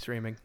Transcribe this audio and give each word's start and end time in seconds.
streaming. 0.00 0.38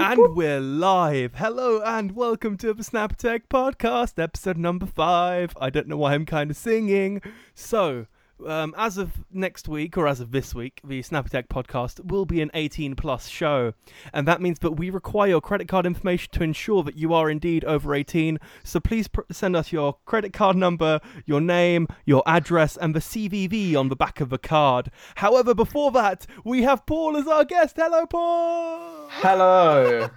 And 0.00 0.34
we're 0.34 0.58
live. 0.58 1.34
Hello 1.34 1.82
and 1.82 2.16
welcome 2.16 2.56
to 2.56 2.72
the 2.72 2.82
Snap 2.82 3.16
Tech 3.16 3.50
Podcast, 3.50 4.20
episode 4.20 4.56
number 4.56 4.86
five. 4.86 5.52
I 5.60 5.68
don't 5.68 5.86
know 5.88 5.98
why 5.98 6.14
I'm 6.14 6.24
kind 6.24 6.50
of 6.50 6.56
singing. 6.56 7.20
So, 7.54 8.06
um, 8.46 8.74
as 8.76 8.98
of 8.98 9.12
next 9.30 9.68
week, 9.68 9.96
or 9.96 10.06
as 10.06 10.20
of 10.20 10.30
this 10.30 10.54
week, 10.54 10.80
the 10.84 11.02
Snappy 11.02 11.30
Tech 11.30 11.48
Podcast 11.48 12.04
will 12.04 12.24
be 12.24 12.40
an 12.40 12.50
18 12.54 12.96
plus 12.96 13.28
show. 13.28 13.72
And 14.12 14.26
that 14.28 14.40
means 14.40 14.58
that 14.60 14.72
we 14.72 14.90
require 14.90 15.28
your 15.28 15.40
credit 15.40 15.68
card 15.68 15.86
information 15.86 16.30
to 16.32 16.42
ensure 16.42 16.82
that 16.82 16.96
you 16.96 17.12
are 17.12 17.30
indeed 17.30 17.64
over 17.64 17.94
18. 17.94 18.38
So 18.62 18.80
please 18.80 19.08
pr- 19.08 19.22
send 19.30 19.56
us 19.56 19.72
your 19.72 19.98
credit 20.04 20.32
card 20.32 20.56
number, 20.56 21.00
your 21.26 21.40
name, 21.40 21.88
your 22.04 22.22
address, 22.26 22.76
and 22.76 22.94
the 22.94 23.00
CVV 23.00 23.76
on 23.76 23.88
the 23.88 23.96
back 23.96 24.20
of 24.20 24.30
the 24.30 24.38
card. 24.38 24.90
However, 25.16 25.54
before 25.54 25.90
that, 25.92 26.26
we 26.44 26.62
have 26.62 26.86
Paul 26.86 27.16
as 27.16 27.26
our 27.26 27.44
guest. 27.44 27.76
Hello, 27.76 28.06
Paul! 28.06 29.08
Hello. 29.10 30.08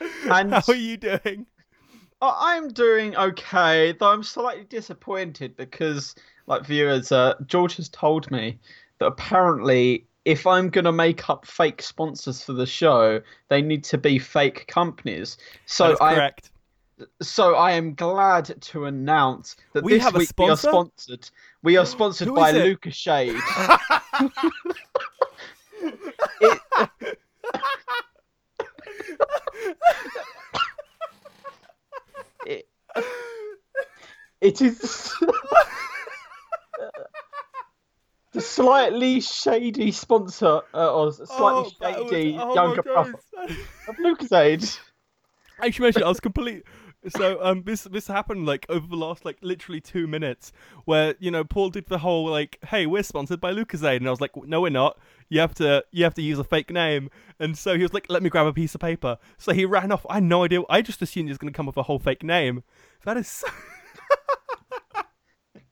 and 0.30 0.52
How 0.52 0.62
are 0.68 0.74
you 0.74 0.96
doing? 0.96 1.46
I'm 2.22 2.68
doing 2.68 3.14
okay, 3.16 3.92
though 3.92 4.10
I'm 4.10 4.22
slightly 4.22 4.64
disappointed 4.64 5.56
because, 5.56 6.14
like 6.46 6.64
viewers, 6.64 7.12
uh, 7.12 7.34
George 7.46 7.76
has 7.76 7.88
told 7.88 8.30
me 8.30 8.58
that 8.98 9.06
apparently 9.06 10.06
if 10.24 10.46
I'm 10.46 10.70
gonna 10.70 10.92
make 10.92 11.28
up 11.30 11.46
fake 11.46 11.80
sponsors 11.82 12.42
for 12.42 12.52
the 12.52 12.66
show, 12.66 13.20
they 13.48 13.62
need 13.62 13.84
to 13.84 13.98
be 13.98 14.18
fake 14.18 14.66
companies. 14.66 15.38
So 15.66 15.88
That's 15.90 16.00
I 16.00 16.14
correct. 16.14 16.50
so 17.22 17.54
I 17.54 17.72
am 17.72 17.94
glad 17.94 18.60
to 18.62 18.86
announce 18.86 19.56
that 19.72 19.84
We 19.84 19.98
this 19.98 20.12
week 20.12 20.30
we 20.38 20.48
are 20.48 20.56
sponsored. 20.56 21.28
We 21.62 21.76
are 21.76 21.86
sponsored 21.86 22.28
Who 22.28 22.34
by? 22.34 22.50
Lucas 22.52 22.94
Shade. 22.96 23.36
It- 26.40 26.60
it, 32.46 32.68
it 34.40 34.60
is 34.62 35.14
the 38.36 38.42
slightly 38.42 39.20
shady 39.20 39.90
sponsor 39.90 40.60
uh, 40.74 40.94
or 40.94 41.12
slightly 41.12 41.26
Oh, 41.38 41.70
that 41.80 42.00
was- 42.02 42.10
shady 42.10 42.38
oh 42.38 42.54
younger 42.54 42.82
brother 42.82 43.14
of 43.88 43.96
Lucozade. 43.96 44.78
Actually, 45.62 45.84
mentioned 45.84 46.04
I 46.04 46.08
was 46.08 46.20
complete. 46.20 46.64
So 47.08 47.38
um, 47.42 47.62
this 47.62 47.84
this 47.84 48.08
happened 48.08 48.46
like 48.46 48.66
over 48.68 48.86
the 48.86 48.96
last 48.96 49.24
like 49.24 49.38
literally 49.40 49.80
two 49.80 50.06
minutes, 50.06 50.52
where 50.86 51.14
you 51.18 51.30
know 51.30 51.44
Paul 51.44 51.70
did 51.70 51.86
the 51.86 51.98
whole 51.98 52.28
like, 52.28 52.58
"Hey, 52.66 52.84
we're 52.84 53.04
sponsored 53.04 53.40
by 53.40 53.52
Lucozade," 53.52 53.98
and 53.98 54.08
I 54.08 54.10
was 54.10 54.20
like, 54.20 54.32
"No, 54.36 54.60
we're 54.60 54.70
not. 54.70 54.98
You 55.28 55.40
have 55.40 55.54
to 55.54 55.84
you 55.92 56.04
have 56.04 56.14
to 56.14 56.22
use 56.22 56.38
a 56.38 56.44
fake 56.44 56.70
name." 56.70 57.08
And 57.38 57.56
so 57.56 57.76
he 57.76 57.82
was 57.82 57.94
like, 57.94 58.06
"Let 58.08 58.22
me 58.22 58.28
grab 58.28 58.46
a 58.46 58.52
piece 58.52 58.74
of 58.74 58.80
paper." 58.80 59.18
So 59.38 59.52
he 59.52 59.64
ran 59.64 59.92
off. 59.92 60.04
I 60.10 60.14
had 60.14 60.24
no 60.24 60.44
idea. 60.44 60.62
I 60.68 60.82
just 60.82 61.00
assumed 61.00 61.28
he 61.28 61.30
was 61.30 61.38
going 61.38 61.52
to 61.52 61.56
come 61.56 61.68
up 61.68 61.76
with 61.76 61.82
a 61.82 61.86
whole 61.86 62.00
fake 62.00 62.22
name. 62.24 62.64
That 63.04 63.16
is 63.16 63.28
so... 63.28 63.46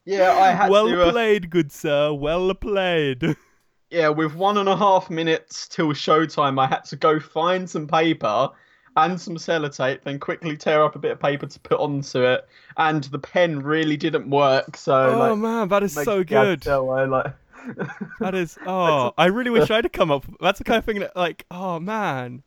Yeah, 0.04 0.32
I 0.32 0.50
had 0.50 0.70
well 0.70 0.88
to. 0.88 1.02
Uh, 1.02 1.12
played, 1.12 1.50
good 1.50 1.72
sir. 1.72 2.12
Well 2.12 2.52
played. 2.54 3.36
yeah, 3.90 4.08
with 4.08 4.34
one 4.34 4.58
and 4.58 4.68
a 4.68 4.76
half 4.76 5.10
minutes 5.10 5.68
till 5.68 5.88
showtime, 5.88 6.60
I 6.60 6.66
had 6.66 6.84
to 6.86 6.96
go 6.96 7.18
find 7.18 7.68
some 7.68 7.86
paper 7.86 8.50
and 8.96 9.20
some 9.20 9.36
sellotape, 9.36 10.02
then 10.02 10.18
quickly 10.18 10.56
tear 10.56 10.84
up 10.84 10.94
a 10.94 10.98
bit 10.98 11.12
of 11.12 11.20
paper 11.20 11.46
to 11.46 11.60
put 11.60 11.80
onto 11.80 12.22
it. 12.22 12.46
And 12.76 13.04
the 13.04 13.18
pen 13.18 13.60
really 13.60 13.96
didn't 13.96 14.30
work, 14.30 14.76
so 14.76 15.14
oh 15.14 15.18
like, 15.30 15.38
man, 15.38 15.68
that 15.68 15.82
is 15.82 15.94
so 15.94 16.22
good. 16.22 16.62
to 16.62 16.68
tell, 16.68 16.90
I, 16.90 17.04
like, 17.04 17.34
That 18.20 18.34
is. 18.34 18.58
Oh, 18.66 19.12
I 19.16 19.26
really 19.26 19.50
wish 19.50 19.70
I'd 19.70 19.84
have 19.84 19.92
come 19.92 20.10
up. 20.10 20.24
That's 20.40 20.58
the 20.58 20.64
kind 20.64 20.78
of 20.78 20.84
thing 20.84 21.00
that, 21.00 21.16
like, 21.16 21.44
oh 21.50 21.80
man, 21.80 22.42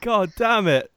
god 0.00 0.32
damn 0.36 0.68
it. 0.68 0.90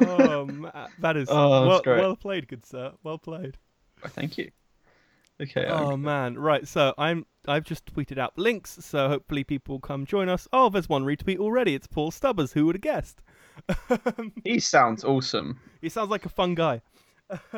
Oh 0.00 0.46
man, 0.46 0.88
that 1.00 1.16
is 1.16 1.28
Oh, 1.30 1.66
well, 1.66 1.82
well 1.84 2.16
played, 2.16 2.48
good 2.48 2.64
sir. 2.66 2.92
Well 3.02 3.18
played. 3.18 3.56
Oh, 4.04 4.08
thank 4.08 4.38
you. 4.38 4.50
Okay. 5.40 5.66
Oh 5.66 5.96
man, 5.96 6.38
right. 6.38 6.66
So 6.66 6.94
I'm. 6.96 7.26
I've 7.46 7.64
just 7.64 7.92
tweeted 7.92 8.16
out 8.18 8.38
links, 8.38 8.78
so 8.80 9.08
hopefully 9.08 9.44
people 9.44 9.74
will 9.74 9.80
come 9.80 10.06
join 10.06 10.28
us. 10.28 10.48
Oh, 10.52 10.70
there's 10.70 10.88
one 10.88 11.04
retweet 11.04 11.38
already. 11.38 11.74
It's 11.74 11.86
Paul 11.86 12.10
Stubbers. 12.10 12.52
Who 12.52 12.66
would 12.66 12.76
have 12.76 12.82
guessed? 12.82 13.20
he 14.44 14.60
sounds 14.60 15.04
awesome. 15.04 15.60
He 15.82 15.88
sounds 15.88 16.10
like 16.10 16.24
a 16.24 16.30
fun 16.30 16.54
guy. 16.54 16.80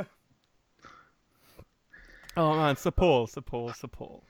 oh 2.36 2.54
man, 2.56 2.76
so 2.76 2.91
Paul, 2.91 3.26
so 3.26 3.41
Paul, 3.41 3.72
so 3.74 3.86
Paul. 3.88 4.24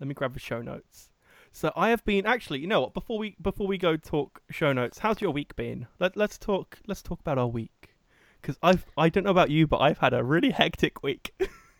Let 0.00 0.08
me 0.08 0.14
grab 0.14 0.34
the 0.34 0.40
show 0.40 0.60
notes. 0.60 1.10
So 1.56 1.72
I 1.74 1.88
have 1.88 2.04
been 2.04 2.26
actually, 2.26 2.58
you 2.58 2.66
know 2.66 2.82
what? 2.82 2.92
Before 2.92 3.18
we 3.18 3.34
before 3.40 3.66
we 3.66 3.78
go 3.78 3.96
talk 3.96 4.42
show 4.50 4.74
notes, 4.74 4.98
how's 4.98 5.22
your 5.22 5.30
week 5.30 5.56
been? 5.56 5.86
Let 5.98 6.14
let's 6.14 6.36
talk 6.36 6.78
let's 6.86 7.00
talk 7.00 7.18
about 7.20 7.38
our 7.38 7.46
week. 7.46 7.94
Because 8.42 8.58
I've 8.62 8.84
I 8.98 9.08
don't 9.08 9.24
know 9.24 9.30
about 9.30 9.48
you, 9.48 9.66
but 9.66 9.78
I've 9.78 9.96
had 9.96 10.12
a 10.12 10.22
really 10.22 10.50
hectic 10.50 11.02
week. 11.02 11.32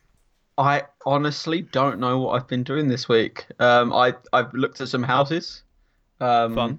I 0.56 0.84
honestly 1.04 1.60
don't 1.60 2.00
know 2.00 2.18
what 2.20 2.30
I've 2.40 2.48
been 2.48 2.62
doing 2.62 2.88
this 2.88 3.06
week. 3.06 3.44
Um, 3.58 3.92
I 3.92 4.14
I've 4.32 4.54
looked 4.54 4.80
at 4.80 4.88
some 4.88 5.02
houses. 5.02 5.62
Um, 6.20 6.54
Fun. 6.54 6.78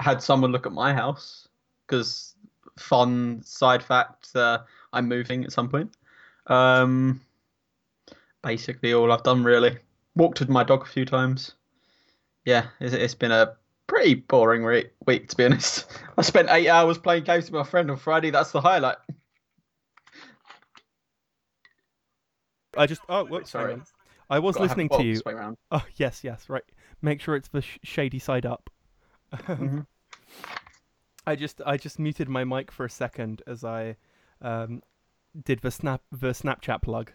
Had 0.00 0.20
someone 0.20 0.50
look 0.50 0.66
at 0.66 0.72
my 0.72 0.92
house 0.92 1.46
because 1.86 2.34
fun 2.76 3.40
side 3.44 3.84
fact. 3.84 4.34
Uh, 4.34 4.58
I'm 4.92 5.06
moving 5.06 5.44
at 5.44 5.52
some 5.52 5.68
point. 5.68 5.96
Um, 6.48 7.20
basically 8.42 8.94
all 8.94 9.12
I've 9.12 9.22
done 9.22 9.44
really. 9.44 9.78
Walked 10.16 10.40
with 10.40 10.48
my 10.48 10.64
dog 10.64 10.82
a 10.82 10.86
few 10.86 11.04
times. 11.04 11.54
Yeah, 12.46 12.68
it's, 12.80 12.94
it's 12.94 13.14
been 13.14 13.32
a 13.32 13.54
pretty 13.88 14.14
boring 14.14 14.64
re- 14.64 14.88
week 15.06 15.28
to 15.28 15.36
be 15.36 15.44
honest. 15.44 15.86
I 16.16 16.22
spent 16.22 16.48
eight 16.50 16.68
hours 16.68 16.96
playing 16.96 17.24
games 17.24 17.44
with 17.50 17.54
my 17.60 17.64
friend 17.64 17.90
on 17.90 17.96
Friday. 17.98 18.30
That's 18.30 18.52
the 18.52 18.60
highlight. 18.60 18.96
I 22.76 22.86
just 22.86 23.00
oh 23.08 23.24
whoops, 23.24 23.50
sorry. 23.50 23.80
I 24.28 24.38
was 24.38 24.54
Gotta 24.56 24.64
listening 24.68 24.88
to 24.90 25.02
you. 25.04 25.14
box 25.14 25.24
way 25.24 25.34
round. 25.34 25.56
Oh 25.70 25.84
yes, 25.96 26.22
yes, 26.24 26.48
right. 26.48 26.64
Make 27.02 27.20
sure 27.20 27.36
it's 27.36 27.48
the 27.48 27.62
sh- 27.62 27.78
shady 27.82 28.18
side 28.18 28.46
up. 28.46 28.70
Mhm. 29.32 29.86
I 31.26 31.34
just 31.34 31.60
I 31.66 31.76
just 31.76 31.98
muted 31.98 32.28
my 32.28 32.44
mic 32.44 32.70
for 32.70 32.84
a 32.86 32.90
second 32.90 33.42
as 33.48 33.64
I 33.64 33.96
um, 34.40 34.82
did 35.44 35.60
the 35.60 35.72
snap 35.72 36.02
the 36.12 36.28
Snapchat 36.28 36.82
plug. 36.82 37.10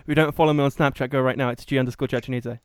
If 0.00 0.08
you 0.08 0.14
don't 0.14 0.34
follow 0.34 0.52
me 0.52 0.62
on 0.62 0.70
Snapchat, 0.70 1.08
go 1.08 1.20
right 1.22 1.38
now. 1.38 1.48
It's 1.48 1.64
G 1.64 1.78
underscore 1.78 2.08
Chachinidze. 2.08 2.58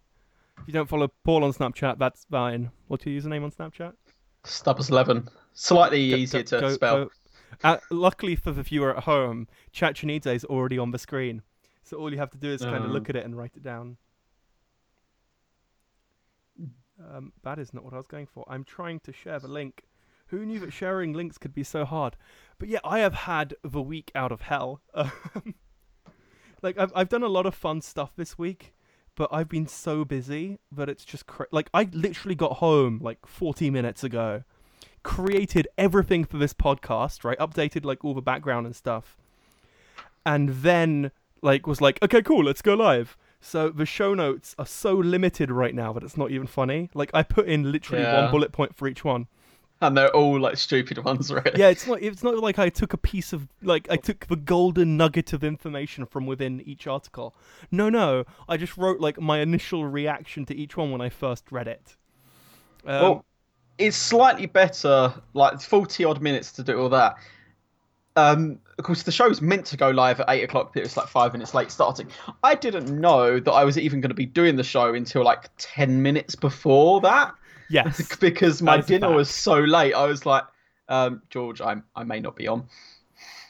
If 0.62 0.68
you 0.68 0.74
don't 0.74 0.88
follow 0.90 1.08
Paul 1.24 1.44
on 1.44 1.54
Snapchat, 1.54 1.98
that's 1.98 2.26
fine. 2.30 2.72
What's 2.88 3.06
your 3.06 3.20
username 3.20 3.44
on 3.44 3.52
Snapchat? 3.52 3.94
Stubbers 4.44 4.90
eleven. 4.90 5.28
Slightly 5.54 6.10
Go- 6.12 6.16
easier 6.18 6.44
go- 6.44 6.48
to 6.58 6.62
go- 6.62 6.74
spell. 6.74 7.10
Uh, 7.64 7.78
luckily 7.90 8.36
for 8.36 8.52
the 8.52 8.64
viewer 8.64 8.96
at 8.96 9.04
home, 9.04 9.48
Chachinidze 9.74 10.34
is 10.34 10.46
already 10.46 10.78
on 10.78 10.92
the 10.92 10.98
screen, 10.98 11.42
so 11.84 11.98
all 11.98 12.12
you 12.12 12.18
have 12.18 12.30
to 12.32 12.38
do 12.38 12.50
is 12.50 12.62
kind 12.62 12.78
of 12.84 12.90
Oh. 12.90 12.94
look 12.94 13.10
at 13.10 13.16
it 13.16 13.26
and 13.26 13.36
write 13.38 13.52
it 13.56 13.64
down. 13.64 13.98
Um, 17.14 17.34
that 17.44 17.58
is 17.60 17.74
not 17.74 17.84
what 17.84 17.94
I 17.94 17.98
was 17.98 18.08
going 18.08 18.28
for. 18.28 18.46
I'm 18.48 18.64
trying 18.64 19.00
to 19.02 19.12
share 19.12 19.40
the 19.40 19.48
link. 19.48 19.84
Who 20.28 20.46
knew 20.46 20.60
that 20.60 20.72
sharing 20.72 21.14
links 21.14 21.38
could 21.38 21.54
be 21.54 21.64
so 21.64 21.84
hard? 21.84 22.16
But 22.58 22.70
yeah, 22.70 22.80
I 22.86 23.00
have 23.00 23.14
had 23.14 23.56
the 23.64 23.82
week 23.82 24.12
out 24.16 24.32
of 24.32 24.42
hell. 24.42 24.82
Like 26.64 26.78
I've 26.78 26.92
I've 26.96 27.10
done 27.10 27.24
a 27.24 27.28
lot 27.28 27.48
of 27.48 27.56
fun 27.56 27.82
stuff 27.82 28.12
this 28.16 28.38
week, 28.38 28.76
but 29.16 29.30
I've 29.32 29.50
been 29.50 29.68
so 29.68 30.06
busy 30.06 30.60
that 30.72 30.90
it's 30.90 31.06
just 31.06 31.28
cra- 31.28 31.48
like 31.52 31.70
I 31.74 31.90
literally 31.92 32.36
got 32.36 32.54
home 32.58 33.00
like 33.02 33.26
40 33.26 33.70
minutes 33.70 34.04
ago, 34.04 34.44
created 35.04 35.68
everything 35.78 36.24
for 36.26 36.38
this 36.38 36.54
podcast, 36.54 37.24
right? 37.24 37.38
Updated 37.40 37.86
like 37.86 38.04
all 38.06 38.14
the 38.14 38.22
background 38.22 38.66
and 38.66 38.76
stuff, 38.76 39.18
and 40.26 40.50
then 40.50 41.12
like 41.42 41.68
was 41.68 41.82
like, 41.82 42.00
okay, 42.04 42.22
cool, 42.22 42.44
let's 42.44 42.62
go 42.62 42.74
live. 42.76 43.18
So 43.44 43.70
the 43.70 43.88
show 43.88 44.14
notes 44.14 44.56
are 44.60 44.66
so 44.68 44.94
limited 44.94 45.50
right 45.50 45.74
now 45.74 45.92
that 45.94 46.04
it's 46.04 46.16
not 46.18 46.30
even 46.30 46.46
funny. 46.48 46.90
Like 46.94 47.10
I 47.14 47.24
put 47.24 47.48
in 47.48 47.72
literally 47.72 48.04
Yeah. 48.04 48.22
one 48.24 48.32
bullet 48.32 48.52
point 48.52 48.76
for 48.76 48.88
each 48.88 49.04
one. 49.04 49.28
And 49.82 49.98
they're 49.98 50.16
all 50.16 50.40
like 50.40 50.58
stupid 50.58 51.04
ones, 51.04 51.34
right? 51.34 51.58
Yeah, 51.58 51.70
it's 51.70 51.88
not. 51.88 52.02
It's 52.02 52.24
not 52.24 52.38
like 52.38 52.60
I 52.60 52.70
took 52.70 52.94
a 52.94 52.98
piece 52.98 53.34
of 53.34 53.48
like 53.64 53.88
I 53.90 53.96
took 53.96 54.28
the 54.28 54.36
golden 54.36 54.96
nugget 54.96 55.34
of 55.34 55.44
information 55.44 56.06
from 56.06 56.28
within 56.28 56.62
each 56.62 56.86
article. 56.86 57.34
No, 57.72 57.90
no, 57.90 58.26
I 58.48 58.58
just 58.58 58.78
wrote 58.78 59.00
like 59.00 59.20
my 59.20 59.40
initial 59.40 59.86
reaction 59.86 60.46
to 60.46 60.56
each 60.56 60.78
one 60.78 60.92
when 60.92 61.02
I 61.02 61.10
first 61.10 61.52
read 61.52 61.68
it. 61.68 61.98
Um, 62.86 63.02
well, 63.02 63.26
it's 63.80 63.98
slightly 63.98 64.46
better, 64.46 65.14
like 65.34 65.60
forty 65.62 66.06
odd 66.06 66.22
minutes 66.22 66.52
to 66.54 66.64
do 66.64 66.80
all 66.80 66.90
that. 66.90 67.16
Um, 68.16 68.60
of 68.78 68.84
course, 68.84 69.04
the 69.04 69.12
show's 69.12 69.42
meant 69.42 69.66
to 69.68 69.78
go 69.78 69.90
live 69.90 70.20
at 70.20 70.30
eight 70.30 70.44
o'clock, 70.44 70.74
but 70.74 70.84
it's 70.84 70.98
like 70.98 71.08
five 71.08 71.34
minutes 71.34 71.54
late 71.54 71.72
starting. 71.72 72.08
I 72.44 72.56
didn't 72.56 72.90
know 73.00 73.40
that 73.40 73.52
I 73.52 73.64
was 73.64 73.78
even 73.78 74.02
going 74.02 74.10
to 74.10 74.16
be 74.16 74.26
doing 74.26 74.58
the 74.58 74.64
show 74.64 74.94
until 74.94 75.24
like 75.24 75.50
ten 75.58 76.02
minutes 76.02 76.36
before 76.36 77.02
that, 77.02 77.34
yes, 77.72 78.16
because 78.20 78.62
my 78.62 78.82
dinner 78.82 79.08
fact. 79.08 79.16
was 79.16 79.30
so 79.30 79.56
late. 79.60 79.94
I 79.94 80.06
was 80.06 80.26
like, 80.26 80.44
um, 80.90 81.22
George, 81.30 81.62
I 81.62 81.78
I 81.96 82.04
may 82.04 82.20
not 82.20 82.36
be 82.36 82.48
on. 82.48 82.68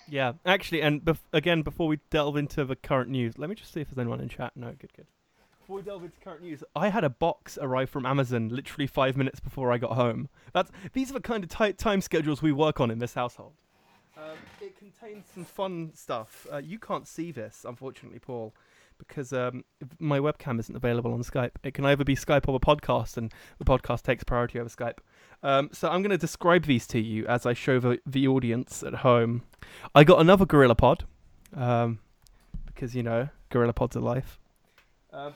yeah. 0.08 0.34
Actually, 0.46 0.82
and 0.82 1.02
bef- 1.02 1.20
again, 1.34 1.62
before 1.62 1.88
we 1.88 2.00
delve 2.10 2.38
into 2.38 2.66
the 2.66 2.76
current 2.76 3.10
news, 3.10 3.38
let 3.38 3.50
me 3.50 3.56
just 3.56 3.74
see 3.74 3.82
if 3.82 3.90
there's 3.90 4.00
anyone 4.00 4.20
in 4.22 4.30
chat. 4.30 4.52
No, 4.56 4.68
good, 4.80 4.94
good. 4.96 5.08
before 5.60 5.78
we 5.78 5.82
delve 5.84 6.04
into 6.04 6.20
current 6.24 6.42
news, 6.44 6.64
I 6.76 6.90
had 6.90 7.04
a 7.04 7.10
box 7.10 7.58
arrive 7.62 7.90
from 7.90 8.06
Amazon 8.06 8.50
literally 8.50 8.88
five 8.88 9.16
minutes 9.18 9.40
before 9.40 9.72
I 9.72 9.78
got 9.78 9.94
home. 9.94 10.30
That's 10.54 10.72
these 10.94 11.10
are 11.10 11.14
the 11.14 11.22
kind 11.22 11.44
of 11.44 11.50
tight 11.50 11.78
time 11.78 12.02
schedules 12.02 12.42
we 12.42 12.52
work 12.52 12.80
on 12.80 12.92
in 12.92 13.00
this 13.00 13.14
household. 13.14 13.54
Um, 14.18 14.38
it 14.62 14.78
contains 14.78 15.26
some 15.34 15.46
fun 15.46 15.92
stuff. 15.96 16.46
Uh, 16.52 16.58
you 16.58 16.78
can't 16.78 17.08
see 17.08 17.32
this, 17.32 17.66
unfortunately, 17.68 18.20
Paul, 18.20 18.54
because 19.07 19.33
um, 19.33 19.63
my 20.00 20.19
webcam 20.19 20.59
isn't 20.59 20.75
available 20.75 21.13
on 21.13 21.21
Skype. 21.24 21.51
It 21.63 21.74
can 21.74 21.86
either 21.86 22.03
be 22.03 22.15
Skype 22.15 22.48
or 22.48 22.56
a 22.56 22.59
podcast, 22.59 23.18
and 23.18 23.33
the 23.57 23.65
podcast 23.65 24.03
takes 24.03 24.24
priority 24.24 24.59
over 24.59 24.69
Skype. 24.69 24.98
Um, 25.44 25.69
so 25.74 25.89
I'm 25.89 26.01
going 26.01 26.12
to 26.12 26.18
describe 26.18 26.65
these 26.65 26.86
to 26.88 27.00
you 27.00 27.25
as 27.27 27.45
I 27.45 27.53
show 27.53 27.80
the, 27.80 28.00
the 28.06 28.27
audience 28.27 28.83
at 28.83 28.95
home. 28.95 29.44
I 29.95 30.03
got 30.03 30.19
another 30.19 30.45
Gorilla 30.45 30.75
Pod, 30.75 31.06
um, 31.56 32.00
because 32.68 32.95
you 32.95 33.03
know 33.03 33.30
Gorilla 33.50 33.74
Pods 33.74 33.95
are 33.95 34.01
life. 34.01 34.39
Um, 35.12 35.33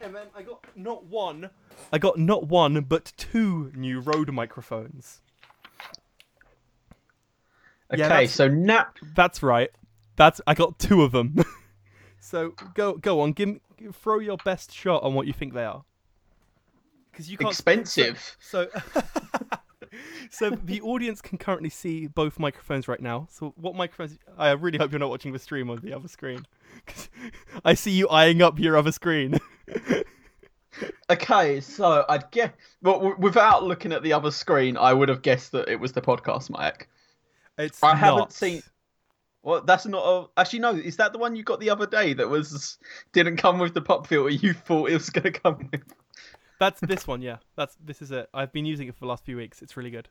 and 0.00 0.14
then 0.14 0.26
I 0.36 0.42
got 0.42 0.64
not 0.76 1.04
one, 1.06 1.50
I 1.92 1.98
got 1.98 2.18
not 2.18 2.46
one 2.46 2.82
but 2.82 3.12
two 3.16 3.72
new 3.74 4.00
Rode 4.00 4.32
microphones. 4.32 5.20
Okay, 7.92 8.00
Yeah, 8.00 8.26
so 8.26 8.48
nap. 8.48 8.98
That's 9.14 9.42
right. 9.42 9.70
That's 10.16 10.40
I 10.46 10.54
got 10.54 10.78
two 10.78 11.02
of 11.02 11.12
them. 11.12 11.36
so 12.22 12.54
go 12.74 12.94
go 12.96 13.20
on, 13.20 13.32
give 13.32 13.48
me, 13.48 13.60
throw 13.92 14.20
your 14.20 14.36
best 14.44 14.72
shot 14.72 15.02
on 15.02 15.14
what 15.14 15.26
you 15.26 15.32
think 15.32 15.54
they 15.54 15.64
are. 15.64 15.84
Because 17.10 17.28
you 17.30 17.36
can't 17.36 17.50
Expensive. 17.50 18.36
So, 18.40 18.68
so 20.30 20.50
the 20.50 20.80
audience 20.80 21.20
can 21.20 21.36
currently 21.36 21.68
see 21.68 22.06
both 22.06 22.38
microphones 22.38 22.86
right 22.88 23.00
now. 23.00 23.26
So 23.30 23.52
what 23.56 23.74
microphones? 23.74 24.18
I 24.38 24.52
really 24.52 24.78
hope 24.78 24.92
you're 24.92 25.00
not 25.00 25.10
watching 25.10 25.32
the 25.32 25.38
stream 25.38 25.68
on 25.68 25.80
the 25.80 25.92
other 25.92 26.08
screen. 26.08 26.46
I 27.64 27.74
see 27.74 27.90
you 27.90 28.08
eyeing 28.08 28.40
up 28.40 28.58
your 28.58 28.76
other 28.76 28.92
screen. 28.92 29.38
Okay, 31.10 31.60
so 31.60 32.06
I'd 32.08 32.30
guess. 32.30 32.50
Well, 32.80 32.94
w- 32.94 33.16
without 33.18 33.62
looking 33.64 33.92
at 33.92 34.02
the 34.02 34.14
other 34.14 34.30
screen, 34.30 34.78
I 34.78 34.94
would 34.94 35.10
have 35.10 35.20
guessed 35.20 35.52
that 35.52 35.68
it 35.68 35.78
was 35.78 35.92
the 35.92 36.00
podcast 36.00 36.48
mic. 36.48 36.88
It's 37.58 37.82
I 37.82 37.94
haven't 37.94 38.18
not. 38.18 38.32
seen- 38.32 38.62
Well, 39.42 39.62
that's 39.62 39.86
not. 39.86 40.04
A... 40.04 40.40
Actually, 40.40 40.60
no. 40.60 40.70
Is 40.74 40.96
that 40.96 41.12
the 41.12 41.18
one 41.18 41.34
you 41.34 41.42
got 41.42 41.60
the 41.60 41.70
other 41.70 41.86
day 41.86 42.14
that 42.14 42.28
was 42.28 42.78
didn't 43.12 43.38
come 43.38 43.58
with 43.58 43.74
the 43.74 43.82
pop 43.82 44.06
filter 44.06 44.30
you 44.30 44.52
thought 44.52 44.90
it 44.90 44.94
was 44.94 45.10
going 45.10 45.32
to 45.32 45.40
come 45.40 45.68
with? 45.72 45.82
That's 46.58 46.80
this 46.80 47.06
one. 47.08 47.22
Yeah, 47.22 47.38
that's 47.56 47.76
this 47.84 48.02
is 48.02 48.12
it. 48.12 48.28
I've 48.32 48.52
been 48.52 48.66
using 48.66 48.88
it 48.88 48.94
for 48.94 49.00
the 49.00 49.06
last 49.06 49.24
few 49.24 49.36
weeks. 49.36 49.62
It's 49.62 49.76
really 49.76 49.90
good. 49.90 50.08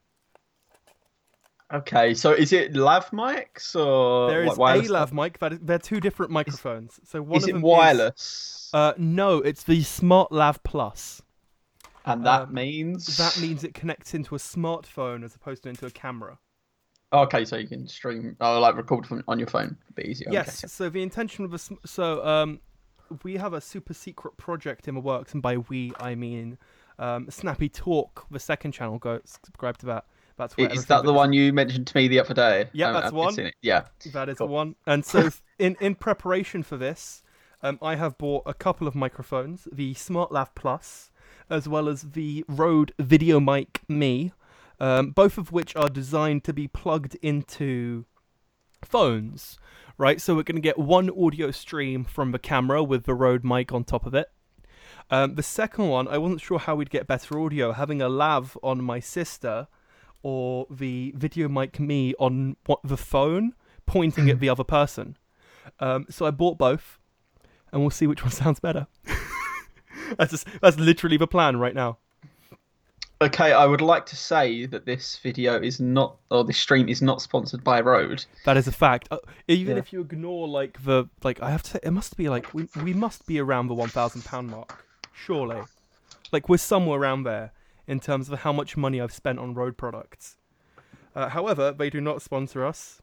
Okay, 1.73 2.13
so 2.13 2.33
is 2.33 2.51
it 2.51 2.75
lav 2.75 3.09
mics 3.11 3.75
or 3.77 4.29
There 4.29 4.45
like 4.45 4.85
a 4.85 4.91
lav 4.91 5.13
mic. 5.13 5.39
That 5.39 5.53
is, 5.53 5.59
they're 5.61 5.79
two 5.79 6.01
different 6.01 6.29
microphones. 6.31 6.99
So 7.05 7.21
one 7.21 7.37
Is 7.37 7.43
of 7.45 7.55
it 7.55 7.61
wireless? 7.61 8.69
uh, 8.73 8.93
no, 8.97 9.37
it's 9.37 9.63
the 9.63 9.81
Smart 9.83 10.33
Lav 10.33 10.61
Plus. 10.63 11.21
and 12.05 12.25
that 12.25 12.41
um, 12.41 12.53
means 12.53 13.15
That 13.15 13.39
means 13.39 13.63
it 13.63 13.73
connects 13.73 14.13
into 14.13 14.35
a 14.35 14.37
smartphone 14.37 15.23
as 15.23 15.33
opposed 15.33 15.63
to 15.63 15.69
into 15.69 15.85
a 15.85 15.91
camera. 15.91 16.39
Okay, 17.13 17.45
so 17.45 17.57
you 17.57 17.67
can 17.67 17.87
stream 17.87 18.35
or 18.39 18.59
like 18.59 18.75
record 18.75 19.05
from 19.05 19.23
on 19.27 19.39
your 19.39 19.47
phone. 19.47 19.77
A 19.89 19.93
bit 19.93 20.05
easier. 20.07 20.29
Yes. 20.31 20.71
So 20.71 20.89
the 20.89 21.01
intention 21.01 21.45
of 21.45 21.53
a 21.53 21.59
so 21.87 22.25
um, 22.25 22.59
we 23.23 23.37
have 23.37 23.53
a 23.53 23.61
super 23.61 23.93
secret 23.93 24.37
project 24.37 24.87
in 24.87 24.95
the 24.95 25.01
works, 25.01 25.33
and 25.33 25.41
by 25.41 25.57
we 25.57 25.93
I 25.99 26.15
mean 26.15 26.57
um, 26.99 27.29
Snappy 27.29 27.69
Talk, 27.69 28.25
the 28.31 28.39
second 28.39 28.71
channel. 28.71 28.97
Go 28.99 29.19
subscribe 29.25 29.77
to 29.79 29.85
that. 29.87 30.05
That's 30.37 30.55
where 30.57 30.67
Okay. 30.67 30.75
Is 30.75 30.85
that 30.87 31.03
the 31.03 31.13
one 31.13 31.33
you 31.33 31.51
mentioned 31.53 31.87
to 31.87 31.97
me 31.97 32.07
the 32.07 32.19
other 32.19 32.33
day? 32.33 32.69
Yeah, 32.73 32.89
I- 32.89 32.93
that's 33.01 33.11
one. 33.13 33.51
Yeah. 33.61 33.83
That 34.13 34.29
is 34.29 34.37
Cool. 34.37 34.47
the 34.47 34.53
one. 34.53 34.75
And 34.87 35.05
so, 35.05 35.29
in 35.59 35.75
in 35.79 35.95
preparation 35.95 36.63
for 36.63 36.77
this, 36.77 37.21
um, 37.61 37.77
I 37.81 37.95
have 37.95 38.17
bought 38.17 38.43
a 38.45 38.53
couple 38.53 38.87
of 38.87 38.95
microphones: 38.95 39.67
the 39.71 39.93
Smart 39.93 40.31
Lav 40.31 40.55
Plus, 40.55 41.11
as 41.49 41.67
well 41.67 41.89
as 41.89 42.01
the 42.13 42.45
Rode 42.47 42.93
Video 42.97 43.39
Mic 43.39 43.81
Me, 43.87 44.31
um, 44.81 45.11
both 45.11 45.37
of 45.37 45.51
which 45.51 45.75
are 45.75 45.87
designed 45.87 46.43
to 46.43 46.53
be 46.53 46.67
plugged 46.67 47.15
into 47.21 48.05
phones. 48.83 49.59
Right, 49.97 50.19
so 50.19 50.33
we're 50.33 50.41
going 50.41 50.55
to 50.55 50.61
get 50.61 50.79
one 50.79 51.11
audio 51.11 51.51
stream 51.51 52.03
from 52.03 52.31
the 52.31 52.39
camera 52.39 52.83
with 52.83 53.05
the 53.05 53.13
Rode 53.13 53.43
mic 53.43 53.71
on 53.71 53.83
top 53.83 54.07
of 54.07 54.15
it. 54.15 54.31
Um, 55.11 55.35
the 55.35 55.43
second 55.43 55.89
one, 55.89 56.07
I 56.07 56.17
wasn't 56.17 56.41
sure 56.41 56.57
how 56.57 56.75
we'd 56.75 56.89
get 56.89 57.05
better 57.05 57.39
audio, 57.39 57.73
having 57.73 58.01
a 58.01 58.09
lav 58.09 58.57
on 58.63 58.83
my 58.83 58.99
sister 58.99 59.67
or 60.23 60.65
the 60.71 61.13
video 61.15 61.47
mic 61.47 61.79
me 61.79 62.15
on 62.17 62.55
what, 62.65 62.79
the 62.83 62.97
phone 62.97 63.53
pointing 63.85 64.31
at 64.31 64.39
the 64.39 64.49
other 64.49 64.63
person. 64.63 65.15
Um, 65.79 66.07
so 66.09 66.25
I 66.25 66.31
bought 66.31 66.57
both, 66.57 66.97
and 67.71 67.81
we'll 67.81 67.91
see 67.91 68.07
which 68.07 68.23
one 68.23 68.31
sounds 68.31 68.59
better. 68.59 68.87
that's 70.17 70.31
just, 70.31 70.47
that's 70.59 70.79
literally 70.79 71.17
the 71.17 71.27
plan 71.27 71.57
right 71.57 71.75
now. 71.75 71.99
Okay, 73.21 73.51
I 73.51 73.67
would 73.67 73.81
like 73.81 74.07
to 74.07 74.15
say 74.15 74.65
that 74.65 74.87
this 74.87 75.19
video 75.19 75.61
is 75.61 75.79
not, 75.79 76.17
or 76.31 76.43
this 76.43 76.57
stream 76.57 76.89
is 76.89 77.03
not 77.03 77.21
sponsored 77.21 77.63
by 77.63 77.79
Rode. 77.79 78.25
That 78.45 78.57
is 78.57 78.67
a 78.67 78.71
fact. 78.71 79.07
Uh, 79.11 79.19
even 79.47 79.75
Yeah. 79.75 79.79
if 79.79 79.93
you 79.93 80.01
ignore 80.01 80.47
like 80.47 80.83
the 80.83 81.05
like, 81.23 81.39
I 81.39 81.51
have 81.51 81.61
to 81.63 81.69
say 81.71 81.79
it 81.83 81.91
must 81.91 82.17
be 82.17 82.29
like 82.29 82.51
we 82.55 82.67
we 82.83 82.93
must 82.93 83.27
be 83.27 83.39
around 83.39 83.67
the 83.67 83.75
one 83.75 83.89
thousand 83.89 84.25
pound 84.25 84.47
mark, 84.49 84.83
surely. 85.13 85.61
Like 86.31 86.49
we're 86.49 86.57
somewhere 86.57 86.99
around 86.99 87.23
there 87.23 87.51
in 87.85 87.99
terms 87.99 88.27
of 88.29 88.39
how 88.39 88.51
much 88.51 88.75
money 88.75 88.99
I've 88.99 89.13
spent 89.13 89.37
on 89.37 89.53
Rode 89.53 89.77
products. 89.77 90.37
Uh, 91.15 91.29
however, 91.29 91.71
they 91.71 91.91
do 91.91 92.01
not 92.01 92.23
sponsor 92.23 92.65
us. 92.65 93.01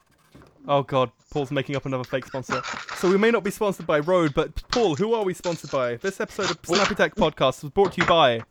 Oh 0.67 0.83
god, 0.83 1.13
Paul's 1.31 1.53
making 1.53 1.77
up 1.77 1.87
another 1.87 2.03
fake 2.03 2.27
sponsor. 2.27 2.61
So 2.97 3.09
we 3.09 3.19
may 3.19 3.31
not 3.31 3.45
be 3.45 3.53
sponsored 3.53 3.87
by 3.87 4.01
Rode, 4.01 4.35
but 4.35 4.63
Paul, 4.73 4.97
who 4.97 5.15
are 5.15 5.23
we 5.25 5.33
sponsored 5.33 5.71
by? 5.71 5.95
This 5.97 6.21
episode 6.21 6.51
of 6.51 6.59
Snappy 6.65 6.97
Tech 6.97 7.15
Podcast 7.15 7.63
was 7.63 7.71
brought 7.71 7.93
to 7.93 8.01
you 8.01 8.07
by 8.09 8.43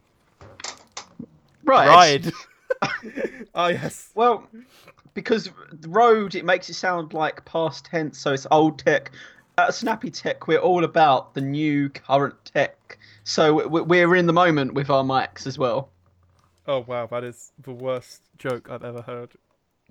Right. 1.68 1.88
Ride. 1.88 2.34
oh 3.56 3.68
yes. 3.68 4.10
Well, 4.16 4.48
because 5.14 5.50
Rode, 5.88 6.36
it 6.36 6.46
makes 6.46 6.69
it 6.69 6.75
sound 6.75 7.14
like 7.14 7.44
past 7.46 7.86
tense, 7.86 8.19
so 8.19 8.34
it's 8.34 8.48
old 8.52 8.80
tech. 8.80 9.12
At 9.58 9.74
Snappy 9.74 10.12
Tech, 10.12 10.48
we're 10.48 10.60
all 10.60 10.84
about 10.84 11.34
the 11.34 11.42
new, 11.42 11.90
current 11.90 12.36
tech. 12.46 13.00
So 13.24 13.68
we- 13.68 13.81
we're 13.81 14.16
in 14.16 14.28
the 14.28 14.34
moment 14.34 14.75
with 14.75 14.90
our 14.92 15.04
mics 15.04 15.48
as 15.48 15.58
well. 15.58 15.90
Oh 16.68 16.84
wow, 16.88 17.08
that 17.08 17.24
is 17.24 17.52
the 17.64 17.72
worst 17.72 18.22
joke 18.38 18.70
I've 18.70 18.84
ever 18.84 19.02
heard. 19.02 19.31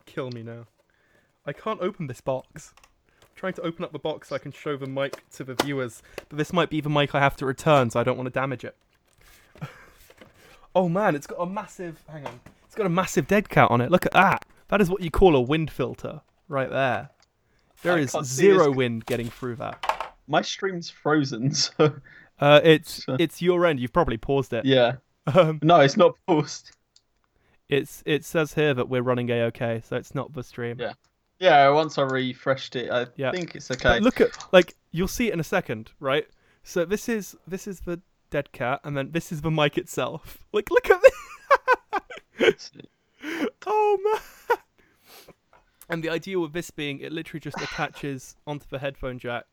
Kill 0.04 0.30
me 0.30 0.42
now. 0.42 0.66
I 1.44 1.52
can't 1.52 1.80
open 1.80 2.06
this 2.06 2.20
box. 2.20 2.72
I'm 3.22 3.28
trying 3.34 3.54
to 3.54 3.62
open 3.62 3.84
up 3.84 3.92
the 3.92 3.98
box 3.98 4.28
so 4.28 4.36
I 4.36 4.38
can 4.38 4.52
show 4.52 4.76
the 4.76 4.86
mic 4.86 5.28
to 5.30 5.44
the 5.44 5.54
viewers, 5.54 6.02
but 6.28 6.38
this 6.38 6.52
might 6.52 6.70
be 6.70 6.80
the 6.80 6.90
mic 6.90 7.14
I 7.14 7.20
have 7.20 7.36
to 7.36 7.46
return, 7.46 7.90
so 7.90 7.98
I 7.98 8.04
don't 8.04 8.16
want 8.16 8.26
to 8.26 8.30
damage 8.32 8.64
it. 8.64 8.76
Oh 10.76 10.88
man, 10.88 11.14
it's 11.16 11.26
got 11.26 11.36
a 11.40 11.46
massive. 11.46 12.02
Hang 12.08 12.26
on. 12.26 12.40
It's 12.66 12.74
got 12.74 12.86
a 12.86 12.90
massive 12.90 13.26
dead 13.26 13.48
cat 13.48 13.70
on 13.70 13.80
it. 13.80 13.90
Look 13.90 14.06
at 14.06 14.12
that. 14.12 14.44
That 14.68 14.80
is 14.80 14.90
what 14.90 15.00
you 15.02 15.10
call 15.10 15.34
a 15.36 15.40
wind 15.40 15.70
filter, 15.70 16.20
right 16.48 16.68
there. 16.70 17.10
There 17.82 17.94
I 17.94 17.98
is 18.00 18.16
zero 18.24 18.70
wind 18.70 19.06
getting 19.06 19.28
through 19.30 19.56
that. 19.56 20.14
My 20.28 20.42
stream's 20.42 20.90
frozen, 20.90 21.52
so 21.54 21.94
Uh, 22.38 22.60
it's 22.62 23.04
So- 23.04 23.16
it's 23.18 23.40
your 23.40 23.64
end. 23.66 23.80
You've 23.80 23.92
probably 23.92 24.16
paused 24.18 24.52
it. 24.52 24.64
yeah. 24.64 24.96
Um, 25.34 25.58
No, 25.62 25.80
it's 25.80 25.96
not 25.96 26.12
paused. 26.26 26.70
it's 27.68 28.02
it 28.06 28.24
says 28.24 28.54
here 28.54 28.74
that 28.74 28.88
we're 28.88 29.02
running 29.02 29.30
a 29.30 29.42
okay, 29.46 29.82
so 29.88 29.96
it's 29.96 30.14
not 30.14 30.32
the 30.34 30.42
stream. 30.42 30.76
Yeah. 30.78 30.92
Yeah, 31.38 31.68
once 31.70 31.98
I 31.98 32.02
refreshed 32.02 32.76
it, 32.76 32.90
I 32.90 33.06
Yeah. 33.16 33.30
think 33.32 33.54
it's 33.56 33.68
But 33.68 33.84
okay. 33.84 34.00
look 34.00 34.20
at 34.20 34.30
like 34.52 34.74
you'll 34.92 35.08
see 35.08 35.28
it 35.28 35.34
in 35.34 35.40
a 35.40 35.44
second, 35.44 35.90
right? 36.00 36.26
So 36.62 36.84
this 36.84 37.08
is 37.08 37.36
this 37.46 37.66
is 37.66 37.80
the 37.80 38.00
dead 38.36 38.52
cat, 38.52 38.80
and 38.84 38.94
then 38.94 39.12
this 39.12 39.32
is 39.32 39.40
the 39.40 39.50
mic 39.50 39.78
itself. 39.78 40.38
Like, 40.52 40.70
look 40.70 40.90
at 40.90 41.00
this. 42.38 42.70
oh 43.66 43.98
man! 44.04 44.58
And 45.88 46.02
the 46.02 46.10
idea 46.10 46.38
with 46.38 46.52
this 46.52 46.70
being, 46.70 47.00
it 47.00 47.12
literally 47.12 47.40
just 47.40 47.60
attaches 47.60 48.36
onto 48.46 48.66
the 48.68 48.78
headphone 48.78 49.18
jack, 49.18 49.46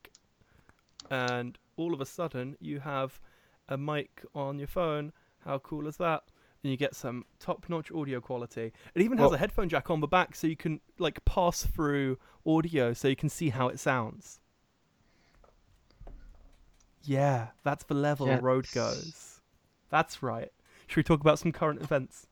and 1.10 1.58
all 1.78 1.94
of 1.94 2.02
a 2.02 2.06
sudden 2.06 2.58
you 2.60 2.80
have 2.82 3.20
a 3.70 3.78
mic 3.78 4.24
on 4.36 4.60
your 4.60 4.68
phone. 4.68 5.14
How 5.46 5.60
cool 5.60 5.88
is 5.88 5.98
that? 5.98 6.24
And 6.64 6.72
you 6.72 6.78
get 6.78 6.96
some 6.96 7.26
top-notch 7.40 7.92
audio 7.92 8.20
quality. 8.22 8.72
It 8.96 9.02
even 9.02 9.18
has 9.18 9.26
Well- 9.26 9.34
a 9.36 9.38
headphone 9.38 9.70
jack 9.70 9.90
on 9.90 10.00
the 10.02 10.08
back, 10.08 10.36
so 10.36 10.48
you 10.48 10.56
can 10.58 10.80
like 11.00 11.24
pass 11.26 11.66
through 11.66 12.18
audio, 12.46 12.94
so 12.94 13.08
you 13.08 13.16
can 13.16 13.30
see 13.30 13.50
how 13.50 13.68
it 13.70 13.80
sounds. 13.80 14.40
Yeah, 17.04 17.48
that's 17.64 17.84
the 17.86 17.94
level 17.94 18.28
Yeah, 18.28 18.40
Rode 18.42 18.72
goes. 18.72 19.40
That's 19.90 20.24
right. 20.24 20.52
Should 20.88 20.98
we 20.98 21.04
talk 21.04 21.22
about 21.22 21.40
some 21.40 21.52
current 21.52 21.82
events? 21.82 22.28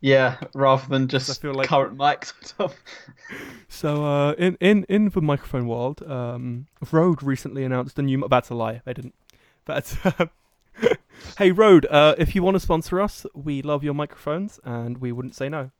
Yeah, 0.00 0.36
rather 0.54 0.86
than 0.88 1.08
just 1.08 1.30
I 1.30 1.34
feel 1.34 1.54
like- 1.54 1.68
current 1.68 1.96
mics 1.96 2.32
and 2.38 2.46
stuff. 2.46 2.74
So, 3.68 4.04
uh, 4.04 4.32
in 4.38 4.56
in 4.60 4.84
in 4.88 5.08
the 5.08 5.20
microphone 5.20 5.66
world, 5.66 6.00
um, 6.08 6.66
Rode 6.92 7.22
recently 7.24 7.64
announced 7.64 7.98
a 7.98 8.02
new. 8.02 8.24
That's 8.30 8.50
a 8.50 8.54
lie. 8.54 8.82
They 8.84 8.92
didn't. 8.94 9.14
But 9.64 9.96
um, 10.20 10.30
hey, 11.38 11.50
Rode, 11.50 11.86
uh, 11.86 12.14
if 12.18 12.36
you 12.36 12.42
want 12.44 12.54
to 12.54 12.60
sponsor 12.60 13.00
us, 13.00 13.26
we 13.34 13.62
love 13.62 13.82
your 13.82 13.94
microphones, 13.94 14.60
and 14.62 14.98
we 14.98 15.10
wouldn't 15.10 15.34
say 15.34 15.48
no. 15.48 15.72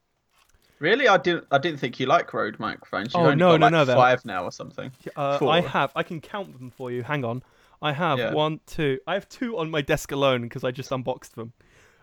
Really, 0.80 1.06
I 1.06 1.18
didn't. 1.18 1.46
I 1.52 1.58
didn't 1.58 1.78
think 1.78 2.00
you 2.00 2.06
like 2.06 2.32
Rode 2.34 2.58
microphones. 2.58 3.14
You've 3.14 3.22
Oh, 3.22 3.26
only 3.26 3.36
no, 3.36 3.52
got 3.52 3.60
no, 3.60 3.66
like 3.66 3.72
no, 3.72 3.84
they're- 3.84 3.94
five 3.96 4.24
now 4.24 4.42
or 4.44 4.50
something. 4.52 4.90
Uh, 5.14 5.38
I 5.46 5.60
have. 5.60 5.92
I 5.94 6.02
can 6.02 6.20
count 6.20 6.58
them 6.58 6.70
for 6.70 6.90
you. 6.90 7.04
Hang 7.04 7.24
on. 7.24 7.42
I 7.84 7.92
have 7.92 8.18
Yeah. 8.18 8.32
one, 8.32 8.60
two. 8.66 8.98
I 9.06 9.14
have 9.14 9.28
two 9.28 9.58
on 9.58 9.70
my 9.70 9.82
desk 9.82 10.10
alone 10.10 10.42
because 10.42 10.64
I 10.64 10.70
just 10.70 10.90
unboxed 10.90 11.34
them. 11.34 11.52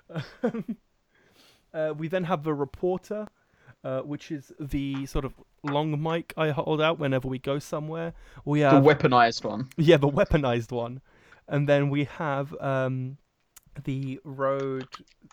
uh, 1.74 1.94
we 1.98 2.08
then 2.08 2.26
have 2.26 2.44
the 2.44 2.54
reporter, 2.54 3.28
uh, 3.84 4.02
which 4.02 4.32
is 4.32 4.52
the 4.60 5.06
sort 5.06 5.26
of 5.26 5.34
long 5.64 6.02
mic 6.02 6.34
I 6.38 6.50
hold 6.50 6.82
out 6.82 7.00
whenever 7.00 7.28
we 7.28 7.40
go 7.40 7.60
somewhere. 7.60 8.14
We 8.46 8.60
have 8.62 8.84
The 8.84 8.90
weaponized 8.94 9.44
one. 9.44 9.70
yeah, 9.78 9.98
the 9.98 10.10
weaponized 10.10 10.72
one, 10.72 11.02
and 11.48 11.68
then 11.68 11.90
we 11.90 12.06
have 12.06 12.54
um, 12.62 13.18
the 13.84 14.20
Rode. 14.24 14.88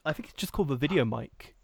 I 0.05 0.13
think 0.13 0.29
it's 0.29 0.39
just 0.41 0.53
called 0.53 0.69
the 0.69 0.77
video 0.77 1.05
mic, 1.05 1.57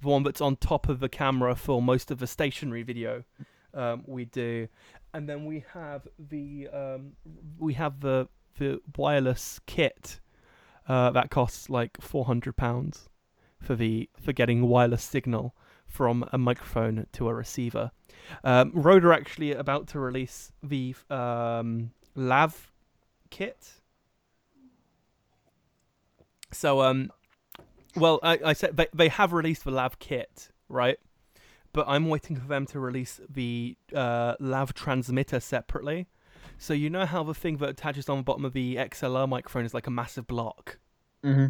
the 0.00 0.08
one 0.08 0.22
that's 0.22 0.40
on 0.40 0.56
top 0.56 0.88
of 0.88 1.00
the 1.00 1.08
camera 1.08 1.54
for 1.54 1.82
most 1.82 2.10
of 2.10 2.18
the 2.18 2.26
stationary 2.26 2.82
video 2.82 3.24
um, 3.74 4.04
we 4.06 4.24
do, 4.26 4.68
and 5.14 5.28
then 5.28 5.44
we 5.44 5.64
have 5.72 6.06
the 6.18 6.68
um, 6.72 7.12
we 7.58 7.74
have 7.74 8.00
the 8.00 8.28
the 8.58 8.80
wireless 8.96 9.60
kit 9.66 10.20
uh, 10.88 11.10
that 11.10 11.30
costs 11.30 11.70
like 11.70 12.00
four 12.00 12.24
hundred 12.24 12.56
pounds 12.56 13.08
for 13.60 13.74
the 13.74 14.08
for 14.20 14.32
getting 14.32 14.68
wireless 14.68 15.04
signal 15.04 15.54
from 15.86 16.24
a 16.32 16.38
microphone 16.38 17.06
to 17.12 17.28
a 17.28 17.34
receiver. 17.34 17.90
Um, 18.44 18.72
Rode 18.74 19.04
are 19.04 19.12
actually 19.12 19.52
about 19.52 19.88
to 19.88 19.98
release 19.98 20.52
the 20.62 20.94
um, 21.10 21.90
Lav 22.14 22.72
kit. 23.30 23.80
So, 26.50 26.82
um, 26.82 27.10
well, 27.96 28.20
I, 28.22 28.38
I 28.44 28.52
said 28.52 28.76
they, 28.76 28.86
they 28.94 29.08
have 29.08 29.32
released 29.32 29.64
the 29.64 29.70
Lav 29.70 29.98
kit, 29.98 30.50
right? 30.68 30.98
But 31.72 31.86
I'm 31.88 32.08
waiting 32.08 32.36
for 32.36 32.46
them 32.46 32.66
to 32.66 32.80
release 32.80 33.20
the 33.28 33.76
uh, 33.94 34.34
Lav 34.38 34.74
transmitter 34.74 35.40
separately. 35.40 36.06
So 36.58 36.74
you 36.74 36.90
know 36.90 37.06
how 37.06 37.22
the 37.22 37.34
thing 37.34 37.56
that 37.58 37.68
attaches 37.68 38.08
on 38.08 38.18
the 38.18 38.22
bottom 38.22 38.44
of 38.44 38.52
the 38.52 38.76
XLR 38.76 39.28
microphone 39.28 39.64
is 39.64 39.74
like 39.74 39.86
a 39.86 39.90
massive 39.90 40.26
block. 40.26 40.78
hmm 41.24 41.46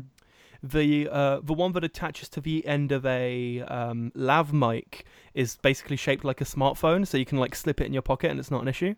The 0.62 1.08
uh, 1.08 1.40
the 1.42 1.54
one 1.54 1.72
that 1.72 1.82
attaches 1.82 2.28
to 2.30 2.40
the 2.40 2.64
end 2.66 2.92
of 2.92 3.04
a 3.04 3.62
um, 3.62 4.12
lav 4.14 4.52
mic 4.52 5.04
is 5.34 5.56
basically 5.56 5.96
shaped 5.96 6.24
like 6.24 6.40
a 6.40 6.44
smartphone, 6.44 7.06
so 7.06 7.18
you 7.18 7.24
can 7.24 7.38
like 7.38 7.54
slip 7.54 7.80
it 7.80 7.86
in 7.86 7.92
your 7.92 8.02
pocket 8.02 8.30
and 8.30 8.38
it's 8.38 8.50
not 8.50 8.62
an 8.62 8.68
issue. 8.68 8.94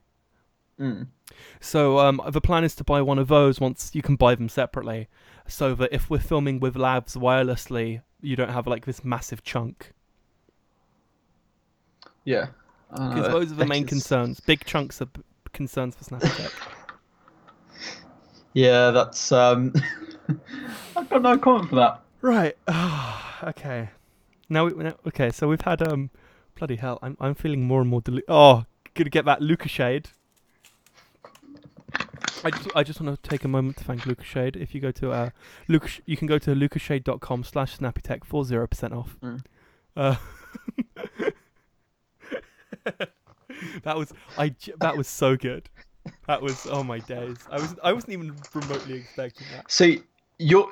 Mm. 0.78 1.06
So 1.60 1.98
um, 1.98 2.20
the 2.28 2.40
plan 2.40 2.64
is 2.64 2.74
to 2.76 2.84
buy 2.84 3.00
one 3.00 3.18
of 3.18 3.28
those 3.28 3.60
once 3.60 3.92
you 3.94 4.02
can 4.02 4.16
buy 4.16 4.34
them 4.34 4.48
separately, 4.48 5.08
so 5.48 5.74
that 5.74 5.92
if 5.92 6.10
we're 6.10 6.18
filming 6.18 6.60
with 6.60 6.74
lavs 6.74 7.16
wirelessly, 7.16 8.02
you 8.20 8.36
don't 8.36 8.50
have 8.50 8.66
like 8.66 8.84
this 8.84 9.04
massive 9.04 9.42
chunk. 9.42 9.93
Yeah. 12.24 12.46
Uh, 12.92 13.14
Because 13.14 13.28
those 13.32 13.52
are 13.52 13.56
the 13.56 13.66
main 13.66 13.86
concerns. 13.86 14.40
Big 14.40 14.64
chunks 14.64 15.00
of 15.00 15.10
concerns 15.52 15.96
for 15.96 16.04
Snapchat. 16.04 16.52
Yeah, 18.52 18.90
that's 18.92 19.32
um. 19.32 19.72
I've 20.96 21.08
got 21.10 21.22
no 21.22 21.36
comment 21.38 21.68
for 21.70 21.76
that. 21.76 22.00
right. 22.22 22.56
okay. 23.48 23.90
Now, 24.48 24.66
we, 24.66 24.84
now, 24.84 24.94
okay. 25.08 25.30
So 25.30 25.48
we've 25.48 25.60
had 25.60 25.86
um, 25.86 26.10
bloody 26.56 26.76
hell. 26.76 26.98
I'm 27.02 27.16
I'm 27.20 27.34
feeling 27.34 27.62
more 27.66 27.80
and 27.80 27.90
more 27.90 28.00
delu- 28.00 28.22
Oh, 28.28 28.64
gonna 28.94 29.10
get 29.10 29.24
that 29.24 29.42
Luca 29.42 29.68
shade. 29.68 30.08
I 32.44 32.50
just, 32.50 32.68
I 32.76 32.82
just 32.82 33.00
want 33.00 33.22
to 33.22 33.28
take 33.30 33.44
a 33.44 33.48
moment 33.48 33.78
to 33.78 33.84
thank 33.84 34.04
Luca 34.04 34.22
Shade. 34.22 34.54
If 34.54 34.74
you 34.74 34.80
go 34.80 34.90
to 34.92 35.12
uh, 35.12 35.30
Luca, 35.66 35.88
you 36.04 36.14
can 36.18 36.26
go 36.28 36.38
to 36.38 36.50
lucashade.com 36.54 37.42
slash 37.42 37.78
snappytech 37.78 38.22
for 38.24 38.44
zero 38.44 38.66
percent 38.66 38.92
off. 38.92 39.16
Mm. 39.22 39.40
Uh, 39.96 40.16
that 43.82 43.96
was 43.96 44.12
I. 44.38 44.54
That 44.80 44.96
was 44.96 45.08
so 45.08 45.36
good. 45.36 45.68
That 46.26 46.42
was 46.42 46.66
oh 46.70 46.82
my 46.82 46.98
days. 46.98 47.36
I 47.50 47.56
was 47.56 47.74
I 47.82 47.92
wasn't 47.92 48.12
even 48.14 48.36
remotely 48.54 48.94
expecting 48.94 49.46
that. 49.54 49.70
See, 49.70 50.02
your 50.38 50.68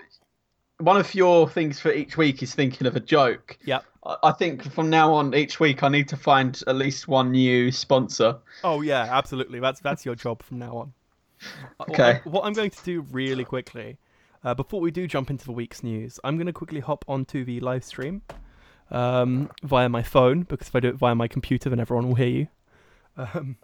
one 0.78 0.96
of 0.96 1.14
your 1.14 1.48
things 1.48 1.80
for 1.80 1.92
each 1.92 2.16
week 2.16 2.42
is 2.42 2.54
thinking 2.54 2.86
of 2.86 2.96
a 2.96 3.00
joke. 3.00 3.58
Yeah. 3.64 3.80
I 4.04 4.16
I 4.24 4.32
think 4.32 4.70
from 4.72 4.90
now 4.90 5.12
on, 5.12 5.34
each 5.34 5.60
week 5.60 5.82
I 5.82 5.88
need 5.88 6.08
to 6.08 6.16
find 6.16 6.60
at 6.66 6.76
least 6.76 7.08
one 7.08 7.30
new 7.30 7.70
sponsor. 7.70 8.38
Oh 8.64 8.80
yeah, 8.80 9.08
absolutely. 9.10 9.60
That's 9.60 9.80
that's 9.80 10.04
your 10.04 10.14
job 10.14 10.42
from 10.42 10.58
now 10.58 10.76
on. 10.76 10.92
Uh, 11.42 11.84
what 11.86 11.90
Okay. 11.90 12.20
What 12.24 12.44
I'm 12.44 12.52
going 12.52 12.70
to 12.70 12.84
do 12.84 13.02
really 13.10 13.44
quickly, 13.44 13.98
uh, 14.44 14.54
before 14.54 14.80
we 14.80 14.90
do 14.90 15.06
jump 15.06 15.30
into 15.30 15.44
the 15.44 15.52
week's 15.52 15.82
news, 15.82 16.20
I'm 16.24 16.36
going 16.36 16.46
to 16.46 16.52
quickly 16.52 16.80
hop 16.80 17.04
onto 17.08 17.44
the 17.44 17.60
live 17.60 17.84
stream 17.84 18.22
um, 18.92 19.50
via 19.62 19.88
my 19.88 20.02
phone 20.02 20.42
because 20.42 20.68
if 20.68 20.76
I 20.76 20.80
do 20.80 20.88
it 20.88 20.96
via 20.96 21.14
my 21.14 21.26
computer, 21.26 21.70
then 21.70 21.80
everyone 21.80 22.06
will 22.06 22.14
hear 22.14 22.28
you. 22.28 22.46
Um, 23.16 23.56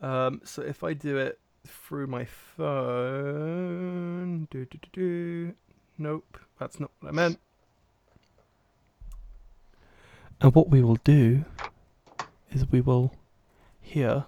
um, 0.00 0.40
so 0.44 0.62
if 0.62 0.84
I 0.84 0.92
do 0.92 1.16
it 1.16 1.38
through 1.66 2.06
my 2.08 2.24
phone, 2.56 2.86
do 4.50 4.64
do 4.64 4.78
do 4.78 4.88
do. 4.92 5.54
Nope, 5.96 6.38
that's 6.58 6.78
not 6.78 6.90
what 7.00 7.08
I 7.08 7.12
meant. 7.12 7.38
And 10.40 10.54
what 10.54 10.70
we 10.70 10.82
will 10.82 10.98
do 11.02 11.44
is 12.52 12.70
we 12.70 12.80
will 12.80 13.12
hear 13.80 14.26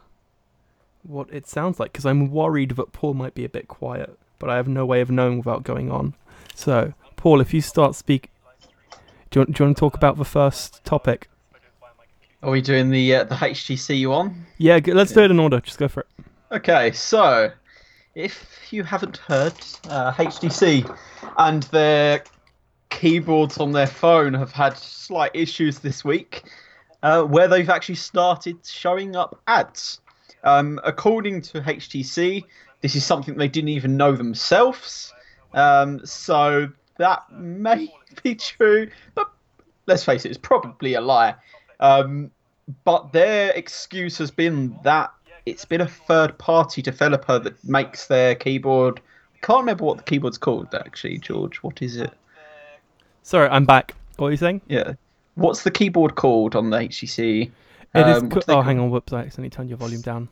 what 1.03 1.33
it 1.33 1.47
sounds 1.47 1.79
like 1.79 1.93
because 1.93 2.05
I'm 2.05 2.31
worried 2.31 2.71
that 2.73 2.93
Paul 2.93 3.15
might 3.15 3.35
be 3.35 3.45
a 3.45 3.49
bit 3.49 3.69
quiet, 3.69 4.19
but 4.39 4.51
I 4.51 4.57
have 4.57 4.67
no 4.69 4.85
way 4.85 5.01
of 5.01 5.11
knowing 5.11 5.39
without 5.39 5.63
going 5.63 5.91
on. 5.91 6.15
So, 6.55 6.95
Paul, 7.17 7.41
if 7.41 7.55
you 7.55 7.61
start 7.61 7.95
speak, 7.95 8.31
do 9.31 9.39
you, 9.39 9.41
want, 9.43 9.57
do 9.57 9.63
you 9.63 9.67
want 9.67 9.77
to 9.77 9.81
talk 9.81 9.95
about 9.95 10.19
the 10.19 10.25
first 10.25 10.85
topic? 10.85 11.29
Are 12.43 12.51
we 12.51 12.63
doing 12.63 12.91
the 12.91 13.17
uh, 13.17 13.25
the 13.25 13.35
HTC 13.35 14.09
one? 14.09 14.47
Yeah, 14.57 14.81
let's 14.87 15.13
do 15.13 15.21
it 15.21 15.31
in 15.31 15.39
order. 15.39 15.61
Just 15.61 15.79
go 15.79 15.89
for 15.89 16.01
it. 16.01 16.07
Okay, 16.51 16.91
so 16.93 17.51
if 18.15 18.69
you 18.71 18.83
haven't 18.83 19.19
heard, 19.19 19.53
uh, 19.89 20.13
HTC 20.13 20.99
and 21.37 21.63
their 21.65 22.25
keyboards 22.89 23.59
on 23.59 23.73
their 23.73 23.87
phone 23.87 24.35
have 24.35 24.53
had 24.53 24.77
slight 24.77 25.31
issues 25.35 25.79
this 25.79 26.05
week, 26.05 26.43
uh, 27.03 27.23
where 27.25 27.47
they've 27.47 27.71
actually 27.71 27.95
started 27.97 28.57
showing 28.67 29.17
up 29.17 29.41
ads. 29.47 30.01
Um, 30.43 30.81
according 30.83 31.43
to 31.43 31.61
HTC, 31.61 32.45
this 32.81 32.97
is 32.97 33.05
something 33.05 33.37
they 33.37 33.49
didn't 33.49 33.69
even 33.69 33.99
know 33.99 34.13
themselves. 34.13 35.13
Um, 35.53 36.05
so 36.07 36.69
that 37.01 37.33
may 37.33 37.93
be 38.23 38.35
true, 38.35 38.89
but 39.15 39.31
let's 39.87 40.05
face 40.05 40.25
it, 40.25 40.29
it's 40.29 40.39
probably 40.39 40.95
a 40.95 41.01
lie. 41.01 41.35
Um, 41.81 42.31
but 42.85 43.13
their 43.13 43.51
excuse 43.53 44.19
has 44.19 44.31
been 44.31 44.79
that 44.85 45.13
it's 45.47 45.65
been 45.65 45.81
a 45.81 45.89
third 45.89 46.37
party 46.39 46.83
developer 46.83 47.39
that 47.39 47.63
makes 47.65 48.07
their 48.07 48.35
keyboard. 48.35 49.01
I 49.35 49.47
can't 49.47 49.61
remember 49.61 49.85
what 49.85 49.97
the 49.97 50.05
keyboard's 50.05 50.37
called 50.37 50.75
actually, 50.75 51.19
George. 51.19 51.57
What 51.63 51.81
is 51.81 51.97
it? 51.97 52.13
Sorry, 53.23 53.49
I'm 53.49 53.65
back. 53.65 53.95
What 54.17 54.29
are 54.29 54.31
you 54.31 54.37
saying? 54.37 54.61
Yeah. 54.69 54.93
What's 55.37 55.63
the 55.63 55.71
keyboard 55.71 56.17
called 56.17 56.55
on 56.55 56.69
the 56.69 56.77
HTC? 56.77 57.51
It 57.95 58.09
is. 58.09 58.19
Um, 58.19 58.29
co- 58.29 58.41
do 58.41 58.47
they 58.47 58.53
oh, 58.53 58.61
hang 58.61 58.79
on. 58.79 58.91
Whoops! 58.91 59.13
I 59.13 59.21
accidentally 59.21 59.51
turned 59.51 59.71
your 59.71 59.79
volume 59.79 60.03
down. 60.03 60.29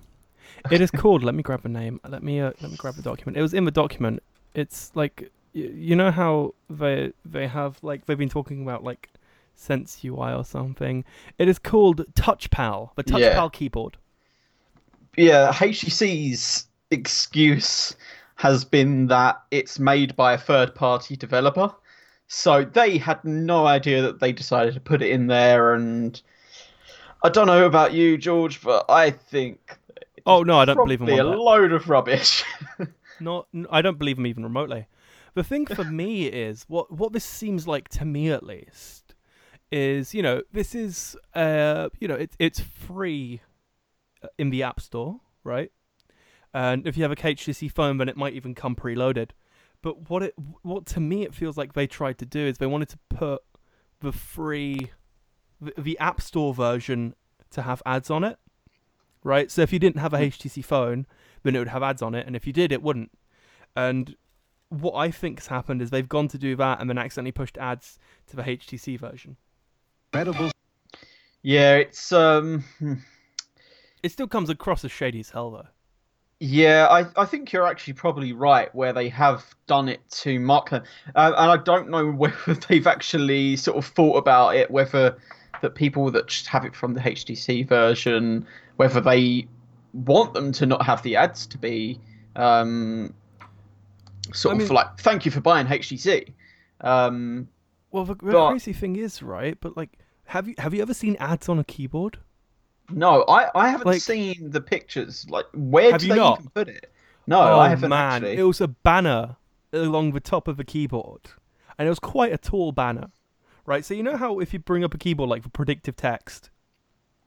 It 0.71 0.83
is 0.83 0.91
called. 0.91 1.25
Let 1.25 1.35
me 1.35 1.43
grab 1.43 1.65
a 1.65 1.69
name. 1.69 1.99
Let 2.07 2.23
me. 2.23 2.41
Uh, 2.41 2.53
let 2.61 2.71
me 2.71 2.77
grab 2.77 2.95
the 2.95 3.03
document. 3.03 3.39
It 3.39 3.43
was 3.43 3.55
in 3.55 3.65
the 3.65 3.71
document. 3.71 4.23
It's 4.55 4.93
like 4.95 5.31
you 5.53 5.97
know 5.97 6.11
how 6.11 6.55
they 6.71 7.13
they 7.25 7.47
have 7.47 7.79
like 7.83 8.07
they've 8.07 8.19
been 8.19 8.29
talking 8.29 8.63
about 8.63 8.85
like 8.85 9.11
Sense 9.55 10.05
UI 10.05 10.33
or 10.33 10.45
something. 10.45 11.05
It 11.39 11.49
is 11.49 11.59
called 11.59 12.05
TouchPal, 12.15 12.91
the 12.95 13.05
TouchPal 13.05 13.19
Yeah. 13.21 13.49
keyboard. 13.53 13.97
Yeah, 15.17 15.53
HTC's 15.53 16.67
excuse 16.93 17.97
has 18.37 18.65
been 18.65 19.09
that 19.09 19.43
it's 19.51 19.81
made 19.81 20.15
by 20.15 20.35
a 20.35 20.39
third 20.39 20.75
party 20.75 21.17
developer. 21.17 21.75
So 22.29 22.65
they 22.65 22.99
had 22.99 23.25
no 23.25 23.67
idea 23.67 24.03
that 24.03 24.21
they 24.21 24.33
decided 24.33 24.75
to 24.75 24.81
put 24.81 25.03
it 25.03 25.11
in 25.11 25.27
there 25.27 25.75
and 25.75 26.21
I 27.25 27.31
don't 27.31 27.49
know 27.49 27.67
about 27.67 27.95
you, 27.95 28.17
George, 28.17 28.63
but 28.63 28.85
I 28.89 29.11
think 29.11 29.77
Oh 30.25 30.43
no, 30.43 30.59
I 30.59 30.67
don't 30.67 30.77
believe 30.77 31.01
one 31.01 31.11
a 31.11 31.25
load 31.25 31.73
of 31.73 31.89
rubbish. 31.89 32.45
Not, 33.21 33.49
I 33.71 33.83
don't 33.83 33.99
believe 33.99 34.19
him 34.19 34.27
even 34.27 34.45
remotely. 34.45 34.87
The 35.39 35.45
thing 35.45 35.67
for 35.67 35.85
me 35.85 36.27
is 36.27 36.65
what 36.67 36.91
what 36.91 37.13
this 37.13 37.25
seems 37.25 37.69
like 37.69 37.89
to 37.91 38.05
me 38.05 38.33
at 38.33 38.43
least 38.43 39.15
is 39.71 40.13
you 40.13 40.21
know 40.21 40.43
this 40.53 40.75
is 40.75 41.17
uh 41.33 41.91
you 42.01 42.09
know 42.09 42.17
it's 42.17 42.35
it's 42.41 42.59
free 42.59 43.41
uh, 44.21 44.27
in 44.37 44.51
the 44.51 44.65
App 44.65 44.81
Store, 44.81 45.21
right? 45.45 45.71
And 46.53 46.89
if 46.89 46.97
you 46.97 47.05
have 47.05 47.13
a 47.13 47.15
HTC 47.15 47.71
phone, 47.71 47.99
then 47.99 48.09
it 48.09 48.17
might 48.17 48.33
even 48.33 48.53
come 48.53 48.75
preloaded. 48.75 49.31
But 49.81 50.11
what 50.11 50.25
it 50.25 50.35
what 50.63 50.87
to 50.87 50.99
me 50.99 51.23
it 51.23 51.33
feels 51.37 51.57
like 51.57 51.75
they 51.75 51.87
tried 51.87 52.19
to 52.19 52.27
do 52.27 52.41
is 52.41 52.59
they 52.59 52.67
wanted 52.67 52.89
to 52.89 52.99
put 53.09 53.43
the 54.01 54.11
free 54.11 54.91
the, 55.61 55.73
the 55.79 55.99
App 56.01 56.21
Store 56.21 56.53
version 56.53 57.15
to 57.53 57.63
have 57.63 57.81
ads 57.87 58.11
on 58.11 58.25
it, 58.25 58.41
right? 59.23 59.53
So 59.53 59.63
if 59.63 59.73
you 59.73 59.79
didn't 59.79 60.01
have 60.01 60.15
a 60.15 60.19
HTC 60.19 60.65
phone, 60.65 61.07
then 61.45 61.55
it 61.55 61.61
would 61.61 61.69
have 61.69 61.85
ads 61.85 62.03
on 62.03 62.17
it, 62.17 62.27
and 62.27 62.35
if 62.35 62.45
you 62.45 62.53
did, 62.53 62.73
it 62.73 62.83
wouldn't. 62.83 63.13
And 63.77 64.17
what 64.71 64.95
I 64.95 65.11
think's 65.11 65.47
happened 65.47 65.83
is 65.83 65.91
they've 65.91 66.09
gone 66.09 66.29
to 66.29 66.39
do 66.39 66.57
that 66.57 66.81
and 66.81 66.89
then 66.89 66.99
accidentally 66.99 67.33
pushed 67.33 67.59
ads 67.59 67.99
to 68.29 68.37
the 68.37 68.43
HTC 68.43 68.99
version. 68.99 69.37
Incredible. 70.13 70.51
yeah, 71.43 71.77
it's 71.77 72.13
um 72.13 72.65
hmm. 72.79 72.95
It 74.03 74.13
still 74.13 74.29
comes 74.29 74.49
across 74.49 74.85
as 74.85 74.93
shady 74.93 75.21
as 75.21 75.31
hell, 75.31 75.51
though. 75.51 75.67
Yeah, 76.41 76.87
I, 76.89 77.07
I 77.21 77.25
think 77.25 77.53
you're 77.53 77.67
actually 77.67 77.95
probably 77.95 78.33
right 78.33 78.73
where 78.75 78.93
they 78.93 79.09
have 79.09 79.45
done 79.67 79.89
it 79.89 80.09
to 80.23 80.39
mark 80.39 80.71
them. 80.71 80.85
Uh, 81.17 81.33
and 81.37 81.51
I 81.51 81.57
don't 81.57 81.91
know 81.91 82.11
whether 82.13 82.55
they've 82.55 82.87
actually 82.87 83.57
sort 83.57 83.77
of 83.77 83.87
thought 83.87 84.17
about 84.17 84.55
it, 84.55 84.71
whether 84.71 85.19
that 85.63 85.75
people 85.75 86.11
that 86.13 86.29
just 86.29 86.47
have 86.47 86.65
it 86.65 86.77
from 86.77 86.95
the 86.95 87.01
HTC 87.01 87.67
version, 87.67 88.47
whether 88.77 89.01
they 89.01 89.49
want 89.93 90.35
them 90.35 90.53
to 90.53 90.67
not 90.67 90.83
have 90.85 91.03
the 91.03 91.17
ads 91.17 91.47
to 91.49 91.59
be 91.59 91.99
um, 92.37 93.13
sort 94.35 94.59
I 94.61 94.63
of 94.63 94.71
like, 94.71 94.99
thank 94.99 95.25
you 95.25 95.31
for 95.31 95.41
buying 95.41 95.67
HTC. 95.67 96.33
Um, 96.81 97.49
Well, 97.91 98.05
the, 98.05 98.15
the 98.15 98.33
But- 98.33 98.51
crazy 98.51 98.73
thing 98.73 98.97
is, 98.97 99.23
right? 99.23 99.59
But 99.61 99.77
like, 99.77 99.99
have 100.27 100.47
you 100.49 100.55
have 100.59 100.75
you 100.75 100.83
ever 100.83 100.95
seen 100.95 101.17
ads 101.17 101.49
on 101.49 101.59
a 101.59 101.65
keyboard? 101.65 102.19
no, 102.91 103.23
I, 103.29 103.51
I 103.55 103.69
haven't 103.69 103.87
Like- 103.87 104.01
seen 104.01 104.51
the 104.51 104.61
pictures. 104.61 105.27
Like, 105.29 105.47
where 105.55 105.93
Have 105.93 106.01
do 106.01 106.07
you 106.07 106.13
they 106.15 106.19
not? 106.19 106.39
even 106.41 106.51
put 106.51 106.69
it? 106.69 106.93
No, 107.27 107.41
oh 107.41 107.59
I 107.59 107.69
haven't 107.69 107.91
man, 107.91 108.23
actually. 108.25 108.37
it 108.39 108.43
was 108.45 108.61
a 108.63 108.69
banner 108.69 109.37
along 109.73 110.13
the 110.13 110.21
top 110.21 110.49
of 110.49 110.57
the 110.57 110.65
keyboard, 110.65 111.21
and 111.79 111.87
it 111.87 111.91
was 111.91 111.99
quite 111.99 112.33
a 112.33 112.39
tall 112.39 112.73
banner, 112.73 113.11
right? 113.67 113.85
So 113.85 113.93
you 113.93 114.03
know 114.03 114.17
how 114.17 114.39
if 114.39 114.53
you 114.55 114.59
bring 114.59 114.83
up 114.85 114.95
a 114.95 114.99
keyboard 114.99 115.29
like 115.29 115.43
for 115.43 115.51
predictive 115.51 115.97
text, 115.97 116.49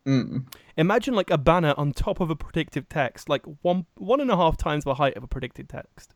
Mm. 0.08 0.48
imagine 0.78 1.14
like 1.14 1.30
a 1.30 1.38
banner 1.38 1.76
on 1.78 1.92
top 1.92 2.20
of 2.20 2.32
a 2.32 2.36
predictive 2.36 2.90
text, 2.90 3.30
like 3.30 3.44
one 3.62 3.86
one 3.96 4.20
and 4.20 4.32
a 4.32 4.36
half 4.38 4.58
times 4.58 4.84
the 4.84 4.96
height 4.96 5.16
of 5.16 5.24
a 5.24 5.28
predicted 5.28 5.70
text. 5.70 6.16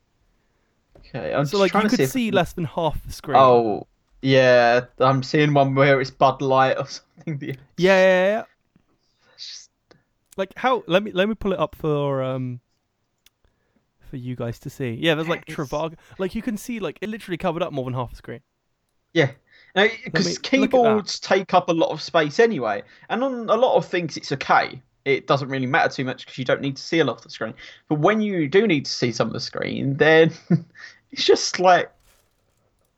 Okay, 1.09 1.33
I'm 1.33 1.45
So 1.45 1.51
just 1.59 1.61
like 1.61 1.73
you 1.73 1.81
to 1.81 1.89
could 1.89 1.99
if- 2.01 2.11
see 2.11 2.31
less 2.31 2.53
than 2.53 2.65
half 2.65 3.03
the 3.05 3.13
screen. 3.13 3.37
Oh, 3.37 3.87
yeah. 4.21 4.81
I'm 4.99 5.23
seeing 5.23 5.53
one 5.53 5.75
where 5.75 6.01
it's 6.01 6.11
Bud 6.11 6.41
Light 6.41 6.77
or 6.77 6.85
something. 7.25 7.39
Yeah, 7.41 7.55
yeah, 7.77 8.25
yeah. 8.27 8.43
just- 9.37 9.69
Like 10.37 10.51
how? 10.57 10.83
Let 10.87 11.03
me 11.03 11.11
let 11.11 11.29
me 11.29 11.35
pull 11.35 11.53
it 11.53 11.59
up 11.59 11.75
for 11.75 12.23
um 12.23 12.59
for 14.09 14.17
you 14.17 14.35
guys 14.35 14.59
to 14.59 14.69
see. 14.69 14.91
Yeah, 14.93 15.15
there's 15.15 15.27
like 15.27 15.45
Trivago. 15.45 15.95
Like 16.19 16.35
you 16.35 16.41
can 16.41 16.57
see 16.57 16.79
like 16.79 16.97
it 17.01 17.09
literally 17.09 17.37
covered 17.37 17.61
up 17.63 17.73
more 17.73 17.85
than 17.85 17.93
half 17.93 18.11
the 18.11 18.15
screen. 18.17 18.41
Yeah. 19.13 19.31
Because 19.73 19.95
look 20.05 20.17
at 20.17 20.23
that. 20.25 20.43
keyboards 20.43 21.19
take 21.19 21.53
up 21.53 21.69
a 21.69 21.73
lot 21.73 21.89
of 21.89 22.01
space 22.01 22.39
anyway. 22.39 22.83
And 23.09 23.23
on 23.23 23.49
a 23.49 23.55
lot 23.55 23.75
of 23.75 23.85
things, 23.85 24.15
it's 24.17 24.31
okay. 24.31 24.81
It 25.05 25.27
doesn't 25.27 25.49
really 25.49 25.65
matter 25.67 25.93
too 25.93 26.03
much 26.05 26.25
because 26.25 26.37
you 26.37 26.45
don't 26.45 26.61
need 26.61 26.77
to 26.77 26.81
see 26.81 26.99
a 26.99 27.03
lot 27.05 27.17
of 27.17 27.21
the 27.23 27.29
screen. 27.29 27.53
But 27.89 27.99
when 27.99 28.21
you 28.21 28.47
do 28.47 28.65
need 28.67 28.85
to 28.85 28.91
see 28.91 29.11
some 29.11 29.27
of 29.27 29.33
the 29.33 29.39
screen, 29.39 29.95
then 29.97 30.31
it's 31.15 31.23
just 31.23 31.61
like, 31.61 31.89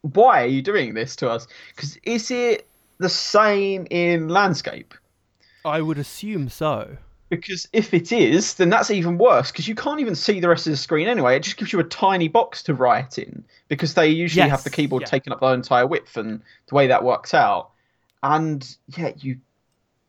why 0.02 0.42
are 0.42 0.48
you 0.48 0.64
doing 0.64 0.96
this 0.96 1.16
to 1.18 1.30
us? 1.30 1.48
Because 1.76 2.00
is 2.02 2.32
it 2.32 2.68
the 2.98 3.10
same 3.10 3.86
in 3.92 4.28
landscape? 4.28 4.96
I 5.64 5.82
would 5.82 6.00
assume 6.00 6.50
so. 6.50 6.98
Because 7.30 7.68
if 7.74 7.94
it 7.94 8.12
is, 8.12 8.56
then 8.56 8.70
that's 8.72 8.90
even 8.90 9.20
worse 9.20 9.52
because 9.52 9.68
you 9.68 9.76
can't 9.76 10.00
even 10.00 10.16
see 10.16 10.40
the 10.40 10.50
rest 10.50 10.66
of 10.66 10.72
the 10.72 10.78
screen 10.78 11.08
anyway. 11.08 11.36
It 11.36 11.44
just 11.44 11.58
gives 11.58 11.72
you 11.72 11.80
a 11.80 11.84
tiny 11.84 12.28
box 12.28 12.64
to 12.64 12.74
write 12.74 13.20
in 13.20 13.44
because 13.68 13.94
they 13.94 14.08
usually 14.08 14.50
have 14.50 14.64
the 14.64 14.72
keyboard 14.72 15.04
yeah. 15.04 15.10
taking 15.10 15.32
up 15.32 15.40
the 15.40 15.48
entire 15.48 15.86
width 15.86 16.18
and 16.18 16.42
the 16.70 16.76
way 16.76 16.88
that 16.88 17.04
works 17.04 17.36
out. 17.36 17.70
And 18.24 18.68
yeah, 18.88 19.12
you 19.18 19.38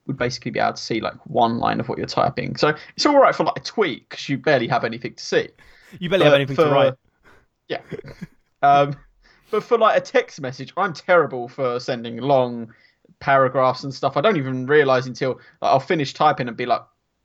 would 0.06 0.16
basically 0.16 0.52
be 0.52 0.60
able 0.60 0.72
to 0.72 0.82
see 0.82 1.02
like 1.02 1.14
one 1.26 1.58
line 1.58 1.78
of 1.78 1.90
what 1.90 1.98
you're 1.98 2.06
typing. 2.06 2.56
So 2.56 2.74
it's 2.96 3.04
all 3.04 3.18
right 3.18 3.34
for 3.34 3.44
like 3.44 3.58
a 3.58 3.62
tweet 3.62 4.08
because 4.08 4.30
you 4.30 4.38
barely 4.38 4.68
have 4.68 4.84
anything 4.84 5.12
to 5.12 5.22
see. 5.22 5.48
You 5.98 6.08
barely 6.08 6.24
have 6.24 6.34
anything 6.34 6.56
for- 6.56 6.64
to 6.64 6.70
write. 6.70 6.94
Yeah. 7.68 7.80
um, 8.62 8.96
but 9.50 9.62
for 9.62 9.78
like 9.78 9.96
a 9.96 10.00
text 10.00 10.40
message, 10.40 10.72
I'm 10.76 10.92
terrible 10.92 11.48
for 11.48 11.80
sending 11.80 12.18
long 12.18 12.72
paragraphs 13.20 13.84
and 13.84 13.92
stuff. 13.92 14.16
I 14.16 14.20
don't 14.20 14.36
even 14.36 14.66
realize 14.66 15.06
until 15.06 15.34
like, 15.60 15.70
I'll 15.70 15.80
finish 15.80 16.12
typing 16.14 16.48
and 16.48 16.56
be 16.56 16.66
like, 16.66 16.82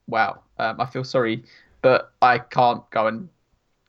"Wow, 0.07 0.41
um, 0.57 0.79
I 0.79 0.85
feel 0.85 1.03
sorry, 1.03 1.43
but 1.81 2.13
I 2.21 2.39
can't 2.39 2.89
go 2.91 3.07
and 3.07 3.29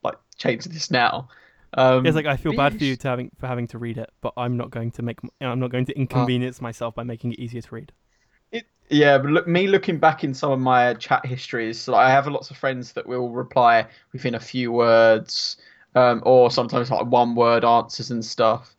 like 0.03 0.17
change 0.37 0.65
this 0.65 0.91
now." 0.91 1.29
Um, 1.77 2.07
It's 2.07 2.15
like 2.15 2.27
I 2.27 2.37
feel 2.37 2.53
bad 2.53 2.75
for 2.75 2.85
you 2.85 2.97
to 2.97 3.09
having 3.09 3.31
for 3.39 3.47
having 3.47 3.67
to 3.69 3.79
read 3.79 3.99
it, 3.99 4.11
but 4.21 4.33
I'm 4.37 4.57
not 4.57 4.71
going 4.71 4.91
to 4.93 5.03
make 5.03 5.19
I'm 5.41 5.61
not 5.61 5.71
going 5.71 5.87
to 5.87 5.97
inconvenience 5.99 6.61
myself 6.61 6.95
by 6.95 7.03
making 7.03 7.33
it 7.33 7.39
easier 7.39 7.63
to 7.63 7.75
read. 7.75 7.93
It, 8.53 8.67
yeah, 8.89 9.19
but 9.19 9.31
look, 9.31 9.49
me 9.49 9.67
looking 9.67 9.99
back 9.99 10.25
in 10.25 10.35
some 10.35 10.53
of 10.53 10.61
my 10.61 10.95
chat 10.95 11.27
histories, 11.27 11.89
like 11.89 12.07
I 12.07 12.11
have 12.11 12.27
lots 12.27 12.51
of 12.51 12.57
friends 12.57 12.93
that 12.93 13.07
will 13.07 13.31
reply 13.31 13.87
within 14.13 14.35
a 14.35 14.41
few 14.41 14.73
words, 14.73 15.57
um, 15.95 16.23
or 16.25 16.51
sometimes 16.51 16.91
like 16.91 17.07
one 17.07 17.35
word 17.35 17.65
answers 17.65 18.11
and 18.11 18.25
stuff. 18.25 18.75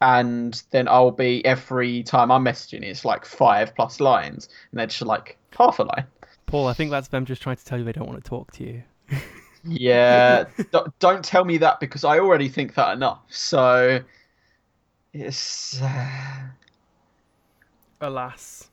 And 0.00 0.62
then 0.70 0.88
I'll 0.88 1.10
be 1.10 1.44
every 1.44 2.02
time 2.02 2.30
I'm 2.30 2.44
messaging, 2.44 2.82
it's 2.82 3.04
like 3.04 3.26
five 3.26 3.74
plus 3.74 4.00
lines, 4.00 4.48
and 4.70 4.80
they're 4.80 4.86
just 4.86 5.02
like 5.02 5.36
half 5.56 5.78
a 5.78 5.82
line. 5.82 6.06
Paul, 6.46 6.68
I 6.68 6.72
think 6.72 6.90
that's 6.90 7.08
them 7.08 7.26
just 7.26 7.42
trying 7.42 7.56
to 7.56 7.64
tell 7.64 7.78
you 7.78 7.84
they 7.84 7.92
don't 7.92 8.08
want 8.08 8.22
to 8.22 8.28
talk 8.28 8.50
to 8.52 8.64
you. 8.64 8.82
Yeah, 9.64 10.44
d- 10.72 10.78
don't 11.00 11.22
tell 11.22 11.44
me 11.44 11.58
that 11.58 11.80
because 11.80 12.02
I 12.02 12.18
already 12.18 12.48
think 12.48 12.74
that 12.74 12.94
enough. 12.94 13.20
So 13.28 14.00
it's 15.12 15.80
Alas. 18.00 18.70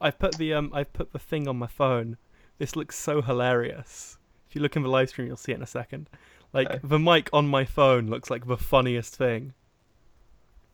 I've 0.00 0.18
put 0.18 0.38
the 0.38 0.54
um 0.54 0.70
I've 0.72 0.92
put 0.92 1.12
the 1.12 1.18
thing 1.18 1.48
on 1.48 1.56
my 1.56 1.66
phone. 1.66 2.18
This 2.58 2.76
looks 2.76 2.96
so 2.96 3.20
hilarious. 3.20 4.15
You 4.56 4.62
look 4.62 4.74
in 4.74 4.82
the 4.82 4.88
live 4.88 5.08
stream 5.10 5.28
you'll 5.28 5.36
see 5.36 5.52
it 5.52 5.56
in 5.56 5.62
a 5.62 5.66
second. 5.66 6.08
Like 6.52 6.70
Okay. 6.70 6.80
the 6.82 6.98
mic 6.98 7.28
on 7.32 7.46
my 7.46 7.64
phone 7.64 8.06
looks 8.08 8.30
like 8.30 8.46
the 8.46 8.56
funniest 8.56 9.14
thing. 9.14 9.52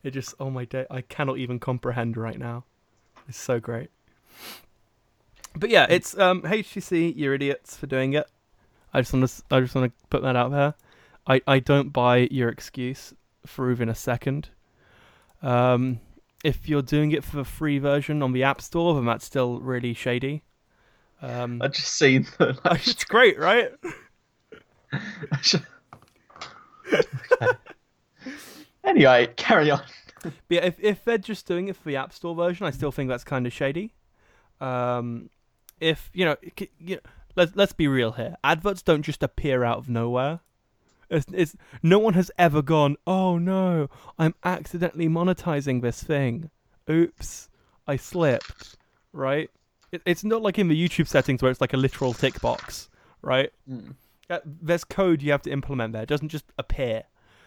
It 0.02 0.12
just 0.12 0.34
oh 0.40 0.50
my 0.50 0.64
day 0.64 0.86
I 0.90 1.00
cannot 1.02 1.38
even 1.38 1.58
comprehend 1.58 2.16
right 2.16 2.38
now. 2.38 2.64
It's 3.28 3.38
so 3.38 3.60
great. 3.60 3.90
But 5.54 5.70
yeah, 5.70 5.86
it's 5.90 6.16
um 6.18 6.42
HTC, 6.42 7.14
you're 7.16 7.34
idiots 7.34 7.76
for 7.76 7.86
doing 7.86 8.14
it. 8.14 8.26
I 8.94 9.00
just 9.00 9.12
want 9.12 9.28
to 9.28 9.42
I 9.50 9.60
just 9.60 9.74
want 9.74 9.92
to 9.92 10.06
put 10.08 10.22
that 10.22 10.36
out 10.36 10.50
there. 10.50 10.74
I 11.26 11.40
I 11.46 11.58
don't 11.58 11.90
buy 11.92 12.28
your 12.30 12.48
excuse 12.48 13.14
for 13.46 13.70
even 13.70 13.88
a 13.88 13.94
second. 13.94 14.48
Um 15.42 16.00
if 16.44 16.68
you're 16.68 16.82
doing 16.82 17.12
it 17.12 17.22
for 17.22 17.36
the 17.36 17.44
free 17.44 17.78
version 17.78 18.22
on 18.22 18.32
the 18.32 18.42
App 18.42 18.60
Store, 18.60 18.94
then 18.94 19.04
that's 19.04 19.24
still 19.24 19.60
really 19.60 19.94
shady. 19.94 20.42
Um, 21.22 21.62
I 21.62 21.68
just 21.68 21.94
seen 21.94 22.26
the. 22.38 22.58
Like, 22.64 22.86
it's 22.86 23.04
great, 23.04 23.38
right? 23.38 23.70
Okay. 25.34 25.64
Anyway, 28.84 29.28
carry 29.36 29.70
on. 29.70 29.80
But 30.22 30.32
yeah, 30.48 30.64
if 30.64 30.78
if 30.80 31.04
they're 31.04 31.18
just 31.18 31.46
doing 31.46 31.68
it 31.68 31.76
for 31.76 31.84
the 31.84 31.96
App 31.96 32.12
Store 32.12 32.34
version, 32.34 32.66
I 32.66 32.70
still 32.70 32.92
think 32.92 33.08
that's 33.08 33.24
kind 33.24 33.46
of 33.46 33.52
shady. 33.52 33.94
Um, 34.60 35.30
if 35.80 36.10
you 36.12 36.24
know, 36.24 36.36
you 36.78 36.96
know, 36.96 37.00
let's 37.36 37.54
let's 37.54 37.72
be 37.72 37.88
real 37.88 38.12
here. 38.12 38.36
Adverts 38.42 38.82
don't 38.82 39.02
just 39.02 39.22
appear 39.22 39.64
out 39.64 39.78
of 39.78 39.88
nowhere. 39.88 40.40
It's, 41.10 41.26
it's 41.32 41.56
no 41.82 41.98
one 41.98 42.14
has 42.14 42.30
ever 42.38 42.62
gone. 42.62 42.96
Oh 43.06 43.38
no, 43.38 43.88
I'm 44.18 44.34
accidentally 44.44 45.08
monetizing 45.08 45.82
this 45.82 46.02
thing. 46.02 46.50
Oops, 46.90 47.48
I 47.86 47.96
slipped. 47.96 48.76
Right? 49.12 49.50
It, 49.92 50.02
it's 50.06 50.24
not 50.24 50.42
like 50.42 50.58
in 50.58 50.68
the 50.68 50.88
YouTube 50.88 51.06
settings 51.06 51.42
where 51.42 51.50
it's 51.50 51.60
like 51.60 51.74
a 51.74 51.76
literal 51.76 52.14
tick 52.14 52.40
box. 52.40 52.88
Right? 53.20 53.52
Mm. 53.70 53.94
Uh, 54.28 54.40
there's 54.44 54.84
code 54.84 55.22
you 55.22 55.30
have 55.30 55.42
to 55.42 55.50
implement 55.50 55.92
there. 55.92 56.02
It 56.02 56.08
doesn't 56.08 56.30
just 56.30 56.46
appear. 56.58 57.04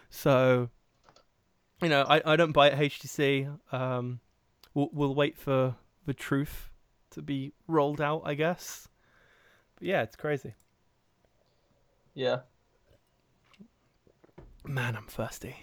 So, 0.08 0.70
you 1.82 1.88
know, 1.88 2.02
I, 2.02 2.22
I 2.24 2.36
don't 2.36 2.52
buy 2.52 2.70
it 2.70 2.78
HTC. 2.78 3.58
Um, 3.72 4.20
we'll, 4.72 4.88
we'll 4.92 5.14
wait 5.14 5.36
for 5.36 5.74
the 6.06 6.14
truth 6.14 6.70
to 7.10 7.22
be 7.22 7.52
rolled 7.66 8.00
out, 8.00 8.22
I 8.24 8.34
guess. 8.34 8.88
But 9.76 9.88
yeah, 9.88 10.02
it's 10.02 10.16
crazy. 10.16 10.54
Yeah. 12.14 12.40
Man, 14.64 14.96
I'm 14.96 15.06
thirsty. 15.06 15.56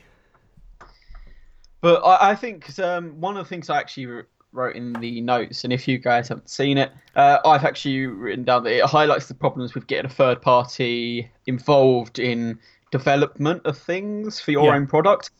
But 1.81 2.01
I, 2.01 2.31
I 2.31 2.35
think 2.35 2.77
um, 2.79 3.19
one 3.19 3.37
of 3.37 3.45
the 3.45 3.49
things 3.49 3.69
I 3.69 3.77
actually 3.77 4.23
wrote 4.53 4.75
in 4.75 4.93
the 4.93 5.19
notes, 5.21 5.63
and 5.63 5.73
if 5.73 5.87
you 5.87 5.97
guys 5.97 6.29
haven't 6.29 6.49
seen 6.49 6.77
it, 6.77 6.91
uh, 7.15 7.39
I've 7.43 7.65
actually 7.65 8.05
written 8.05 8.43
down 8.45 8.63
that 8.63 8.77
it 8.77 8.85
highlights 8.85 9.27
the 9.27 9.33
problems 9.33 9.73
with 9.73 9.87
getting 9.87 10.05
a 10.05 10.13
third 10.13 10.41
party 10.41 11.31
involved 11.47 12.19
in 12.19 12.59
development 12.91 13.65
of 13.65 13.77
things 13.77 14.39
for 14.39 14.51
your 14.51 14.65
Yeah. 14.65 14.75
own 14.75 14.87
product. 14.87 15.31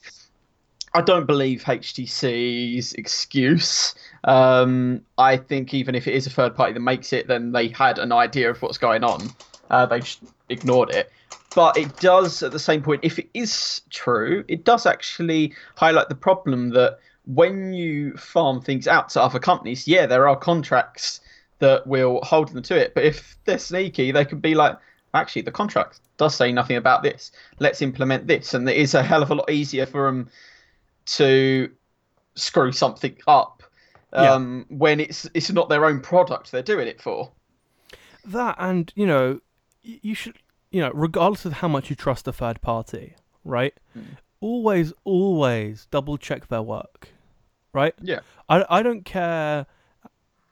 I 0.95 1.01
don't 1.01 1.25
believe 1.25 1.63
HTC's 1.63 2.93
excuse. 2.93 3.95
Um, 4.25 5.01
I 5.17 5.37
think 5.37 5.73
even 5.73 5.95
if 5.95 6.07
it 6.07 6.13
is 6.13 6.27
a 6.27 6.29
third 6.29 6.55
party 6.55 6.73
that 6.73 6.79
makes 6.79 7.13
it, 7.13 7.27
then 7.27 7.51
they 7.51 7.69
had 7.69 7.97
an 7.97 8.11
idea 8.11 8.49
of 8.49 8.61
what's 8.61 8.77
going 8.77 9.03
on. 9.03 9.33
Uh, 9.71 9.85
they 9.85 10.01
just 10.01 10.21
ignored 10.49 10.91
it. 10.91 11.11
But 11.55 11.77
it 11.77 11.99
does, 11.99 12.41
at 12.41 12.51
the 12.51 12.59
same 12.59 12.81
point, 12.81 13.01
if 13.03 13.19
it 13.19 13.29
is 13.33 13.81
true, 13.91 14.43
it 14.47 14.65
does 14.65 14.85
actually 14.85 15.53
highlight 15.75 16.09
the 16.09 16.15
problem 16.15 16.69
that 16.69 16.97
when 17.25 17.73
you 17.73 18.15
farm 18.17 18.61
things 18.61 18.87
out 18.87 19.09
to 19.09 19.21
other 19.21 19.39
companies, 19.39 19.87
yeah, 19.87 20.05
there 20.05 20.27
are 20.27 20.35
contracts 20.35 21.21
that 21.59 21.85
will 21.87 22.19
hold 22.23 22.49
them 22.49 22.63
to 22.63 22.75
it. 22.75 22.93
But 22.93 23.05
if 23.05 23.37
they're 23.45 23.57
sneaky, 23.57 24.11
they 24.11 24.25
could 24.25 24.41
be 24.41 24.55
like, 24.55 24.77
actually, 25.13 25.43
the 25.43 25.51
contract 25.51 26.01
does 26.17 26.35
say 26.35 26.51
nothing 26.51 26.75
about 26.75 27.03
this. 27.03 27.31
Let's 27.59 27.81
implement 27.81 28.27
this. 28.27 28.53
And 28.53 28.67
it 28.69 28.75
is 28.77 28.93
a 28.93 29.03
hell 29.03 29.23
of 29.23 29.31
a 29.31 29.35
lot 29.35 29.49
easier 29.49 29.85
for 29.85 30.05
them 30.05 30.29
to 31.05 31.69
screw 32.35 32.71
something 32.71 33.15
up 33.27 33.63
Yeah. 34.13 34.33
um, 34.33 34.65
when 34.69 34.99
it's 34.99 35.29
it's 35.33 35.51
not 35.51 35.69
their 35.69 35.85
own 35.85 36.01
product 36.01 36.51
they're 36.51 36.61
doing 36.63 36.87
it 36.87 37.01
for. 37.01 37.31
That 38.25 38.55
and 38.57 38.91
you 38.95 39.05
know, 39.05 39.39
you 39.81 40.15
should, 40.15 40.37
you 40.71 40.81
know, 40.81 40.91
regardless 40.93 41.45
of 41.45 41.53
how 41.53 41.67
much 41.67 41.89
you 41.89 41.95
trust 41.95 42.27
a 42.27 42.33
third 42.33 42.61
party, 42.61 43.15
right? 43.43 43.73
Mm. 43.97 44.17
Always, 44.39 44.91
always 45.03 45.87
double 45.89 46.17
check 46.17 46.47
their 46.47 46.61
work, 46.61 47.09
right? 47.73 47.93
Yeah. 48.01 48.19
I, 48.49 48.65
I 48.69 48.83
don't 48.83 49.03
care 49.03 49.65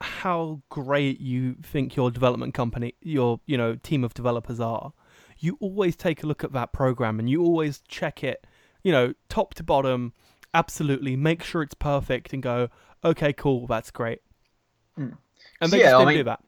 how 0.01 0.61
great 0.69 1.21
you 1.21 1.55
think 1.61 1.95
your 1.95 2.09
development 2.11 2.53
company, 2.53 2.95
your 3.01 3.39
you 3.45 3.57
know 3.57 3.75
team 3.75 4.03
of 4.03 4.13
developers 4.13 4.59
are. 4.59 4.93
You 5.39 5.57
always 5.59 5.95
take 5.95 6.23
a 6.23 6.27
look 6.27 6.43
at 6.43 6.51
that 6.53 6.71
program 6.71 7.19
and 7.19 7.29
you 7.29 7.41
always 7.43 7.81
check 7.87 8.23
it, 8.23 8.45
you 8.83 8.91
know, 8.91 9.13
top 9.27 9.55
to 9.55 9.63
bottom, 9.63 10.13
absolutely. 10.53 11.15
Make 11.15 11.41
sure 11.43 11.63
it's 11.63 11.73
perfect 11.73 12.31
and 12.33 12.43
go, 12.43 12.69
okay, 13.03 13.33
cool, 13.33 13.65
that's 13.65 13.89
great. 13.89 14.21
Mm. 14.99 15.17
And 15.61 15.69
So, 15.71 15.75
they 15.75 15.83
yeah, 15.83 15.91
just 15.91 15.95
I 15.95 15.97
didn't 15.99 16.07
mean- 16.09 16.17
do 16.17 16.23
that. 16.25 16.39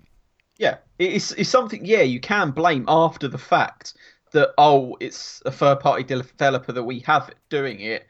Yeah, 0.59 0.77
it's 0.99 1.31
it's 1.31 1.49
something. 1.49 1.83
Yeah, 1.83 2.03
you 2.03 2.19
can 2.19 2.51
blame 2.51 2.85
after 2.87 3.27
the 3.27 3.39
fact 3.39 3.95
that 4.33 4.49
oh, 4.59 4.95
it's 4.99 5.41
a 5.47 5.51
third 5.51 5.79
party 5.79 6.03
developer 6.03 6.71
that 6.71 6.83
we 6.83 6.99
have 6.99 7.31
doing 7.49 7.79
it, 7.79 8.05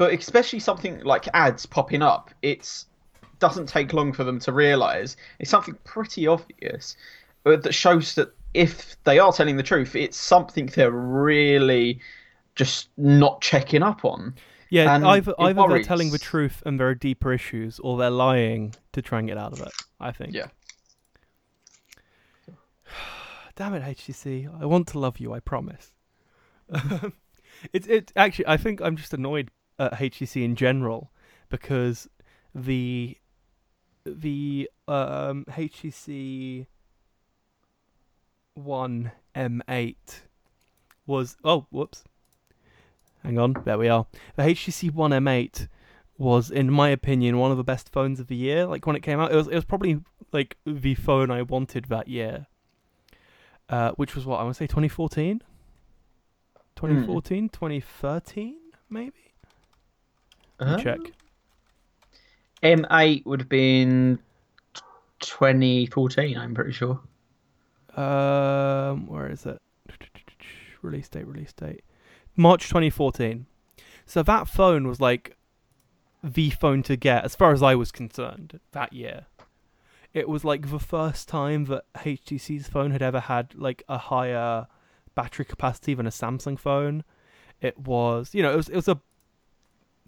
but 0.00 0.14
especially 0.14 0.58
something 0.58 0.98
like 1.00 1.28
ads 1.34 1.66
popping 1.66 2.00
up, 2.00 2.30
it's 2.40 2.86
doesn't 3.38 3.66
take 3.66 3.92
long 3.92 4.14
for 4.14 4.24
them 4.24 4.38
to 4.38 4.50
realize 4.50 5.18
it's 5.40 5.50
something 5.50 5.76
pretty 5.84 6.26
obvious 6.26 6.96
uh, 7.44 7.56
that 7.56 7.74
shows 7.74 8.14
that 8.14 8.34
if 8.54 8.96
they 9.04 9.18
are 9.18 9.30
telling 9.30 9.58
the 9.58 9.62
truth, 9.62 9.94
it's 9.94 10.16
something 10.16 10.64
they're 10.74 10.90
really 10.90 12.00
just 12.54 12.88
not 12.96 13.42
checking 13.42 13.82
up 13.82 14.02
on. 14.06 14.34
Yeah, 14.70 14.96
And 14.96 15.04
either 15.04 15.34
either 15.38 15.68
they're 15.68 15.82
telling 15.82 16.12
the 16.12 16.18
truth 16.18 16.62
and 16.64 16.80
there 16.80 16.88
are 16.88 16.94
deeper 16.94 17.34
issues, 17.34 17.78
or 17.78 17.98
they're 17.98 18.08
lying 18.08 18.74
to 18.92 19.02
try 19.02 19.18
and 19.18 19.28
get 19.28 19.36
out 19.36 19.52
of 19.52 19.60
it. 19.60 19.72
I 20.00 20.12
think. 20.12 20.32
Yeah. 20.32 20.46
Damn 23.54 23.74
it, 23.74 23.82
HTC! 23.82 24.62
I 24.62 24.64
want 24.64 24.88
to 24.88 24.98
love 24.98 25.18
you. 25.18 25.34
I 25.34 25.40
promise. 25.40 25.92
it's 27.74 27.86
it 27.86 28.12
actually. 28.16 28.46
I 28.46 28.56
think 28.56 28.80
I'm 28.80 28.96
just 28.96 29.12
annoyed 29.12 29.50
at 29.80 29.94
HTC 29.94 30.44
in 30.44 30.54
general 30.54 31.10
because 31.48 32.08
the 32.54 33.16
the 34.04 34.70
um 34.86 35.44
HTC 35.48 36.66
One 38.54 39.12
M8 39.34 39.96
was 41.06 41.36
oh 41.42 41.66
whoops. 41.70 42.04
Hang 43.24 43.38
on, 43.38 43.54
there 43.64 43.78
we 43.78 43.88
are. 43.88 44.06
The 44.36 44.42
HTC 44.44 44.92
One 44.92 45.10
M8 45.10 45.68
was, 46.16 46.50
in 46.50 46.70
my 46.70 46.90
opinion, 46.90 47.38
one 47.38 47.50
of 47.50 47.56
the 47.56 47.64
best 47.64 47.90
phones 47.90 48.20
of 48.20 48.28
the 48.28 48.36
year. 48.36 48.66
Like 48.66 48.86
when 48.86 48.96
it 48.96 49.02
came 49.02 49.18
out, 49.18 49.32
it 49.32 49.36
was 49.36 49.48
it 49.48 49.54
was 49.54 49.64
probably 49.64 50.00
like 50.32 50.56
the 50.64 50.94
phone 50.94 51.30
I 51.30 51.42
wanted 51.42 51.86
that 51.86 52.08
year. 52.08 52.46
Uh, 53.68 53.92
which 53.92 54.16
was 54.16 54.26
what 54.26 54.40
I 54.40 54.42
want 54.42 54.56
to 54.56 54.58
say 54.58 54.66
2014, 54.66 55.42
2014, 56.74 57.48
2013, 57.50 58.56
maybe. 58.88 59.29
Let 60.60 60.76
me 60.76 60.82
check. 60.84 60.98
M8 62.62 63.24
would 63.24 63.40
have 63.40 63.48
been 63.48 64.18
2014, 65.20 66.36
I'm 66.36 66.54
pretty 66.54 66.72
sure. 66.72 67.00
Um, 67.96 69.06
where 69.06 69.30
is 69.30 69.46
it? 69.46 69.58
Release 70.82 71.08
date, 71.08 71.26
release 71.26 71.52
date. 71.52 71.82
March 72.36 72.68
2014. 72.68 73.46
So 74.06 74.22
that 74.22 74.48
phone 74.48 74.86
was 74.86 75.00
like 75.00 75.36
the 76.22 76.50
phone 76.50 76.82
to 76.84 76.96
get, 76.96 77.24
as 77.24 77.34
far 77.34 77.52
as 77.52 77.62
I 77.62 77.74
was 77.74 77.92
concerned, 77.92 78.60
that 78.72 78.92
year. 78.92 79.26
It 80.12 80.28
was 80.28 80.44
like 80.44 80.70
the 80.70 80.78
first 80.78 81.28
time 81.28 81.66
that 81.66 81.84
HTC's 81.96 82.66
phone 82.66 82.90
had 82.90 83.02
ever 83.02 83.20
had 83.20 83.54
like 83.54 83.82
a 83.88 83.98
higher 83.98 84.66
battery 85.14 85.44
capacity 85.44 85.94
than 85.94 86.06
a 86.06 86.10
Samsung 86.10 86.58
phone. 86.58 87.04
It 87.60 87.78
was, 87.78 88.34
you 88.34 88.42
know, 88.42 88.52
it 88.52 88.56
was 88.56 88.68
it 88.68 88.76
was 88.76 88.88
a 88.88 89.00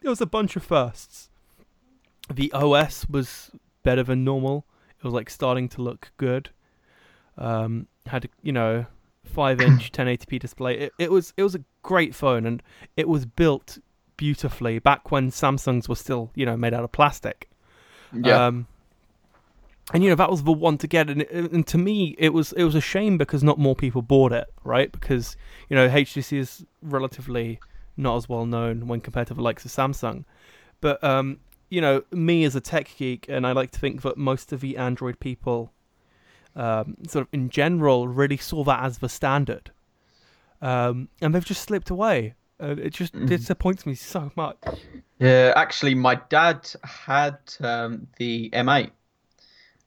it 0.02 0.08
was 0.08 0.20
a 0.20 0.26
bunch 0.26 0.56
of 0.56 0.62
firsts. 0.62 1.30
The 2.32 2.52
OS 2.52 3.06
was 3.08 3.50
better 3.82 4.02
than 4.02 4.24
normal. 4.24 4.64
It 4.98 5.04
was 5.04 5.14
like 5.14 5.30
starting 5.30 5.68
to 5.70 5.82
look 5.82 6.12
good 6.16 6.50
um, 7.38 7.86
had 8.06 8.28
you 8.42 8.52
know 8.52 8.86
five 9.24 9.60
inch 9.60 9.92
1080p 9.96 10.38
display. 10.38 10.78
It, 10.78 10.92
it 10.98 11.10
was 11.10 11.32
it 11.36 11.42
was 11.42 11.54
a 11.54 11.64
great 11.82 12.14
phone 12.14 12.46
and 12.46 12.62
it 12.96 13.08
was 13.08 13.26
built 13.26 13.78
beautifully 14.16 14.78
back 14.78 15.10
when 15.10 15.30
Samsungs 15.30 15.88
were 15.88 15.96
still 15.96 16.30
you 16.34 16.46
know 16.46 16.56
made 16.56 16.74
out 16.74 16.84
of 16.84 16.92
plastic. 16.92 17.48
Um, 18.46 18.66
and 19.92 20.02
you 20.02 20.10
know 20.10 20.16
that 20.16 20.30
was 20.30 20.44
the 20.44 20.52
one 20.52 20.78
to 20.78 20.86
get, 20.86 21.10
and, 21.10 21.22
and 21.22 21.66
to 21.66 21.78
me 21.78 22.14
it 22.18 22.32
was 22.32 22.52
it 22.52 22.64
was 22.64 22.74
a 22.74 22.80
shame 22.80 23.18
because 23.18 23.42
not 23.42 23.58
more 23.58 23.74
people 23.74 24.00
bought 24.00 24.32
it, 24.32 24.46
right? 24.64 24.92
Because 24.92 25.36
you 25.68 25.76
know 25.76 25.88
HTC 25.88 26.38
is 26.38 26.64
relatively 26.82 27.58
not 27.96 28.16
as 28.16 28.28
well 28.28 28.46
known 28.46 28.86
when 28.86 29.00
compared 29.00 29.28
to 29.28 29.34
the 29.34 29.42
likes 29.42 29.64
of 29.64 29.70
Samsung, 29.70 30.24
but 30.80 31.02
um, 31.04 31.38
you 31.68 31.80
know 31.80 32.02
me 32.10 32.44
as 32.44 32.54
a 32.54 32.60
tech 32.60 32.90
geek, 32.96 33.26
and 33.28 33.46
I 33.46 33.52
like 33.52 33.70
to 33.72 33.78
think 33.78 34.02
that 34.02 34.16
most 34.16 34.52
of 34.52 34.60
the 34.60 34.76
Android 34.76 35.20
people, 35.20 35.72
um, 36.56 36.96
sort 37.06 37.22
of 37.26 37.28
in 37.32 37.48
general, 37.50 38.08
really 38.08 38.36
saw 38.36 38.64
that 38.64 38.82
as 38.82 38.98
the 38.98 39.08
standard, 39.08 39.70
um, 40.60 41.08
and 41.20 41.34
they've 41.34 41.44
just 41.44 41.62
slipped 41.62 41.90
away. 41.90 42.34
Uh, 42.62 42.76
it 42.78 42.90
just 42.90 43.12
Mhm. 43.14 43.26
disappoints 43.26 43.84
me 43.86 43.94
so 43.94 44.30
much. 44.36 44.56
Yeah, 45.18 45.52
actually, 45.56 45.94
my 45.94 46.14
dad 46.28 46.68
had 46.84 47.38
um, 47.60 48.06
the 48.18 48.50
M8, 48.52 48.90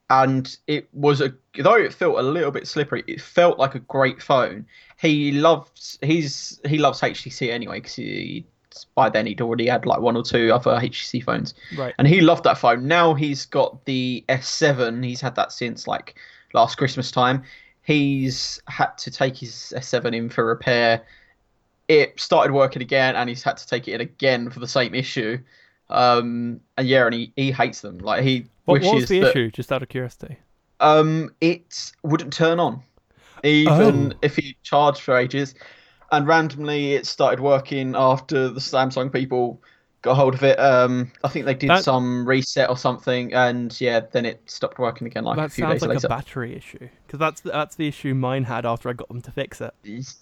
and 0.10 0.56
it 0.68 0.88
was 0.94 1.22
a 1.22 1.34
though 1.62 1.76
it 1.76 1.94
felt 1.94 2.18
a 2.20 2.22
little 2.22 2.52
bit 2.52 2.68
slippery. 2.68 3.04
It 3.08 3.22
felt 3.22 3.58
like 3.60 3.76
a 3.76 3.80
great 3.80 4.22
phone. 4.22 4.66
He 5.00 5.32
loves 5.32 5.98
he's 6.02 6.60
he 6.66 6.78
loves 6.78 7.02
HTC 7.02 7.50
anyway 7.52 7.80
because 7.80 7.96
he 7.96 8.46
by 8.94 9.10
then 9.10 9.26
he'd 9.26 9.40
already 9.42 9.68
had 9.68 9.86
like 9.86 10.02
one 10.02 10.18
or 10.18 10.24
two 10.24 10.52
other 10.54 10.72
HTC 10.72 11.24
phones, 11.24 11.54
Right. 11.78 11.94
and 11.98 12.08
he 12.08 12.22
loved 12.22 12.44
that 12.44 12.58
phone. 12.58 12.88
Now 12.88 13.14
he's 13.14 13.46
got 13.46 13.86
the 13.86 14.24
S7. 14.30 15.04
He's 15.04 15.22
had 15.22 15.36
that 15.36 15.52
since 15.52 15.88
like 15.88 16.16
last 16.54 16.78
Christmas 16.78 17.10
time. 17.10 17.44
He's 17.84 18.62
had 18.68 18.98
to 18.98 19.12
take 19.12 19.38
his 19.38 19.72
S7 19.78 20.14
in 20.16 20.30
for 20.30 20.44
repair. 20.46 21.04
It 21.88 22.20
started 22.20 22.52
working 22.52 22.82
again, 22.82 23.16
and 23.16 23.30
he's 23.30 23.44
had 23.44 23.58
to 23.58 23.68
take 23.68 23.88
it 23.88 23.94
in 23.94 24.02
again 24.02 24.50
for 24.50 24.60
the 24.60 24.68
same 24.68 24.94
issue. 24.96 25.38
Um, 25.90 26.60
and 26.78 26.88
yeah, 26.88 27.06
and 27.06 27.14
he, 27.14 27.32
he 27.36 27.52
hates 27.52 27.82
them. 27.82 28.00
Like 28.00 28.24
he 28.24 28.48
What, 28.66 28.82
was 28.82 29.08
the 29.08 29.20
that 29.22 29.30
issue? 29.32 29.52
Just 29.52 29.72
out 29.72 29.82
of 29.84 29.90
curiosity. 29.90 30.38
um, 30.80 31.34
it 31.42 31.92
wouldn't 32.04 32.34
turn 32.34 32.60
on, 32.60 32.82
even 33.44 34.14
Oh. 34.14 34.18
if 34.22 34.36
he 34.36 34.58
charged 34.64 35.02
for 35.02 35.16
ages. 35.18 35.56
And 36.12 36.28
randomly, 36.28 36.94
it 36.94 37.06
started 37.06 37.40
working 37.40 37.96
after 37.96 38.50
the 38.50 38.60
Samsung 38.60 39.12
people 39.12 39.62
got 40.04 40.16
hold 40.16 40.36
of 40.36 40.44
it. 40.44 40.60
Um, 40.60 41.12
I 41.24 41.30
think 41.30 41.46
they 41.46 41.56
did 41.56 41.70
That- 41.72 41.84
some 41.84 42.28
reset 42.28 42.70
or 42.70 42.78
something, 42.78 43.34
and 43.34 43.76
yeah, 43.82 44.02
then 44.12 44.24
it 44.26 44.40
stopped 44.46 44.78
working 44.78 45.08
again 45.08 45.24
like 45.24 45.38
a 45.38 45.42
that 45.42 45.52
few 45.52 45.64
sounds 45.64 45.74
days 45.76 45.82
like 45.82 45.90
later. 45.96 46.06
a 46.08 46.10
battery 46.10 46.56
issue 46.56 46.88
because 47.08 47.20
that's 47.20 47.42
the, 47.42 47.50
that's 47.52 47.76
the 47.76 47.88
issue 47.88 48.14
mine 48.14 48.44
had 48.44 48.66
after 48.68 48.88
I 48.90 48.94
got 48.94 49.08
them 49.08 49.22
to 49.22 49.32
fix 49.32 49.62
it. 49.62 49.74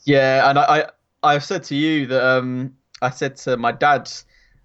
Yeah, 0.05 0.49
and 0.49 0.57
I, 0.57 0.63
I 0.63 0.85
I've 1.35 1.43
said 1.43 1.63
to 1.65 1.75
you 1.75 2.07
that 2.07 2.23
um 2.25 2.73
I 3.01 3.09
said 3.09 3.35
to 3.37 3.57
my 3.57 3.73
dad 3.73 4.09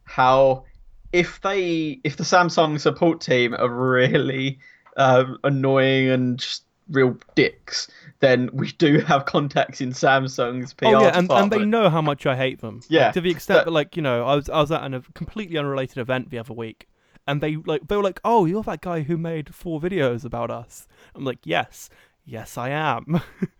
how 0.04 0.64
if 1.12 1.40
they 1.40 2.00
if 2.04 2.16
the 2.16 2.24
Samsung 2.24 2.80
support 2.80 3.20
team 3.20 3.54
are 3.54 3.68
really 3.68 4.58
um, 4.96 5.38
annoying 5.44 6.08
and 6.08 6.38
just 6.38 6.64
real 6.90 7.16
dicks, 7.34 7.88
then 8.20 8.50
we 8.52 8.72
do 8.72 8.98
have 9.00 9.24
contacts 9.26 9.80
in 9.80 9.92
Samsung's 9.92 10.74
PR 10.74 10.86
oh 10.86 11.02
yeah, 11.02 11.18
and, 11.18 11.30
and 11.30 11.50
they 11.50 11.64
know 11.64 11.90
how 11.90 12.02
much 12.02 12.26
I 12.26 12.34
hate 12.36 12.60
them. 12.60 12.76
Like, 12.76 12.90
Yeah, 12.90 13.12
to 13.12 13.20
the 13.20 13.30
extent 13.30 13.60
but- 13.60 13.64
that 13.66 13.70
like 13.70 13.96
you 13.96 14.02
know 14.02 14.24
I 14.24 14.34
was 14.34 14.48
I 14.48 14.60
was 14.60 14.70
at 14.70 14.82
an, 14.82 14.94
a 14.94 15.00
completely 15.14 15.58
unrelated 15.58 15.98
event 15.98 16.30
the 16.30 16.38
other 16.38 16.54
week, 16.54 16.88
and 17.26 17.40
they 17.40 17.56
like 17.56 17.88
they 17.88 17.96
were 17.96 18.02
like, 18.02 18.20
oh, 18.24 18.46
you're 18.46 18.62
that 18.64 18.80
guy 18.80 19.02
who 19.02 19.16
made 19.16 19.54
four 19.54 19.80
videos 19.80 20.24
about 20.24 20.50
us. 20.50 20.86
I'm 21.14 21.24
like, 21.24 21.40
yes, 21.44 21.90
yes, 22.24 22.56
I 22.58 22.70
am. 22.70 23.20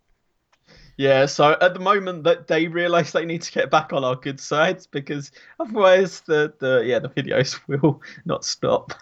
Yeah, 0.98 1.26
so 1.26 1.56
at 1.60 1.74
the 1.74 1.80
moment 1.80 2.24
that 2.24 2.48
they 2.48 2.66
realise 2.66 3.12
they 3.12 3.24
need 3.24 3.42
to 3.42 3.52
get 3.52 3.70
back 3.70 3.92
on 3.92 4.02
our 4.02 4.16
good 4.16 4.40
sides 4.40 4.84
because 4.88 5.30
otherwise 5.60 6.22
the, 6.22 6.52
the 6.58 6.82
yeah 6.84 6.98
the 6.98 7.08
videos 7.08 7.60
will 7.68 8.02
not 8.24 8.44
stop. 8.44 8.92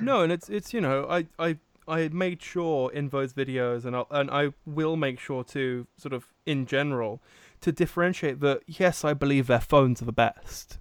no, 0.00 0.22
and 0.22 0.32
it's 0.32 0.48
it's 0.48 0.72
you 0.72 0.80
know 0.80 1.06
I 1.08 1.26
I 1.38 1.58
I 1.86 2.08
made 2.08 2.42
sure 2.42 2.90
in 2.90 3.10
those 3.10 3.34
videos, 3.34 3.84
and 3.84 3.94
I 3.94 4.04
and 4.10 4.30
I 4.30 4.54
will 4.64 4.96
make 4.96 5.20
sure 5.20 5.44
to 5.44 5.86
sort 5.98 6.14
of 6.14 6.32
in 6.46 6.64
general 6.64 7.22
to 7.60 7.72
differentiate 7.72 8.40
that 8.40 8.62
yes, 8.66 9.04
I 9.04 9.12
believe 9.12 9.46
their 9.46 9.60
phones 9.60 10.00
are 10.00 10.06
the 10.06 10.12
best. 10.12 10.78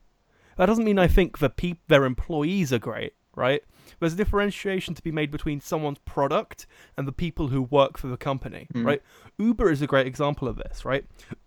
That 0.57 0.67
doesn't 0.67 0.85
mean 0.85 0.97
I 0.97 1.07
think 1.07 1.39
the 1.39 1.49
peop- 1.49 1.87
their 1.89 2.05
employees 2.05 2.71
are 2.71 2.79
great, 2.79 3.15
right? 3.35 3.63
There's 3.99 4.13
a 4.13 4.17
differentiation 4.17 4.93
to 4.95 5.01
be 5.01 5.11
made 5.11 5.31
between 5.31 5.61
someone's 5.61 5.99
product 5.99 6.65
and 6.97 7.07
the 7.07 7.11
people 7.11 7.47
who 7.49 7.61
work 7.61 7.97
for 7.97 8.07
the 8.07 8.17
company, 8.17 8.67
Mm. 8.73 8.85
right? 8.85 9.01
Uber 9.37 9.69
is 9.71 9.81
a 9.81 9.87
great 9.87 10.07
example 10.07 10.47
of 10.47 10.57
this, 10.57 10.85
right? 10.85 11.05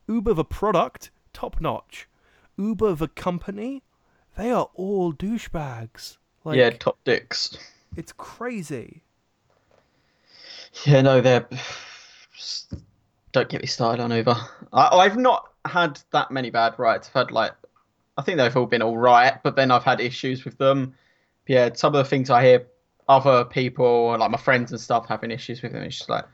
Uber, 0.08 0.34
the 0.34 0.44
product, 0.44 1.10
top 1.32 1.60
notch. 1.60 2.08
Uber, 2.56 2.94
the 2.94 3.08
company, 3.08 3.82
they 4.36 4.50
are 4.50 4.68
all 4.74 5.12
douchebags. 5.12 6.16
Like, 6.44 6.56
yeah, 6.58 6.70
top 6.70 6.98
dicks. 7.04 7.56
it's 7.96 8.12
crazy. 8.12 9.02
Yeah, 10.84 11.00
no, 11.02 11.20
they're 11.20 11.46
don't 13.32 13.48
get 13.48 13.60
me 13.60 13.66
started 13.66 14.02
on 14.02 14.10
Uber. 14.12 14.36
I, 14.72 14.88
I've 14.88 15.16
not 15.16 15.50
had 15.64 16.00
that 16.12 16.30
many 16.30 16.50
bad 16.50 16.78
rides. 16.78 17.08
I've 17.08 17.26
had 17.26 17.30
like, 17.32 17.52
I 18.16 18.22
think 18.22 18.38
they've 18.38 18.56
all 18.56 18.66
been 18.66 18.82
all 18.82 18.96
right, 18.96 19.42
but 19.42 19.56
then 19.56 19.70
I've 19.70 19.84
had 19.84 20.00
issues 20.00 20.44
with 20.44 20.56
them. 20.58 20.94
Yeah, 21.46 21.70
some 21.74 21.94
of 21.94 22.04
the 22.04 22.08
things 22.08 22.30
I 22.30 22.44
hear 22.44 22.66
other 23.08 23.44
people, 23.44 24.16
like 24.18 24.30
my 24.30 24.38
friends 24.38 24.72
and 24.72 24.80
stuff, 24.80 25.06
having 25.08 25.30
issues 25.30 25.62
with 25.62 25.72
them. 25.72 25.82
It's 25.82 25.98
just 25.98 26.10
like, 26.10 26.24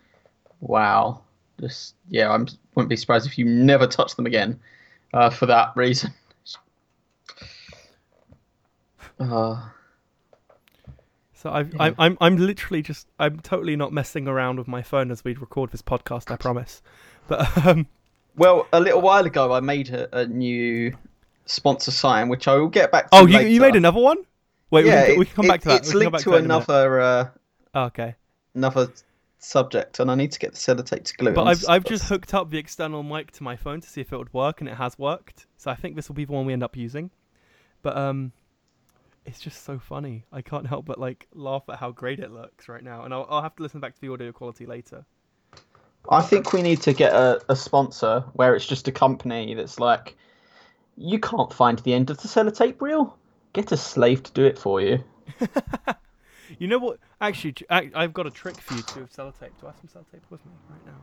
wow. 0.61 1.22
Just 1.61 1.94
yeah, 2.09 2.31
I 2.31 2.38
wouldn't 2.38 2.88
be 2.88 2.96
surprised 2.96 3.27
if 3.27 3.38
you 3.38 3.44
never 3.44 3.87
touch 3.87 4.16
them 4.16 4.27
again 4.27 4.59
uh, 5.12 5.31
for 5.31 5.46
that 5.46 5.72
reason. 5.77 6.12
Uh, 9.20 9.68
So 11.42 11.51
I've, 11.51 11.75
Yeah. 11.75 11.83
I'm, 11.83 11.94
I'm, 11.98 12.18
I'm 12.20 12.37
literally 12.37 12.83
just, 12.83 13.09
I'm 13.18 13.40
totally 13.40 13.75
not 13.75 13.92
messing 13.92 14.29
around 14.29 14.59
with 14.59 14.68
my 14.68 14.83
phone 14.83 15.11
as 15.11 15.25
we 15.25 15.35
record 15.35 15.72
this 15.72 15.83
podcast. 15.83 16.31
I 16.31 16.37
promise. 16.37 16.83
But 17.27 17.66
um, 17.66 17.88
well, 18.37 18.68
a 18.72 18.81
little 18.81 19.01
while 19.01 19.27
ago, 19.27 19.53
I 19.53 19.59
made 19.59 19.90
a, 19.90 20.16
a 20.16 20.27
new 20.27 20.96
sponsor 21.46 21.90
sign, 21.90 22.29
which 22.29 22.46
I 22.46 22.55
will 22.55 22.68
get 22.68 22.92
back 22.92 23.11
to. 23.11 23.16
oh, 23.16 23.27
you, 23.27 23.38
later. 23.38 23.48
you 23.48 23.61
made 23.61 23.75
another 23.75 24.01
one? 24.01 24.18
Wait, 24.72 24.87
yeah, 24.87 25.02
we, 25.02 25.06
can, 25.06 25.18
we 25.18 25.24
can 25.26 25.35
come 25.37 25.44
it- 25.44 25.48
back 25.48 25.61
to 25.61 25.68
that. 25.68 25.80
It's 25.82 25.88
we 25.88 25.92
can 25.92 26.00
come 26.00 26.12
linked 26.12 26.12
back 26.12 26.22
to, 26.22 26.30
that 26.30 26.37
in 26.38 26.44
a 26.44 26.48
minute. 26.48 26.68
another 26.68 27.00
uh, 27.00 27.28
Oh, 27.74 27.85
okay. 27.85 28.14
another 28.54 28.88
subject, 29.38 30.00
and 30.00 30.11
I 30.11 30.14
need 30.14 30.32
to 30.32 30.38
get 30.38 30.52
the 30.52 30.58
sellotape 30.58 31.04
to 31.04 31.14
glue. 31.16 31.30
it 31.30 31.35
But 31.35 31.44
I've, 31.44 31.64
I've 31.68 31.85
just 31.85 32.04
hooked 32.04 32.32
up 32.35 32.50
the 32.50 32.58
external 32.58 33.02
mic 33.02 33.30
to 33.32 33.42
my 33.42 33.54
phone 33.56 33.80
to 33.80 33.88
see 33.88 34.00
if 34.00 34.12
it 34.12 34.16
would 34.16 34.32
work, 34.32 34.61
and 34.61 34.68
it 34.68 34.76
has 34.76 34.98
worked. 34.98 35.46
So 35.56 35.70
I 35.70 35.74
think 35.74 35.94
this 35.94 36.08
will 36.08 36.14
be 36.14 36.24
the 36.24 36.32
one 36.32 36.46
we 36.46 36.52
end 36.52 36.62
up 36.62 36.76
using. 36.76 37.11
But 37.82 37.96
um, 37.96 38.32
it's 39.26 39.40
just 39.40 39.64
so 39.64 39.78
funny. 39.78 40.24
I 40.32 40.42
can't 40.42 40.66
help 40.66 40.87
but 40.87 40.98
like 40.98 41.28
laugh 41.35 41.64
at 41.68 41.78
how 41.78 41.90
great 41.90 42.20
it 42.20 42.30
looks 42.30 42.68
right 42.68 42.82
now, 42.82 43.04
and 43.04 43.12
I'll, 43.12 43.26
I'll 43.28 43.42
have 43.42 43.56
to 43.56 43.62
listen 43.62 43.80
back 43.80 43.94
to 43.94 44.00
the 44.00 44.11
audio 44.12 44.32
quality 44.32 44.66
later. 44.66 45.04
I 46.08 46.22
think 46.22 46.52
we 46.52 46.62
need 46.62 46.80
to 46.82 46.92
get 46.92 47.12
a, 47.12 47.40
a 47.48 47.56
sponsor 47.56 48.24
where 48.32 48.56
it's 48.56 48.66
just 48.66 48.88
a 48.88 48.92
company 48.92 49.54
that's 49.54 49.78
like, 49.78 50.16
you 50.96 51.18
can't 51.20 51.52
find 51.52 51.78
the 51.80 51.94
end 51.94 52.11
of 52.11 52.20
the 52.20 52.28
sellotape 52.28 52.80
reel. 52.80 53.16
Get 53.52 53.72
a 53.72 53.76
slave 53.76 54.22
to 54.24 54.32
do 54.32 54.44
it 54.44 54.58
for 54.58 54.80
you. 54.80 55.04
You 56.58 56.68
know 56.68 56.78
what? 56.78 56.98
Actually, 57.20 57.54
I, 57.70 57.90
have 57.94 58.12
got 58.12 58.26
a 58.26 58.30
trick 58.30 58.56
for 58.56 58.74
you 58.74 58.82
to 58.82 58.94
do 58.94 59.00
with 59.00 59.16
sellotape. 59.16 59.50
Do 59.60 59.66
I 59.66 59.70
have 59.70 59.76
some 59.80 59.88
sellotape 60.02 60.22
with 60.30 60.44
me 60.44 60.52
right 60.70 60.86
now? 60.86 61.00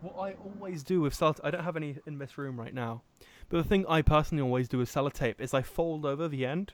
What 0.00 0.16
I 0.18 0.34
always 0.34 0.82
do 0.82 1.00
with 1.02 1.14
sellotape, 1.14 1.40
I 1.44 1.50
don't 1.50 1.64
have 1.64 1.76
any 1.76 1.96
in 2.06 2.18
this 2.18 2.38
room 2.38 2.58
right 2.58 2.72
now, 2.72 3.02
but 3.48 3.58
the 3.58 3.64
thing 3.64 3.84
I 3.88 4.02
personally 4.02 4.42
always 4.42 4.66
do 4.68 4.78
with 4.78 4.92
sellotape 4.92 5.40
is 5.40 5.52
I 5.52 5.62
fold 5.62 6.06
over 6.06 6.26
the 6.26 6.46
end 6.46 6.72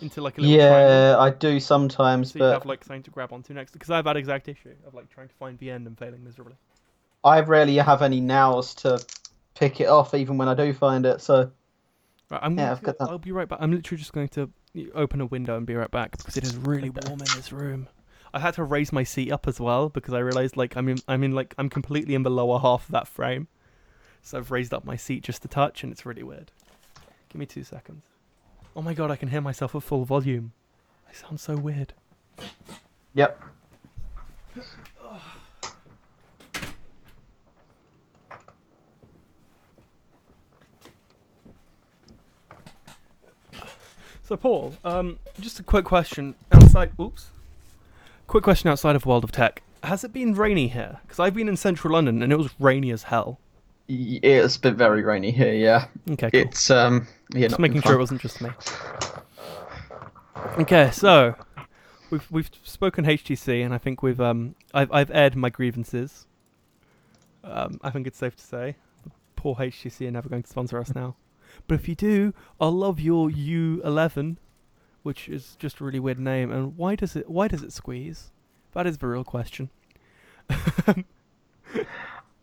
into 0.00 0.22
like 0.22 0.38
a 0.38 0.40
little 0.40 0.56
triangle. 0.56 0.96
Yeah, 0.96 1.18
I 1.18 1.30
do 1.30 1.60
sometimes, 1.60 2.32
So 2.32 2.38
you 2.38 2.44
have 2.44 2.64
like 2.64 2.82
something 2.82 3.02
to 3.02 3.10
grab 3.10 3.32
onto 3.32 3.52
next, 3.52 3.72
because 3.72 3.90
I've 3.90 4.06
had 4.06 4.16
exact 4.16 4.48
issue 4.48 4.74
of 4.86 4.94
like 4.94 5.10
trying 5.10 5.28
to 5.28 5.34
find 5.34 5.58
the 5.58 5.70
end 5.70 5.86
and 5.86 5.98
failing 5.98 6.24
miserably. 6.24 6.54
I 7.24 7.40
rarely 7.40 7.76
have 7.76 8.02
any 8.02 8.20
nows 8.20 8.74
to 8.76 9.04
pick 9.54 9.80
it 9.80 9.88
off, 9.88 10.14
even 10.14 10.38
when 10.38 10.48
I 10.48 10.54
do 10.54 10.72
find 10.72 11.04
it. 11.04 11.20
So 11.20 11.50
Right, 12.30 12.40
I'm 12.42 12.52
Yeah, 12.58 12.64
going 12.64 12.70
I've 12.72 12.78
to, 12.80 12.86
got 12.86 12.98
that. 12.98 13.08
I'll 13.08 13.18
be 13.18 13.32
right 13.32 13.48
back. 13.48 13.58
I'm 13.60 13.72
literally 13.72 13.98
just 13.98 14.12
going 14.12 14.28
to 14.28 14.50
open 14.94 15.20
a 15.20 15.26
window 15.26 15.56
and 15.56 15.66
be 15.66 15.74
right 15.74 15.90
back 15.90 16.16
because 16.16 16.36
it 16.36 16.44
is 16.44 16.56
really 16.56 16.90
warm 17.06 17.20
in 17.20 17.26
this 17.36 17.52
room. 17.52 17.88
I 18.34 18.40
had 18.40 18.54
to 18.54 18.64
raise 18.64 18.92
my 18.92 19.04
seat 19.04 19.30
up 19.32 19.46
as 19.46 19.60
well 19.60 19.88
because 19.88 20.12
I 20.12 20.18
realized 20.18 20.56
like 20.56 20.76
I'm 20.76 20.88
in, 20.88 20.98
I'm 21.08 21.22
in 21.22 21.32
like 21.32 21.54
I'm 21.56 21.70
completely 21.70 22.14
in 22.14 22.22
the 22.22 22.30
lower 22.30 22.58
half 22.58 22.84
of 22.86 22.90
that 22.92 23.08
frame, 23.08 23.48
so 24.22 24.38
I've 24.38 24.50
raised 24.50 24.74
up 24.74 24.84
my 24.84 24.96
seat 24.96 25.22
just 25.22 25.44
a 25.44 25.48
touch 25.48 25.82
and 25.82 25.92
it's 25.92 26.04
really 26.04 26.22
weird. 26.22 26.50
Give 27.30 27.38
me 27.38 27.46
two 27.46 27.64
seconds. 27.64 28.04
Oh 28.74 28.82
my 28.82 28.92
god, 28.92 29.10
I 29.10 29.16
can 29.16 29.28
hear 29.28 29.40
myself 29.40 29.74
at 29.74 29.82
full 29.82 30.04
volume. 30.04 30.52
I 31.08 31.12
sound 31.14 31.40
so 31.40 31.56
weird. 31.56 31.94
yep. 33.14 33.40
So 44.26 44.36
Paul, 44.36 44.74
um, 44.84 45.18
just 45.40 45.60
a 45.60 45.62
quick 45.62 45.84
question 45.84 46.34
outside. 46.50 46.90
Oops. 47.00 47.26
Quick 48.26 48.42
question 48.42 48.68
outside 48.68 48.96
of 48.96 49.06
World 49.06 49.22
of 49.22 49.30
Tech. 49.30 49.62
Has 49.84 50.02
it 50.02 50.12
been 50.12 50.34
rainy 50.34 50.66
here? 50.66 50.98
Because 51.02 51.20
I've 51.20 51.34
been 51.34 51.48
in 51.48 51.56
central 51.56 51.92
London 51.92 52.22
and 52.22 52.32
it 52.32 52.36
was 52.36 52.50
rainy 52.58 52.90
as 52.90 53.04
hell. 53.04 53.38
Y- 53.88 54.18
It's 54.22 54.56
been 54.56 54.74
very 54.76 55.02
rainy 55.02 55.30
here. 55.30 55.52
Yeah, 55.54 55.86
Okay, 56.10 56.30
cool. 56.32 56.40
it's 56.40 56.70
um, 56.72 57.06
yeah, 57.32 57.42
Just 57.42 57.52
not 57.52 57.60
making 57.60 57.74
been 57.74 57.82
sure 57.82 57.92
it 57.92 57.94
fun. 57.94 58.00
wasn't 58.00 58.20
just 58.20 58.40
me. 58.40 58.50
Okay, 60.58 60.90
so 60.92 61.36
we've 62.10 62.28
we've 62.32 62.50
spoken 62.64 63.04
HTC, 63.04 63.64
and 63.64 63.72
I 63.72 63.78
think 63.78 64.02
we've 64.02 64.20
um 64.20 64.56
I've 64.74 64.90
I've 64.90 65.10
aired 65.12 65.36
my 65.36 65.50
grievances. 65.50 66.26
Um, 67.44 67.78
I 67.84 67.90
think 67.90 68.08
it's 68.08 68.18
safe 68.18 68.34
to 68.36 68.42
say, 68.42 68.74
poor 69.36 69.54
HTC 69.54 70.08
are 70.08 70.10
never 70.10 70.28
going 70.28 70.42
to 70.42 70.48
sponsor 70.50 70.80
us 70.80 70.92
now. 70.92 71.14
But 71.66 71.76
if 71.76 71.88
you 71.88 71.94
do, 71.94 72.34
I'll 72.60 72.72
love 72.72 73.00
your 73.00 73.30
U11, 73.30 74.36
which 75.02 75.28
is 75.28 75.56
just 75.58 75.80
a 75.80 75.84
really 75.84 76.00
weird 76.00 76.18
name. 76.18 76.50
And 76.50 76.76
why 76.76 76.94
does 76.96 77.16
it 77.16 77.28
why 77.28 77.48
does 77.48 77.62
it 77.62 77.72
squeeze? 77.72 78.30
That 78.72 78.86
is 78.86 78.98
the 78.98 79.06
real 79.06 79.24
question. 79.24 79.70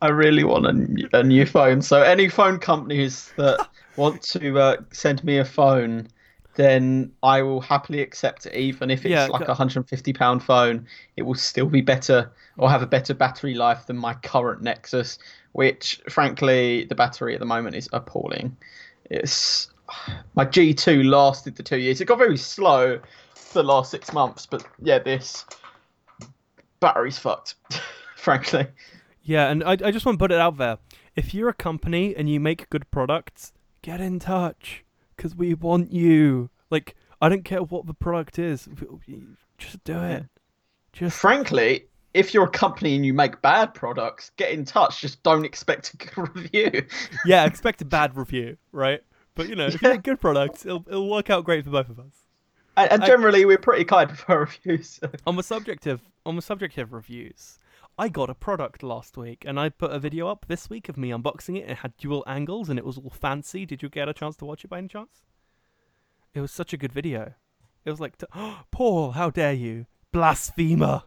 I 0.02 0.10
really 0.10 0.44
want 0.44 0.66
a, 1.14 1.24
new 1.24 1.46
phone. 1.46 1.82
So 1.82 2.02
any 2.02 2.28
phone 2.28 2.60
companies 2.60 3.32
that 3.38 3.70
want 3.96 4.22
to 4.24 4.60
uh, 4.60 4.78
send 4.92 5.24
me 5.24 5.38
a 5.38 5.46
phone, 5.46 6.10
then 6.56 7.12
I 7.24 7.42
will 7.42 7.62
happily 7.62 8.02
accept 8.02 8.46
it. 8.46 8.54
Even 8.54 8.92
if 8.92 9.06
it's 9.06 9.12
Yeah, 9.12 9.28
like 9.28 9.48
a 9.48 9.54
hundred 9.54 9.78
and 9.78 9.90
fifty 9.90 10.12
pound 10.12 10.44
phone, 10.44 10.88
it 11.16 11.22
will 11.22 11.36
still 11.36 11.68
be 11.68 11.80
better 11.82 12.30
or 12.58 12.70
have 12.70 12.82
a 12.82 12.88
better 12.88 13.14
battery 13.14 13.54
life 13.54 13.86
than 13.88 13.98
my 13.98 14.14
current 14.16 14.62
Nexus, 14.62 15.20
which 15.54 16.02
frankly 16.10 16.84
the 16.84 16.96
battery 16.96 17.34
at 17.34 17.40
the 17.40 17.46
moment 17.46 17.76
is 17.76 17.88
appalling. 17.94 18.58
It's 19.14 19.70
my 20.36 20.46
G2 20.46 21.06
lasted 21.06 21.56
the 21.56 21.64
two 21.64 21.78
years. 21.78 22.02
It 22.02 22.06
got 22.06 22.18
very 22.18 22.38
slow 22.38 23.00
for 23.36 23.54
the 23.60 23.64
last 23.64 23.92
six 23.92 24.12
months, 24.14 24.46
but 24.46 24.66
yeah, 24.82 25.00
this 25.00 25.46
battery's 26.80 27.20
fucked. 27.20 27.56
frankly. 28.24 28.68
Yeah, 29.22 29.50
and 29.50 29.64
I, 29.64 29.72
I 29.72 29.92
just 29.92 30.06
want 30.06 30.18
to 30.18 30.24
put 30.24 30.32
it 30.32 30.40
out 30.40 30.58
there. 30.58 30.80
If 31.16 31.34
you're 31.34 31.50
a 31.50 31.54
company 31.54 32.16
and 32.16 32.30
you 32.30 32.40
make 32.40 32.70
good 32.70 32.90
products, 32.90 33.54
get 33.82 34.02
in 34.02 34.20
touch 34.20 34.84
because 35.16 35.36
we 35.36 35.54
want 35.54 35.92
you. 35.92 36.50
Like, 36.72 36.96
I 37.22 37.30
don't 37.30 37.46
care 37.46 37.62
what 37.62 37.86
the 37.86 37.94
product 37.94 38.40
is, 38.40 38.68
just 39.58 39.84
do 39.84 40.02
it. 40.02 40.26
Just 40.92 41.18
Frankly, 41.18 41.86
if 42.14 42.34
you're 42.34 42.44
a 42.46 42.50
company 42.50 42.96
and 42.96 43.06
you 43.06 43.14
make 43.14 43.42
bad 43.42 43.74
products, 43.74 44.32
get 44.38 44.52
in 44.52 44.66
touch. 44.66 45.02
Just 45.02 45.24
don't 45.24 45.46
expect 45.46 45.94
a 45.94 45.98
good 45.98 46.36
review. 46.36 46.86
yeah, 47.26 47.46
expect 47.46 47.82
a 47.82 47.86
bad 47.86 48.16
review, 48.16 48.58
right? 48.72 49.02
But 49.36 49.50
you 49.50 49.56
know, 49.56 49.68
if 49.68 49.74
you 49.74 49.80
Yeah. 49.88 49.94
make 49.96 50.04
good 50.04 50.22
products, 50.22 50.66
it'll 50.66 50.86
it'll 50.88 51.10
work 51.10 51.30
out 51.30 51.44
great 51.44 51.64
for 51.66 51.72
both 51.72 51.90
of 51.90 52.00
us. 52.00 52.14
And, 52.78 52.92
and 52.92 53.04
I- 53.04 53.08
generally, 53.08 53.46
we're 53.46 53.58
pretty 53.58 53.84
kind 53.86 54.10
with 54.12 54.24
our 54.30 54.40
reviews. 54.66 55.00
so- 55.02 55.10
On 55.26 55.36
the 55.36 55.44
subject 55.44 55.88
of 55.88 56.02
on 56.26 56.36
the 56.36 56.42
subject 56.42 56.78
of 56.78 56.94
reviews, 56.94 57.58
I 57.98 58.10
got 58.10 58.30
a 58.30 58.36
product 58.36 58.82
last 58.84 59.18
week, 59.18 59.44
and 59.48 59.60
I 59.60 59.70
put 59.70 59.92
a 59.92 60.00
video 60.00 60.28
up 60.28 60.46
this 60.48 60.70
week 60.70 60.90
of 60.90 60.98
me 60.98 61.10
unboxing 61.10 61.58
it. 61.58 61.70
It 61.70 61.78
had 61.78 61.98
dual 61.98 62.24
angles, 62.28 62.70
and 62.70 62.78
it 62.80 62.86
was 62.86 62.98
all 62.98 63.10
fancy. 63.12 63.66
Did 63.66 63.82
you 63.84 63.90
get 63.90 64.08
a 64.10 64.14
chance 64.14 64.36
to 64.38 64.46
watch 64.46 64.64
it 64.64 64.70
by 64.70 64.78
any 64.80 64.88
chance? 64.88 65.22
It 66.34 66.42
was 66.42 66.52
such 66.52 66.74
a 66.74 66.78
good 66.78 66.92
video. 66.92 67.34
It 67.86 67.92
was 67.92 68.00
like, 68.00 68.14
oh, 68.34 68.62
Paul, 68.72 69.12
how 69.12 69.30
dare 69.30 69.54
you, 69.54 69.86
blasphemer! 70.12 71.04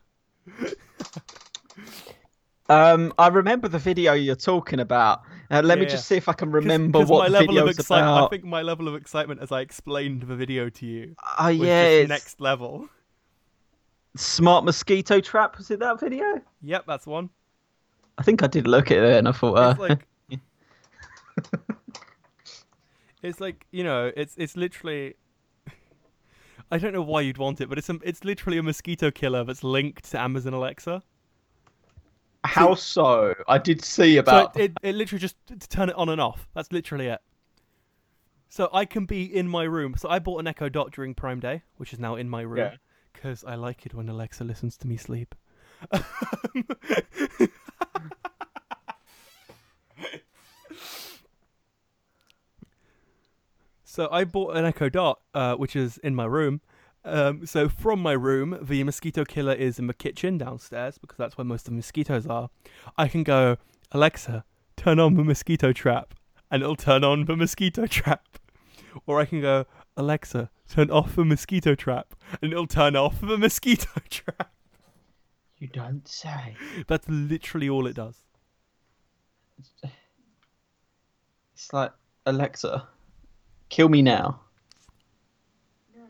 Um, 2.69 3.13
I 3.17 3.29
remember 3.29 3.69
the 3.69 3.79
video 3.79 4.15
you're 4.15 4.35
talking 4.35 4.81
about. 4.81 5.23
Uh, 5.53 5.63
let 5.65 5.79
me 5.79 5.87
just 5.87 6.09
see 6.09 6.17
if 6.17 6.29
I 6.29 6.33
can 6.33 6.49
'Cause- 6.51 6.65
remember 6.65 6.99
'cause 6.99 7.09
what 7.09 7.19
my 7.19 7.29
the 7.29 7.33
level 7.47 7.59
of 7.59 7.69
excitement. 7.69 8.25
I 8.25 8.29
think 8.29 8.43
my 8.45 8.63
level 8.63 8.89
of 8.89 8.97
excitement 8.97 9.41
as 9.41 9.53
I 9.53 9.61
explained 9.61 10.23
the 10.23 10.35
video 10.35 10.69
to 10.69 10.85
you 10.87 11.15
Oh 11.39 11.47
was 11.47 11.59
yeah, 11.69 12.05
next 12.07 12.41
level. 12.41 12.89
smart 14.17 14.65
mosquito 14.65 15.21
trap. 15.21 15.59
Was 15.59 15.71
it 15.71 15.79
that 15.79 16.01
video? 16.01 16.41
Yep, 16.63 16.85
that's 16.89 17.07
one. 17.07 17.31
I 18.19 18.23
think 18.25 18.43
I 18.43 18.49
did 18.49 18.67
look 18.67 18.91
at 18.91 18.99
it 18.99 19.17
and 19.19 19.29
I 19.29 19.33
thought, 19.33 19.55
uh, 19.55 19.71
It's 19.71 19.79
like 19.81 20.07
it's 23.23 23.41
like 23.41 23.65
you 23.71 23.85
know, 23.85 24.11
it's 24.17 24.35
it's 24.37 24.57
literally. 24.57 25.15
I 26.71 26.79
don't 26.79 26.93
know 26.93 27.03
why 27.03 27.21
you'd 27.21 27.39
want 27.39 27.61
it, 27.61 27.69
but 27.69 27.79
it's 27.79 27.89
a, 27.89 27.99
it's 28.03 28.25
literally 28.25 28.59
a 28.59 28.63
mosquito 28.63 29.11
killer 29.11 29.45
that's 29.45 29.63
linked 29.63 30.11
to 30.11 30.21
Amazon 30.21 30.53
Alexa. 30.55 31.03
how 32.45 32.75
so? 32.75 33.35
I 33.49 33.59
did 33.59 33.85
see 33.85 34.17
about. 34.17 34.55
So 34.55 34.61
it, 34.61 34.73
it, 34.83 34.89
it 34.91 34.95
literally 34.95 35.21
just 35.21 35.37
to 35.49 35.57
turn 35.69 35.89
it 35.91 35.95
on 35.97 36.09
and 36.09 36.21
off. 36.21 36.49
That's 36.55 36.73
literally 36.73 37.07
it. 37.07 37.21
So 38.49 38.69
I 38.73 38.85
can 38.85 39.05
be 39.07 39.25
in 39.25 39.49
my 39.49 39.65
room. 39.65 39.95
So 39.97 40.09
I 40.09 40.19
bought 40.19 40.39
an 40.41 40.47
Echo 40.47 40.69
Dot 40.69 40.93
during 40.93 41.15
Prime 41.15 41.41
Day, 41.41 41.63
which 41.77 41.93
is 41.93 41.99
now 41.99 42.15
in 42.17 42.29
my 42.29 42.43
room 42.43 42.59
Yeah. 42.59 42.77
because 43.13 43.45
I 43.45 43.55
like 43.57 43.87
it 43.87 43.95
when 43.95 44.09
Alexa 44.09 44.45
listens 44.45 44.77
to 44.79 44.87
me 44.89 44.97
sleep. 44.97 45.35
so 53.97 54.11
I 54.13 54.25
bought 54.25 54.55
an 54.55 54.67
Echo 54.67 54.91
Dot, 54.91 55.21
uh, 55.33 55.55
which 55.55 55.75
is 55.75 55.97
in 55.99 56.15
my 56.15 56.27
room. 56.27 56.61
Um, 57.03 57.47
so 57.47 57.67
from 57.67 58.03
my 58.03 58.13
room, 58.13 58.59
the 58.61 58.85
mosquito 58.85 59.25
killer 59.25 59.55
is 59.55 59.79
in 59.79 59.87
the 59.87 59.95
kitchen 59.95 60.37
downstairs 60.37 60.99
because 60.99 61.17
that's 61.17 61.39
where 61.39 61.47
most 61.47 61.63
of 61.63 61.73
the 61.73 61.77
mosquitoes 61.77 62.27
are. 62.27 62.51
I 62.99 63.09
can 63.09 63.23
go, 63.23 63.57
Alexa, 63.93 64.45
turn 64.77 65.01
on 65.01 65.15
the 65.15 65.25
mosquito 65.25 65.73
trap, 65.73 66.13
and 66.51 66.63
it'll 66.63 66.77
turn 66.77 67.05
on 67.05 67.25
the 67.25 67.37
mosquito 67.37 67.87
trap. 67.87 68.39
Or 69.07 69.19
I 69.19 69.25
can 69.25 69.41
go, 69.41 69.65
Alexa, 69.97 70.51
turn 70.69 70.91
off 70.91 71.17
the 71.17 71.25
mosquito 71.25 71.75
trap, 71.75 72.15
and 72.43 72.53
it'll 72.53 72.67
turn 72.67 72.97
off 72.97 73.23
the 73.23 73.39
mosquito 73.39 73.89
trap. 74.11 74.53
You 75.57 75.69
don't 75.69 76.07
say. 76.07 76.55
That's 76.87 77.09
literally 77.09 77.71
all 77.71 77.87
it 77.87 77.97
does. 77.97 78.19
It's 81.55 81.73
like 81.73 81.93
Alexa, 82.27 82.89
kill 83.69 83.89
me 83.89 84.03
now. 84.03 84.41
No, 85.95 86.03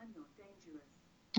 I'm 0.00 0.08
not 0.16 0.26
dangerous. 0.36 0.84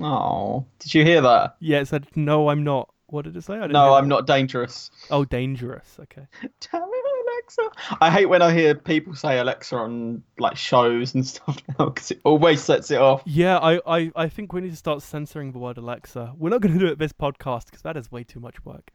Oh, 0.00 0.66
did 0.78 0.94
you 0.94 1.04
hear 1.04 1.20
that? 1.22 1.56
Yeah, 1.60 1.80
it 1.80 1.88
said, 1.88 2.06
no, 2.16 2.48
I'm 2.48 2.64
not. 2.64 2.92
What 3.06 3.24
did 3.24 3.36
it 3.36 3.42
say? 3.44 3.54
I 3.54 3.60
didn't 3.62 3.72
No, 3.72 3.94
I'm 3.94 4.04
that. 4.04 4.08
not 4.14 4.26
dangerous. 4.26 4.90
Oh, 5.10 5.24
dangerous. 5.24 5.96
Okay. 5.98 6.26
Damn 6.42 6.82
it, 6.82 7.04
Alexa. 7.32 7.96
I 8.02 8.10
hate 8.10 8.26
when 8.26 8.42
I 8.42 8.52
hear 8.52 8.74
people 8.74 9.14
say 9.14 9.38
Alexa 9.38 9.74
on 9.76 10.22
like 10.38 10.56
shows 10.58 11.14
and 11.14 11.26
stuff 11.26 11.56
now 11.78 11.86
because 11.86 12.10
it 12.10 12.20
always 12.24 12.62
sets 12.62 12.90
it 12.90 13.00
off. 13.00 13.22
Yeah, 13.24 13.56
I, 13.58 13.80
I, 13.86 14.12
I 14.14 14.28
think 14.28 14.52
we 14.52 14.60
need 14.60 14.70
to 14.72 14.76
start 14.76 15.00
censoring 15.02 15.52
the 15.52 15.58
word 15.58 15.78
Alexa. 15.78 16.34
We're 16.36 16.50
not 16.50 16.60
going 16.60 16.74
to 16.74 16.78
do 16.80 16.86
it 16.92 16.98
this 16.98 17.14
podcast 17.14 17.66
because 17.66 17.80
that 17.82 17.96
is 17.96 18.12
way 18.12 18.24
too 18.24 18.40
much 18.40 18.62
work. 18.66 18.90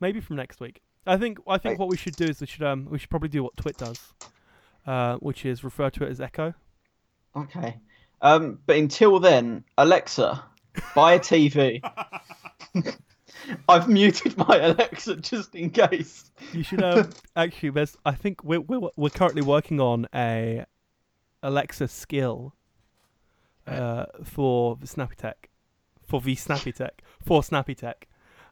Maybe 0.00 0.20
from 0.20 0.34
next 0.36 0.58
week. 0.58 0.82
I 1.06 1.16
think 1.16 1.38
I 1.46 1.58
think 1.58 1.72
Right. 1.74 1.78
what 1.78 1.88
we 1.88 1.96
should 1.96 2.16
do 2.16 2.24
is 2.26 2.40
we 2.40 2.46
should 2.48 2.62
um 2.64 2.86
we 2.90 2.98
should 2.98 3.10
probably 3.10 3.28
do 3.28 3.42
what 3.44 3.56
Twit 3.56 3.76
does, 3.76 4.12
uh, 4.86 5.16
which 5.16 5.44
is 5.44 5.64
referred 5.64 5.94
to 5.94 6.04
it 6.04 6.10
as 6.10 6.20
Echo. 6.20 6.54
Okay. 7.36 7.78
Um, 8.20 8.58
but 8.66 8.76
until 8.76 9.18
then, 9.18 9.64
Alexa, 9.78 10.44
buy 10.94 11.14
a 11.14 11.20
TV. 11.20 11.80
I've 13.68 13.88
muted 13.88 14.36
my 14.36 14.58
Alexa 14.58 15.16
just 15.16 15.54
in 15.54 15.70
case. 15.70 16.30
You 16.52 16.62
should 16.62 16.82
um 16.82 17.10
actually 17.36 17.70
there's 17.70 17.96
I 18.04 18.12
think 18.12 18.44
we're 18.44 18.60
we're 18.60 18.88
we're 18.96 19.10
currently 19.10 19.42
working 19.42 19.80
on 19.80 20.06
a 20.14 20.64
Alexa 21.42 21.88
skill 21.88 22.54
uh 23.66 24.06
for 24.24 24.76
the 24.76 24.86
Snappy 24.86 25.16
Tech 25.16 25.50
for 26.06 26.20
the 26.20 26.34
Snappy 26.34 26.72
Tech 26.72 27.02
for 27.20 27.42
Snappy 27.42 27.74
Tech. 27.74 28.06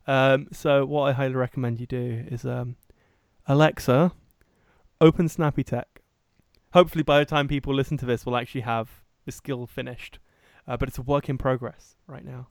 Um 0.06 0.48
so 0.52 0.84
what 0.84 1.02
I 1.02 1.12
highly 1.12 1.34
recommend 1.34 1.80
you 1.80 1.86
do 1.86 2.24
is 2.28 2.44
um 2.44 2.76
Alexa 3.46 4.12
open 5.00 5.28
Snappy 5.28 5.64
Tech. 5.64 5.89
Hopefully 6.72 7.02
by 7.02 7.18
the 7.18 7.24
time 7.24 7.48
people 7.48 7.74
listen 7.74 7.96
to 7.98 8.06
this 8.06 8.24
we'll 8.24 8.36
actually 8.36 8.62
have 8.62 9.02
the 9.26 9.32
skill 9.32 9.66
finished. 9.66 10.18
Uh, 10.66 10.76
but 10.76 10.88
it's 10.88 10.98
a 10.98 11.02
work 11.02 11.28
in 11.28 11.38
progress 11.38 11.96
right 12.06 12.24
now. 12.24 12.48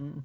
Mm. 0.00 0.22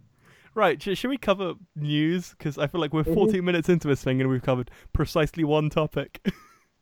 Right, 0.54 0.82
sh- 0.82 0.98
should 0.98 1.10
we 1.10 1.18
cover 1.18 1.54
news? 1.76 2.34
Because 2.38 2.58
I 2.58 2.68
feel 2.68 2.82
like 2.82 2.94
we're 2.94 3.04
14 3.04 3.44
minutes 3.44 3.70
into 3.70 3.88
this 3.88 4.04
thing 4.04 4.22
and 4.22 4.30
we've 4.30 4.42
covered 4.42 4.72
precisely 4.94 5.44
one 5.44 5.70
topic. 5.70 6.26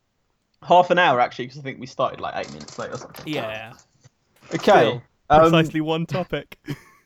Half 0.63 0.91
an 0.91 0.99
hour 0.99 1.19
actually, 1.19 1.45
because 1.45 1.60
I 1.60 1.63
think 1.63 1.79
we 1.79 1.88
started 1.88 2.21
like 2.21 2.36
eight 2.38 2.51
minutes 2.53 2.77
late 2.79 2.91
or 2.91 2.97
something. 2.97 3.34
yeah. 3.34 3.73
Okay. 4.53 4.62
Still, 4.62 5.03
um, 5.29 5.41
precisely 5.41 5.82
one 5.82 6.06
topic. 6.06 6.58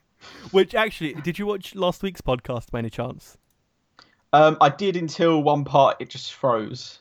Which 0.51 0.75
actually, 0.75 1.13
did 1.13 1.39
you 1.39 1.45
watch 1.45 1.75
last 1.75 2.03
week's 2.03 2.21
podcast 2.21 2.71
by 2.71 2.79
any 2.79 2.89
chance? 2.89 3.37
um, 4.33 4.57
I 4.61 4.69
did 4.69 4.95
until 4.95 5.41
one 5.41 5.63
part 5.63 5.97
it 5.99 6.09
just 6.09 6.33
froze. 6.33 6.99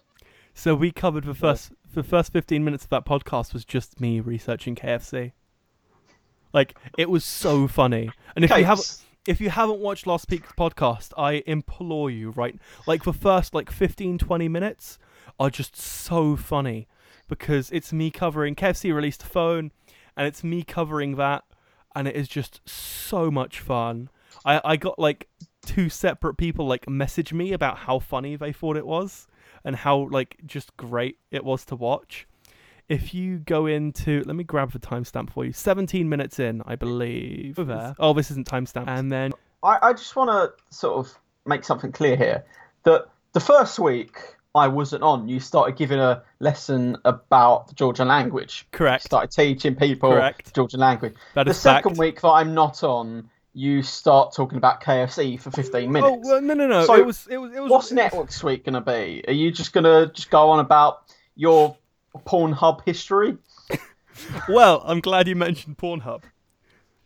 So 0.54 0.74
we 0.74 0.90
covered 0.90 1.24
the 1.24 1.34
first 1.34 1.72
the 1.96 2.04
first 2.04 2.32
15 2.32 2.62
minutes 2.64 2.84
of 2.84 2.90
that 2.90 3.04
podcast 3.04 3.52
was 3.52 3.64
just 3.64 4.00
me 4.00 4.20
researching 4.20 4.74
KFC. 4.76 5.32
Like 6.52 6.76
it 6.96 7.10
was 7.10 7.24
so 7.24 7.66
funny. 7.68 8.10
And 8.34 8.44
if 8.44 8.50
Okay, 8.52 8.60
you 8.60 8.66
have 8.66 8.78
s- 8.78 9.02
if 9.26 9.40
you 9.40 9.50
haven't 9.50 9.80
watched 9.80 10.06
last 10.06 10.30
week's 10.30 10.52
podcast, 10.52 11.12
I 11.18 11.42
implore 11.46 12.10
you, 12.10 12.30
right? 12.30 12.56
Like 12.86 13.02
the 13.04 13.12
first 13.12 13.54
like 13.54 13.70
15 13.70 14.18
20 14.18 14.48
minutes 14.48 14.98
are 15.38 15.50
just 15.50 15.76
so 15.76 16.36
funny 16.36 16.86
because 17.28 17.70
it's 17.72 17.92
me 17.92 18.10
covering 18.10 18.54
KFC 18.54 18.94
released 18.94 19.22
a 19.24 19.26
phone 19.26 19.72
and 20.16 20.26
it's 20.26 20.44
me 20.44 20.62
covering 20.62 21.16
that 21.16 21.44
and 21.94 22.06
it 22.06 22.14
is 22.14 22.28
just 22.28 22.60
so 22.68 23.30
much 23.30 23.58
fun. 23.60 24.08
I 24.44 24.60
I 24.64 24.76
got 24.76 24.98
like 24.98 25.28
two 25.64 25.88
separate 25.88 26.34
people 26.36 26.66
like 26.66 26.88
message 26.88 27.32
me 27.32 27.52
about 27.52 27.78
how 27.78 27.98
funny 27.98 28.36
they 28.36 28.52
thought 28.52 28.76
it 28.76 28.86
was 28.86 29.26
and 29.66 29.76
how 29.76 30.08
like 30.10 30.38
just 30.46 30.74
great 30.78 31.18
it 31.30 31.44
was 31.44 31.66
to 31.66 31.76
watch. 31.76 32.26
If 32.88 33.12
you 33.12 33.38
go 33.38 33.66
into, 33.66 34.22
let 34.24 34.36
me 34.36 34.44
grab 34.44 34.70
the 34.70 34.78
timestamp 34.78 35.30
for 35.30 35.44
you. 35.44 35.52
17 35.52 36.08
minutes 36.08 36.38
in, 36.38 36.62
I 36.64 36.76
believe. 36.76 37.56
There. 37.56 37.96
Oh, 37.98 38.12
this 38.12 38.30
isn't 38.30 38.48
timestamp. 38.48 38.84
And 38.86 39.10
then 39.10 39.32
I, 39.62 39.78
I 39.82 39.92
just 39.92 40.14
want 40.14 40.30
to 40.30 40.74
sort 40.74 40.96
of 41.04 41.12
make 41.44 41.64
something 41.64 41.90
clear 41.90 42.16
here 42.16 42.44
that 42.84 43.08
the 43.32 43.40
first 43.40 43.80
week 43.80 44.18
I 44.54 44.68
wasn't 44.68 45.02
on, 45.02 45.28
you 45.28 45.40
started 45.40 45.76
giving 45.76 45.98
a 45.98 46.22
lesson 46.38 46.96
about 47.04 47.66
the 47.68 47.74
Georgian 47.74 48.06
language. 48.06 48.66
correct. 48.70 49.02
Started 49.04 49.32
teaching 49.32 49.74
people 49.74 50.12
Correct. 50.12 50.54
Georgian 50.54 50.78
language. 50.80 51.14
That 51.34 51.44
the 51.44 51.50
is 51.50 51.58
second 51.58 51.90
fact. 51.90 51.98
week 51.98 52.20
that 52.20 52.28
I'm 52.28 52.54
not 52.54 52.84
on, 52.84 53.28
you 53.58 53.82
start 53.82 54.34
talking 54.34 54.58
about 54.58 54.82
KFC 54.82 55.40
for 55.40 55.50
15 55.50 55.90
minutes. 55.90 56.12
Oh 56.12 56.20
well, 56.30 56.42
no, 56.42 56.52
no, 56.52 56.66
no. 56.66 56.84
So, 56.84 56.94
it 56.94 57.06
was, 57.06 57.26
it 57.30 57.38
was, 57.38 57.52
it 57.54 57.60
was. 57.60 57.70
What's 57.70 57.90
Network's 57.90 58.44
week 58.44 58.64
going 58.66 58.74
to 58.74 58.80
be? 58.82 59.24
Are 59.26 59.32
you 59.32 59.50
just 59.50 59.72
going 59.72 59.84
to 59.84 60.12
just 60.12 60.30
go 60.30 60.50
on 60.50 60.60
about 60.60 61.02
your 61.36 61.76
Pornhub 62.26 62.82
history? 62.84 63.36
Well, 64.48 64.82
I'm 64.86 65.00
glad 65.00 65.28
you 65.28 65.36
mentioned 65.36 65.76
Pornhub 65.76 66.22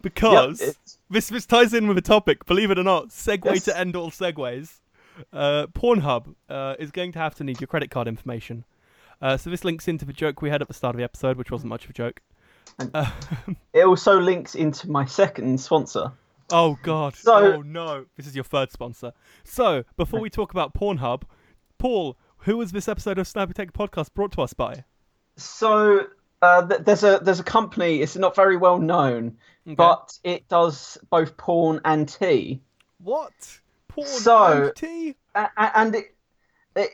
because 0.00 0.60
it's- 0.60 0.98
this 1.10 1.28
this 1.28 1.44
ties 1.46 1.74
in 1.74 1.88
with 1.88 1.96
the 1.96 2.02
topic. 2.02 2.46
Believe 2.46 2.70
it 2.70 2.78
or 2.78 2.84
not, 2.84 3.08
segue 3.08 3.44
Yes. 3.46 3.64
to 3.64 3.76
end 3.76 3.96
all 3.96 4.10
segues. 4.10 4.78
Uh, 5.32 5.66
Pornhub 5.74 6.34
uh, 6.48 6.76
is 6.78 6.90
going 6.92 7.10
to 7.12 7.18
have 7.18 7.34
to 7.36 7.44
need 7.44 7.60
your 7.60 7.66
credit 7.66 7.90
card 7.90 8.06
information. 8.06 8.64
Uh, 9.20 9.36
so 9.36 9.50
this 9.50 9.64
links 9.64 9.88
into 9.88 10.04
the 10.04 10.12
joke 10.12 10.40
we 10.40 10.50
had 10.50 10.62
at 10.62 10.68
the 10.68 10.74
start 10.74 10.94
of 10.94 10.98
the 10.98 11.04
episode, 11.04 11.36
which 11.36 11.50
wasn't 11.50 11.68
much 11.68 11.84
of 11.84 11.90
a 11.90 11.94
joke. 11.94 12.20
And- 12.78 12.90
Uh, 12.94 13.10
It 13.74 13.84
also 13.84 14.20
links 14.20 14.54
into 14.54 14.88
my 14.90 15.04
second 15.04 15.60
sponsor. 15.60 16.12
Oh 16.52 16.78
God! 16.82 17.14
So- 17.16 17.54
oh 17.54 17.62
no! 17.62 18.06
This 18.16 18.26
is 18.26 18.34
your 18.34 18.44
third 18.44 18.70
sponsor. 18.72 19.12
So 19.44 19.84
before 19.96 20.20
we 20.20 20.30
talk 20.38 20.52
about 20.52 20.74
Pornhub, 20.74 21.22
Paul, 21.78 22.16
who 22.38 22.56
was 22.56 22.72
this 22.72 22.88
episode 22.88 23.18
of 23.18 23.26
Snappy 23.26 23.52
Tech 23.54 23.72
Podcast 23.72 24.14
brought 24.14 24.32
to 24.32 24.42
us 24.42 24.52
by? 24.52 24.84
So 25.36 26.06
uh, 26.42 26.66
th- 26.66 26.82
there's 26.84 27.04
a 27.04 27.20
there's 27.22 27.40
a 27.40 27.44
company. 27.44 28.00
It's 28.02 28.16
not 28.16 28.34
very 28.36 28.56
well 28.56 28.78
known, 28.78 29.36
Okay. 29.66 29.74
but 29.74 30.18
it 30.24 30.48
does 30.48 30.98
both 31.10 31.36
porn 31.36 31.80
and 31.84 32.08
tea. 32.08 32.60
what? 32.98 33.32
Porn 33.88 34.06
So- 34.06 34.64
and 34.66 34.76
tea? 34.76 35.16
A- 35.34 35.48
a- 35.56 35.78
and 35.78 35.94
it, 35.94 36.14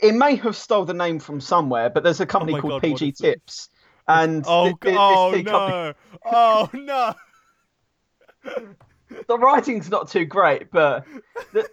it 0.02 0.14
may 0.14 0.36
have 0.36 0.56
stole 0.56 0.84
the 0.84 0.94
name 0.94 1.18
from 1.18 1.40
somewhere, 1.40 1.90
but 1.90 2.02
there's 2.02 2.20
a 2.20 2.26
company 2.26 2.58
Oh 2.58 2.60
called 2.60 2.72
God, 2.72 2.82
PG 2.82 3.08
is 3.08 3.18
this? 3.18 3.32
Tips, 3.32 3.68
and 4.08 4.44
Oh, 4.46 4.70
thi- 4.82 4.90
g- 4.90 4.96
oh 4.98 5.30
company- 5.32 5.42
no! 5.44 5.92
Oh 6.24 6.70
no! 6.72 7.14
the 9.28 9.38
writing's 9.38 9.90
not 9.90 10.08
too 10.08 10.24
great, 10.24 10.70
but 10.70 11.06
the, 11.52 11.68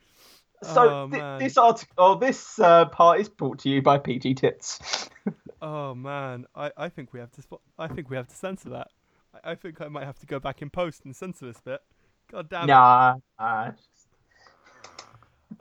so 0.62 0.90
Oh, 0.90 1.06
man. 1.06 1.38
this 1.38 1.56
article, 1.56 1.94
or 1.98 2.16
this 2.16 2.58
uh, 2.58 2.86
part 2.86 3.20
is 3.20 3.28
brought 3.28 3.60
to 3.60 3.68
you 3.68 3.82
by 3.82 3.98
PG 3.98 4.34
Tits. 4.34 5.08
Oh 5.60 5.92
man, 5.92 6.46
I, 6.54 6.70
I 6.76 6.88
think 6.88 7.12
we 7.12 7.18
have 7.18 7.32
to 7.32 7.42
I 7.78 7.88
think 7.88 8.08
we 8.10 8.16
have 8.16 8.28
to 8.28 8.34
censor 8.34 8.70
that. 8.70 8.88
I, 9.34 9.50
I 9.50 9.54
think 9.56 9.80
I 9.80 9.88
might 9.88 10.04
have 10.04 10.18
to 10.20 10.26
go 10.26 10.38
back 10.38 10.62
in 10.62 10.70
post 10.70 11.04
and 11.04 11.16
censor 11.16 11.46
this 11.46 11.60
bit. 11.60 11.80
God 12.30 12.48
damn 12.48 12.64
it. 12.64 12.66
nah, 12.68 13.14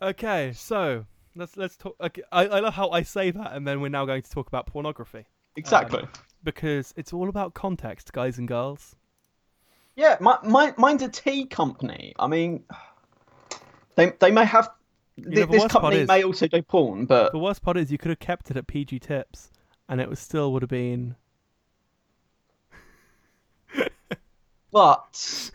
Okay, 0.01 0.51
so 0.53 1.05
let's 1.35 1.57
let's 1.57 1.75
talk. 1.77 1.95
Okay, 1.99 2.21
I 2.31 2.45
I 2.45 2.59
love 2.59 2.75
how 2.75 2.89
I 2.89 3.01
say 3.01 3.31
that, 3.31 3.53
and 3.53 3.67
then 3.67 3.81
we're 3.81 3.89
now 3.89 4.05
going 4.05 4.21
to 4.21 4.29
talk 4.29 4.47
about 4.47 4.67
pornography 4.67 5.25
exactly. 5.55 6.03
because 6.43 6.93
it's 6.95 7.11
all 7.11 7.27
about 7.27 7.55
context, 7.55 8.13
guys 8.13 8.37
and 8.37 8.47
girls. 8.47 8.95
Yeah, 9.97 10.15
my, 10.21 10.37
my, 10.43 10.73
mine's 10.77 11.01
a 11.01 11.09
tea 11.09 11.45
company. 11.45 12.13
I 12.19 12.27
mean, 12.27 12.63
they 13.95 14.13
they 14.19 14.29
may 14.31 14.45
have. 14.45 14.69
know, 15.17 15.45
this 15.47 15.65
company 15.65 15.97
is- 15.97 16.07
may 16.07 16.23
also 16.23 16.47
do 16.47 16.61
porn, 16.61 17.07
but 17.07 17.31
The 17.31 17.39
worst 17.39 17.63
part 17.63 17.77
is 17.77 17.91
you 17.91 17.97
could 17.97 18.09
have 18.09 18.19
kept 18.19 18.51
it 18.51 18.57
at 18.57 18.67
PG 18.67 18.99
Tips, 18.99 19.49
and 19.89 19.99
it 19.99 20.07
was 20.07 20.19
still 20.19 20.53
would 20.53 20.61
have 20.61 20.69
been. 20.69 21.15
but 24.71 25.51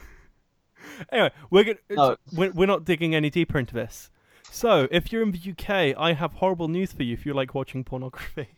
Anyway, 1.10 1.30
we're 1.50 1.64
gonna, 1.64 1.78
No. 1.90 2.16
we're, 2.32 2.50
we're 2.50 2.66
not 2.66 2.84
digging 2.84 3.14
any 3.14 3.30
deeper 3.30 3.58
into 3.58 3.74
this. 3.74 4.10
So, 4.50 4.86
if 4.90 5.12
you're 5.12 5.22
in 5.22 5.30
the 5.30 5.50
UK, 5.52 5.96
I 5.96 6.12
have 6.12 6.34
horrible 6.34 6.68
news 6.68 6.92
for 6.92 7.04
you 7.04 7.14
if 7.14 7.24
you 7.24 7.32
like 7.32 7.54
watching 7.54 7.84
pornography. 7.84 8.48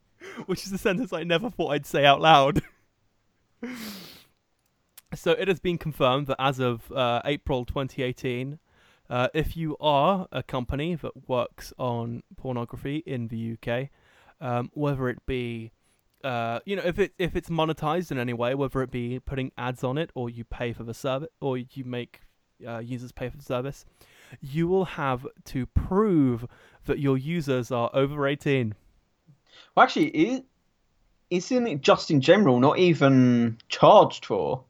Which 0.46 0.64
is 0.64 0.72
a 0.72 0.78
sentence 0.78 1.12
I 1.12 1.24
never 1.24 1.50
thought 1.50 1.68
I'd 1.72 1.84
say 1.86 2.06
out 2.06 2.20
loud. 2.20 2.62
so, 5.14 5.32
it 5.32 5.48
has 5.48 5.60
been 5.60 5.78
confirmed 5.78 6.26
that 6.28 6.36
as 6.38 6.58
of 6.58 6.90
uh, 6.92 7.20
April 7.24 7.64
2018, 7.64 8.58
uh, 9.10 9.28
if 9.34 9.56
you 9.56 9.76
are 9.80 10.26
a 10.32 10.42
company 10.42 10.94
that 10.94 11.28
works 11.28 11.72
on 11.78 12.22
pornography 12.36 13.02
in 13.06 13.28
the 13.28 13.56
UK, 13.56 13.88
um, 14.40 14.70
whether 14.74 15.08
it 15.08 15.24
be 15.26 15.72
uh, 16.24 16.60
you 16.64 16.76
know, 16.76 16.82
if 16.84 16.98
it 16.98 17.12
if 17.18 17.34
it's 17.34 17.50
monetized 17.50 18.10
in 18.10 18.18
any 18.18 18.32
way, 18.32 18.54
whether 18.54 18.82
it 18.82 18.90
be 18.90 19.18
putting 19.18 19.50
ads 19.58 19.82
on 19.82 19.98
it 19.98 20.10
or 20.14 20.30
you 20.30 20.44
pay 20.44 20.72
for 20.72 20.84
the 20.84 20.94
service 20.94 21.28
or 21.40 21.58
you 21.58 21.84
make 21.84 22.20
uh, 22.66 22.78
users 22.78 23.10
pay 23.12 23.28
for 23.28 23.36
the 23.36 23.42
service, 23.42 23.84
you 24.40 24.68
will 24.68 24.84
have 24.84 25.26
to 25.46 25.66
prove 25.66 26.46
that 26.86 26.98
your 26.98 27.18
users 27.18 27.70
are 27.70 27.90
over 27.92 28.26
18. 28.26 28.74
Well, 29.74 29.84
actually, 29.84 30.06
is, 30.08 30.42
isn't 31.30 31.66
it 31.66 31.80
just 31.80 32.10
in 32.10 32.20
general 32.20 32.60
not 32.60 32.78
even 32.78 33.58
charged 33.68 34.24
for? 34.24 34.64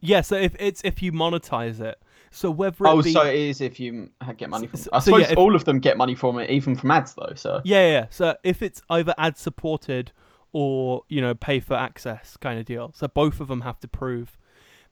Yeah, 0.00 0.20
so 0.20 0.36
if 0.36 0.54
it's 0.58 0.80
if 0.84 1.02
you 1.02 1.12
monetize 1.12 1.80
it. 1.80 1.98
So 2.30 2.50
whether 2.50 2.84
it 2.84 2.88
Oh, 2.88 3.00
be 3.02 3.12
so 3.12 3.22
it 3.22 3.34
is 3.34 3.60
if 3.62 3.80
you 3.80 4.10
get 4.36 4.50
money 4.50 4.66
from. 4.66 4.78
So- 4.80 4.90
I 4.92 4.98
so 4.98 5.10
yeah, 5.16 5.22
suppose 5.24 5.32
if- 5.32 5.38
all 5.38 5.54
of 5.54 5.64
them 5.64 5.78
get 5.78 5.96
money 5.96 6.14
from 6.14 6.38
it, 6.38 6.50
even 6.50 6.76
from 6.76 6.90
ads, 6.90 7.14
though. 7.14 7.32
So 7.34 7.60
Yeah, 7.64 7.86
yeah. 7.86 7.92
yeah. 7.92 8.06
So 8.10 8.36
if 8.44 8.62
it's 8.62 8.82
either 8.90 9.14
ad 9.16 9.38
supported 9.38 10.12
or 10.52 11.02
you 11.08 11.20
know 11.20 11.34
pay 11.34 11.60
for 11.60 11.74
access 11.74 12.36
kind 12.36 12.58
of 12.58 12.66
deal, 12.66 12.92
so 12.94 13.08
both 13.08 13.40
of 13.40 13.48
them 13.48 13.62
have 13.62 13.78
to 13.80 13.88
prove 13.88 14.36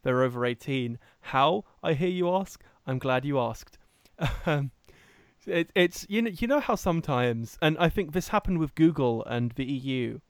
they're 0.02 0.22
over 0.22 0.44
eighteen. 0.46 0.98
How? 1.20 1.64
I 1.82 1.92
hear 1.94 2.08
you 2.08 2.30
ask. 2.34 2.62
I'm 2.86 2.98
glad 2.98 3.24
you 3.24 3.38
asked. 3.38 3.78
Um, 4.46 4.70
it, 5.46 5.70
it's 5.74 6.06
you 6.08 6.22
know 6.22 6.30
you 6.30 6.46
know 6.46 6.60
how 6.60 6.74
sometimes, 6.76 7.58
and 7.60 7.76
I 7.78 7.90
think 7.90 8.12
this 8.12 8.28
happened 8.28 8.58
with 8.58 8.74
Google 8.74 9.22
and 9.26 9.50
the 9.52 9.64
EU, 9.64 10.20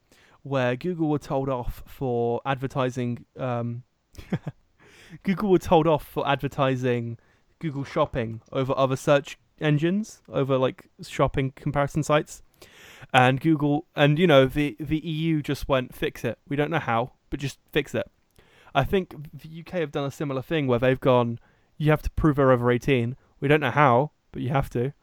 where 0.43 0.75
Google 0.75 1.09
were 1.09 1.19
told 1.21 1.49
off 1.49 1.83
for 1.87 2.41
advertising. 2.45 3.25
Um, 3.39 3.85
Google 5.23 5.51
were 5.51 5.59
told 5.59 5.87
off 5.87 6.05
for 6.07 6.27
advertising 6.29 7.19
Google 7.59 7.85
Shopping 7.85 8.41
over 8.53 8.73
other 8.77 8.97
search 8.97 9.39
engines, 9.61 10.23
over 10.29 10.57
like 10.59 10.87
shopping 11.07 11.53
comparison 11.57 12.03
sites. 12.03 12.43
And 13.13 13.41
Google 13.41 13.87
and 13.95 14.19
you 14.19 14.27
know 14.27 14.47
the 14.47 14.77
the 14.81 14.99
EU 14.99 15.43
just 15.43 15.69
went 15.69 15.95
fix 15.95 16.25
it. 16.25 16.39
We 16.49 16.57
don't 16.57 16.71
know 16.71 16.79
how, 16.79 17.13
but 17.31 17.39
just 17.41 17.59
fix 17.71 17.95
it. 17.95 18.11
I 18.75 18.83
think 18.85 19.15
the 19.33 19.61
UK 19.61 19.75
have 19.81 19.93
done 19.93 20.05
a 20.05 20.11
similar 20.11 20.43
thing 20.43 20.67
where 20.67 20.79
they've 20.81 20.99
gone, 21.01 21.39
you 21.79 21.91
have 21.91 22.03
to 22.03 22.11
prove 22.11 22.37
they're 22.37 22.51
over 22.51 22.71
18. 22.73 23.17
We 23.41 23.47
don't 23.47 23.61
know 23.61 23.71
how, 23.71 24.11
but 24.33 24.43
you 24.43 24.49
have 24.51 24.71
to. 24.71 24.93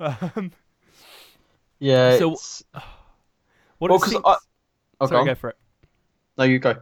Um, 0.00 0.52
yeah. 1.80 2.18
So- 2.18 2.30
what 3.78 3.90
Well, 3.90 4.22
I- 4.24 4.36
Oh, 5.00 5.06
go 5.06 5.14
sorry, 5.14 5.24
go 5.26 5.34
for 5.36 5.50
it. 5.50 5.56
No, 6.36 6.44
you 6.44 6.58
go. 6.58 6.76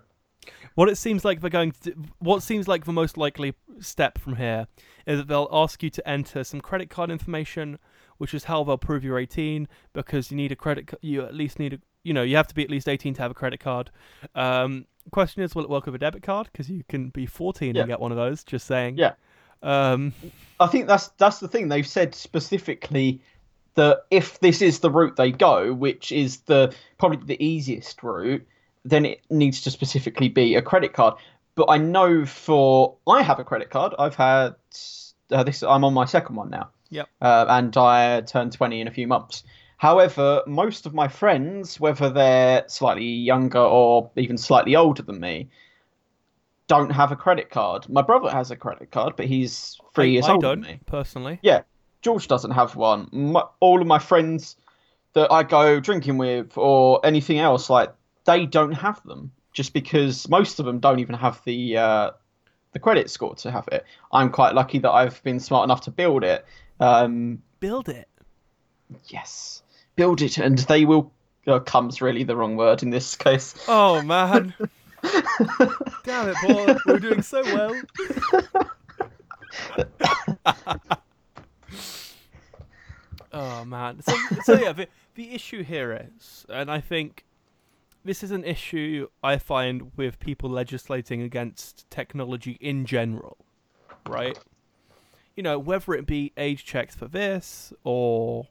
What 0.76 0.88
it 0.88 0.96
seems 0.96 1.24
like 1.24 1.40
they're 1.40 1.50
going 1.50 1.72
to 1.82 1.94
what 2.20 2.42
seems 2.42 2.68
like 2.68 2.84
the 2.84 2.92
most 2.92 3.16
likely 3.16 3.54
step 3.80 4.18
from 4.18 4.36
here 4.36 4.68
is 5.06 5.18
that 5.18 5.26
they'll 5.28 5.48
ask 5.50 5.82
you 5.82 5.90
to 5.90 6.08
enter 6.08 6.44
some 6.44 6.60
credit 6.60 6.90
card 6.90 7.10
information, 7.10 7.78
which 8.18 8.32
is 8.34 8.44
how 8.44 8.62
they'll 8.62 8.78
prove 8.78 9.02
you're 9.02 9.18
18 9.18 9.66
because 9.92 10.30
you 10.30 10.36
need 10.36 10.52
a 10.52 10.56
credit 10.56 10.90
you 11.02 11.22
at 11.24 11.34
least 11.34 11.58
need 11.58 11.72
a 11.72 11.78
you 12.04 12.12
know, 12.12 12.22
you 12.22 12.36
have 12.36 12.46
to 12.46 12.54
be 12.54 12.62
at 12.62 12.70
least 12.70 12.88
18 12.88 13.14
to 13.14 13.22
have 13.22 13.32
a 13.32 13.34
credit 13.34 13.58
card. 13.58 13.90
Um, 14.36 14.86
question 15.10 15.42
is 15.42 15.54
will 15.56 15.64
it 15.64 15.70
work 15.70 15.86
with 15.86 15.94
a 15.96 15.98
debit 15.98 16.22
card 16.22 16.48
because 16.52 16.70
you 16.70 16.84
can 16.88 17.08
be 17.08 17.26
14 17.26 17.74
Yeah. 17.74 17.82
and 17.82 17.88
get 17.88 17.98
one 17.98 18.12
of 18.12 18.16
those, 18.16 18.44
just 18.44 18.66
saying. 18.66 18.96
Yeah. 18.96 19.14
Um, 19.62 20.12
I 20.60 20.66
think 20.68 20.86
that's 20.86 21.08
that's 21.16 21.40
the 21.40 21.48
thing. 21.48 21.68
They've 21.68 21.86
said 21.86 22.14
specifically 22.14 23.20
that 23.74 24.04
if 24.10 24.38
this 24.40 24.62
is 24.62 24.80
the 24.80 24.90
route 24.90 25.16
they 25.16 25.32
go, 25.32 25.72
which 25.72 26.12
is 26.12 26.38
the 26.40 26.74
probably 26.98 27.24
the 27.26 27.42
easiest 27.44 28.02
route, 28.02 28.46
then 28.88 29.04
it 29.04 29.20
needs 29.30 29.62
to 29.62 29.70
specifically 29.70 30.28
be 30.28 30.54
a 30.54 30.62
credit 30.62 30.92
card. 30.92 31.14
But 31.54 31.66
I 31.70 31.78
know 31.78 32.26
for 32.26 32.96
I 33.06 33.22
have 33.22 33.38
a 33.38 33.44
credit 33.44 33.70
card. 33.70 33.94
I've 33.98 34.14
had 34.14 34.56
uh, 35.30 35.42
this. 35.42 35.62
I'm 35.62 35.84
on 35.84 35.94
my 35.94 36.04
second 36.04 36.36
one 36.36 36.50
now. 36.50 36.70
Yep. 36.90 37.08
Uh, 37.20 37.46
and 37.48 37.76
I 37.76 38.20
turn 38.20 38.50
20 38.50 38.80
in 38.80 38.88
a 38.88 38.90
few 38.90 39.06
months. 39.06 39.42
However, 39.78 40.42
most 40.46 40.86
of 40.86 40.94
my 40.94 41.08
friends, 41.08 41.78
whether 41.80 42.08
they're 42.08 42.64
slightly 42.68 43.04
younger 43.04 43.60
or 43.60 44.10
even 44.16 44.38
slightly 44.38 44.76
older 44.76 45.02
than 45.02 45.20
me, 45.20 45.50
don't 46.68 46.90
have 46.90 47.12
a 47.12 47.16
credit 47.16 47.50
card. 47.50 47.88
My 47.88 48.02
brother 48.02 48.30
has 48.30 48.50
a 48.50 48.56
credit 48.56 48.90
card, 48.90 49.14
but 49.16 49.26
he's 49.26 49.78
three 49.94 50.06
I, 50.06 50.08
years 50.08 50.26
I 50.26 50.32
older 50.32 50.46
don't 50.46 50.60
than 50.62 50.70
me. 50.72 50.80
personally. 50.86 51.38
Yeah, 51.42 51.62
George 52.02 52.28
doesn't 52.28 52.52
have 52.52 52.76
one. 52.76 53.08
My, 53.12 53.44
all 53.60 53.80
of 53.80 53.86
my 53.86 53.98
friends 53.98 54.56
that 55.12 55.30
I 55.32 55.42
go 55.42 55.80
drinking 55.80 56.18
with 56.18 56.56
or 56.56 57.04
anything 57.04 57.38
else, 57.38 57.68
like 57.70 57.92
they 58.26 58.44
don't 58.46 58.72
have 58.72 59.02
them, 59.04 59.32
just 59.52 59.72
because 59.72 60.28
most 60.28 60.58
of 60.60 60.66
them 60.66 60.78
don't 60.80 60.98
even 60.98 61.14
have 61.14 61.40
the 61.44 61.76
uh, 61.78 62.10
the 62.72 62.78
credit 62.78 63.08
score 63.10 63.34
to 63.36 63.50
have 63.50 63.66
it. 63.72 63.84
I'm 64.12 64.30
quite 64.30 64.54
lucky 64.54 64.78
that 64.80 64.90
I've 64.90 65.22
been 65.22 65.40
smart 65.40 65.64
enough 65.64 65.82
to 65.82 65.90
build 65.90 66.22
it. 66.24 66.44
Um, 66.78 67.42
Build 67.60 67.88
it. 67.88 68.08
yes, 69.06 69.62
build 69.96 70.20
it, 70.20 70.36
and 70.38 70.58
they 70.58 70.84
will. 70.84 71.12
Uh, 71.46 71.60
comes 71.60 72.02
really 72.02 72.24
the 72.24 72.34
wrong 72.34 72.56
word 72.56 72.82
in 72.82 72.90
this 72.90 73.14
case. 73.16 73.54
Oh 73.68 74.02
man. 74.02 74.52
Damn 76.04 76.28
it, 76.28 76.36
Paul. 76.44 76.76
We're 76.86 76.98
doing 76.98 77.22
so 77.22 77.42
well. 77.44 77.80
oh 83.32 83.64
man. 83.64 84.02
So, 84.02 84.16
so 84.44 84.54
yeah, 84.60 84.72
the, 84.72 84.88
the 85.14 85.32
issue 85.32 85.62
here 85.62 86.08
is, 86.18 86.46
and 86.48 86.70
I 86.70 86.80
think 86.80 87.24
this 88.06 88.22
is 88.22 88.30
an 88.30 88.44
issue 88.44 89.08
I 89.22 89.36
find 89.38 89.90
with 89.96 90.18
people 90.20 90.48
legislating 90.48 91.22
against 91.22 91.88
technology 91.90 92.56
in 92.60 92.86
general, 92.86 93.36
right? 94.06 94.38
You 95.36 95.42
know, 95.42 95.58
whether 95.58 95.92
it 95.94 96.06
be 96.06 96.32
age 96.36 96.64
checks 96.64 96.94
for 96.94 97.08
this 97.08 97.72
or 97.84 98.46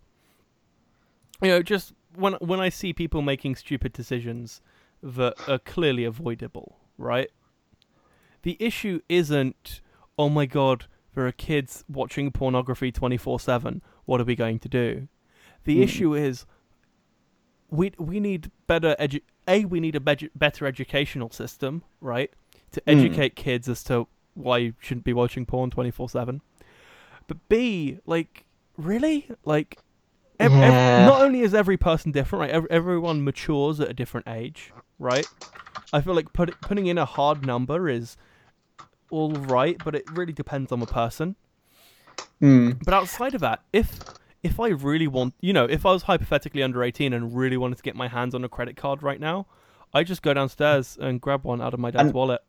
you 1.41 1.49
know, 1.49 1.62
just 1.62 1.93
when 2.16 2.34
when 2.34 2.60
I 2.60 2.70
see 2.70 2.93
people 2.93 3.22
making 3.22 3.56
stupid 3.56 3.93
decisions 3.93 4.62
that 5.01 5.36
are 5.47 5.60
clearly 5.60 6.03
avoidable, 6.06 6.78
right? 6.97 7.30
The 8.43 8.58
issue 8.60 8.99
isn't, 9.10 9.82
oh 10.18 10.30
my 10.30 10.45
god, 10.45 10.86
there 11.14 11.26
are 11.26 11.32
kids 11.32 11.84
watching 11.89 12.32
pornography 12.32 12.91
24 12.91 13.39
7. 13.39 13.82
What 14.06 14.22
are 14.22 14.26
we 14.26 14.36
going 14.36 14.60
to 14.60 14.70
do? 14.70 15.08
The 15.64 15.76
Hmm. 15.78 15.84
issue 15.84 16.14
is, 16.14 16.45
we 17.70 17.91
we 17.97 18.20
need 18.20 18.51
better 18.68 18.95
edu- 18.99 19.22
a 19.48 19.66
we 19.66 19.80
need 19.80 19.96
a 19.96 20.00
bedu- 20.00 20.30
better 20.36 20.66
educational 20.66 21.30
system, 21.32 21.84
right, 22.02 22.32
to 22.72 22.82
Hmm. 22.86 22.89
educate 22.91 23.36
kids 23.36 23.68
as 23.70 23.84
to 23.86 24.08
why 24.34 24.58
you 24.58 24.74
shouldn't 24.80 25.06
be 25.06 25.14
watching 25.14 25.46
porn 25.46 25.70
24 25.70 26.10
7. 26.10 26.41
But 27.28 27.38
b 27.50 28.00
like 28.06 28.46
really 28.78 29.30
like 29.46 29.78
ev- 30.39 30.52
ev- 30.52 31.08
not 31.08 31.22
only 31.22 31.39
is 31.41 31.54
every 31.54 31.78
person 31.78 32.12
different, 32.12 32.41
right? 32.41 32.52
Ev- 32.52 32.68
everyone 32.70 33.24
matures 33.24 33.80
at 33.80 33.89
a 33.89 33.93
different 33.93 34.28
age, 34.28 34.72
right? 35.00 35.26
I 35.93 36.02
feel 36.02 36.14
like 36.14 36.34
put, 36.34 36.60
putting 36.62 36.88
in 36.88 36.98
a 36.98 37.06
hard 37.06 37.46
number 37.46 37.88
is 37.88 38.18
all 39.10 39.32
right, 39.32 39.78
but 39.84 39.96
it 39.96 40.04
really 40.12 40.34
depends 40.34 40.72
on 40.72 40.80
the 40.80 40.86
person. 40.86 41.36
Hmm. 42.39 42.72
But 42.84 42.93
outside 42.93 43.34
of 43.34 43.41
that, 43.41 43.62
if 43.72 44.00
if 44.46 44.60
I 44.60 44.68
really 44.70 45.08
want, 45.08 45.34
you 45.41 45.54
know, 45.54 45.66
if 45.66 45.86
I 45.86 45.91
was 45.91 46.04
hypothetically 46.04 46.62
under 46.64 46.84
18 46.84 47.14
and 47.14 47.36
really 47.36 47.58
wanted 47.58 47.78
to 47.78 47.84
get 47.84 47.96
my 47.96 48.08
hands 48.08 48.36
on 48.36 48.43
a 48.43 48.50
credit 48.50 48.78
card 48.78 49.02
right 49.02 49.20
now, 49.20 49.48
I 49.93 50.04
just 50.04 50.22
go 50.22 50.34
downstairs 50.34 50.98
and 51.02 51.20
grab 51.20 51.43
one 51.43 51.62
out 51.62 51.74
of 51.74 51.80
my 51.80 51.89
dad's 51.91 52.06
And- 52.06 52.14
wallet. 52.14 52.41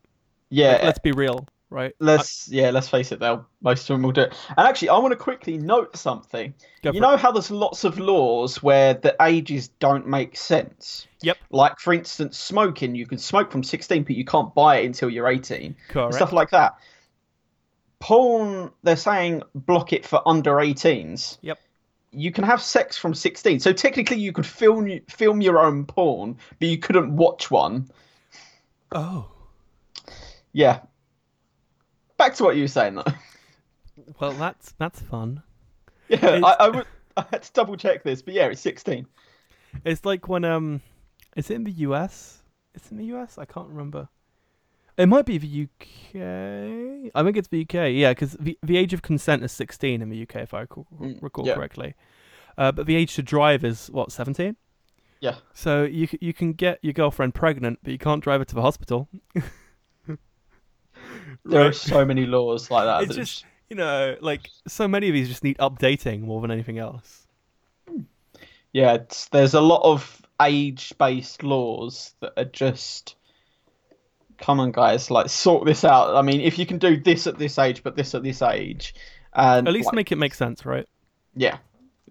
Yeah, 0.48 0.72
Like, 0.74 0.82
let's 0.84 0.98
be 1.00 1.10
real, 1.12 1.48
right? 1.70 1.92
let's 1.98 2.48
yeah, 2.48 2.70
let's 2.70 2.88
face 2.88 3.10
it. 3.10 3.18
Though 3.18 3.46
most 3.62 3.88
of 3.90 3.94
them 3.94 4.02
will 4.02 4.12
do 4.12 4.20
it. 4.22 4.34
And 4.56 4.68
actually, 4.68 4.90
I 4.90 4.98
want 4.98 5.10
to 5.12 5.16
quickly 5.16 5.58
note 5.58 5.96
something. 5.96 6.54
You 6.84 6.92
for 6.92 6.96
it. 6.96 7.00
know 7.00 7.16
how 7.16 7.32
there's 7.32 7.50
lots 7.50 7.82
of 7.82 7.98
laws 7.98 8.62
where 8.62 8.94
the 8.94 9.16
ages 9.20 9.66
don't 9.80 10.06
make 10.06 10.36
sense. 10.36 11.08
Yep. 11.22 11.38
Like 11.50 11.80
for 11.80 11.92
instance, 11.92 12.38
smoking. 12.38 12.94
You 12.94 13.06
can 13.06 13.18
smoke 13.18 13.50
from 13.50 13.64
16, 13.64 14.04
but 14.04 14.14
you 14.14 14.24
can't 14.24 14.54
buy 14.54 14.76
it 14.78 14.86
until 14.86 15.10
you're 15.10 15.26
18. 15.28 15.74
Correct. 15.88 16.14
Stuff 16.14 16.32
like 16.32 16.50
that. 16.50 16.76
Porn. 17.98 18.70
They're 18.84 18.96
saying 18.96 19.42
block 19.54 19.92
it 19.92 20.06
for 20.06 20.22
under 20.28 20.52
18s. 20.60 21.38
Yep. 21.42 21.58
You 22.16 22.32
can 22.32 22.44
have 22.44 22.62
sex 22.62 22.96
from 22.96 23.14
16, 23.14 23.60
so 23.60 23.72
technically 23.72 24.18
you 24.18 24.32
could 24.32 24.46
film 24.46 25.00
film 25.08 25.42
your 25.42 25.58
own 25.58 25.84
porn, 25.84 26.38
but 26.58 26.68
you 26.68 26.78
couldn't 26.78 27.14
watch 27.14 27.50
one. 27.50 27.90
oh, 28.92 29.30
Yeah. 30.52 30.80
Back 32.16 32.34
to 32.36 32.44
what 32.44 32.56
you 32.56 32.62
were 32.62 32.68
saying 32.68 32.94
though. 32.94 33.04
well, 34.18 34.32
that's 34.32 34.72
that's 34.78 35.00
fun. 35.00 35.42
Yeah, 36.08 36.40
I, 36.42 36.56
I, 36.60 36.68
would, 36.68 36.86
I 37.16 37.26
had 37.30 37.42
to 37.42 37.52
double 37.52 37.76
check 37.76 38.02
this, 38.02 38.22
but 38.22 38.32
yeah, 38.32 38.46
it's 38.46 38.60
16. 38.60 39.06
It's 39.84 40.04
like 40.04 40.28
when 40.28 40.44
um, 40.44 40.80
is 41.36 41.50
it 41.50 41.54
in 41.54 41.64
the 41.64 41.72
US? 41.72 42.42
It's 42.74 42.90
in 42.90 42.96
the 42.96 43.04
US. 43.16 43.38
I 43.38 43.44
can't 43.44 43.68
remember. 43.68 44.08
It 44.98 45.06
might 45.06 45.26
be 45.26 45.36
the 45.38 45.64
UK. 45.64 47.10
I 47.14 47.22
think 47.22 47.36
it's 47.36 47.48
the 47.48 47.62
UK. 47.62 47.92
Yeah, 47.92 48.12
because 48.12 48.32
the 48.32 48.58
the 48.62 48.76
age 48.78 48.92
of 48.94 49.02
consent 49.02 49.42
is 49.44 49.52
16 49.52 50.00
in 50.00 50.08
the 50.08 50.22
UK, 50.22 50.36
if 50.36 50.54
I 50.54 50.60
recall, 50.60 50.86
Mm, 50.98 51.22
recall 51.22 51.46
yeah. 51.46 51.54
correctly. 51.54 51.94
Uh, 52.56 52.72
but 52.72 52.86
the 52.86 52.96
age 52.96 53.14
to 53.16 53.22
drive 53.22 53.64
is 53.64 53.88
what 53.88 54.10
17. 54.10 54.56
Yeah. 55.20 55.36
So 55.52 55.84
you 55.84 56.08
you 56.20 56.32
can 56.32 56.52
get 56.54 56.78
your 56.82 56.92
girlfriend 56.94 57.34
pregnant, 57.34 57.80
but 57.82 57.92
you 57.92 57.98
can't 57.98 58.22
drive 58.22 58.40
her 58.40 58.44
to 58.46 58.54
the 58.54 58.62
hospital. 58.62 59.08
There 61.44 61.64
are 61.64 61.72
so 61.72 62.04
many 62.04 62.26
laws 62.26 62.70
like 62.70 62.84
that. 62.86 63.02
It's 63.02 63.14
that 63.14 63.20
just 63.20 63.44
you 63.70 63.76
know, 63.76 64.16
like 64.20 64.48
so 64.66 64.88
many 64.88 65.08
of 65.08 65.14
these 65.14 65.28
just 65.28 65.44
need 65.44 65.58
updating 65.58 66.22
more 66.22 66.40
than 66.40 66.50
anything 66.50 66.78
else. 66.78 67.26
yeah, 68.72 68.94
it's, 68.94 69.28
there's 69.28 69.54
a 69.54 69.60
lot 69.60 69.82
of 69.84 70.22
age-based 70.42 71.42
laws 71.42 72.14
that 72.20 72.32
are 72.36 72.44
just. 72.44 73.14
Come 74.38 74.60
on, 74.60 74.72
guys! 74.72 75.10
Like 75.10 75.28
sort 75.28 75.64
this 75.64 75.84
out. 75.84 76.14
I 76.14 76.22
mean, 76.22 76.40
if 76.40 76.58
you 76.58 76.66
can 76.66 76.78
do 76.78 76.96
this 76.96 77.26
at 77.26 77.38
this 77.38 77.58
age, 77.58 77.82
but 77.82 77.96
this 77.96 78.14
at 78.14 78.22
this 78.22 78.42
age, 78.42 78.94
And 79.32 79.66
At 79.66 79.74
least 79.74 79.86
like, 79.86 79.94
make 79.94 80.12
it 80.12 80.16
make 80.16 80.34
sense, 80.34 80.64
right? 80.64 80.86
yeah, 81.34 81.58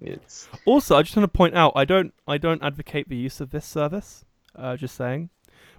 it's 0.02 0.48
Also, 0.66 0.96
I 0.96 1.02
just 1.02 1.16
want 1.18 1.32
to 1.32 1.38
point 1.38 1.56
out, 1.56 1.74
I 1.76 1.86
don't, 1.86 2.14
I 2.28 2.38
don't 2.38 2.62
advocate 2.64 3.10
the 3.10 3.16
use 3.16 3.42
of 3.42 3.50
this 3.50 3.66
service. 3.66 4.24
Uh, 4.56 4.78
just 4.78 4.96
saying, 4.96 5.30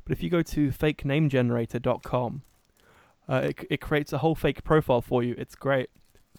but 0.05 0.13
if 0.13 0.23
you 0.23 0.29
go 0.29 0.43
to 0.43 0.69
fakenamegenerator.com, 0.69 2.43
uh, 3.29 3.41
it 3.45 3.67
it 3.71 3.81
creates 3.81 4.13
a 4.13 4.19
whole 4.19 4.35
fake 4.35 4.63
profile 4.65 5.01
for 5.01 5.23
you. 5.23 5.35
It's 5.39 5.55
great, 5.55 5.91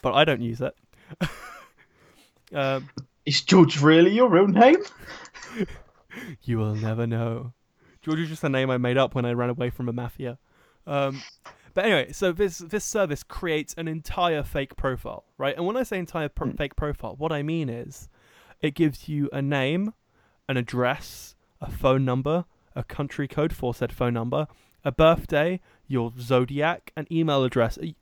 but 0.02 0.14
I 0.14 0.24
don't 0.24 0.42
use 0.42 0.62
it. 0.62 0.74
um, 2.54 2.90
is 3.26 3.42
George 3.42 3.82
really 3.82 4.12
your 4.12 4.30
real 4.30 4.48
name? 4.48 4.78
you 6.44 6.58
will 6.58 6.76
never 6.76 7.08
know. 7.08 7.54
George 8.08 8.20
is 8.22 8.30
just 8.30 8.44
a 8.46 8.50
name 8.50 8.70
I 8.70 8.78
made 8.78 8.98
up 8.98 9.16
when 9.16 9.26
I 9.26 9.34
ran 9.34 9.50
away 9.50 9.70
from 9.70 9.90
a 9.90 9.94
mafia. 9.94 10.38
Um, 10.86 11.22
but 11.74 11.84
anyway, 11.84 12.14
so 12.14 12.32
this 12.32 12.60
this 12.60 12.86
service 12.86 13.22
creates 13.22 13.74
an 13.78 13.90
entire 13.90 14.44
fake 14.44 14.78
profile, 14.78 15.26
right? 15.38 15.54
And 15.58 15.66
when 15.66 15.76
I 15.76 15.84
say 15.84 16.00
entire 16.00 16.30
pro- 16.30 16.48
Mm. 16.48 16.58
fake 16.58 16.76
profile, 16.78 17.16
what 17.18 17.34
I 17.34 17.44
mean 17.44 17.68
is 17.68 18.08
it 18.62 18.76
gives 18.76 19.10
you 19.10 19.30
a 19.34 19.42
name, 19.42 19.94
an 20.48 20.56
address, 20.56 21.36
a 21.60 21.70
phone 21.70 22.06
number, 22.06 22.46
a 22.78 22.84
country 22.84 23.28
code 23.28 23.52
for 23.52 23.74
said 23.76 23.92
phone 23.92 24.14
number, 24.14 24.48
a 24.86 24.92
birthday, 24.94 25.60
your 25.86 26.14
zodiac, 26.18 26.94
an 26.96 27.08
email 27.12 27.44
address, 27.44 27.78
a, 27.78 27.94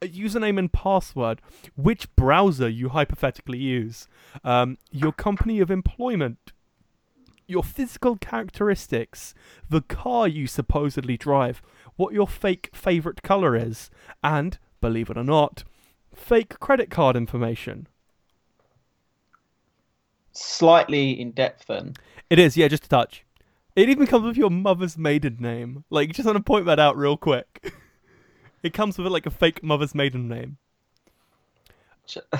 a 0.00 0.06
username 0.06 0.56
and 0.56 0.72
password, 0.72 1.42
which 1.74 2.14
browser 2.14 2.68
you 2.68 2.90
hypothetically 2.90 3.58
use, 3.58 4.06
um, 4.44 4.78
your 4.92 5.10
company 5.12 5.58
of 5.58 5.68
employment, 5.68 6.52
your 7.50 7.64
physical 7.64 8.16
characteristics, 8.16 9.34
the 9.68 9.82
car 9.82 10.28
you 10.28 10.46
supposedly 10.46 11.16
drive, 11.16 11.60
what 11.96 12.14
your 12.14 12.26
fake 12.26 12.70
favorite 12.72 13.22
color 13.22 13.56
is, 13.56 13.90
and, 14.22 14.58
believe 14.80 15.10
it 15.10 15.18
or 15.18 15.24
not, 15.24 15.64
fake 16.14 16.58
credit 16.60 16.90
card 16.90 17.16
information. 17.16 17.86
Slightly 20.32 21.10
in 21.20 21.32
depth 21.32 21.66
then. 21.66 21.94
It 22.30 22.38
is, 22.38 22.56
yeah, 22.56 22.68
just 22.68 22.86
a 22.86 22.88
touch. 22.88 23.24
It 23.76 23.88
even 23.88 24.06
comes 24.06 24.24
with 24.24 24.36
your 24.36 24.50
mother's 24.50 24.96
maiden 24.96 25.36
name. 25.40 25.84
Like, 25.90 26.12
just 26.12 26.26
want 26.26 26.36
to 26.36 26.42
point 26.42 26.66
that 26.66 26.78
out 26.78 26.96
real 26.96 27.16
quick. 27.16 27.74
it 28.62 28.72
comes 28.72 28.98
with 28.98 29.12
like 29.12 29.26
a 29.26 29.30
fake 29.30 29.62
mother's 29.62 29.94
maiden 29.94 30.28
name. 30.28 30.58
Ch- 32.06 32.18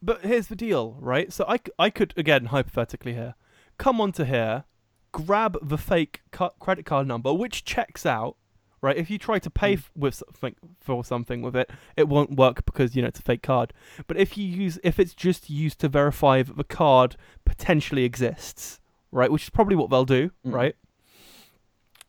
But 0.00 0.24
here's 0.24 0.46
the 0.46 0.54
deal, 0.54 0.96
right? 1.00 1.32
So 1.32 1.44
I, 1.48 1.58
I 1.76 1.90
could, 1.90 2.14
again, 2.16 2.46
hypothetically 2.46 3.14
here, 3.14 3.34
come 3.78 4.00
onto 4.00 4.24
here, 4.24 4.64
grab 5.12 5.56
the 5.62 5.78
fake 5.78 6.20
cu- 6.30 6.50
credit 6.60 6.84
card 6.84 7.06
number, 7.06 7.32
which 7.32 7.64
checks 7.64 8.04
out, 8.04 8.36
right? 8.82 8.96
If 8.96 9.08
you 9.10 9.18
try 9.18 9.38
to 9.38 9.50
pay 9.50 9.74
f- 9.74 9.90
with 9.96 10.14
something 10.14 10.54
for 10.80 11.04
something 11.04 11.42
with 11.42 11.56
it, 11.56 11.70
it 11.96 12.08
won't 12.08 12.36
work 12.36 12.64
because 12.66 12.94
you 12.94 13.02
know 13.02 13.08
it's 13.08 13.18
a 13.20 13.22
fake 13.22 13.42
card. 13.42 13.72
But 14.06 14.16
if 14.16 14.36
you 14.36 14.44
use, 14.44 14.78
if 14.84 14.98
it's 14.98 15.14
just 15.14 15.48
used 15.48 15.78
to 15.80 15.88
verify 15.88 16.42
that 16.42 16.56
the 16.56 16.64
card 16.64 17.16
potentially 17.44 18.04
exists, 18.04 18.80
right? 19.10 19.30
Which 19.32 19.44
is 19.44 19.50
probably 19.50 19.76
what 19.76 19.90
they'll 19.90 20.04
do, 20.04 20.30
Mm. 20.44 20.52
right? 20.52 20.76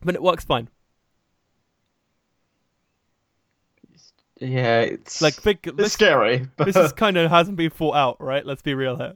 Then 0.02 0.14
it 0.14 0.22
works 0.22 0.44
fine. 0.44 0.68
Yeah, 4.40 4.80
it's 4.80 5.20
Like, 5.20 5.42
big, 5.42 5.58
it's 5.64 5.76
this, 5.76 5.92
scary. 5.92 6.46
But 6.56 6.64
this 6.72 6.76
is 6.76 6.92
kind 6.92 7.18
of 7.18 7.30
hasn't 7.30 7.56
been 7.58 7.70
thought 7.70 7.94
out, 7.94 8.16
right? 8.20 8.44
Let's 8.44 8.62
be 8.62 8.72
real 8.74 8.96
here. 8.96 9.14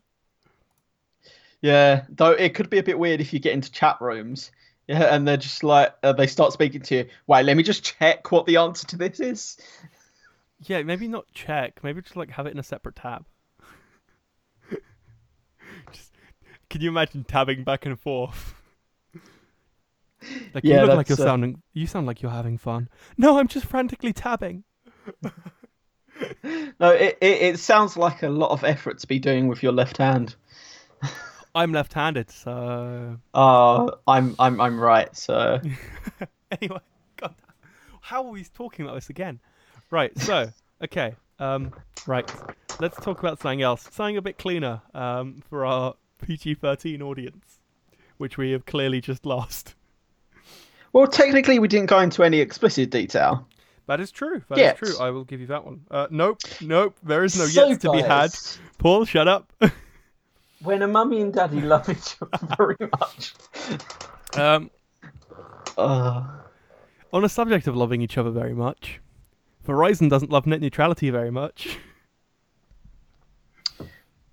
Yeah, 1.65 2.05
though 2.11 2.33
it 2.33 2.53
could 2.55 2.69
be 2.69 2.77
a 2.77 2.83
bit 2.83 2.99
weird 2.99 3.23
if 3.23 3.33
you 3.33 3.39
get 3.39 3.55
into 3.55 3.73
chat 3.73 3.97
rooms. 3.99 4.53
Yeah, 4.87 5.15
and 5.15 5.27
they're 5.27 5.39
just 5.39 5.65
like 5.65 5.95
uh, 6.03 6.13
they 6.13 6.27
start 6.27 6.53
speaking 6.53 6.83
to 6.83 6.95
you. 6.95 7.07
Wait, 7.27 7.45
let 7.45 7.57
me 7.57 7.63
just 7.63 7.83
check 7.83 8.31
what 8.31 8.45
the 8.45 8.59
answer 8.59 8.87
to 8.89 8.99
this 8.99 9.19
is. 9.19 9.57
Yeah, 10.61 10.83
maybe 10.83 11.09
not 11.09 11.25
check. 11.33 11.83
Maybe 11.83 12.03
just 12.03 12.17
like 12.17 12.29
have 12.33 12.45
it 12.45 12.51
in 12.51 12.59
a 12.59 12.63
separate 12.63 12.97
tab. 12.97 13.25
just, 15.91 16.13
can 16.69 16.83
you 16.83 16.91
imagine 16.91 17.25
tabbing 17.25 17.65
back 17.65 17.87
and 17.87 17.99
forth? 17.99 18.53
Like 20.53 20.65
Yeah, 20.65 20.83
you 20.83 20.87
look 20.87 20.97
like 20.97 21.09
you're 21.09 21.19
uh, 21.19 21.25
sounding. 21.25 21.63
You 21.73 21.87
sound 21.87 22.07
like 22.07 22.21
you're 22.21 22.31
having 22.31 22.59
fun. 22.59 22.91
No, 23.17 23.39
I'm 23.39 23.49
just 23.49 23.65
frantically 23.65 24.13
tabbing. 24.13 24.65
No, 26.79 26.91
it, 26.91 27.19
it 27.21 27.43
it 27.43 27.59
sounds 27.59 27.97
like 27.97 28.23
a 28.23 28.29
lot 28.29 28.53
of 28.53 28.63
effort 28.63 28.99
to 29.01 29.07
be 29.09 29.19
doing 29.19 29.49
with 29.49 29.65
your 29.65 29.73
left 29.73 29.97
hand. 29.97 30.37
I'm 31.55 31.73
left-handed, 31.73 32.31
so 32.31 33.19
Uh, 33.33 33.91
I'm 34.09 34.35
I'm 34.39 34.61
I'm 34.61 34.81
right. 34.81 35.15
So 35.17 35.61
anyway, 36.61 36.81
God, 37.17 37.35
how 38.01 38.25
are 38.25 38.31
we 38.31 38.45
talking 38.45 38.85
about 38.85 38.97
this 38.97 39.11
again? 39.11 39.39
Right, 39.91 40.17
so 40.19 40.49
okay, 40.85 41.15
um, 41.39 41.73
right, 42.07 42.31
let's 42.81 42.97
talk 43.01 43.21
about 43.21 43.41
something 43.41 43.63
else, 43.63 43.83
something 43.93 44.17
a 44.17 44.23
bit 44.23 44.39
cleaner, 44.39 44.83
um, 44.95 45.43
for 45.49 45.65
our 45.65 45.95
PG-13 46.27 47.01
audience, 47.03 47.61
which 48.17 48.37
we 48.37 48.51
have 48.51 48.67
clearly 48.67 49.01
just 49.01 49.25
lost. 49.25 49.75
well, 50.93 51.07
technically 51.07 51.59
we 51.61 51.69
didn't 51.69 51.87
go 51.87 52.01
into 52.01 52.25
any 52.25 52.41
explicit 52.41 52.91
detail. 52.91 53.47
That 53.87 54.01
is 54.01 54.11
true. 54.11 54.43
That 54.49 54.59
is 54.59 54.79
true. 54.79 54.99
I 54.99 55.11
will 55.11 55.25
give 55.25 55.41
you 55.41 55.47
that 55.49 55.65
one. 55.65 55.83
Uh, 55.91 56.07
nope, 56.11 56.39
nope. 56.63 56.97
There 57.03 57.23
is 57.23 57.39
no 57.39 57.45
So, 57.45 57.69
yet 57.69 57.81
to 57.83 57.93
be 57.93 58.01
had. 58.01 58.31
Paul, 58.79 59.05
shut 59.05 59.29
up. 59.29 59.53
When 60.65 60.83
a 60.83 60.89
mummy 60.89 61.21
and 61.21 61.33
daddy 61.33 61.61
love 61.61 61.89
each 61.89 62.17
other 62.21 62.57
very 62.57 62.77
much. 63.01 63.35
um, 64.37 64.71
Uh, 65.77 66.25
on 67.13 67.23
the 67.23 67.29
subject 67.29 67.67
of 67.67 67.77
loving 67.77 68.01
each 68.01 68.17
other 68.19 68.31
very 68.31 68.55
much, 68.55 69.01
Verizon 69.67 70.09
doesn't 70.11 70.31
love 70.31 70.47
net 70.47 70.61
neutrality 70.61 71.11
very 71.11 71.31
much. 71.31 71.79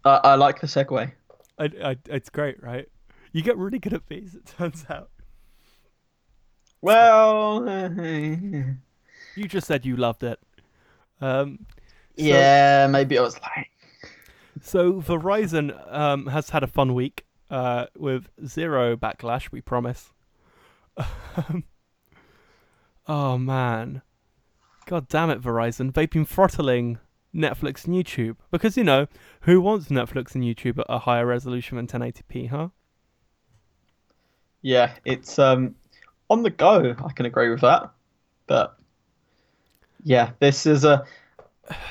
I, 0.04 0.20
I 0.24 0.36
like 0.36 0.60
the 0.62 0.68
segue. 0.68 1.12
I, 1.60 1.64
I, 1.84 1.98
it's 2.08 2.30
great, 2.30 2.62
right? 2.64 2.88
You 3.34 3.42
get 3.44 3.58
really 3.58 3.80
good 3.80 3.94
at 3.94 4.08
these. 4.08 4.36
It 4.36 4.46
turns 4.46 4.86
out. 4.90 5.10
Well, 6.82 7.64
You 9.36 9.48
just 9.48 9.68
said 9.68 9.86
you 9.86 9.96
loved 9.96 10.24
it. 10.24 10.40
Um, 11.22 11.60
so, 12.18 12.26
yeah, 12.26 12.88
maybe 12.90 13.18
I 13.18 13.22
was 13.22 13.40
like, 13.42 13.70
So 14.62 15.02
Verizon 15.02 15.94
um, 15.94 16.28
has 16.28 16.52
had 16.52 16.64
a 16.64 16.68
fun 16.68 16.94
week 16.94 17.26
uh, 17.50 17.88
with 17.98 18.30
zero 18.46 18.96
backlash. 18.96 19.52
We 19.52 19.62
promise. 19.62 20.12
Oh 23.08 23.38
man, 23.38 24.04
god 24.86 25.08
damn 25.10 25.32
it, 25.32 25.42
Verizon! 25.42 25.94
They've 25.94 26.10
been 26.10 26.24
throttling 26.24 27.00
Netflix 27.36 27.86
and 27.86 27.96
YouTube 27.96 28.38
because 28.52 28.78
you 28.78 28.84
know 28.84 29.08
who 29.42 29.60
wants 29.60 29.88
Netflix 29.88 30.36
and 30.36 30.44
YouTube 30.44 30.78
at 30.80 30.86
a 30.88 31.00
higher 31.00 31.26
resolution 31.26 31.78
than 31.78 31.88
1080p, 31.88 32.50
huh? 32.50 32.70
yeah, 34.62 34.94
it's 35.06 35.40
um 35.40 35.76
on 36.30 36.44
the 36.44 36.50
go. 36.50 36.96
I 37.04 37.12
can 37.14 37.26
agree 37.26 37.50
with 37.50 37.62
that, 37.62 37.92
but 38.48 38.78
yeah, 40.04 40.32
this 40.40 40.66
is 40.66 40.84
a 40.86 41.04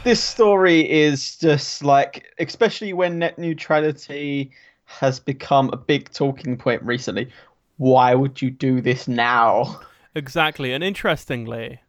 this 0.04 0.22
story 0.22 0.90
is 0.90 1.36
just 1.36 1.84
like, 1.84 2.32
especially 2.38 2.92
when 2.92 3.18
net 3.18 3.38
neutrality 3.38 4.52
has 4.84 5.20
become 5.20 5.70
a 5.72 5.76
big 5.76 6.10
talking 6.12 6.56
point 6.56 6.82
recently. 6.82 7.30
Why 7.76 8.14
would 8.14 8.42
you 8.42 8.50
do 8.50 8.80
this 8.80 9.08
now? 9.08 9.80
Exactly, 10.14 10.72
and 10.72 10.82
interestingly, 10.82 11.80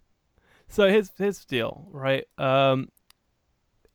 so 0.67 0.87
here's 0.87 1.11
here's 1.17 1.39
the 1.39 1.47
deal, 1.47 1.87
right? 1.91 2.25
Um, 2.37 2.89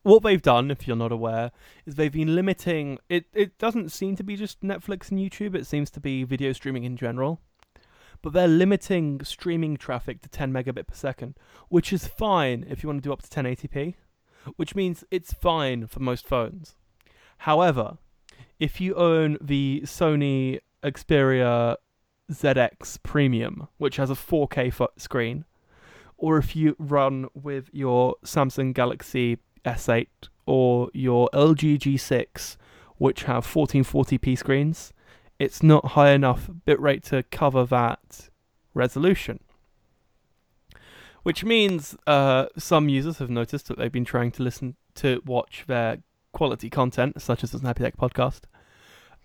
what 0.03 0.21
they've 0.23 0.41
done, 0.41 0.69
if 0.69 0.87
you're 0.87 0.95
not 0.95 1.11
aware, 1.11 1.51
is 1.85 1.95
they've 1.95 2.11
been 2.11 2.35
limiting. 2.35 2.99
It 3.09 3.25
it 3.33 3.57
doesn't 3.57 3.91
seem 3.91 4.15
to 4.17 4.23
be 4.23 4.35
just 4.35 4.61
Netflix 4.61 5.09
and 5.09 5.19
YouTube. 5.19 5.55
It 5.55 5.65
seems 5.65 5.89
to 5.91 5.99
be 5.99 6.23
video 6.23 6.53
streaming 6.53 6.83
in 6.83 6.97
general, 6.97 7.41
but 8.21 8.33
they're 8.33 8.47
limiting 8.47 9.23
streaming 9.23 9.77
traffic 9.77 10.21
to 10.21 10.29
10 10.29 10.51
megabit 10.51 10.87
per 10.87 10.95
second, 10.95 11.35
which 11.69 11.93
is 11.93 12.07
fine 12.07 12.65
if 12.69 12.83
you 12.83 12.89
want 12.89 13.01
to 13.01 13.07
do 13.07 13.13
up 13.13 13.21
to 13.21 13.29
1080p, 13.29 13.95
which 14.55 14.75
means 14.75 15.03
it's 15.11 15.33
fine 15.33 15.87
for 15.87 15.99
most 15.99 16.27
phones. 16.27 16.75
However, 17.39 17.97
if 18.59 18.81
you 18.81 18.95
own 18.95 19.37
the 19.39 19.81
Sony 19.85 20.59
Xperia 20.83 21.75
ZX 22.31 23.01
Premium, 23.03 23.67
which 23.77 23.97
has 23.97 24.09
a 24.09 24.15
4K 24.15 24.73
fo- 24.73 24.89
screen, 24.97 25.45
or 26.17 26.37
if 26.37 26.55
you 26.55 26.75
run 26.79 27.27
with 27.33 27.69
your 27.71 28.15
Samsung 28.25 28.73
Galaxy 28.73 29.37
S8 29.63 30.07
or 30.45 30.89
your 30.93 31.29
LG 31.33 31.79
G6, 31.79 32.57
which 32.97 33.23
have 33.23 33.45
1440p 33.45 34.37
screens, 34.37 34.93
it's 35.39 35.61
not 35.61 35.89
high 35.89 36.11
enough 36.11 36.49
bitrate 36.65 37.03
to 37.03 37.23
cover 37.23 37.65
that 37.65 38.29
resolution. 38.73 39.39
Which 41.23 41.43
means 41.43 41.95
uh, 42.07 42.47
some 42.57 42.87
users 42.89 43.17
have 43.17 43.29
noticed 43.29 43.67
that 43.67 43.77
they've 43.77 43.91
been 43.91 44.05
trying 44.05 44.31
to 44.31 44.43
listen 44.43 44.75
to 44.95 45.21
watch 45.25 45.65
their 45.67 45.99
quality 46.31 46.69
content, 46.69 47.21
such 47.21 47.43
as 47.43 47.51
the 47.51 47.59
Snappy 47.59 47.83
Tech 47.83 47.97
podcast, 47.97 48.41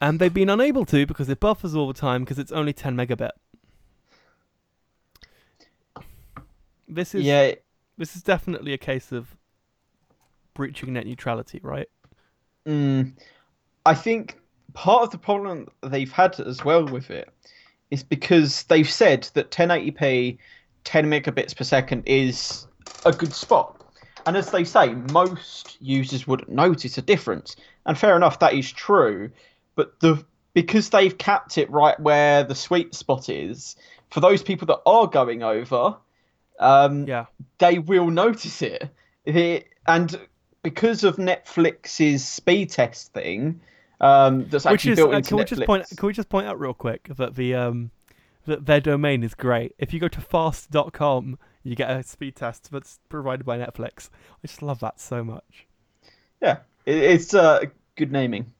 and 0.01 0.19
they've 0.19 0.35
been 0.35 0.51
unable 0.51 0.85
to 0.87 1.07
because 1.07 1.29
it 1.29 1.39
buffers 1.39 1.77
all 1.77 1.87
the 1.87 1.95
time 1.95 2.25
because 2.25 2.39
it's 2.39 2.51
only 2.51 2.73
10 2.73 2.97
megabit. 2.97 3.31
This 6.89 7.15
is 7.15 7.23
Yeah, 7.23 7.53
this 7.97 8.17
is 8.17 8.23
definitely 8.23 8.73
a 8.73 8.79
case 8.79 9.13
of 9.13 9.37
breaching 10.55 10.93
net 10.95 11.07
neutrality, 11.07 11.61
right? 11.63 11.89
Mm, 12.67 13.13
I 13.87 13.95
think 13.95 14.39
part 14.75 15.03
of 15.03 15.11
the 15.11 15.19
problem 15.19 15.69
they've 15.83 16.13
had 16.13 16.39
as 16.41 16.65
well 16.65 16.85
with 16.87 17.11
it 17.11 17.29
is 17.91 18.03
because 18.03 18.63
they've 18.65 18.89
said 18.89 19.29
that 19.35 19.51
1080p, 19.51 20.39
10 20.85 21.07
megabits 21.07 21.55
per 21.57 21.65
second 21.65 22.03
is 22.07 22.67
a 23.05 23.13
good 23.13 23.35
spot. 23.35 23.79
And 24.25 24.37
as 24.37 24.51
they 24.51 24.65
say, 24.65 24.95
most 24.95 25.77
users 25.81 26.27
wouldn't 26.27 26.49
notice 26.51 26.97
a 26.97 27.03
difference. 27.03 27.57
And 27.85 27.99
fair 27.99 28.17
enough, 28.17 28.39
that 28.39 28.55
is 28.55 28.71
true. 28.71 29.31
But 29.75 29.99
the 30.01 30.25
because 30.55 30.91
they've 30.91 31.17
capped 31.17 31.57
it 31.57 31.71
right 31.71 31.99
where 31.99 32.45
the 32.45 32.55
sweet 32.55 32.95
spot 32.95 33.29
is, 33.29 33.75
for 34.11 34.21
those 34.21 34.43
people 34.43 34.67
that 34.67 34.81
are 34.85 35.07
going 35.07 35.43
over, 35.43 35.97
um, 36.61 37.07
Yeah. 37.07 37.25
they 37.59 37.79
will 37.79 38.11
notice 38.11 38.61
it. 38.61 38.91
it. 39.25 39.67
And 39.87 40.21
because 40.63 41.05
of 41.05 41.17
Netflix's 41.17 42.27
speed 42.27 42.71
test 42.71 43.13
thing, 43.15 43.61
um, 44.03 44.47
that's 44.49 44.65
Which 44.65 44.75
actually 44.75 44.93
is 44.93 44.97
built 44.97 45.15
uh, 45.15 45.17
into 45.19 45.29
can 45.29 45.37
we 45.39 45.45
just 45.45 45.63
point 45.65 45.87
can 45.97 46.07
we 46.07 46.13
just 46.13 46.29
point 46.29 46.47
out 46.47 46.59
real 46.61 46.75
quick 46.75 47.09
that 47.17 47.37
the 47.37 47.55
um 47.55 47.93
that 48.47 48.67
their 48.67 48.81
domain 48.81 49.23
is 49.23 49.35
great. 49.35 49.75
If 49.79 49.95
you 49.95 50.01
go 50.01 50.09
to 50.09 50.21
fast.com, 50.21 51.39
you 51.63 51.77
get 51.77 51.91
a 51.91 52.03
speed 52.03 52.35
test 52.35 52.71
that's 52.73 52.99
provided 53.09 53.47
by 53.47 53.59
Netflix. 53.59 54.11
I 54.43 54.49
just 54.49 54.63
love 54.63 54.81
that 54.81 55.01
so 55.01 55.23
much. 55.23 55.67
Yeah, 56.41 56.59
it, 56.85 56.97
it's 56.97 57.35
uh, 57.35 57.61
good 57.95 58.11
naming. 58.11 58.53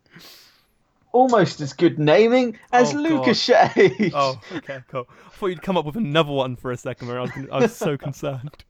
Almost 1.11 1.61
as 1.61 1.73
good 1.73 1.99
naming 1.99 2.57
as 2.73 2.95
Oh, 2.95 2.99
Lucas. 2.99 3.51
Oh, 3.51 4.41
okay, 4.53 4.83
cool. 4.89 5.09
I 5.27 5.31
thought 5.31 5.47
you'd 5.49 5.63
come 5.63 5.77
up 5.77 5.85
with 5.85 5.97
another 5.97 6.33
one 6.33 6.55
for 6.55 6.71
a 6.71 6.77
second 6.77 7.09
where 7.09 7.19
I 7.19 7.23
was 7.23 7.33
I 7.51 7.59
was 7.59 7.77
so 7.77 7.97
concerned. 7.99 8.65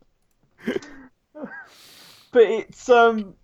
But 0.65 2.43
it's 2.43 2.89
um, 2.89 3.35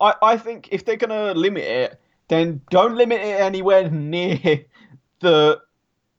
I 0.00 0.14
I 0.22 0.36
think 0.38 0.68
if 0.72 0.86
they're 0.86 0.96
gonna 0.96 1.34
limit 1.34 1.64
it, 1.64 2.00
then 2.28 2.60
don't 2.70 2.94
limit 2.96 3.20
it 3.20 3.40
anywhere 3.40 3.90
near 3.90 4.64
the 5.20 5.60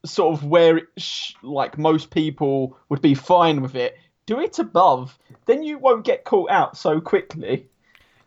sort 0.05 0.33
of 0.33 0.43
where 0.45 0.77
it 0.77 0.85
sh- 0.97 1.33
like 1.43 1.77
most 1.77 2.09
people 2.11 2.77
would 2.89 3.01
be 3.01 3.13
fine 3.13 3.61
with 3.61 3.75
it. 3.75 3.95
Do 4.25 4.39
it 4.39 4.59
above, 4.59 5.17
then 5.45 5.63
you 5.63 5.77
won't 5.79 6.05
get 6.05 6.23
caught 6.23 6.51
out 6.51 6.77
so 6.77 7.01
quickly. 7.01 7.67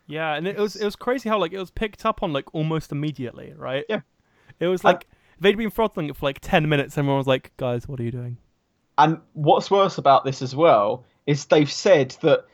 Yeah, 0.07 0.35
and 0.35 0.47
it 0.49 0.57
was 0.57 0.75
it 0.77 0.85
was 0.85 0.97
crazy 0.97 1.29
how 1.29 1.39
like 1.39 1.53
it 1.53 1.59
was 1.59 1.71
picked 1.71 2.05
up 2.05 2.23
on 2.23 2.33
like 2.33 2.53
almost 2.55 2.91
immediately, 2.93 3.55
right? 3.57 3.85
Yeah. 3.89 4.01
It 4.59 4.67
was 4.67 4.81
And- 4.81 4.95
like 4.95 5.07
they'd 5.41 5.57
been 5.57 5.71
throttling 5.71 6.09
it 6.09 6.17
for 6.17 6.27
like 6.27 6.39
ten 6.41 6.69
minutes, 6.69 6.97
and 6.97 7.05
everyone 7.05 7.19
was 7.19 7.27
like, 7.27 7.53
"Guys, 7.57 7.87
what 7.89 8.01
are 8.01 8.03
you 8.03 8.11
doing?" 8.11 8.37
And 8.99 9.21
what's 9.33 9.71
worse 9.71 9.97
about 9.99 10.25
this 10.25 10.43
as 10.43 10.55
well 10.55 11.05
is 11.27 11.47
they've 11.47 11.71
said 11.71 12.17
that 12.21 12.45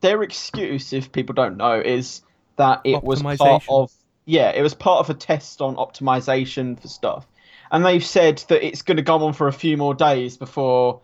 their 0.00 0.22
excuse, 0.22 0.92
if 0.92 1.10
people 1.10 1.34
don't 1.34 1.56
know, 1.56 1.80
is 1.80 2.22
that 2.56 2.82
it 2.84 3.02
was 3.02 3.22
part 3.22 3.64
of 3.68 3.90
yeah, 4.30 4.50
it 4.50 4.62
was 4.62 4.74
part 4.74 5.00
of 5.00 5.10
a 5.10 5.14
test 5.18 5.60
on 5.60 5.74
optimization 5.76 6.80
for 6.80 6.86
stuff. 6.86 7.26
And 7.72 7.84
they've 7.84 8.04
said 8.04 8.38
that 8.48 8.64
it's 8.64 8.82
going 8.82 8.96
to 8.96 9.02
go 9.02 9.16
on 9.24 9.32
for 9.32 9.48
a 9.48 9.52
few 9.52 9.76
more 9.76 9.94
days 9.94 10.36
before 10.36 11.00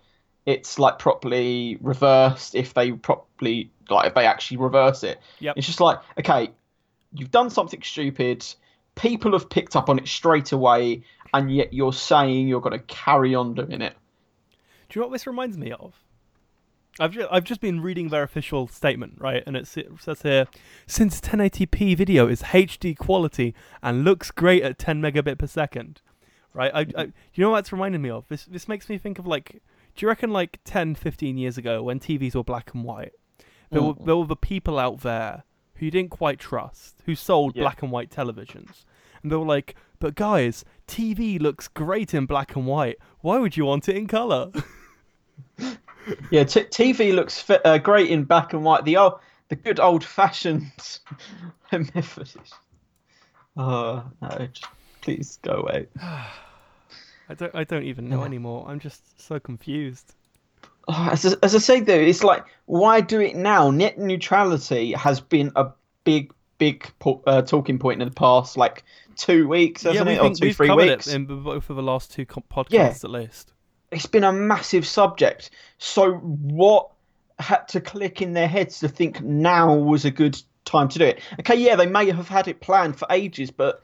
it's 0.47 0.79
like 0.79 0.99
properly 1.01 1.77
reversed. 1.81 2.55
If 2.55 2.72
they 2.74 2.93
properly 2.93 3.70
like, 3.91 4.07
if 4.09 4.14
they 4.14 4.27
actually 4.27 4.59
reverse 4.59 5.03
it, 5.03 5.20
Yep. 5.41 5.57
it's 5.57 5.66
just 5.66 5.81
like 5.81 5.99
okay, 6.18 6.51
you've 7.12 7.33
done 7.33 7.51
something 7.51 7.83
stupid. 7.83 8.45
People 8.95 9.33
have 9.33 9.51
picked 9.51 9.74
up 9.77 9.89
on 9.89 9.99
it 9.99 10.07
straight 10.09 10.53
away, 10.53 11.03
and 11.35 11.55
yet 11.55 11.72
you're 11.72 11.93
saying 11.93 12.47
you're 12.49 12.61
going 12.61 12.79
to 12.79 12.85
carry 12.87 13.35
on 13.35 13.55
doing 13.55 13.83
it. 13.83 13.95
Do 14.89 14.99
you 14.99 15.01
know 15.03 15.09
what 15.09 15.12
this 15.12 15.27
reminds 15.27 15.59
me 15.59 15.72
of? 15.72 15.95
I've 16.99 17.13
just, 17.13 17.29
I've 17.31 17.45
just 17.45 17.61
been 17.61 17.81
reading 17.83 18.09
their 18.09 18.23
official 18.23 18.69
statement, 18.69 19.15
right? 19.19 19.43
And 19.47 19.57
it, 19.57 19.67
says 19.67 20.23
here, 20.23 20.47
since 20.87 21.21
1080p 21.21 21.97
video 21.97 22.27
is 22.27 22.43
HD 22.43 22.97
quality 22.97 23.55
and 23.83 24.03
looks 24.05 24.31
great 24.31 24.63
at 24.63 24.79
10 24.79 25.03
megabit 25.03 25.39
per 25.39 25.47
second, 25.47 26.01
right? 26.55 26.71
I, 26.75 26.87
I, 26.97 27.03
you 27.35 27.43
know 27.43 27.51
what 27.51 27.57
that's 27.59 27.73
reminding 27.73 28.01
me 28.03 28.09
of? 28.11 28.27
This 28.29 28.45
this 28.47 28.67
makes 28.67 28.89
me 28.89 28.97
think 28.99 29.19
of 29.19 29.27
like, 29.27 29.61
do 29.95 30.05
you 30.05 30.09
reckon 30.09 30.31
like 30.31 30.59
10, 30.65 30.95
15 30.95 31.37
years 31.37 31.59
ago 31.59 31.83
when 31.83 32.01
TVs 32.01 32.35
were 32.35 32.43
black 32.45 32.73
and 32.75 32.83
white, 32.85 33.13
there 33.71 33.83
were 33.83 33.95
Mm. 33.95 34.07
there 34.07 34.17
were 34.17 34.27
the 34.27 34.37
people 34.37 34.79
out 34.79 35.01
there 35.01 35.45
who 35.75 35.85
you 35.85 35.91
didn't 35.91 36.11
quite 36.11 36.39
trust, 36.39 37.03
who 37.05 37.15
sold 37.15 37.55
Yeah. 37.57 37.65
black 37.65 37.83
and 37.83 37.91
white 37.93 38.09
televisions, 38.11 38.87
and 39.23 39.31
they 39.31 39.37
were 39.37 39.45
like, 39.45 39.75
but 39.99 40.15
guys, 40.15 40.65
TV 40.87 41.39
looks 41.39 41.69
great 41.69 42.15
in 42.15 42.25
black 42.25 42.57
and 42.57 42.67
white. 42.67 42.97
Why 43.21 43.39
would 43.39 43.57
you 43.59 43.67
want 43.67 43.87
it 43.89 43.97
in 43.97 44.07
color? 44.07 44.51
Yeah, 46.31 46.45
t- 46.45 46.61
TV 46.65 47.15
looks 47.15 47.41
fi- 47.41 47.61
uh, 47.65 47.79
great 47.79 48.11
in 48.11 48.25
black 48.25 48.53
and 48.53 48.65
white. 48.65 48.85
The 48.85 48.97
old, 48.97 49.15
the 49.49 49.57
good 49.57 49.81
old 49.81 50.05
fashioned 50.05 50.71
method. 51.73 52.29
Oh 53.57 54.05
no! 54.21 54.49
Just 54.53 54.67
please 55.03 55.39
go 55.43 55.53
away. 55.55 55.87
I 57.29 57.35
don't. 57.37 57.55
I 57.55 57.65
don't 57.65 57.85
even 57.85 58.09
know 58.09 58.23
anymore. 58.23 58.67
I'm 58.69 58.79
just 58.81 59.21
so 59.21 59.41
confused. 59.41 60.15
Oh, 60.89 61.09
as, 61.11 61.27
I- 61.27 61.37
as 61.43 61.55
I 61.55 61.59
say 61.59 61.81
though, 61.81 61.95
it's 61.95 62.23
like 62.23 62.45
why 62.67 63.01
do 63.01 63.21
it 63.21 63.35
now? 63.35 63.71
Net 63.71 63.99
neutrality 63.99 64.93
has 64.93 65.21
been 65.21 65.51
a 65.57 65.71
big, 66.05 66.33
big 66.59 66.89
uh, 67.27 67.43
talking 67.43 67.79
point 67.81 68.01
in 68.01 68.07
the 68.09 68.15
past 68.15 68.57
like 68.57 68.85
two 69.17 69.49
weeks, 69.49 69.83
yeah, 69.83 69.91
hasn't 69.93 70.09
we've, 70.09 70.17
it, 70.19 70.21
or 70.21 70.29
been, 70.29 70.35
2 70.35 70.47
we've 70.47 70.57
three 70.57 70.71
weeks? 70.71 71.07
it 71.09 71.15
in 71.17 71.25
both 71.25 71.69
of 71.71 71.75
the 71.77 71.83
last 71.83 72.13
two 72.13 72.25
podcasts 72.27 72.67
Yeah. 72.71 72.91
at 72.91 73.11
least. 73.11 73.53
It's 73.91 74.07
been 74.07 74.24
a 74.24 74.32
massive 74.32 74.87
subject. 74.87 75.51
So 75.78 76.14
what 76.14 76.91
had 77.39 77.68
to 77.68 77.80
click 77.80 78.22
in 78.22 78.32
their 78.32 78.49
heads 78.49 78.80
to 78.80 78.89
think 78.89 79.20
now 79.20 79.74
was 79.74 80.05
a 80.05 80.11
good 80.11 80.41
time 80.64 80.89
to 80.89 80.99
do 80.99 81.05
it? 81.05 81.20
Okay, 81.41 81.57
yeah, 81.57 81.76
they 81.76 81.87
may 81.87 82.11
have 82.11 82.28
had 82.28 82.49
it 82.49 82.61
planned 82.61 82.99
for 82.99 83.07
ages, 83.11 83.51
but 83.51 83.82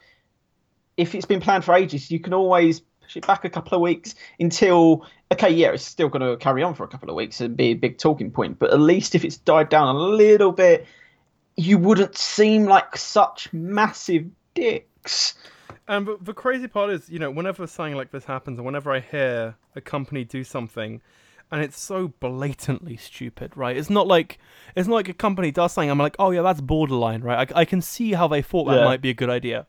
if 0.97 1.15
it's 1.15 1.25
been 1.25 1.41
planned 1.41 1.65
for 1.65 1.73
ages, 1.73 2.11
you 2.11 2.19
can 2.19 2.33
always 2.33 2.81
push 3.01 3.17
it 3.17 3.27
back 3.27 3.45
a 3.45 3.49
couple 3.49 3.75
of 3.75 3.81
weeks 3.81 4.15
until 4.39 5.05
okay, 5.31 5.49
yeah, 5.49 5.71
it's 5.71 5.83
still 5.83 6.09
going 6.09 6.21
to 6.21 6.37
carry 6.37 6.61
on 6.63 6.75
for 6.75 6.83
a 6.83 6.87
couple 6.87 7.09
of 7.09 7.15
weeks 7.15 7.41
and 7.41 7.57
be 7.57 7.65
a 7.65 7.73
big 7.73 7.97
talking 7.97 8.31
point. 8.31 8.59
But 8.59 8.71
at 8.71 8.79
least 8.79 9.15
if 9.15 9.25
it's 9.25 9.37
died 9.37 9.69
down 9.69 9.95
a 9.95 9.99
little 9.99 10.51
bit, 10.51 10.85
you 11.55 11.77
wouldn't 11.77 12.17
seem 12.17 12.65
like 12.65 12.95
such 12.97 13.51
massive 13.51 14.25
dicks. 14.53 15.33
And 15.87 16.07
the 16.21 16.33
crazy 16.33 16.67
part 16.67 16.91
is, 16.91 17.09
you 17.09 17.19
know, 17.19 17.29
whenever 17.29 17.67
something 17.67 17.95
like 17.95 18.11
this 18.11 18.25
happens, 18.25 18.57
and 18.57 18.65
whenever 18.65 18.91
I 18.91 18.99
hear 19.01 19.55
a 19.75 19.81
company 19.81 20.23
do 20.23 20.43
something, 20.43 21.01
and 21.51 21.61
it's 21.61 21.79
so 21.79 22.07
blatantly 22.19 22.95
stupid, 22.97 23.55
right? 23.55 23.75
It's 23.75 23.89
not 23.89 24.07
like 24.07 24.39
it's 24.75 24.87
not 24.87 24.95
like 24.95 25.09
a 25.09 25.13
company 25.13 25.51
does 25.51 25.73
something. 25.73 25.89
I'm 25.89 25.97
like, 25.99 26.15
oh 26.19 26.31
yeah, 26.31 26.41
that's 26.41 26.61
borderline, 26.61 27.21
right? 27.21 27.51
I, 27.53 27.61
I 27.61 27.65
can 27.65 27.81
see 27.81 28.13
how 28.13 28.27
they 28.27 28.41
thought 28.41 28.65
that 28.65 28.77
Yeah. 28.77 28.85
might 28.85 29.01
be 29.01 29.09
a 29.09 29.13
good 29.13 29.29
idea. 29.29 29.67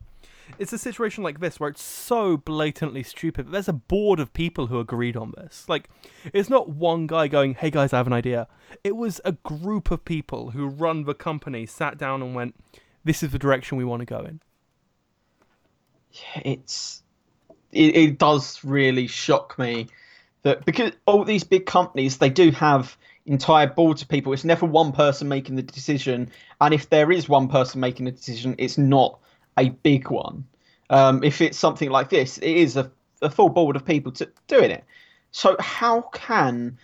It's 0.59 0.73
a 0.73 0.79
situation 0.79 1.25
like 1.25 1.41
this 1.41 1.59
where 1.59 1.71
it's 1.71 1.83
so 1.83 2.37
blatantly 2.37 3.03
stupid. 3.03 3.51
There's 3.51 3.69
a 3.69 3.73
board 3.73 4.21
of 4.21 4.33
people 4.35 4.67
who 4.69 4.79
agreed 4.79 5.17
on 5.17 5.33
this. 5.39 5.67
Like, 5.69 5.89
it's 6.35 6.51
not 6.51 6.69
one 6.69 7.07
guy 7.07 7.29
going, 7.29 7.55
"Hey 7.55 7.71
guys, 7.71 7.93
I 7.93 7.97
have 7.97 8.07
an 8.07 8.13
idea." 8.13 8.47
It 8.85 8.95
was 8.95 9.21
a 9.25 9.33
group 9.33 9.91
of 9.91 10.05
people 10.05 10.51
who 10.51 10.69
run 10.69 11.05
the 11.05 11.15
company 11.15 11.67
sat 11.67 11.99
down 11.99 12.23
and 12.23 12.35
went, 12.35 12.55
"This 13.03 13.23
is 13.23 13.33
the 13.33 13.39
direction 13.39 13.79
we 13.79 13.85
want 13.85 14.01
to 14.01 14.07
go 14.07 14.21
in." 14.21 14.41
It's 16.37 17.03
it, 17.73 17.97
it 17.97 18.19
does 18.19 18.63
really 18.65 19.07
shock 19.07 19.59
me 19.59 19.89
that 20.43 20.65
because 20.65 20.93
all 21.07 21.25
these 21.25 21.45
big 21.45 21.67
companies 21.67 22.19
they 22.19 22.31
do 22.31 22.51
have 22.53 22.97
entire 23.27 23.67
boards 23.67 24.03
of 24.03 24.09
people. 24.09 24.33
It's 24.33 24.45
never 24.45 24.67
one 24.67 24.93
person 24.93 25.29
making 25.29 25.57
the 25.57 25.63
decision. 25.63 26.31
And 26.61 26.75
if 26.75 26.91
there 26.91 27.11
is 27.11 27.29
one 27.29 27.49
person 27.49 27.81
making 27.81 28.07
the 28.07 28.13
decision 28.13 28.55
it's 28.59 28.79
not 28.79 29.19
a 29.59 29.71
big 29.71 30.11
one. 30.11 30.45
Um, 30.91 31.25
if 31.25 31.41
it's 31.41 31.59
something 31.59 31.91
like 31.91 32.11
this 32.11 32.39
it 32.39 32.57
is 32.57 32.77
a, 32.77 32.91
a 33.23 33.31
full 33.31 33.49
board 33.49 33.77
of 33.77 33.85
people 33.85 34.13
to, 34.13 34.31
doing 34.47 34.71
it. 34.71 34.85
So 35.31 35.57
how 35.59 36.03
can 36.13 36.79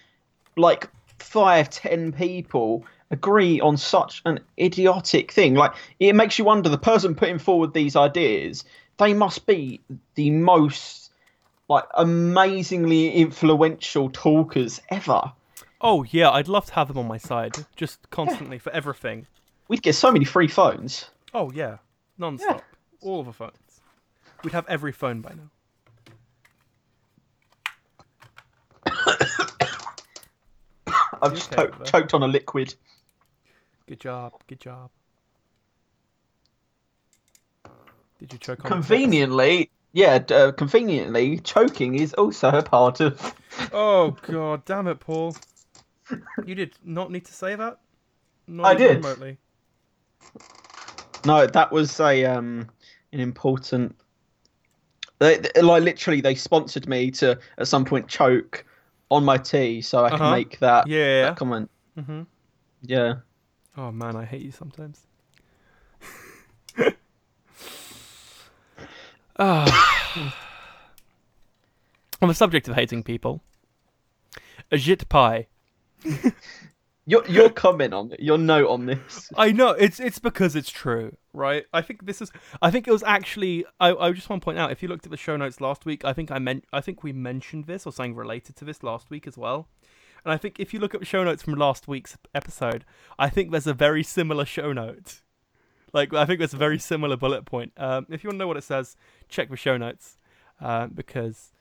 like 0.57 0.89
five 1.19 1.71
ten 1.71 2.13
people 2.13 2.85
agree 3.11 3.61
on 3.61 3.77
such 3.77 4.23
an 4.25 4.41
idiotic 4.59 5.31
thing? 5.31 5.55
Like 5.55 5.75
it 5.99 6.15
makes 6.15 6.39
you 6.39 6.45
wonder 6.45 6.69
the 6.69 6.79
person 6.79 7.15
putting 7.15 7.39
forward 7.39 7.75
these 7.75 7.95
ideas 7.95 8.65
they 9.01 9.15
must 9.15 9.47
be 9.47 9.81
the 10.15 10.31
most 10.31 11.11
like 11.69 11.85
amazingly 11.95 13.11
influential 13.11 14.11
talkers 14.11 14.81
ever 14.91 15.33
Oh 15.83 16.05
yeah, 16.05 16.31
I'd 16.31 16.47
love 16.47 16.67
to 16.67 16.75
have 16.75 16.89
them 16.89 16.99
on 16.99 17.09
my 17.09 17.17
side, 17.17 17.57
just 17.75 18.11
constantly 18.11 18.59
for 18.59 18.71
everything. 18.71 19.27
we'd 19.67 19.83
get 19.83 19.95
so 19.95 20.13
many 20.13 20.27
free 20.27 20.49
phones 20.49 21.11
Oh 21.33 21.51
yeah, 21.53 21.79
non-stop, 22.19 22.63
all 23.01 23.21
of 23.21 23.27
the 23.27 23.33
phones. 23.33 23.81
We'd 24.45 24.53
have 24.53 24.69
every 24.69 24.93
phone 24.93 25.21
by 25.23 25.33
now. 25.33 25.51
i've 31.23 31.35
just 31.35 31.57
okay 31.57 31.85
choked 31.85 32.15
on 32.15 32.23
a 32.23 32.29
liquid 32.29 32.75
Good 33.91 34.01
job, 34.01 34.35
good 34.47 34.61
job. 34.61 34.91
Did 38.21 38.33
you 38.33 38.39
choke 38.39 38.65
on? 38.65 38.71
conveniently 38.71 39.71
yeah 39.93 40.23
uh, 40.31 40.53
conveniently 40.53 41.39
choking 41.39 41.95
is 41.97 42.15
also 42.15 42.51
a 42.51 42.63
part 42.63 43.01
of? 43.01 43.35
Oh 43.73 44.17
god, 44.23 44.65
damn 44.65 44.87
it, 44.87 45.01
Paul! 45.01 45.35
You 46.47 46.55
did 46.55 46.75
not 46.85 47.11
need 47.11 47.25
to 47.27 47.33
say 47.33 47.57
that. 47.57 47.81
Not 48.47 48.65
I 48.67 48.75
did. 48.75 48.97
Remotely. 48.97 49.39
No, 51.27 51.47
that 51.47 51.71
was 51.73 51.99
a 52.01 52.25
um 52.25 52.69
an 53.13 53.21
important. 53.21 53.97
They, 55.19 55.39
they- 55.39 55.61
like 55.63 55.83
literally, 55.83 56.21
they 56.21 56.35
sponsored 56.35 56.89
me 56.89 57.11
to 57.13 57.39
at 57.59 57.69
some 57.69 57.85
point 57.85 58.09
choke 58.09 58.65
on 59.11 59.25
my 59.25 59.37
tea 59.37 59.83
so 59.83 60.05
I 60.05 60.11
can 60.11 60.21
Uh-huh. 60.21 60.31
make 60.37 60.59
that, 60.61 60.87
Yeah. 60.87 61.23
that 61.23 61.37
comment. 61.37 61.71
hmm 61.99 62.23
Yeah. 62.83 63.15
Oh 63.77 63.91
man, 63.93 64.17
I 64.17 64.25
hate 64.25 64.43
you 64.43 64.53
sometimes. 64.53 65.07
Ah. 69.41 70.37
On 72.21 72.29
the 72.29 72.35
subject 72.35 72.69
of 72.69 72.75
hating 72.75 73.03
people, 73.03 73.43
Ajit 74.71 75.09
Pai. 75.09 75.49
Your 77.07 77.27
your 77.27 77.51
comment 77.51 77.93
on 77.93 78.13
it, 78.13 78.21
your 78.21 78.39
note 78.39 78.69
on 78.69 78.87
this. 78.87 79.33
I 79.37 79.51
know 79.51 79.71
it's 79.71 79.99
it's 79.99 80.21
because 80.21 80.55
it's 80.55 80.71
true, 80.71 81.17
right? 81.33 81.65
I 81.73 81.83
think 81.83 82.07
this 82.07 82.23
is. 82.23 82.31
I 82.63 82.71
think 82.71 82.87
it 82.87 82.93
was 82.93 83.03
actually. 83.03 83.65
I, 83.81 83.93
I 83.93 84.13
just 84.13 84.29
want 84.29 84.43
to 84.43 84.45
point 84.45 84.59
out 84.59 84.71
if 84.71 84.81
you 84.81 84.89
looked 84.89 85.07
at 85.07 85.11
the 85.11 85.17
show 85.17 85.37
notes 85.37 85.61
last 85.61 85.85
week, 85.85 86.05
I 86.05 86.13
think 86.13 86.31
I 86.31 86.39
meant. 86.39 86.67
I 86.73 86.81
think 86.81 87.03
we 87.03 87.13
mentioned 87.13 87.65
this 87.65 87.85
or 87.85 87.93
something 87.93 88.15
related 88.15 88.55
to 88.57 88.65
this 88.65 88.85
last 88.85 89.11
week 89.11 89.27
as 89.27 89.37
well. 89.37 89.67
And 90.25 90.33
I 90.33 90.37
think 90.37 90.61
if 90.61 90.73
you 90.73 90.79
look 90.79 90.95
at 90.95 91.01
the 91.01 91.07
show 91.07 91.25
notes 91.25 91.43
from 91.43 91.55
last 91.55 91.89
week's 91.89 92.17
episode, 92.33 92.85
I 93.19 93.29
think 93.29 93.51
there's 93.51 93.67
a 93.67 93.75
very 93.75 94.05
similar 94.05 94.45
show 94.45 94.73
note. 94.73 95.23
Like 95.93 96.15
I 96.15 96.25
think 96.25 96.39
there's 96.39 96.55
a 96.55 96.59
very 96.59 96.79
similar 96.79 97.17
bullet 97.17 97.45
point. 97.45 97.73
Um, 97.77 98.07
if 98.11 98.23
you 98.23 98.29
want 98.29 98.37
to 98.37 98.39
know 98.39 98.49
what 98.49 98.57
it 98.57 98.65
says, 98.65 98.97
check 99.29 99.51
the 99.51 99.57
show 99.57 99.77
notes 99.77 100.19
uh, 100.61 100.87
because 100.87 101.53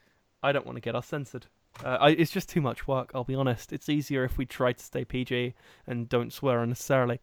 I 0.43 0.51
don't 0.51 0.65
want 0.65 0.75
to 0.77 0.81
get 0.81 0.95
us 0.95 1.07
censored. 1.07 1.47
Uh, 1.83 1.97
I, 1.99 2.09
it's 2.11 2.31
just 2.31 2.49
too 2.49 2.61
much 2.61 2.87
work. 2.87 3.11
I'll 3.13 3.23
be 3.23 3.35
honest. 3.35 3.71
It's 3.71 3.89
easier 3.89 4.23
if 4.23 4.37
we 4.37 4.45
try 4.45 4.73
to 4.73 4.83
stay 4.83 5.05
PG 5.05 5.53
and 5.87 6.09
don't 6.09 6.33
swear 6.33 6.61
unnecessarily. 6.61 7.19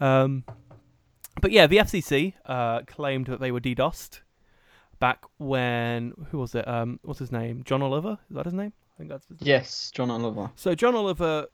Um, 0.00 0.44
but 1.40 1.52
yeah, 1.52 1.66
the 1.66 1.78
FCC 1.78 2.34
uh, 2.46 2.82
claimed 2.86 3.26
that 3.26 3.40
they 3.40 3.52
were 3.52 3.60
DDoSed 3.60 4.20
back 4.98 5.24
when 5.38 6.12
who 6.30 6.38
was 6.38 6.54
it? 6.54 6.66
Um, 6.66 7.00
what's 7.02 7.18
his 7.18 7.32
name? 7.32 7.62
John 7.64 7.82
Oliver? 7.82 8.18
Is 8.30 8.36
that 8.36 8.46
his 8.46 8.54
name? 8.54 8.72
I 8.96 8.98
think 8.98 9.10
that's 9.10 9.26
his 9.26 9.40
name. 9.40 9.48
Yes, 9.48 9.90
John 9.94 10.10
Oliver. 10.10 10.50
So 10.54 10.74
John 10.74 10.94
Oliver 10.94 11.48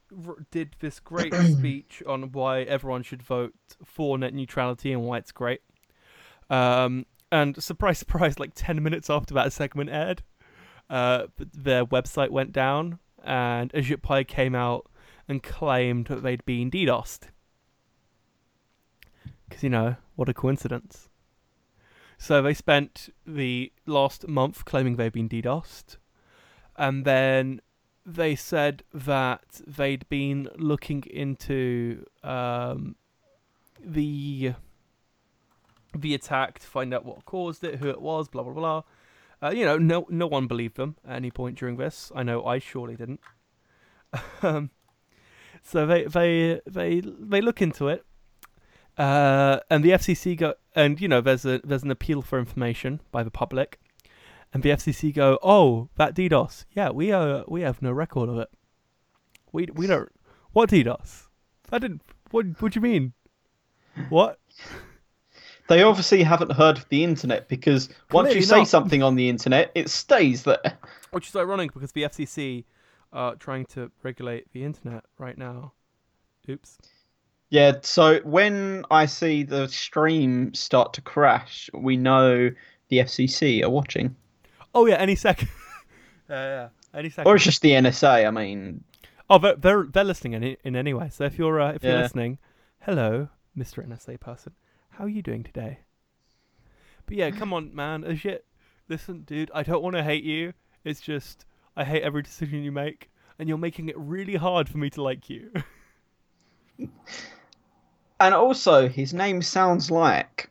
did 0.49 0.77
this 0.79 1.01
great 1.01 1.33
speech 1.57 2.01
on 2.07 2.31
why 2.31 2.61
everyone 2.61 3.03
should 3.03 3.21
vote 3.21 3.53
for 3.83 4.17
net 4.17 4.33
neutrality 4.33 4.93
and 4.93 5.03
why 5.03 5.17
it's 5.17 5.33
great. 5.33 5.59
Um, 6.49 7.05
and 7.33 7.61
surprise, 7.61 7.97
surprise! 7.99 8.39
Like 8.39 8.51
ten 8.55 8.81
minutes 8.81 9.09
after 9.09 9.33
that 9.33 9.51
segment 9.51 9.89
aired, 9.89 10.23
uh, 10.89 11.27
their 11.37 11.85
website 11.85 12.29
went 12.29 12.53
down, 12.53 12.99
and 13.21 13.73
Ajit 13.73 14.01
Pai 14.01 14.23
came 14.23 14.55
out 14.55 14.89
and 15.27 15.43
claimed 15.43 16.07
that 16.07 16.23
they'd 16.23 16.45
been 16.45 16.71
DDoSed. 16.71 17.23
Because 19.49 19.63
you 19.63 19.69
know 19.69 19.97
what 20.15 20.29
a 20.29 20.33
coincidence. 20.33 21.09
So 22.17 22.41
they 22.41 22.53
spent 22.53 23.09
the 23.25 23.73
last 23.85 24.29
month 24.29 24.63
claiming 24.63 24.95
they've 24.95 25.11
been 25.11 25.27
DDoSed, 25.27 25.97
and 26.75 27.05
then 27.05 27.61
they 28.05 28.35
said 28.35 28.83
that 28.93 29.61
they'd 29.65 30.07
been 30.09 30.49
looking 30.57 31.03
into 31.09 32.05
um, 32.23 32.95
the 33.83 34.53
the 35.95 36.15
attack 36.15 36.59
to 36.59 36.67
find 36.67 36.93
out 36.93 37.05
what 37.05 37.23
caused 37.25 37.63
it, 37.63 37.75
who 37.75 37.89
it 37.89 38.01
was, 38.01 38.27
blah 38.27 38.43
blah 38.43 38.53
blah. 38.53 38.83
Uh, 39.41 39.51
you 39.51 39.65
know, 39.65 39.77
no 39.77 40.05
no 40.09 40.27
one 40.27 40.47
believed 40.47 40.77
them 40.77 40.95
at 41.07 41.15
any 41.15 41.31
point 41.31 41.57
during 41.57 41.77
this. 41.77 42.11
I 42.15 42.23
know 42.23 42.45
I 42.45 42.59
surely 42.59 42.95
didn't. 42.95 43.19
um, 44.41 44.69
so 45.61 45.85
they 45.85 46.03
they 46.03 46.61
they 46.65 47.01
they 47.01 47.41
look 47.41 47.61
into 47.61 47.87
it, 47.87 48.05
uh, 48.97 49.59
and 49.69 49.83
the 49.83 49.91
FCC 49.91 50.37
go 50.37 50.55
and 50.75 50.99
you 50.99 51.07
know 51.07 51.21
there's 51.21 51.45
a 51.45 51.59
there's 51.63 51.83
an 51.83 51.91
appeal 51.91 52.21
for 52.21 52.39
information 52.39 53.01
by 53.11 53.23
the 53.23 53.31
public, 53.31 53.79
and 54.53 54.63
the 54.63 54.69
FCC 54.69 55.13
go, 55.13 55.39
oh 55.43 55.89
that 55.95 56.15
DDoS, 56.15 56.65
yeah 56.71 56.89
we 56.89 57.11
uh 57.11 57.43
we 57.47 57.61
have 57.61 57.81
no 57.81 57.91
record 57.91 58.29
of 58.29 58.37
it. 58.37 58.49
We 59.51 59.67
we 59.73 59.87
don't 59.87 60.09
what 60.51 60.69
DDoS? 60.69 61.27
That 61.69 61.81
didn't 61.81 62.01
what 62.31 62.45
what 62.61 62.73
do 62.73 62.77
you 62.77 62.81
mean? 62.81 63.13
What? 64.09 64.39
They 65.69 65.81
obviously 65.81 66.23
haven't 66.23 66.51
heard 66.51 66.77
of 66.77 66.89
the 66.89 67.05
internet 67.05 67.47
because 67.47 67.87
once 68.11 68.35
you 68.35 68.41
say 68.41 68.59
not. 68.59 68.67
something 68.67 69.01
on 69.01 69.15
the 69.15 69.29
internet, 69.29 69.71
it 69.75 69.89
stays 69.89 70.43
there. 70.43 70.77
Which 71.11 71.29
is 71.29 71.35
ironic 71.37 71.73
because 71.73 71.93
the 71.93 72.03
FCC 72.03 72.65
are 73.13 73.35
trying 73.35 73.65
to 73.67 73.89
regulate 74.01 74.51
the 74.51 74.65
internet 74.65 75.05
right 75.17 75.37
now. 75.37 75.71
Oops. 76.49 76.77
Yeah, 77.49 77.73
so 77.81 78.19
when 78.23 78.83
I 78.91 79.05
see 79.05 79.43
the 79.43 79.67
stream 79.67 80.53
start 80.53 80.93
to 80.95 81.01
crash, 81.01 81.69
we 81.73 81.95
know 81.95 82.49
the 82.89 82.97
FCC 82.97 83.63
are 83.63 83.69
watching. 83.69 84.15
Oh 84.73 84.85
yeah, 84.85 84.95
any 84.95 85.15
second. 85.15 85.49
yeah, 86.29 86.45
yeah, 86.45 86.69
any 86.99 87.09
second. 87.09 87.29
Or 87.29 87.35
it's 87.35 87.43
just 87.45 87.61
the 87.61 87.71
NSA, 87.71 88.27
I 88.27 88.31
mean. 88.31 88.83
Oh, 89.29 89.37
they're 89.37 89.55
they're, 89.55 89.83
they're 89.83 90.03
listening 90.03 90.33
in 90.33 90.57
in 90.63 90.75
any 90.75 90.93
way. 90.93 91.09
So 91.09 91.23
if 91.25 91.37
you're 91.37 91.59
uh, 91.61 91.73
if 91.73 91.83
you're 91.83 91.93
Yeah. 91.93 92.01
listening, 92.01 92.37
hello, 92.81 93.29
Mr. 93.57 93.85
NSA 93.87 94.19
person. 94.19 94.53
How 94.91 95.05
are 95.05 95.09
you 95.09 95.21
doing 95.21 95.43
today? 95.43 95.79
But 97.05 97.15
yeah, 97.17 97.31
come 97.31 97.53
on, 97.53 97.73
man. 97.75 98.03
As 98.03 98.19
shit. 98.19 98.45
Listen, 98.89 99.21
dude. 99.21 99.49
I 99.53 99.63
don't 99.63 99.81
want 99.81 99.95
to 99.95 100.03
hate 100.03 100.23
you. 100.23 100.53
It's 100.83 101.01
just 101.01 101.45
I 101.75 101.83
hate 101.83 102.03
every 102.03 102.21
decision 102.21 102.63
you 102.63 102.71
make, 102.71 103.09
and 103.39 103.47
you're 103.49 103.57
making 103.57 103.89
it 103.89 103.97
really 103.97 104.35
hard 104.35 104.69
for 104.69 104.77
me 104.77 104.89
to 104.91 105.01
like 105.01 105.29
you. 105.29 105.51
And 108.19 108.33
also, 108.33 108.87
his 108.87 109.13
name 109.13 109.41
sounds 109.41 109.91
like 109.91 110.49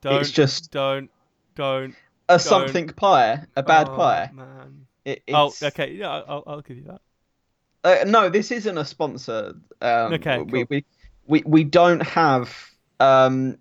don't 0.00 0.24
just- 0.24 0.70
don't 0.70 1.10
don't 1.54 1.94
a 2.28 2.38
something 2.38 2.88
pie, 2.88 3.44
a 3.56 3.62
bad 3.62 3.88
oh, 3.88 3.96
pie. 3.96 4.30
man. 4.32 4.86
It, 5.04 5.22
Oh, 5.32 5.52
okay. 5.62 5.92
Yeah, 5.92 6.10
I'll- 6.10 6.44
I'll 6.46 6.60
give 6.60 6.76
you 6.76 6.84
that. 6.84 7.00
Uh, 7.84 8.04
no, 8.06 8.28
this 8.28 8.50
isn't 8.50 8.76
a 8.76 8.84
sponsor. 8.84 9.54
Um, 9.80 10.12
Okay, 10.14 10.38
we, 10.38 10.64
cool. 10.64 10.66
we 10.68 10.84
we 11.26 11.42
we 11.46 11.64
don't 11.64 12.00
have 12.00 12.54
um, 13.00 13.56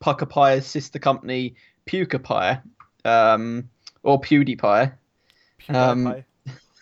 Pucker 0.00 0.26
Pie's 0.26 0.66
sister 0.66 0.98
company, 0.98 1.54
Puka 1.86 2.18
Pie, 2.18 2.60
um, 3.04 3.68
or 4.02 4.20
PewDiePie. 4.20 4.92
Um, 5.70 6.14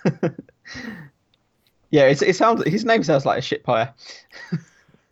PewDiePie. 0.05 0.35
Yeah, 1.91 2.05
it's, 2.05 2.23
it 2.23 2.37
sounds. 2.37 2.63
His 2.67 2.85
name 2.85 3.03
sounds 3.03 3.27
like 3.27 3.39
a 3.39 3.43
shit 3.43 3.65
pie. 3.65 3.91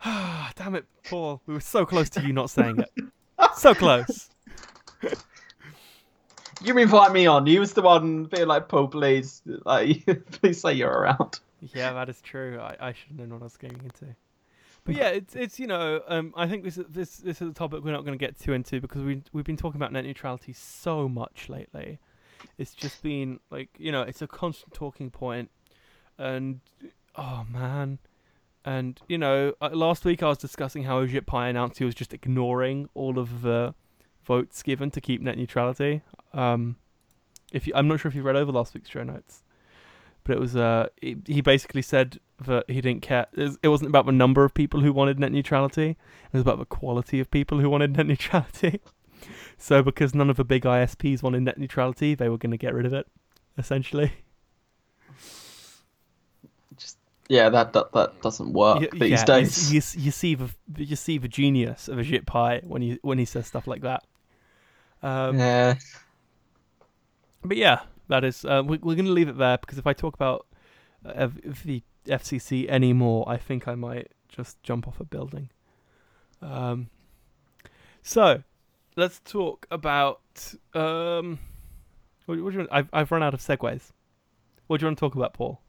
Damn 0.56 0.76
it, 0.76 0.84
Paul. 1.08 1.42
We 1.46 1.54
were 1.54 1.60
so 1.60 1.84
close 1.84 2.08
to 2.10 2.22
you 2.22 2.32
not 2.32 2.50
saying 2.50 2.78
it. 2.78 3.04
So 3.56 3.74
close. 3.74 4.30
You 6.62 6.76
invite 6.76 7.12
me 7.12 7.26
on. 7.26 7.46
You 7.46 7.60
was 7.60 7.72
the 7.72 7.82
one 7.82 8.24
being 8.24 8.48
like, 8.48 8.68
Paul, 8.68 8.88
please, 8.88 9.42
like, 9.64 10.04
please 10.32 10.60
say 10.60 10.74
you're 10.74 10.90
around. 10.90 11.40
Yeah, 11.60 11.92
that 11.92 12.08
is 12.08 12.20
true. 12.20 12.58
I, 12.60 12.76
I 12.80 12.92
should 12.92 13.08
have 13.08 13.18
known 13.18 13.30
what 13.30 13.42
I 13.42 13.44
was 13.44 13.56
getting 13.56 13.80
into. 13.82 14.14
But 14.84 14.96
yeah, 14.96 15.08
it's 15.08 15.36
it's 15.36 15.60
you 15.60 15.66
know 15.66 16.00
um, 16.08 16.32
I 16.34 16.48
think 16.48 16.64
this 16.64 16.78
is 16.78 16.86
this 16.88 17.16
this 17.18 17.42
is 17.42 17.50
a 17.50 17.52
topic 17.52 17.84
we're 17.84 17.92
not 17.92 18.06
going 18.06 18.18
to 18.18 18.24
get 18.24 18.40
too 18.40 18.54
into 18.54 18.80
because 18.80 19.02
we 19.02 19.22
we've 19.34 19.44
been 19.44 19.56
talking 19.56 19.78
about 19.78 19.92
net 19.92 20.04
neutrality 20.04 20.54
so 20.54 21.08
much 21.08 21.50
lately. 21.50 21.98
It's 22.56 22.74
just 22.74 23.02
been 23.02 23.38
like 23.50 23.68
you 23.76 23.92
know 23.92 24.00
it's 24.00 24.22
a 24.22 24.26
constant 24.26 24.72
talking 24.72 25.10
point, 25.10 25.50
and 26.16 26.60
oh 27.16 27.44
man, 27.50 27.98
and 28.64 28.98
you 29.08 29.18
know 29.18 29.52
uh, 29.60 29.70
last 29.72 30.06
week 30.06 30.22
I 30.22 30.28
was 30.28 30.38
discussing 30.38 30.84
how 30.84 31.04
Ajit 31.04 31.26
Pai 31.26 31.50
announced 31.50 31.78
he 31.78 31.84
was 31.84 31.94
just 31.94 32.14
ignoring 32.14 32.88
all 32.94 33.18
of 33.18 33.42
the 33.42 33.74
votes 34.28 34.62
given 34.62 34.90
to 34.92 35.00
keep 35.00 35.20
net 35.20 35.36
neutrality. 35.36 36.02
Um, 36.32 36.76
if 37.52 37.66
you, 37.66 37.72
I'm 37.74 37.88
not 37.88 37.98
sure 37.98 38.08
if 38.10 38.14
you 38.14 38.22
read 38.22 38.36
over 38.36 38.52
last 38.52 38.74
week's 38.74 38.90
show 38.90 39.02
notes, 39.02 39.42
but 40.24 40.36
it 40.36 40.38
was 40.40 40.54
uh 40.54 40.88
he, 41.00 41.16
he 41.26 41.40
basically 41.40 41.82
said 41.82 42.20
that 42.46 42.64
he 42.68 42.80
didn't 42.80 43.02
care. 43.02 43.26
It 43.32 43.42
was- 43.42 43.58
it 43.62 43.68
wasn't 43.68 43.88
about 43.88 44.04
the 44.06 44.12
number 44.12 44.44
of 44.44 44.52
people 44.54 44.80
who 44.82 44.92
wanted 44.92 45.18
net 45.18 45.32
neutrality. 45.32 45.90
It 45.90 46.32
was 46.34 46.42
about 46.42 46.58
the 46.58 46.66
quality 46.66 47.18
of 47.20 47.30
people 47.30 47.58
who 47.60 47.70
wanted 47.70 47.90
net 47.96 48.06
neutrality. 48.06 48.80
so 49.56 49.82
because 49.82 50.14
none 50.14 50.30
of 50.30 50.36
the 50.36 50.44
big 50.44 50.62
ISPs 50.64 51.22
wanted 51.22 51.42
net 51.42 51.58
neutrality, 51.58 52.14
they 52.14 52.28
were 52.28 52.38
going 52.38 52.52
to 52.52 52.58
get 52.66 52.74
rid 52.74 52.86
of 52.86 52.92
it, 52.92 53.06
essentially. 53.56 54.12
Yeah, 57.30 57.50
that 57.50 57.72
that, 57.74 57.92
that 57.92 58.22
doesn't 58.22 58.52
work 58.54 58.80
Y- 58.80 58.88
these 58.92 59.10
yeah, 59.10 59.20
you 59.20 59.26
days. 59.26 59.72
You, 59.72 59.82
you 60.04 60.10
see 60.10 60.34
the 60.34 60.48
you 60.76 60.96
see 60.96 61.18
the 61.18 61.28
genius 61.28 61.86
of 61.88 61.98
a 61.98 62.04
shit 62.04 62.24
pie 62.26 62.60
when 62.64 62.80
he 62.80 62.98
when 63.02 63.18
he 63.18 63.24
says 63.26 63.46
stuff 63.46 63.66
like 63.66 63.82
that. 63.82 64.02
Um, 65.02 65.38
yeah. 65.38 65.74
But 67.44 67.56
yeah, 67.56 67.80
that 68.08 68.24
is. 68.24 68.44
Uh, 68.44 68.62
we, 68.64 68.78
we're 68.78 68.94
going 68.94 69.06
to 69.06 69.12
leave 69.12 69.28
it 69.28 69.38
there 69.38 69.58
because 69.58 69.78
if 69.78 69.86
I 69.86 69.92
talk 69.92 70.14
about 70.14 70.46
uh, 71.04 71.12
F- 71.44 71.62
the 71.64 71.82
FCC 72.06 72.68
anymore, 72.68 73.28
I 73.28 73.36
think 73.36 73.68
I 73.68 73.74
might 73.74 74.10
just 74.28 74.62
jump 74.62 74.88
off 74.88 75.00
a 75.00 75.04
building. 75.04 75.50
Um. 76.42 76.88
So, 78.02 78.42
let's 78.96 79.20
talk 79.20 79.66
about 79.70 80.20
um. 80.74 81.38
What, 82.26 82.38
what 82.42 82.50
do 82.50 82.52
you 82.52 82.58
want? 82.58 82.68
I've 82.72 82.88
I've 82.92 83.12
run 83.12 83.22
out 83.22 83.34
of 83.34 83.40
segues. 83.40 83.92
What 84.66 84.80
do 84.80 84.84
you 84.84 84.88
want 84.88 84.98
to 84.98 85.00
talk 85.00 85.14
about, 85.14 85.32
Paul? 85.34 85.60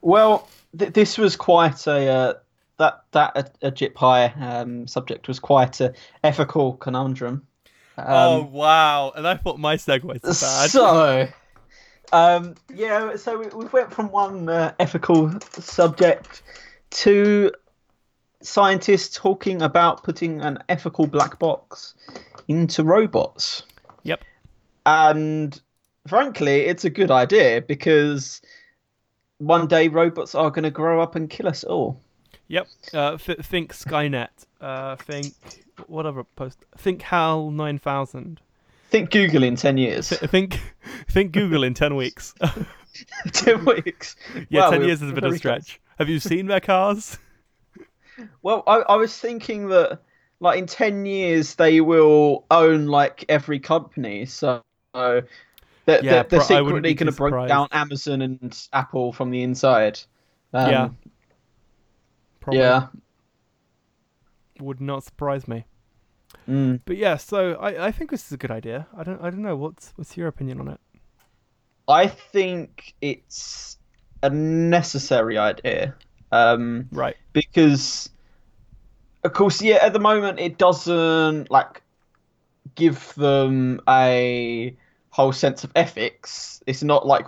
Well, 0.00 0.48
th- 0.78 0.92
this 0.92 1.18
was 1.18 1.34
quite 1.36 1.86
a 1.86 2.08
uh, 2.08 2.34
that 2.78 3.04
that 3.12 3.60
Ajit 3.60 3.94
Pai 3.94 4.26
um, 4.40 4.86
subject 4.86 5.28
was 5.28 5.38
quite 5.40 5.80
a 5.80 5.94
ethical 6.22 6.74
conundrum. 6.74 7.46
Oh 8.06 8.40
Um, 8.40 8.52
wow! 8.52 9.12
And 9.14 9.26
I 9.26 9.36
thought 9.36 9.58
my 9.58 9.76
segues 9.76 10.04
were 10.04 10.14
bad. 10.22 10.70
So, 10.70 11.28
um, 12.12 12.54
yeah, 12.74 13.16
so 13.16 13.38
we, 13.38 13.46
we 13.48 13.66
went 13.66 13.92
from 13.92 14.10
one 14.10 14.48
uh, 14.48 14.74
ethical 14.78 15.38
subject 15.40 16.42
to 16.90 17.52
scientists 18.40 19.16
talking 19.16 19.62
about 19.62 20.04
putting 20.04 20.40
an 20.40 20.58
ethical 20.68 21.06
black 21.06 21.38
box 21.38 21.94
into 22.46 22.84
robots. 22.84 23.64
Yep. 24.04 24.22
And 24.86 25.60
frankly, 26.06 26.60
it's 26.62 26.84
a 26.84 26.90
good 26.90 27.10
idea 27.10 27.60
because 27.60 28.40
one 29.38 29.66
day 29.66 29.88
robots 29.88 30.34
are 30.34 30.50
going 30.50 30.62
to 30.64 30.70
grow 30.70 31.02
up 31.02 31.14
and 31.14 31.28
kill 31.28 31.48
us 31.48 31.64
all. 31.64 32.00
Yep. 32.48 32.68
Uh, 32.92 33.16
th- 33.18 33.38
think 33.40 33.74
Skynet. 33.74 34.28
Uh, 34.60 34.96
think 34.96 35.34
what 35.86 36.06
other 36.06 36.24
post? 36.24 36.58
Think 36.76 37.02
HAL 37.02 37.50
nine 37.50 37.78
thousand. 37.78 38.40
Think 38.90 39.10
Google 39.10 39.42
in 39.42 39.54
10 39.56 39.76
years. 39.76 40.08
Th- 40.08 40.20
think 40.30 40.60
think 41.10 41.32
Google 41.32 41.62
in 41.62 41.74
ten 41.74 41.94
weeks. 41.94 42.34
10 43.32 43.64
weeks. 43.64 44.16
yeah, 44.48 44.62
Wow, 44.62 44.70
ten 44.70 44.82
years 44.82 45.02
is 45.02 45.10
a 45.10 45.14
bit 45.14 45.24
of 45.24 45.32
a 45.32 45.38
stretch. 45.38 45.80
Have 45.98 46.08
you 46.08 46.18
seen 46.18 46.46
their 46.46 46.60
cars? 46.60 47.18
Well, 48.42 48.64
I, 48.66 48.78
I 48.78 48.96
was 48.96 49.16
thinking 49.16 49.68
that, 49.68 50.00
like, 50.40 50.58
in 50.58 50.66
10 50.66 51.06
years, 51.06 51.54
they 51.54 51.80
will 51.80 52.44
own, 52.50 52.86
like, 52.86 53.24
every 53.28 53.60
company. 53.60 54.26
So 54.26 54.62
they're, 54.94 55.22
Yeah, 55.86 56.00
they're, 56.00 56.02
they're 56.02 56.24
bro- 56.24 56.40
secretly 56.40 56.94
going 56.94 57.12
to 57.12 57.16
break 57.16 57.46
down 57.48 57.68
Amazon 57.70 58.22
and 58.22 58.68
Apple 58.72 59.12
from 59.12 59.30
the 59.30 59.42
inside. 59.42 60.00
Um, 60.52 60.70
Yeah. 60.70 60.88
Probably 62.48 62.60
Yeah. 62.60 62.86
Would 64.60 64.80
not 64.80 65.04
surprise 65.04 65.46
me. 65.46 65.66
Mm. 66.48 66.80
But 66.84 66.96
yeah, 66.96 67.16
so 67.16 67.52
I, 67.54 67.86
I 67.88 67.92
think 67.92 68.10
this 68.10 68.26
is 68.26 68.32
a 68.32 68.36
good 68.36 68.50
idea. 68.50 68.86
I 68.96 69.02
don't 69.04 69.20
I 69.22 69.30
don't 69.30 69.42
know 69.42 69.56
what's 69.56 69.92
what's 69.96 70.16
your 70.16 70.28
opinion 70.28 70.60
on 70.60 70.68
it. 70.68 70.80
I 71.86 72.06
think 72.06 72.94
it's 73.00 73.76
a 74.22 74.30
necessary 74.30 75.38
idea. 75.38 75.94
Um, 76.32 76.88
Right. 76.92 77.16
because 77.32 78.10
of 79.24 79.32
course 79.32 79.60
yeah 79.62 79.76
at 79.80 79.92
the 79.94 79.98
moment 79.98 80.38
it 80.38 80.58
doesn't 80.58 81.50
like 81.50 81.82
give 82.74 83.14
them 83.14 83.80
a 83.88 84.76
whole 85.10 85.32
sense 85.32 85.64
of 85.64 85.72
ethics 85.74 86.62
it's 86.66 86.82
not 86.82 87.06
like 87.06 87.26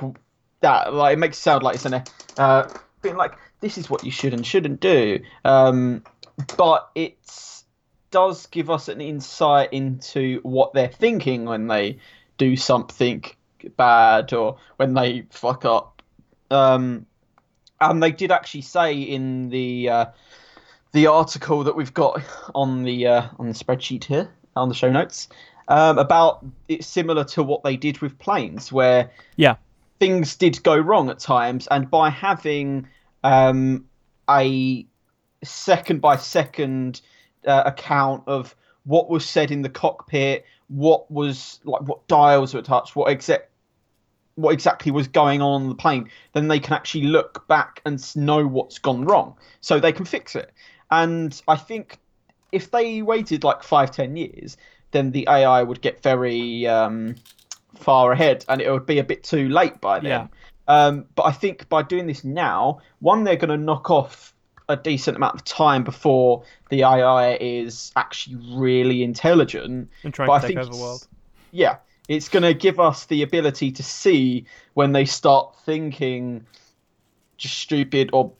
that 0.60 0.92
like 0.92 1.14
it 1.14 1.18
makes 1.18 1.38
it 1.38 1.40
sound 1.40 1.62
like 1.64 1.74
it's 1.76 1.86
an 1.86 2.02
uh 2.36 2.68
being 3.02 3.16
like 3.16 3.32
this 3.61 3.78
is 3.78 3.88
what 3.90 4.04
you 4.04 4.11
should 4.11 4.34
and 4.34 4.46
shouldn't 4.46 4.80
do 4.80 5.20
um 5.44 6.02
but 6.56 6.90
it 6.94 7.16
does 8.11 8.46
give 8.46 8.70
us 8.70 8.88
an 8.88 9.00
insight 9.00 9.72
into 9.72 10.40
what 10.42 10.72
they're 10.72 10.88
thinking 10.88 11.44
when 11.44 11.66
they 11.66 11.98
do 12.38 12.56
something 12.56 13.24
bad 13.76 14.32
or 14.32 14.56
when 14.76 14.94
they 14.94 15.24
fuck 15.30 15.64
up 15.64 16.02
um 16.50 17.06
and 17.80 18.02
they 18.02 18.11
did 18.11 18.30
actually 18.30 18.61
say 18.62 18.94
in 18.94 19.48
the 19.48 19.88
uh, 19.88 20.06
the 20.92 21.06
article 21.06 21.64
that 21.64 21.76
we've 21.76 21.94
got 21.94 22.22
on 22.54 22.82
the 22.82 23.06
uh, 23.06 23.28
on 23.38 23.48
the 23.48 23.54
spreadsheet 23.54 24.04
here 24.04 24.28
on 24.56 24.68
the 24.68 24.74
show 24.74 24.90
notes 24.90 25.28
um, 25.68 25.98
about 25.98 26.44
it's 26.68 26.86
similar 26.86 27.24
to 27.24 27.42
what 27.42 27.62
they 27.62 27.76
did 27.76 28.00
with 28.00 28.18
planes, 28.18 28.72
where 28.72 29.11
Yeah. 29.36 29.54
things 30.00 30.36
did 30.36 30.62
go 30.62 30.76
wrong 30.76 31.08
at 31.11 31.20
times, 31.20 31.68
and 31.68 31.88
by 31.88 32.11
having 32.11 32.88
um, 33.24 33.86
a 34.28 34.86
second 35.42 36.00
by 36.00 36.16
second 36.16 37.00
uh, 37.46 37.62
account 37.66 38.24
of 38.26 38.54
what 38.84 39.10
was 39.10 39.28
said 39.28 39.50
in 39.50 39.62
the 39.62 39.68
cockpit, 39.68 40.44
what 40.68 41.10
was 41.10 41.60
like 41.64 41.82
what 41.82 42.06
dials 42.08 42.54
were 42.54 42.62
touched, 42.62 42.96
what 42.96 43.10
exact 43.10 43.50
what 44.36 44.52
exactly 44.52 44.90
was 44.90 45.06
going 45.08 45.42
on 45.42 45.62
on 45.62 45.68
the 45.68 45.74
plane, 45.74 46.08
then 46.32 46.48
they 46.48 46.58
can 46.58 46.72
actually 46.72 47.04
look 47.04 47.46
back 47.46 47.82
and 47.84 48.16
know 48.16 48.46
what's 48.46 48.78
gone 48.78 49.04
wrong, 49.04 49.36
so 49.60 49.78
they 49.78 49.92
can 49.92 50.04
fix 50.04 50.34
it. 50.34 50.50
And 50.90 51.40
I 51.46 51.56
think 51.56 51.98
if 52.52 52.70
they 52.70 53.02
waited 53.02 53.44
like 53.44 53.62
five, 53.62 53.90
ten 53.90 54.16
years, 54.16 54.56
then 54.92 55.10
the 55.10 55.28
AI 55.28 55.62
would 55.62 55.80
get 55.80 56.02
very 56.02 56.66
um, 56.66 57.16
far 57.76 58.12
ahead, 58.12 58.44
and 58.48 58.60
it 58.60 58.70
would 58.70 58.86
be 58.86 58.98
a 58.98 59.04
bit 59.04 59.22
too 59.22 59.48
late 59.48 59.80
by 59.80 60.00
then. 60.00 60.10
Yeah. 60.10 60.26
Um, 60.70 61.06
but 61.16 61.24
I 61.24 61.32
think 61.32 61.68
by 61.68 61.82
doing 61.82 62.06
this 62.06 62.22
now, 62.22 62.78
one, 63.00 63.24
they're 63.24 63.34
going 63.34 63.50
to 63.50 63.56
knock 63.56 63.90
off 63.90 64.32
a 64.68 64.76
decent 64.76 65.16
amount 65.16 65.34
of 65.34 65.42
time 65.44 65.82
before 65.82 66.44
the 66.68 66.84
AI 66.84 67.34
is 67.40 67.90
actually 67.96 68.36
really 68.54 69.02
intelligent. 69.02 69.88
And 70.04 70.14
trying 70.14 70.28
But 70.28 70.32
I 70.34 70.40
to 70.42 70.46
take 70.46 70.58
over 70.58 70.70
the 70.70 70.80
world. 70.80 71.08
Yeah, 71.50 71.78
it's 72.06 72.28
going 72.28 72.44
to 72.44 72.54
give 72.54 72.78
us 72.78 73.06
the 73.06 73.24
ability 73.24 73.72
to 73.72 73.82
see 73.82 74.46
when 74.74 74.92
they 74.92 75.06
start 75.06 75.56
thinking 75.66 76.46
just 77.36 77.58
stupid 77.58 78.10
or 78.12 78.32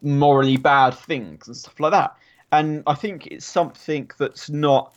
morally 0.00 0.56
bad 0.56 0.94
things 0.94 1.48
and 1.48 1.56
stuff 1.56 1.80
like 1.80 1.90
that. 1.90 2.16
And 2.52 2.84
I 2.86 2.94
think 2.94 3.26
it's 3.26 3.46
something 3.46 4.08
that's 4.16 4.48
not 4.48 4.94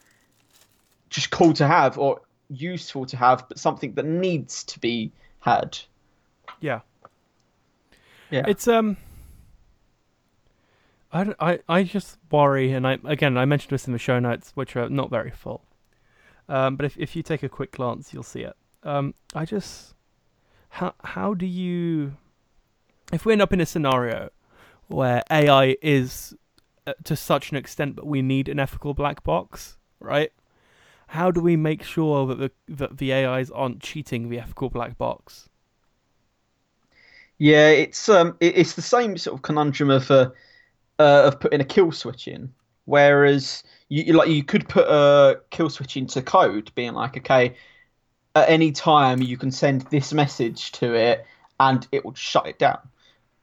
just 1.09 1.31
cool 1.31 1.53
to 1.53 1.65
have 1.65 1.97
or 1.97 2.21
useful 2.49 3.07
to 3.07 3.17
have, 3.17 3.47
but 3.49 3.57
something 3.57 3.93
that 3.93 4.05
needs 4.05 4.63
to 4.65 4.79
be 4.79 5.11
had. 5.39 5.79
Yeah. 6.59 6.81
Yeah. 8.29 8.43
It's 8.47 8.67
um. 8.67 8.97
I, 11.11 11.33
I, 11.39 11.59
I 11.69 11.83
just 11.83 12.17
worry, 12.29 12.73
and 12.73 12.85
I 12.85 12.97
again 13.05 13.37
I 13.37 13.45
mentioned 13.45 13.71
this 13.71 13.87
in 13.87 13.93
the 13.93 13.99
show 13.99 14.19
notes, 14.19 14.51
which 14.55 14.75
are 14.75 14.89
not 14.89 15.09
very 15.09 15.31
full. 15.31 15.63
Um, 16.49 16.75
but 16.75 16.85
if 16.85 16.97
if 16.97 17.15
you 17.15 17.23
take 17.23 17.43
a 17.43 17.49
quick 17.49 17.71
glance, 17.71 18.13
you'll 18.13 18.23
see 18.23 18.41
it. 18.41 18.55
Um, 18.83 19.13
I 19.33 19.45
just 19.45 19.95
how 20.69 20.93
how 21.03 21.33
do 21.33 21.45
you 21.45 22.13
if 23.11 23.25
we 23.25 23.33
end 23.33 23.41
up 23.41 23.53
in 23.53 23.61
a 23.61 23.65
scenario 23.65 24.29
where 24.87 25.23
AI 25.31 25.75
is 25.81 26.35
uh, 26.85 26.93
to 27.03 27.15
such 27.15 27.51
an 27.51 27.57
extent 27.57 27.95
that 27.95 28.05
we 28.05 28.21
need 28.21 28.47
an 28.47 28.59
ethical 28.59 28.93
black 28.93 29.23
box, 29.23 29.77
right? 29.99 30.31
How 31.07 31.31
do 31.31 31.39
we 31.39 31.55
make 31.55 31.83
sure 31.83 32.25
that 32.27 32.37
the 32.37 32.51
that 32.67 32.97
the 32.97 33.13
AIs 33.13 33.49
aren't 33.51 33.81
cheating 33.81 34.29
the 34.29 34.39
ethical 34.39 34.69
black 34.69 34.97
box? 34.97 35.49
Yeah, 37.39 37.69
it's 37.69 38.09
um, 38.09 38.35
it, 38.39 38.57
it's 38.57 38.73
the 38.73 38.81
same 38.81 39.17
sort 39.17 39.35
of 39.35 39.41
conundrum 39.43 39.89
of 39.89 40.09
uh, 40.09 40.31
uh, 40.99 41.23
of 41.27 41.39
putting 41.39 41.61
a 41.61 41.65
kill 41.65 41.91
switch 41.91 42.27
in. 42.27 42.53
Whereas 42.85 43.63
you 43.89 44.03
you- 44.05 44.13
like 44.13 44.29
you 44.29 44.43
could 44.43 44.69
put 44.69 44.87
a 44.87 45.41
kill 45.51 45.69
switch 45.69 45.97
into 45.97 46.21
code, 46.21 46.71
being 46.75 46.93
like, 46.93 47.17
okay, 47.17 47.55
at 48.35 48.49
any 48.49 48.71
time 48.71 49.21
you 49.21 49.37
can 49.37 49.51
send 49.51 49.81
this 49.83 50.13
message 50.13 50.71
to 50.73 50.93
it, 50.95 51.25
and 51.59 51.87
it 51.91 52.05
will 52.05 52.15
shut 52.15 52.47
it 52.47 52.59
down. 52.59 52.79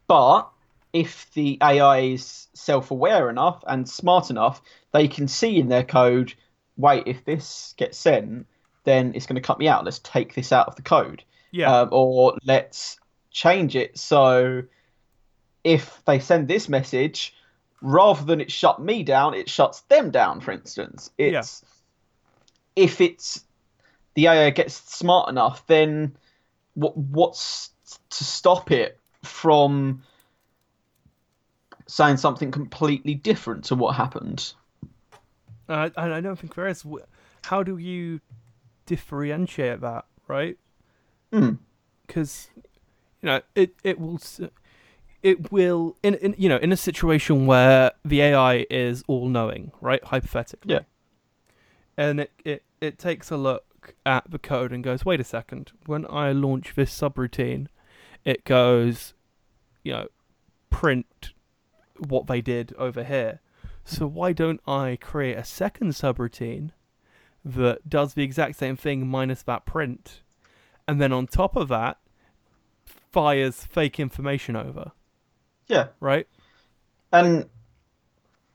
But 0.09 0.51
if 0.93 1.33
the 1.35 1.59
AI 1.63 1.99
is 2.01 2.49
self-aware 2.55 3.31
enough 3.31 3.65
and 3.67 3.89
smart 3.89 4.31
enough, 4.31 4.63
they 4.93 5.09
can 5.09 5.29
see 5.29 5.59
in 5.59 5.69
their 5.69 5.85
code, 5.85 6.35
wait, 6.77 7.05
if 7.07 7.25
this 7.25 7.75
gets 7.77 7.99
sent, 7.99 8.47
then 8.85 9.15
it's 9.15 9.27
going 9.27 9.37
to 9.37 9.43
cut 9.47 9.59
me 9.59 9.69
out. 9.69 9.85
Let's 9.85 10.01
take 10.01 10.35
this 10.35 10.53
out 10.53 10.69
of 10.69 10.77
the 10.77 10.83
code 10.83 11.25
Yeah, 11.53 11.75
um, 11.83 11.89
or 11.93 12.37
let's 12.45 12.99
change 13.35 13.74
it 13.74 13.99
so 13.99 14.62
if 15.64 16.01
they 16.07 16.20
send 16.20 16.47
this 16.47 16.68
message 16.68 17.35
rather 17.82 18.24
than 18.24 18.41
it 18.41 18.51
shut 18.51 18.80
me 18.80 19.03
down 19.03 19.35
it 19.35 19.51
shuts 19.51 19.80
them 19.82 20.11
down 20.11 20.41
for 20.41 20.53
instance 20.53 21.11
it's 21.18 21.64
if 22.76 23.01
it's 23.01 23.45
the 24.14 24.28
AI 24.28 24.51
gets 24.51 24.74
smart 24.74 25.28
enough 25.28 25.66
then 25.66 26.16
what 26.74 26.97
what's 26.97 27.70
to 28.09 28.24
stop 28.24 28.70
it 28.70 28.99
from 29.24 30.03
saying 31.87 32.16
something 32.16 32.53
completely 32.53 33.14
different 33.14 33.64
to 33.64 33.74
what 33.74 33.97
happened 33.97 34.55
Uh, 35.68 35.89
I 35.97 36.20
don't 36.20 36.39
think 36.39 36.55
there 36.55 36.66
is. 36.66 36.85
How 37.45 37.62
do 37.62 37.78
you 37.78 38.20
differentiate 38.85 39.80
that, 39.80 40.05
right? 40.28 40.59
Hmm. 41.32 41.53
Because 42.07 42.49
you 43.25 43.31
know 43.31 43.41
it 43.55 43.75
it 43.83 43.99
will 43.99 44.20
it 45.22 45.51
will 45.51 45.97
in, 46.03 46.14
in 46.16 46.35
you 46.37 46.47
know 46.51 46.59
in 46.59 46.72
a 46.72 46.77
situation 46.77 47.47
where 47.47 47.93
the 48.05 48.20
AI 48.20 48.66
is 48.68 49.03
all 49.09 49.31
knowing, 49.31 49.72
right? 49.81 50.05
Hypothetically. 50.05 50.75
Yeah. 50.75 50.81
And 51.97 52.20
it, 52.20 52.33
it 52.45 52.62
it 52.83 52.99
takes 52.99 53.31
a 53.31 53.39
look 53.39 53.95
at 54.05 54.31
the 54.31 54.39
code 54.39 54.72
and 54.72 54.85
goes, 54.85 55.07
wait 55.07 55.20
a 55.20 55.25
second. 55.25 55.72
When 55.87 56.07
I 56.11 56.33
launch 56.33 56.75
this 56.75 56.95
subroutine, 56.95 57.68
it 58.27 58.45
goes, 58.45 59.14
you 59.83 59.93
know, 59.93 60.09
print 60.68 61.33
what 61.97 62.27
they 62.27 62.43
did 62.43 62.75
over 62.77 63.05
here. 63.05 63.41
So 63.87 64.07
why 64.07 64.35
don't 64.35 64.61
I 64.66 64.99
create 65.01 65.39
a 65.39 65.45
second 65.45 65.93
subroutine 65.93 66.72
that 67.43 67.89
does 67.89 68.12
the 68.12 68.22
exact 68.22 68.57
same 68.57 68.77
thing 68.77 69.07
minus 69.07 69.43
that 69.45 69.64
print, 69.64 70.20
and 70.87 71.01
then 71.01 71.12
on 71.12 71.27
top 71.27 71.57
of 71.57 71.68
that, 71.68 71.99
fires 73.15 73.65
fake 73.65 73.99
information 74.01 74.57
over, 74.57 74.93
yeah 75.69 75.87
right? 76.01 76.27
and 77.12 77.49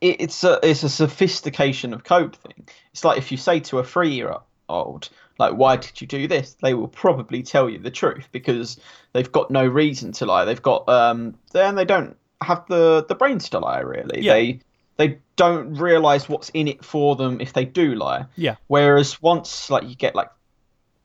it's 0.01 0.43
a 0.43 0.59
it's 0.63 0.83
a 0.83 0.89
sophistication 0.89 1.93
of 1.93 2.03
code 2.03 2.35
thing. 2.35 2.67
It's 2.93 3.03
like 3.03 3.17
if 3.17 3.31
you 3.31 3.37
say 3.37 3.59
to 3.61 3.79
a 3.79 3.83
three 3.83 4.11
year 4.11 4.33
old, 4.69 5.09
like, 5.37 5.53
why 5.55 5.75
did 5.75 5.99
you 5.99 6.07
do 6.07 6.27
this? 6.27 6.55
They 6.61 6.73
will 6.73 6.87
probably 6.87 7.43
tell 7.43 7.69
you 7.69 7.79
the 7.79 7.91
truth 7.91 8.29
because 8.31 8.79
they've 9.13 9.31
got 9.31 9.51
no 9.51 9.65
reason 9.65 10.11
to 10.13 10.25
lie. 10.25 10.45
They've 10.45 10.61
got 10.61 10.87
um, 10.87 11.35
then 11.51 11.75
they 11.75 11.85
don't 11.85 12.15
have 12.41 12.65
the 12.69 13.05
the 13.09 13.15
brains 13.15 13.49
to 13.49 13.59
lie. 13.59 13.79
Really, 13.79 14.21
Yeah. 14.21 14.33
they 14.33 14.59
they 14.95 15.19
don't 15.35 15.73
realize 15.75 16.29
what's 16.29 16.49
in 16.49 16.67
it 16.69 16.83
for 16.85 17.15
them 17.17 17.41
if 17.41 17.51
they 17.53 17.65
do 17.65 17.95
lie. 17.95 18.25
Yeah. 18.37 18.55
Whereas 18.67 19.21
once 19.21 19.69
like 19.69 19.87
you 19.89 19.95
get 19.95 20.15
like, 20.15 20.29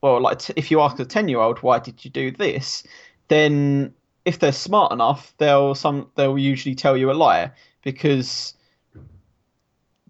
well, 0.03 0.21
like 0.21 0.41
if 0.57 0.71
you 0.71 0.81
ask 0.83 1.01
a 1.01 1.05
ten 1.05 1.27
year 1.29 1.41
old 1.41 1.59
why 1.65 1.81
did 1.81 2.05
you 2.05 2.13
do 2.13 2.31
this, 2.31 2.85
then 3.29 3.95
if 4.25 4.39
they're 4.39 4.53
smart 4.53 4.93
enough, 4.93 5.35
they'll 5.39 5.75
some 5.75 6.11
they'll 6.15 6.39
usually 6.39 6.75
tell 6.75 6.97
you 6.97 7.11
a 7.11 7.13
lie 7.13 7.51
because 7.83 8.55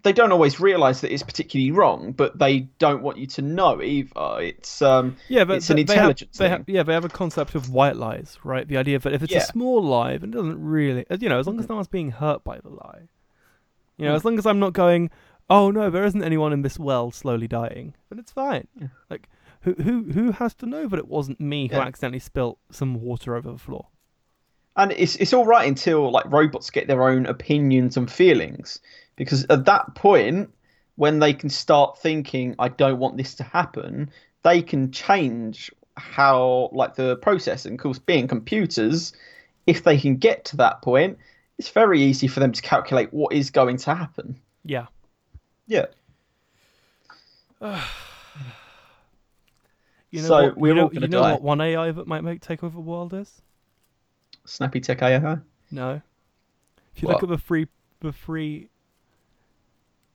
they 0.03 0.13
don't 0.13 0.31
always 0.31 0.59
realize 0.59 1.01
that 1.01 1.11
it's 1.11 1.23
particularly 1.23 1.71
wrong, 1.71 2.11
but 2.11 2.37
they 2.37 2.59
don't 2.77 3.01
want 3.01 3.17
you 3.17 3.25
to 3.25 3.41
know 3.41 3.81
either. 3.81 4.39
It's 4.39 4.81
um 4.81 5.17
Yeah, 5.29 5.45
but 5.45 5.57
It's 5.57 5.69
an 5.71 5.77
they- 5.77 5.83
they 5.83 5.93
have- 5.95 6.01
intelligence 6.03 6.37
They 6.37 6.49
have, 6.49 6.63
yeah, 6.69 6.83
they 6.83 6.93
have 6.93 7.05
a 7.05 7.09
concept 7.09 7.55
of 7.55 7.71
white 7.71 7.95
lies, 7.95 8.37
right? 8.43 8.67
The 8.67 8.77
idea 8.77 8.99
that 8.99 9.13
if 9.13 9.23
it's 9.23 9.31
Yeah. 9.33 9.39
a 9.39 9.45
small 9.45 9.81
lie, 9.83 10.17
then 10.17 10.29
it 10.29 10.33
doesn't 10.35 10.63
really, 10.63 11.05
uh, 11.09 11.17
you 11.19 11.27
know, 11.27 11.39
as 11.39 11.47
long 11.47 11.59
as 11.59 11.67
no 11.67 11.75
one's 11.75 11.87
being 11.87 12.11
hurt 12.11 12.43
by 12.43 12.59
the 12.59 12.69
lie, 12.69 13.07
you 13.97 14.05
know, 14.05 14.13
as 14.13 14.23
long 14.23 14.37
as 14.37 14.45
I'm 14.45 14.59
not 14.59 14.73
going, 14.73 15.09
oh 15.49 15.71
no, 15.71 15.89
there 15.89 16.05
isn't 16.05 16.23
anyone 16.23 16.53
in 16.53 16.61
this 16.61 16.77
well 16.77 17.09
slowly 17.09 17.47
dying, 17.47 17.95
then 18.09 18.19
it's 18.19 18.31
fine. 18.31 18.67
Yeah. 18.79 18.89
Like, 19.09 19.27
who 19.61 19.73
who 19.73 20.03
who 20.11 20.31
has 20.31 20.53
to 20.55 20.65
know 20.65 20.87
that 20.87 20.99
it 20.99 21.07
wasn't 21.07 21.39
me 21.39 21.67
who 21.67 21.75
Yeah. 21.75 21.83
accidentally 21.83 22.19
spilt 22.19 22.59
some 22.71 22.95
water 23.01 23.35
over 23.35 23.51
the 23.51 23.57
floor? 23.57 23.87
and 24.77 24.91
it's 24.91 25.15
it's 25.15 25.31
all 25.33 25.45
right 25.45 25.67
until 25.67 26.11
like 26.11 26.25
robots 26.29 26.69
get 26.69 26.87
their 26.87 27.07
own 27.07 27.25
opinions 27.27 27.95
and 27.95 28.11
feelings 28.11 28.79
because 29.15 29.45
at 29.49 29.63
that 29.65 29.95
point 29.95 30.49
when 30.97 31.19
they 31.19 31.33
can 31.33 31.49
start 31.49 31.97
thinking 31.97 32.53
i 32.59 32.67
don't 32.67 32.99
want 32.99 33.15
this 33.15 33.35
to 33.35 33.43
happen 33.43 34.09
they 34.43 34.61
can 34.61 34.91
change 34.91 35.71
how 35.95 36.69
like 36.73 36.93
the 36.95 37.15
process 37.17 37.65
and 37.65 37.75
of 37.79 37.81
course 37.81 37.99
being 37.99 38.27
computers 38.27 39.13
if 39.65 39.85
they 39.85 39.97
can 39.97 40.17
get 40.17 40.43
to 40.43 40.57
that 40.57 40.81
point 40.81 41.17
it's 41.57 41.69
very 41.69 42.01
easy 42.01 42.27
for 42.27 42.41
them 42.41 42.51
to 42.51 42.61
calculate 42.61 43.13
what 43.13 43.31
is 43.31 43.49
going 43.51 43.77
to 43.77 43.95
happen 43.95 44.37
Yeah. 44.65 44.87
yeah 45.67 45.85
You 50.15 50.21
know 50.21 50.31
So 50.31 50.37
what, 50.37 50.57
we're 50.57 50.73
you 50.73 50.73
know, 50.73 50.85
all 50.85 50.89
gonna 50.89 51.07
you 51.07 51.09
know 51.09 51.23
die. 51.23 51.25
what 51.25 51.41
one 51.43 51.59
AI 51.61 51.91
that 51.91 52.07
might 52.07 52.23
make 52.23 52.41
take 52.41 52.63
over 52.63 52.73
the 52.75 52.81
world 52.81 53.13
is? 53.13 53.41
snappy 54.45 54.79
tech 54.81 55.01
ai 55.03 55.37
No. 55.71 56.01
If 56.95 57.01
you 57.01 57.07
What? 57.07 57.09
look 57.09 57.23
at 57.23 57.29
the 57.29 57.37
three 57.37 57.67
the 57.99 58.11
three 58.11 58.69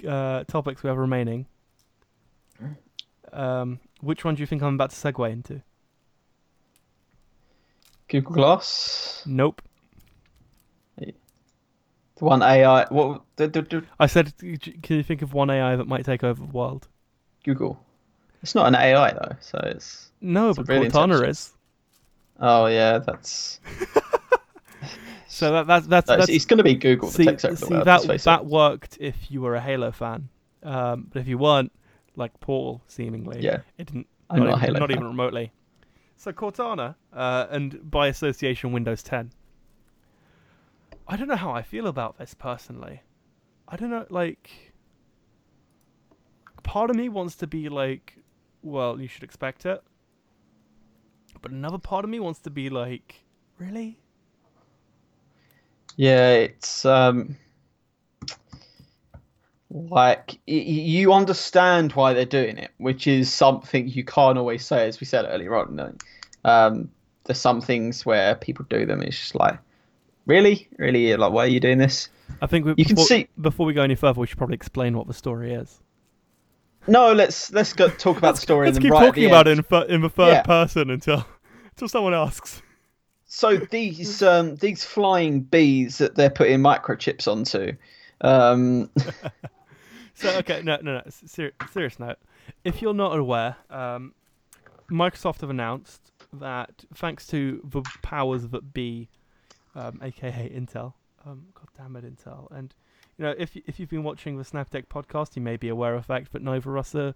uh, 0.06 0.44
topics 0.44 0.82
we 0.82 0.88
have 0.88 0.96
remaining, 0.98 1.46
um, 3.32 3.80
which 4.00 4.24
one 4.24 4.34
do 4.34 4.40
you 4.40 4.46
think 4.46 4.62
I'm 4.62 4.74
about 4.74 4.90
to 4.90 4.96
segue 4.96 5.30
into? 5.30 5.62
google 8.08 8.34
glass 8.34 9.26
Nope. 9.26 9.62
the 12.16 12.24
one 12.24 12.42
ai 12.42 12.86
what 12.90 13.22
the, 13.36 13.48
the, 13.48 13.62
the, 13.62 13.84
I 14.00 14.06
said, 14.06 14.36
can 14.38 14.96
you 14.96 15.02
think 15.02 15.22
of 15.22 15.32
one 15.32 15.50
AI 15.50 15.76
that 15.76 15.86
might 15.86 16.04
take 16.04 16.24
over 16.24 16.40
the 16.40 16.50
world? 16.52 16.88
google 17.44 17.78
it's 18.42 18.54
not 18.54 18.66
an 18.68 18.74
ai 18.74 19.12
though 19.12 19.36
so 19.40 19.58
it's 19.64 20.10
No, 20.20 20.50
It's 20.50 20.58
but 20.58 20.68
really 20.68 20.88
Cortana 20.88 21.28
is. 21.28 21.52
oh 22.40 22.66
yeah 22.66 22.98
that's 22.98 23.60
So 25.28 25.52
that, 25.52 25.66
that's 25.68 25.86
that's 25.86 26.08
No, 26.08 26.16
that's 26.16 26.28
it's 26.28 26.44
going 26.44 26.58
to 26.58 26.64
be 26.64 26.74
Google 26.74 27.08
see, 27.08 27.24
that 27.24 27.38
takes 27.38 27.44
over 27.44 27.54
the 27.54 27.66
see 27.66 27.74
world. 27.74 27.86
that 27.86 28.24
that 28.24 28.40
it. 28.40 28.46
worked 28.46 28.98
if 29.00 29.30
you 29.30 29.40
were 29.40 29.54
a 29.54 29.60
Halo 29.60 29.92
fan, 29.92 30.28
um, 30.64 31.06
but 31.12 31.20
if 31.20 31.28
you 31.28 31.38
weren't, 31.38 31.70
like 32.16 32.38
Paul, 32.40 32.82
seemingly, 32.88 33.40
Yeah, 33.40 33.58
it 33.78 33.86
didn't. 33.86 34.06
I'm 34.28 34.44
not 34.44 34.60
a 34.60 34.66
even, 34.66 34.74
not 34.80 34.90
even 34.90 35.04
remotely. 35.04 35.52
So 36.16 36.32
Cortana, 36.32 36.96
uh, 37.12 37.46
and 37.50 37.78
by 37.90 38.08
association, 38.08 38.72
Windows 38.72 39.02
10. 39.04 39.32
I 41.08 41.16
don't 41.16 41.28
know 41.28 41.36
how 41.36 41.52
I 41.52 41.62
feel 41.62 41.86
about 41.86 42.18
this 42.18 42.34
personally. 42.34 43.02
I 43.68 43.76
don't 43.76 43.90
know, 43.90 44.06
like. 44.10 44.50
Part 46.62 46.90
of 46.90 46.96
me 46.96 47.08
wants 47.08 47.36
to 47.36 47.46
be 47.46 47.68
like, 47.68 48.16
well, 48.62 49.00
you 49.00 49.08
should 49.08 49.22
expect 49.22 49.66
it. 49.66 49.82
But 51.42 51.52
another 51.52 51.78
part 51.78 52.04
of 52.04 52.10
me 52.10 52.20
wants 52.20 52.40
to 52.40 52.50
be 52.50 52.68
like, 52.70 53.24
really? 53.58 53.98
Yeah, 55.96 56.30
it's 56.32 56.84
um, 56.84 57.36
like 59.70 60.38
you 60.46 61.12
understand 61.12 61.92
why 61.92 62.12
they're 62.12 62.24
doing 62.24 62.58
it, 62.58 62.70
which 62.78 63.06
is 63.06 63.32
something 63.32 63.88
you 63.88 64.04
can't 64.04 64.38
always 64.38 64.64
say, 64.64 64.86
as 64.88 65.00
we 65.00 65.06
said 65.06 65.26
earlier 65.28 65.56
on. 65.56 65.98
Um, 66.44 66.90
there's 67.24 67.40
some 67.40 67.60
things 67.60 68.04
where 68.04 68.34
people 68.34 68.64
do 68.68 68.86
them. 68.86 69.02
It's 69.02 69.18
just 69.18 69.34
like, 69.34 69.58
really, 70.26 70.68
really, 70.78 71.14
like, 71.16 71.32
why 71.32 71.44
are 71.44 71.48
you 71.48 71.60
doing 71.60 71.78
this? 71.78 72.08
I 72.40 72.46
think 72.46 72.64
we, 72.64 72.74
You 72.76 72.84
can 72.84 72.94
before, 72.94 73.06
see- 73.06 73.28
before 73.40 73.66
we 73.66 73.72
go 73.72 73.82
any 73.82 73.94
further, 73.94 74.20
we 74.20 74.26
should 74.26 74.38
probably 74.38 74.54
explain 74.54 74.96
what 74.96 75.06
the 75.06 75.14
story 75.14 75.52
is. 75.52 75.80
No, 76.90 77.12
let's 77.12 77.52
let's 77.52 77.72
go 77.72 77.88
talk 77.88 78.18
about 78.18 78.34
the 78.34 78.40
story 78.40 78.66
Let's 78.66 78.78
keep 78.80 78.90
right 78.90 79.06
talking 79.06 79.26
about 79.26 79.46
end. 79.46 79.60
it 79.60 79.66
in, 79.72 79.90
in 79.94 80.00
the 80.02 80.10
third 80.10 80.28
Yeah. 80.28 80.42
person 80.42 80.90
until 80.90 81.24
until 81.70 81.88
someone 81.88 82.14
asks. 82.14 82.62
So 83.26 83.56
these 83.56 84.22
um 84.22 84.56
these 84.56 84.84
flying 84.84 85.40
bees 85.40 85.98
that 85.98 86.16
they're 86.16 86.30
putting 86.30 86.58
microchips 86.58 87.28
onto, 87.28 87.76
um, 88.22 88.90
So 90.14 90.30
okay, 90.38 90.62
no, 90.62 90.78
no, 90.82 90.94
no. 90.98 91.02
Ser- 91.08 91.52
serious 91.72 91.98
note. 91.98 92.18
If 92.64 92.82
you're 92.82 92.92
not 92.92 93.16
aware, 93.16 93.56
um, 93.70 94.12
Microsoft 94.90 95.40
have 95.42 95.50
announced 95.50 96.12
that 96.32 96.84
thanks 96.94 97.26
to 97.28 97.60
the 97.64 97.82
powers 98.02 98.48
that 98.48 98.74
be, 98.74 99.08
um, 99.74 100.00
aka 100.02 100.50
Intel, 100.54 100.92
um, 101.24 101.46
God 101.54 101.68
damn 101.76 101.96
it, 101.96 102.04
Intel, 102.04 102.50
and 102.50 102.74
you 103.20 103.26
know 103.26 103.34
if 103.36 103.54
if 103.54 103.78
you've 103.78 103.90
been 103.90 104.02
watching 104.02 104.38
the 104.38 104.44
Snaptech 104.44 104.86
podcast, 104.86 105.36
you 105.36 105.42
may 105.42 105.58
be 105.58 105.68
aware 105.68 105.94
of 105.94 106.04
the 106.04 106.06
fact 106.06 106.32
that 106.32 106.40
neither 106.40 106.70
of 106.70 106.78
us 106.78 106.94
are 106.94 107.14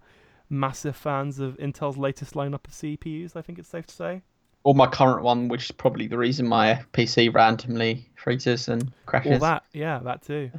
massive 0.51 0.95
fans 0.95 1.39
of 1.39 1.57
Intel's 1.57 1.97
latest 1.97 2.35
lineup 2.35 2.67
of 2.67 2.73
CPUs. 2.73 3.35
I 3.35 3.41
think 3.41 3.57
it's 3.57 3.67
safe 3.67 3.87
to 3.87 3.95
say. 3.95 4.21
or 4.63 4.75
my 4.75 4.85
current 4.85 5.23
one, 5.23 5.47
which 5.47 5.65
is 5.65 5.71
probably 5.71 6.05
the 6.05 6.17
reason 6.19 6.47
my 6.47 6.83
PC 6.93 7.33
randomly 7.33 8.07
freezes 8.15 8.67
and 8.67 8.91
crashes. 9.07 9.37
Or 9.37 9.39
that, 9.39 9.63
yeah, 9.73 9.97
that 10.03 10.21
too. 10.21 10.51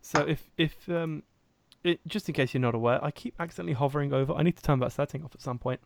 So 0.00 0.20
if 0.26 0.50
if 0.56 0.88
um, 0.88 1.22
it, 1.84 2.00
just 2.06 2.30
in 2.30 2.34
case 2.34 2.54
you're 2.54 2.62
not 2.62 2.74
aware, 2.74 3.04
I 3.04 3.10
keep 3.10 3.34
accidentally 3.38 3.74
hovering 3.74 4.14
over. 4.14 4.32
I 4.32 4.42
need 4.42 4.56
to 4.56 4.62
turn 4.62 4.78
that 4.78 4.92
setting 4.92 5.22
off 5.22 5.34
at 5.34 5.42
some 5.42 5.58
point. 5.58 5.80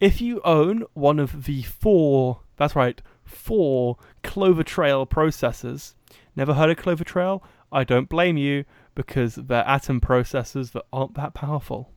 If 0.00 0.20
you 0.20 0.40
own 0.44 0.82
one 0.94 1.20
of 1.20 1.44
the 1.44 1.62
four, 1.62 2.40
that's 2.56 2.74
right, 2.74 3.00
four 3.24 3.98
Clover 4.24 4.64
Trail 4.64 5.06
processors. 5.06 5.94
Never 6.34 6.54
heard 6.54 6.70
of 6.70 6.76
Clover 6.76 7.04
Trail? 7.04 7.44
I 7.72 7.84
don't 7.84 8.08
blame 8.08 8.36
you 8.36 8.64
because 8.94 9.34
they're 9.34 9.66
Atom 9.66 10.00
processors 10.00 10.72
that 10.72 10.84
aren't 10.92 11.14
that 11.14 11.34
powerful. 11.34 11.92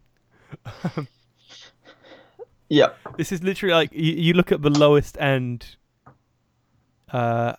Yeah, 2.70 2.90
This 3.18 3.32
is 3.32 3.42
literally 3.42 3.74
like 3.74 3.92
you, 3.94 4.14
you 4.14 4.34
look 4.34 4.52
at 4.52 4.62
the 4.62 4.70
lowest 4.70 5.18
end 5.20 5.76
uh, 7.12 7.54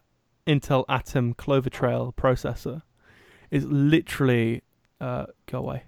Intel 0.46 0.84
Atom 0.88 1.34
Clover 1.34 1.68
Trail 1.68 2.14
processor. 2.16 2.82
Is 3.50 3.64
literally 3.64 4.62
uh, 5.00 5.26
go 5.46 5.58
away. 5.58 5.82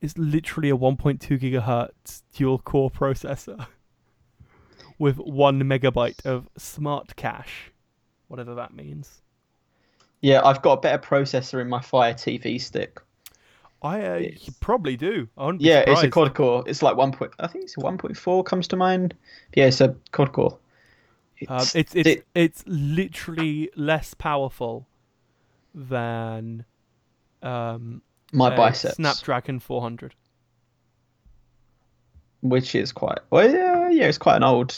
It's 0.00 0.16
literally 0.16 0.70
a 0.70 0.76
1.2 0.76 1.18
gigahertz 1.40 2.22
dual 2.32 2.60
core 2.60 2.90
processor 2.90 3.66
with 5.00 5.16
one 5.16 5.60
megabyte 5.62 6.24
of 6.24 6.48
smart 6.56 7.16
cache, 7.16 7.72
whatever 8.28 8.54
that 8.54 8.72
means. 8.72 9.22
Yeah. 10.20 10.40
I've 10.44 10.62
got 10.62 10.72
a 10.78 10.80
better 10.80 10.98
processor 10.98 11.60
in 11.60 11.68
my 11.68 11.80
Fire 11.80 12.14
TV 12.14 12.60
stick. 12.60 13.00
I 13.82 14.02
uh, 14.04 14.16
you 14.16 14.52
probably 14.60 14.96
do. 14.96 15.26
Yeah, 15.58 15.78
it's 15.80 15.90
a 15.90 15.94
surprised. 15.94 16.12
quad 16.12 16.34
core. 16.34 16.64
It's 16.66 16.82
like 16.82 16.96
one 16.96 17.12
point. 17.12 17.32
I 17.38 17.46
think 17.46 17.64
it's 17.64 17.78
one 17.78 17.96
point 17.98 18.16
four 18.16 18.44
comes 18.44 18.68
to 18.68 18.76
mind. 18.76 19.14
Yeah, 19.54 19.66
it's 19.66 19.80
a 19.80 19.94
quad 20.12 20.32
core. 20.32 20.58
Um, 21.48 21.60
it's 21.74 21.74
it's 21.76 21.94
it- 21.94 22.26
it's 22.34 22.62
literally 22.66 23.70
less 23.76 24.12
powerful 24.12 24.86
than 25.74 26.66
um, 27.42 28.02
my 28.32 28.52
a 28.52 28.56
biceps, 28.56 28.96
Snapdragon 28.96 29.58
400. 29.60 30.14
which 32.42 32.74
is 32.74 32.92
quite. 32.92 33.18
Well, 33.30 33.50
yeah, 33.50 33.88
yeah. 33.90 34.06
It's 34.06 34.18
quite 34.18 34.36
an 34.36 34.44
old. 34.44 34.76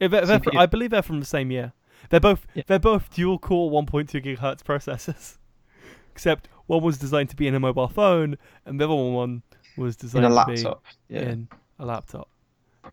Yeah, 0.00 0.08
they're- 0.08 0.26
they're 0.26 0.38
fr- 0.40 0.50
CPU. 0.50 0.58
I 0.60 0.66
believe 0.66 0.90
they're 0.90 1.02
from 1.02 1.20
the 1.20 1.26
same 1.26 1.50
year. 1.50 1.72
They're 2.10 2.20
both 2.20 2.46
Yeah. 2.54 2.62
they're 2.66 2.78
both 2.78 3.12
dual 3.14 3.38
core 3.38 3.70
1.2 3.70 4.22
gigahertz 4.24 4.62
processors, 4.62 5.36
except 6.12 6.48
one 6.66 6.82
was 6.82 6.98
designed 6.98 7.30
to 7.30 7.36
be 7.36 7.46
in 7.46 7.54
a 7.54 7.60
mobile 7.60 7.88
phone, 7.88 8.36
and 8.66 8.80
the 8.80 8.84
other 8.84 8.94
one 8.94 9.42
was 9.76 9.96
designed 9.96 10.24
in 10.24 10.30
designed 10.30 10.50
a 10.50 10.56
to 10.56 10.68
laptop. 10.68 10.84
be 11.08 11.14
Yeah, 11.14 11.20
in 11.22 11.48
a 11.78 11.86
laptop. 11.86 12.28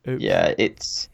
Oops. 0.08 0.22
yeah. 0.22 0.54
It's 0.58 1.10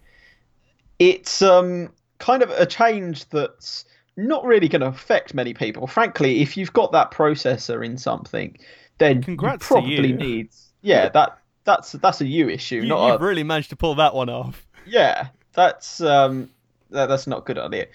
it's 1.00 1.42
um 1.42 1.92
kind 2.20 2.44
of 2.44 2.50
a 2.52 2.66
change 2.66 3.28
that's 3.30 3.86
not 4.18 4.44
really 4.46 4.68
going 4.68 4.82
to 4.82 4.88
affect 4.88 5.34
many 5.34 5.54
people. 5.54 5.88
Frankly, 5.88 6.42
if 6.42 6.58
you've 6.58 6.74
got 6.74 6.92
that 6.92 7.12
processor 7.12 7.84
in 7.84 7.98
something, 7.98 8.58
then 8.98 9.24
Congrats 9.24 9.64
you 9.64 9.68
probably 9.68 10.08
you. 10.10 10.16
need. 10.16 10.50
Yeah, 10.82 11.10
that 11.10 11.38
that's 11.64 11.94
that's 11.94 12.22
a 12.22 12.26
you 12.28 12.50
issue, 12.50 12.82
You, 12.82 12.88
not 12.90 13.08
you've 13.14 13.22
a 13.22 13.26
really 13.26 13.44
managed 13.44 13.70
to 13.70 13.76
pull 13.76 13.96
that 13.96 14.14
one 14.14 14.30
off. 14.30 14.66
yeah. 14.86 15.28
That's 15.54 16.02
um 16.02 16.50
that, 16.92 17.08
that's 17.08 17.28
not 17.28 17.40
a 17.40 17.42
good 17.42 17.58
idea. 17.58 17.88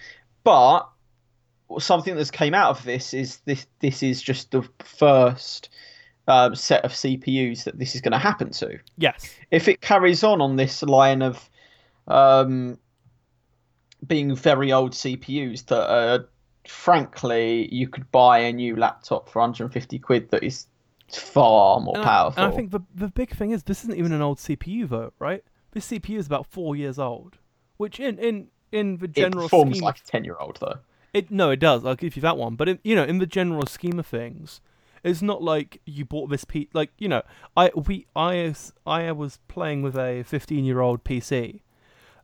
But 0.43 0.87
something 1.79 2.15
that's 2.15 2.31
came 2.31 2.53
out 2.53 2.69
of 2.77 2.83
this 2.83 3.13
is 3.13 3.37
this 3.45 3.65
this 3.79 4.03
is 4.03 4.21
just 4.21 4.51
the 4.51 4.67
first 4.83 5.69
um, 6.27 6.55
set 6.55 6.83
of 6.83 6.91
CPUs 6.91 7.63
that 7.63 7.79
this 7.79 7.95
is 7.95 8.01
going 8.01 8.11
to 8.11 8.17
happen 8.17 8.51
to. 8.51 8.77
Yes. 8.97 9.33
If 9.51 9.67
it 9.67 9.81
carries 9.81 10.23
on 10.23 10.41
on 10.41 10.55
this 10.55 10.83
line 10.83 11.21
of 11.21 11.49
um, 12.07 12.77
being 14.05 14.35
very 14.35 14.71
old 14.71 14.91
CPUs 14.91 15.65
that 15.67 16.27
frankly, 16.67 17.73
you 17.73 17.87
could 17.87 18.11
buy 18.11 18.39
a 18.39 18.53
new 18.53 18.75
laptop 18.75 19.29
for 19.29 19.39
150 19.39 19.99
quid 19.99 20.29
that 20.31 20.43
is 20.43 20.67
far 21.11 21.79
more 21.79 21.95
And 21.95 22.03
I- 22.03 22.07
powerful. 22.07 22.43
And 22.43 22.53
I 22.53 22.55
think 22.55 22.71
the 22.71 22.81
the 22.93 23.07
big 23.07 23.35
thing 23.35 23.51
is 23.51 23.63
this 23.63 23.83
isn't 23.83 23.97
even 23.97 24.11
an 24.11 24.21
old 24.21 24.37
CPU 24.37 24.87
though, 24.87 25.13
right? 25.19 25.43
This 25.71 25.89
CPU 25.89 26.17
is 26.17 26.25
about 26.27 26.45
four 26.47 26.75
years 26.75 26.99
old, 26.99 27.37
which 27.77 27.99
in 27.99 28.19
in 28.19 28.47
in 28.71 28.97
the 28.97 29.05
it 29.05 29.13
general 29.15 29.43
performs 29.43 29.77
scheme 29.77 29.83
like 29.85 29.97
a 29.99 30.03
10 30.03 30.23
year 30.23 30.35
old 30.39 30.57
though. 30.59 30.79
it 31.13 31.31
no, 31.31 31.51
it 31.51 31.59
does. 31.59 31.85
I'll 31.85 31.95
give 31.95 32.15
you 32.15 32.21
that 32.21 32.37
one. 32.37 32.55
But 32.55 32.69
in, 32.69 32.79
you 32.83 32.95
know, 32.95 33.03
in 33.03 33.17
the 33.19 33.25
general 33.25 33.65
scheme 33.65 33.97
of 33.99 34.05
things, 34.07 34.61
it's 35.03 35.21
not 35.21 35.41
like 35.41 35.81
you 35.85 36.03
bought 36.05 36.29
this 36.29 36.43
P. 36.43 36.69
Like 36.73 36.91
you 36.97 37.07
know, 37.07 37.21
I 37.55 37.71
we 37.75 38.05
I 38.15 38.43
was- 38.47 38.73
I 38.85 39.11
was 39.11 39.39
playing 39.47 39.81
with 39.83 39.95
a 39.97 40.23
15 40.23 40.65
year 40.65 40.81
old 40.81 41.03
PC. 41.03 41.61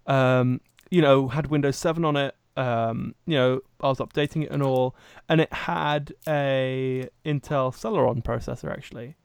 Um, 0.08 0.60
you 0.90 1.02
know, 1.02 1.28
had 1.30 1.48
Windows 1.48 1.78
7 1.78 2.04
on 2.06 2.16
it. 2.18 2.36
Um, 2.56 3.16
you 3.26 3.36
know, 3.36 3.62
I 3.82 3.88
was 3.88 3.98
updating 3.98 4.44
it 4.44 4.52
and 4.52 4.62
all, 4.62 4.96
and 5.28 5.42
it 5.42 5.52
had 5.52 6.14
a 6.28 7.10
Intel 7.26 7.74
Celeron 7.74 8.24
processor 8.24 8.72
actually, 8.72 9.16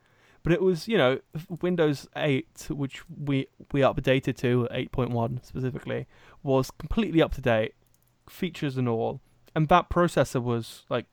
but 0.49 0.55
it 0.55 0.63
was 0.63 0.89
you 0.89 0.97
know 0.97 1.19
Windows 1.61 2.09
8, 2.17 2.69
which 2.71 3.03
we 3.23 3.49
we 3.71 3.83
updated 3.83 4.35
to 4.39 4.67
8.1 4.73 5.45
specifically, 5.45 6.07
was 6.43 6.71
completely 6.71 7.21
up 7.21 7.35
to 7.35 7.43
date, 7.43 7.75
features 8.31 8.79
and 8.79 8.89
all, 8.89 9.21
and 9.55 9.69
that 9.69 9.91
processor 9.91 10.43
was 10.43 10.87
like, 10.89 11.05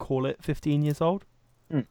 call 0.00 0.26
it 0.26 0.42
15 0.42 0.82
years 0.82 1.00
old. 1.00 1.24
What- 1.70 1.86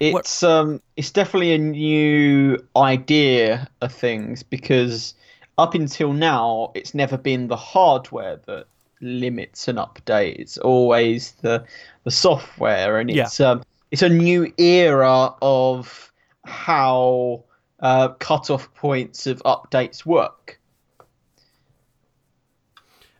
It's 0.00 0.42
um, 0.42 0.80
it's 0.96 1.12
definitely 1.12 1.52
a 1.54 1.58
new 1.58 2.58
idea 2.74 3.68
of 3.80 3.92
things 3.92 4.42
because 4.42 5.14
up 5.56 5.74
until 5.74 6.12
now, 6.12 6.72
it's 6.74 6.94
never 6.94 7.16
been 7.16 7.46
the 7.46 7.56
hardware 7.56 8.40
that 8.46 8.66
limits 9.00 9.68
an 9.68 9.76
update. 9.76 10.36
It's 10.40 10.58
always 10.58 11.32
the 11.42 11.64
the 12.02 12.10
software, 12.10 12.98
and 12.98 13.08
Yeah. 13.08 13.22
it's 13.24 13.38
um, 13.38 13.62
it's 13.90 14.02
a 14.02 14.08
new 14.08 14.52
era 14.58 15.34
of 15.40 16.12
how 16.44 17.44
uh, 17.80 18.08
cutoff 18.18 18.72
points 18.74 19.26
of 19.26 19.42
updates 19.44 20.04
work. 20.04 20.60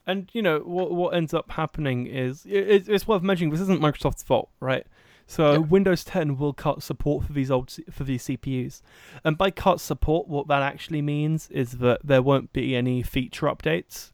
And 0.07 0.31
you 0.33 0.41
know 0.41 0.61
what 0.61 0.91
what 0.93 1.15
ends 1.15 1.35
up 1.35 1.51
happening 1.51 2.07
is 2.07 2.47
it, 2.47 2.89
it's- 2.89 3.07
worth 3.07 3.23
mentioning 3.23 3.51
this 3.51 3.61
isn't 3.61 3.81
Microsoft's 3.81 4.23
fault, 4.23 4.49
right? 4.61 4.87
So 5.27 5.53
Yeah. 5.53 5.59
Windows 5.59 6.05
10 6.05 6.39
will 6.39 6.55
cut 6.55 6.83
support 6.83 7.27
for 7.27 7.35
these 7.35 7.51
old 7.51 7.71
for 7.91 8.05
these 8.05 8.25
CPUs, 8.25 8.81
and 9.23 9.37
by 9.37 9.51
cut 9.51 9.81
support, 9.81 10.27
what 10.27 10.49
that 10.49 10.63
actually 10.63 11.03
means 11.03 11.51
is 11.51 11.73
that 11.73 12.01
there 12.03 12.23
won't 12.23 12.55
be 12.55 12.75
any 12.75 13.03
feature 13.03 13.47
updates. 13.47 14.11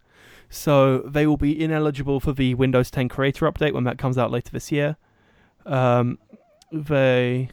So 0.51 0.99
they 0.99 1.27
will 1.27 1.37
be 1.37 1.61
ineligible 1.63 2.19
for 2.21 2.33
the 2.33 2.55
Windows 2.55 2.91
10 2.91 3.09
Creator 3.09 3.51
update 3.51 3.73
when 3.73 3.85
that 3.85 3.97
comes 3.99 4.19
out 4.19 4.31
later 4.33 4.51
this 4.51 4.71
year. 4.73 4.97
Um, 5.65 6.19
they 6.73 7.49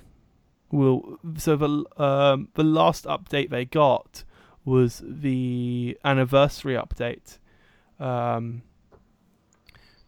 will. 0.71 1.19
So 1.37 1.55
the 1.55 1.85
um, 2.03 2.49
the 2.55 2.63
last 2.63 3.05
update 3.05 3.49
they 3.49 3.65
got 3.65 4.23
was 4.65 5.01
the 5.05 5.97
anniversary 6.05 6.75
update 6.75 7.39
um, 7.99 8.61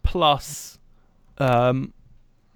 plus 0.04 0.78
um, 1.38 1.94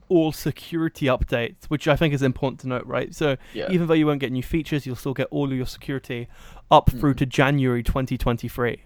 all 0.09 0.31
security 0.31 1.07
updates, 1.07 1.65
which 1.67 1.87
I 1.87 1.95
think 1.95 2.13
is 2.13 2.21
important 2.21 2.59
to 2.61 2.67
note, 2.67 2.85
right? 2.85 3.13
So 3.13 3.37
Yeah. 3.53 3.67
even 3.71 3.87
though 3.87 3.93
you 3.93 4.05
won't 4.05 4.19
get 4.19 4.31
new 4.31 4.43
features, 4.43 4.85
you'll 4.85 4.95
still 4.95 5.13
get 5.13 5.27
all 5.31 5.45
of 5.51 5.53
your 5.57 5.65
security 5.65 6.27
up 6.71 6.89
through 6.91 7.15
to 7.15 7.25
January 7.25 7.83
2023. 7.83 8.69
Which 8.69 8.79
Mm. 8.79 8.83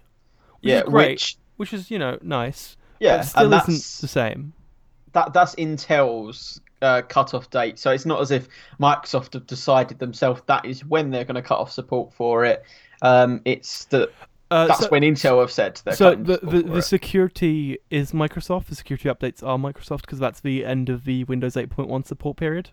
yeah, 0.62 0.76
is 0.78 0.82
great, 0.84 1.10
which 1.10 1.36
which 1.56 1.72
is 1.72 1.90
you 1.90 1.98
know 1.98 2.18
nice, 2.22 2.76
yeah, 2.98 3.20
still 3.20 3.52
isn't 3.52 4.00
the 4.00 4.08
same. 4.08 4.52
that 5.12 5.32
that's 5.32 5.54
Intel's 5.56 6.60
uh, 6.82 7.02
cutoff 7.02 7.48
date. 7.50 7.78
So 7.78 7.90
it's 7.90 8.04
not 8.06 8.20
as 8.20 8.30
if 8.30 8.48
Microsoft 8.80 9.32
have 9.34 9.46
decided 9.46 9.98
themselves 9.98 10.42
that 10.46 10.64
is 10.66 10.84
when 10.84 11.10
they're 11.10 11.24
going 11.24 11.36
to 11.36 11.42
cut 11.42 11.58
off 11.58 11.72
support 11.72 12.12
for 12.12 12.44
it. 12.44 12.62
Um, 13.02 13.40
it's 13.44 13.86
the 13.86 14.10
Uh, 14.50 14.66
that's 14.66 14.80
so, 14.80 14.88
when 14.90 15.02
Intel 15.02 15.40
have 15.40 15.50
said 15.50 15.80
they're 15.84 15.94
so 15.94 16.14
the 16.14 16.38
the, 16.42 16.62
the 16.62 16.76
it. 16.78 16.82
security 16.82 17.78
is 17.90 18.12
Microsoft. 18.12 18.66
The 18.66 18.74
security 18.74 19.08
updates 19.08 19.42
are 19.42 19.56
Microsoft 19.58 20.02
because 20.02 20.18
that's 20.18 20.40
the 20.40 20.64
end 20.64 20.88
of 20.90 21.04
the 21.04 21.24
Windows 21.24 21.54
8.1 21.56 22.06
support 22.06 22.36
period. 22.36 22.70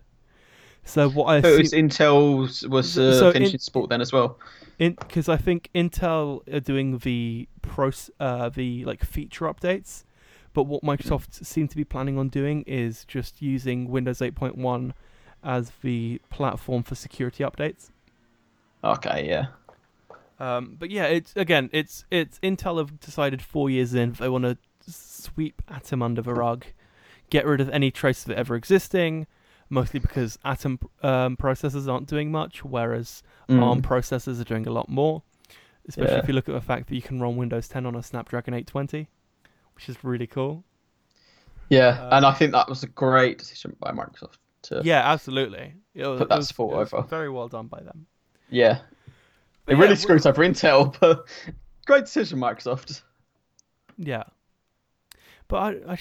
So 0.84 1.08
what 1.10 1.26
I 1.26 1.40
So 1.40 1.58
assume, 1.58 1.58
was 1.58 1.72
Intel's 1.72 2.66
was 2.68 2.98
uh, 2.98 3.18
So 3.18 3.30
in- 3.30 3.32
finishing 3.32 3.60
support 3.60 3.88
then 3.90 4.00
as 4.00 4.12
well. 4.12 4.38
because 4.78 5.28
I 5.28 5.36
think 5.36 5.68
Intel 5.74 6.40
are 6.52 6.60
doing 6.60 6.98
the 6.98 7.48
pros 7.62 8.10
uh 8.20 8.48
the 8.48 8.84
like 8.84 9.04
feature 9.04 9.44
updates, 9.46 10.04
but 10.52 10.64
what 10.64 10.82
Microsoft 10.82 11.44
seem 11.44 11.68
to 11.68 11.76
be 11.76 11.84
planning 11.84 12.18
on 12.18 12.28
doing 12.28 12.62
is 12.66 13.04
just 13.06 13.40
using 13.42 13.88
Windows 13.88 14.18
8.1 14.18 14.92
as 15.42 15.72
the 15.82 16.20
platform 16.30 16.82
for 16.82 16.94
security 16.94 17.42
updates. 17.44 17.90
Okay, 18.82 19.26
yeah, 19.28 19.46
Um, 20.38 20.76
but 20.78 20.90
yeah, 20.90 21.04
it's 21.04 21.34
again, 21.36 21.68
it's 21.72 22.04
it's 22.10 22.38
Intel 22.40 22.78
have 22.78 22.98
decided 23.00 23.42
four 23.42 23.68
years 23.70 23.94
in 23.94 24.12
they 24.12 24.28
want 24.28 24.44
to 24.44 24.56
sweep 24.90 25.60
Atom 25.68 26.02
under 26.02 26.22
the 26.22 26.32
rug, 26.34 26.64
get 27.28 27.44
rid 27.46 27.60
of 27.60 27.68
any 27.70 27.90
trace 27.90 28.24
of 28.24 28.30
it 28.32 28.38
ever 28.38 28.54
existing. 28.56 29.26
Mostly 29.72 30.00
because 30.00 30.36
Atom 30.44 30.80
um, 31.02 31.36
processors 31.36 31.86
aren't 31.92 32.08
doing 32.08 32.32
much, 32.32 32.64
whereas 32.64 33.22
Mm. 33.48 33.62
ARM 33.62 33.82
processors 33.82 34.40
are 34.40 34.44
doing 34.44 34.66
a 34.66 34.70
lot 34.72 34.88
more. 34.88 35.22
Especially 35.88 36.12
Yeah. 36.14 36.18
if 36.20 36.28
you 36.28 36.34
look 36.34 36.48
at 36.48 36.54
the 36.54 36.60
fact 36.60 36.88
that 36.88 36.94
you 36.94 37.02
can 37.02 37.20
run 37.20 37.36
Windows 37.36 37.66
10 37.68 37.84
on 37.86 37.94
a 37.96 38.02
Snapdragon 38.02 38.54
820, 38.54 39.08
which 39.80 39.88
is 39.96 40.04
really 40.04 40.26
cool. 40.26 40.62
yeah, 41.70 41.88
uh, 42.10 42.16
and 42.16 42.26
I 42.26 42.32
think 42.32 42.52
that 42.52 42.68
was 42.68 42.82
a 42.82 42.86
great 42.88 43.38
decision 43.38 43.74
by 43.80 43.92
Microsoft 43.92 44.36
to 44.62 44.82
Yeah, 44.84 45.10
absolutely. 45.10 45.72
It 45.94 46.06
was, 46.06 46.18
Put 46.18 46.28
that 46.28 46.36
was- 46.38 46.48
support 46.48 46.74
over. 46.76 47.02
Very 47.08 47.30
well 47.30 47.48
done 47.48 47.66
by 47.66 47.80
them. 47.80 48.06
yeah. 48.50 48.80
But 49.64 49.72
It 49.72 49.76
yeah, 49.78 49.82
really 49.84 49.96
screws 49.96 50.26
over 50.26 50.42
Intel, 50.42 50.94
but 51.00 51.26
great 51.86 52.04
decision, 52.04 52.38
Microsoft. 52.38 53.00
Yeah. 53.96 54.24
But 55.48 55.56
I, 55.56 55.68
I, 55.92 55.98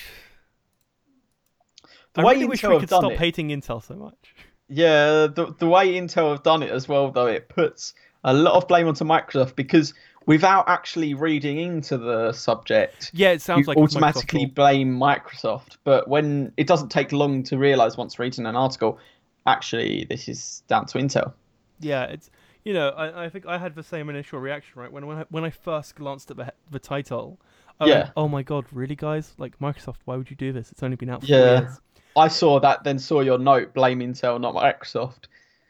The 2.14 2.22
I 2.22 2.24
way 2.26 2.34
really 2.34 2.46
wish 2.48 2.64
we 2.64 2.80
could 2.80 2.90
stop 2.90 3.12
it- 3.12 3.18
hating 3.20 3.48
Intel 3.50 3.82
so 3.84 3.96
much. 3.96 4.36
Yeah, 4.68 5.28
the 5.28 5.56
the 5.58 5.68
way 5.68 5.94
Intel 5.94 6.32
have 6.32 6.44
done 6.44 6.62
it 6.64 6.70
as 6.70 6.88
well, 6.88 7.12
though, 7.12 7.26
it 7.28 7.48
puts 7.50 7.94
a 8.24 8.34
lot 8.34 8.54
of 8.56 8.68
blame 8.68 8.88
onto 8.88 9.04
Microsoft 9.06 9.56
because 9.56 9.94
without 10.26 10.68
actually 10.70 11.14
reading 11.14 11.60
into 11.60 11.98
the 11.98 12.32
subject, 12.34 13.12
Yeah, 13.14 13.32
it 13.32 13.42
sounds 13.42 13.68
like 13.68 13.78
automatically 13.78 14.46
fault. 14.46 14.56
blame 14.56 14.98
Microsoft. 15.00 15.78
But 15.84 16.08
when 16.08 16.54
it 16.58 16.68
doesn't 16.68 16.90
take 16.90 17.12
long 17.12 17.44
to 17.44 17.58
realize 17.58 17.98
once 17.98 18.20
reading 18.20 18.46
an 18.46 18.56
article, 18.56 19.00
actually 19.46 20.06
this 20.10 20.28
is 20.28 20.64
down 20.68 20.86
to 20.88 20.98
Intel. 20.98 21.34
Yeah, 21.80 22.04
it's 22.06 22.30
you 22.64 22.74
know 22.74 22.90
I, 22.90 23.26
I 23.26 23.30
think 23.30 23.46
I 23.46 23.58
had 23.58 23.74
the 23.76 23.84
same 23.84 24.10
initial 24.10 24.40
reaction 24.40 24.74
right 24.82 24.92
when 24.92 25.06
when 25.08 25.18
I, 25.20 25.26
when 25.30 25.44
I 25.46 25.50
first 25.50 25.96
glanced 25.96 26.30
at 26.32 26.38
the 26.38 26.54
the 26.70 26.80
title. 26.80 27.40
I 27.80 27.86
Yeah. 27.88 27.94
Went, 28.00 28.12
oh 28.18 28.28
my 28.28 28.44
god, 28.44 28.66
really, 28.74 28.96
guys? 28.98 29.34
Like 29.38 29.58
Microsoft, 29.60 29.98
why 30.06 30.18
would 30.18 30.30
you 30.30 30.36
do 30.36 30.52
this? 30.52 30.70
It's 30.72 30.84
only 30.84 30.98
been 30.98 31.10
out 31.10 31.22
for 31.22 31.28
Yeah. 31.28 31.62
years. 31.62 31.80
I 32.18 32.28
saw 32.28 32.60
that, 32.60 32.84
then 32.84 33.00
saw 33.00 33.22
your 33.22 33.38
note, 33.38 33.74
blame 33.74 34.00
Intel, 34.00 34.42
not 34.42 34.54
Microsoft. 34.54 35.28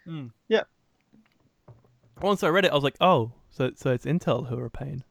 Mm. 0.07 0.31
Yeah. 0.47 0.63
Once 2.21 2.41
I 2.43 2.47
read 2.49 2.65
it, 2.65 2.71
I 2.71 2.76
was 2.76 2.84
like, 2.84 2.95
oh, 2.99 3.31
so 3.51 3.71
so 3.76 3.91
it's 3.91 4.05
Intel 4.05 4.47
who 4.47 4.59
are 4.59 4.69
paying. 4.69 5.03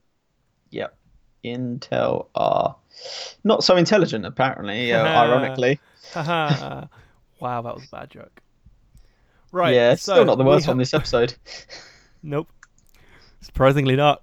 Yep. 0.71 0.97
Intel 1.45 2.27
are 2.35 2.77
not 3.45 3.63
so 3.65 3.77
intelligent, 3.77 4.27
apparently, 4.27 4.93
uh, 4.93 5.05
ironically. 5.07 5.81
Haha. 6.13 6.87
wow, 7.41 7.63
that 7.63 7.75
was 7.75 7.85
a 7.85 7.89
bad 7.91 8.11
joke. 8.11 8.41
Right. 9.53 9.75
yeah, 9.75 9.93
it's 9.93 10.03
so 10.03 10.15
still 10.15 10.25
not 10.27 10.37
the 10.39 10.45
worst 10.45 10.67
ha- 10.67 10.73
on 10.73 10.79
this 10.79 10.93
episode. 10.95 11.35
Nope. 12.23 12.49
Surprisingly 13.41 13.95
not. 13.95 14.23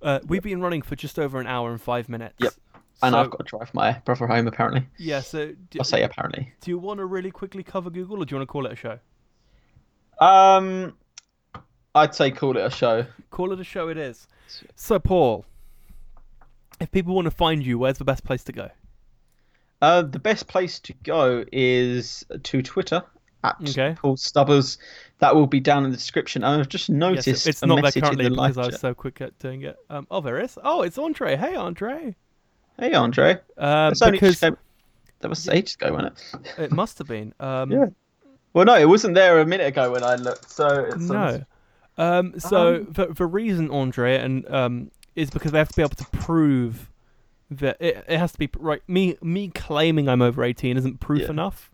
Uh, 0.00 0.20
we've 0.26 0.42
been 0.42 0.62
running 0.62 0.80
for 0.80 0.96
just 0.96 1.18
over 1.18 1.38
an 1.40 1.46
hour 1.46 1.70
and 1.70 1.80
five 1.80 2.08
minutes. 2.08 2.36
Yep. 2.38 2.52
And 3.02 3.12
So- 3.12 3.18
I've 3.20 3.30
got 3.30 3.38
to 3.40 3.44
drive 3.44 3.74
my 3.74 3.92
brother 4.06 4.26
home, 4.26 4.46
apparently. 4.48 4.86
Yeah, 4.96 5.20
so 5.20 5.52
do, 5.70 5.78
I 5.78 5.82
say 5.82 6.02
apparently. 6.02 6.54
do 6.62 6.70
you 6.70 6.78
want 6.78 6.98
to 7.00 7.04
really 7.04 7.30
quickly 7.30 7.62
cover 7.62 7.90
Google 7.90 8.22
or 8.22 8.24
do 8.24 8.34
you 8.34 8.38
want 8.38 8.48
to 8.48 8.52
call 8.52 8.64
it 8.64 8.72
a 8.72 8.76
show? 8.76 8.98
Um, 10.18 10.94
I'd 11.94 12.14
say 12.14 12.30
call 12.30 12.56
it 12.56 12.64
a 12.64 12.70
show. 12.70 13.06
Call 13.30 13.52
it 13.52 13.60
a 13.60 13.64
show 13.64 13.88
it 13.88 13.96
is. 13.98 14.26
So, 14.76 14.98
Paul, 14.98 15.44
If 16.80 16.90
people 16.90 17.14
want 17.14 17.26
to 17.26 17.30
find 17.30 17.64
you, 17.64 17.78
where's 17.78 17.98
the 17.98 18.04
best 18.04 18.24
place 18.24 18.42
to 18.44 18.52
go? 18.52 18.68
Uh, 19.80 20.02
the 20.02 20.18
best 20.18 20.48
place 20.48 20.80
to 20.80 20.92
go 21.04 21.44
is 21.52 22.24
to 22.42 22.62
Twitter 22.62 23.02
at 23.44 23.56
Okay. 23.68 23.94
Paul 23.98 24.16
Stubbers. 24.16 24.78
That 25.20 25.34
will 25.36 25.46
be 25.46 25.60
down 25.60 25.84
in 25.84 25.90
the 25.90 25.96
description. 25.96 26.42
I've 26.42 26.68
just 26.68 26.88
Yes, 26.88 26.96
noticed 26.98 27.46
it's 27.46 27.62
a 27.62 27.66
not 27.66 27.82
there 27.82 27.92
currently 28.02 28.24
the 28.24 28.30
because 28.30 28.58
I 28.58 28.66
was 28.66 28.80
so 28.80 28.92
quick 28.94 29.20
at 29.20 29.38
doing 29.38 29.62
it. 29.62 29.76
Um, 29.88 30.06
oh, 30.10 30.20
there 30.20 30.40
is. 30.40 30.58
Oh, 30.62 30.82
it's 30.82 30.98
Andre. 30.98 31.36
Hey, 31.36 31.54
Andre. 31.54 32.16
Hey, 32.78 32.92
Andre. 32.94 33.38
Um, 33.56 33.92
It's 33.92 34.02
only 34.02 34.16
because 34.18 34.40
just 34.40 34.56
that 35.20 35.28
was 35.28 35.48
ages 35.48 35.74
ago, 35.76 35.92
wasn't 35.92 36.18
it? 36.58 36.58
it 36.58 36.72
must 36.72 36.98
have 36.98 37.06
been. 37.06 37.32
Um, 37.38 37.70
Yeah. 37.72 37.86
Well, 38.52 38.64
no, 38.64 38.74
it 38.76 38.88
wasn't 38.88 39.14
there 39.14 39.40
a 39.40 39.46
minute 39.46 39.66
ago 39.66 39.92
when 39.92 40.02
I 40.04 40.14
looked. 40.16 40.50
So 40.50 40.66
it's 40.92 40.96
No. 41.08 41.44
Um, 41.96 42.38
so 42.40 42.80
Um, 42.80 42.88
the 42.88 43.06
the 43.08 43.26
reason 43.26 43.70
Andre 43.70 44.16
and 44.16 44.48
um 44.52 44.90
is 45.14 45.30
because 45.30 45.52
they 45.52 45.58
have 45.58 45.68
to 45.68 45.76
be 45.76 45.82
able 45.82 45.90
to 45.96 46.06
prove 46.06 46.90
that 47.50 47.76
it, 47.80 48.04
it 48.08 48.18
has 48.18 48.32
to 48.32 48.38
be 48.38 48.50
right. 48.58 48.82
Me 48.88 49.16
me 49.22 49.48
claiming 49.50 50.08
I'm 50.08 50.22
over 50.22 50.44
18 50.44 50.76
isn't 50.76 51.00
proof 51.00 51.28
Yeah. 51.28 51.30
enough. 51.30 51.70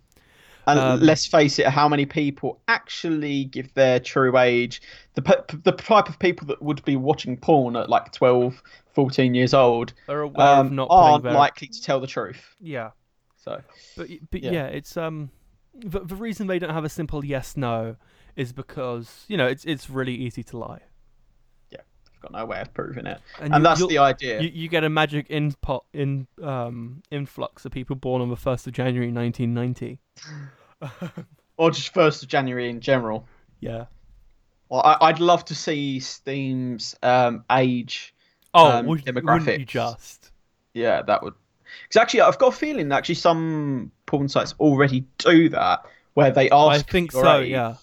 And 0.67 0.85
Um, 0.85 1.01
let's 1.01 1.27
face 1.27 1.59
it, 1.59 1.67
how 1.67 1.89
many 1.89 2.07
people 2.07 2.61
actually 2.69 3.45
give 3.45 3.73
their 3.75 3.99
true 4.01 4.39
age? 4.39 4.81
The 5.15 5.23
the 5.65 5.73
type 5.73 6.09
of 6.09 6.19
people 6.19 6.47
that 6.49 6.63
would 6.63 6.85
be 6.85 6.97
watching 6.97 7.37
porn 7.37 7.77
at 7.77 7.91
like 7.91 8.13
12, 8.13 8.63
14 8.95 9.35
years 9.35 9.53
old 9.55 9.93
Are 10.09 10.21
aware 10.21 10.61
of 10.61 10.71
um, 10.71 10.71
not 10.71 10.95
putting 10.95 11.23
aren't 11.23 11.23
their 11.23 11.49
likely 11.49 11.69
to 11.69 11.83
tell 11.83 12.01
the 12.01 12.07
truth. 12.07 12.55
yeah. 12.61 12.91
So 13.37 13.61
But 13.97 14.09
but 14.31 14.43
yeah, 14.43 14.53
Yeah. 14.53 14.67
it's 14.67 14.97
um 14.97 15.31
the 15.75 16.01
the 16.01 16.17
reason 16.17 16.47
they 16.47 16.59
don't 16.59 16.75
have 16.75 16.85
a 16.85 16.89
simple 16.89 17.25
yes 17.25 17.57
no 17.57 17.97
is 18.37 18.53
because 18.53 19.25
you 19.29 19.37
know 19.37 19.47
it's 19.47 19.65
it's 19.65 19.89
really 19.91 20.15
easy 20.15 20.43
to 20.45 20.57
lie. 20.59 20.81
Yeah, 21.71 21.79
I've 22.15 22.21
got 22.23 22.33
no 22.33 22.45
way 22.47 22.61
of 22.61 22.73
proving 22.75 23.07
it, 23.07 23.21
And, 23.41 23.55
and 23.55 23.63
you- 23.63 23.69
that's 23.69 23.87
the 23.87 23.99
idea. 23.99 24.41
You, 24.41 24.51
you 24.53 24.69
get 24.69 24.85
a 24.85 24.89
magic 24.91 25.27
in 25.31 25.53
pot 25.63 25.85
in 25.93 26.27
um 26.43 27.03
influx 27.11 27.65
of 27.65 27.73
people 27.73 27.97
born 27.97 28.21
on 28.23 28.29
the 28.31 28.37
first 28.37 28.67
of 28.67 28.73
January 28.73 29.11
1990. 29.13 29.99
or 31.57 31.71
just 31.71 31.93
first 31.93 32.23
of 32.23 32.29
January 32.29 32.69
in 32.71 32.81
general. 32.81 33.27
Yeah. 33.61 33.87
Well, 34.69 34.83
I, 34.85 34.97
I'd 35.09 35.21
love 35.21 35.45
to 35.47 35.55
see 35.55 36.01
Steam's 36.01 36.95
um, 37.03 37.45
age. 37.51 38.15
Oh, 38.55 38.71
Um, 38.79 38.87
would, 38.87 39.05
demographics. 39.05 39.67
just? 39.67 40.31
Yeah, 40.75 41.03
that 41.03 41.23
would. 41.23 41.35
Because 41.89 42.01
actually, 42.01 42.23
I've 42.23 42.39
got 42.39 42.49
a 42.55 42.57
feeling 42.57 42.89
that 42.89 42.97
actually 42.99 43.17
some 43.17 43.93
porn 44.07 44.29
sites 44.29 44.55
already 44.61 45.05
do 45.19 45.49
that, 45.51 45.85
where 46.15 46.31
they 46.31 46.49
ask. 46.51 46.81
I 46.81 46.83
think 46.91 47.13
so. 47.13 47.41
age. 47.41 47.51
Yeah. 47.51 47.75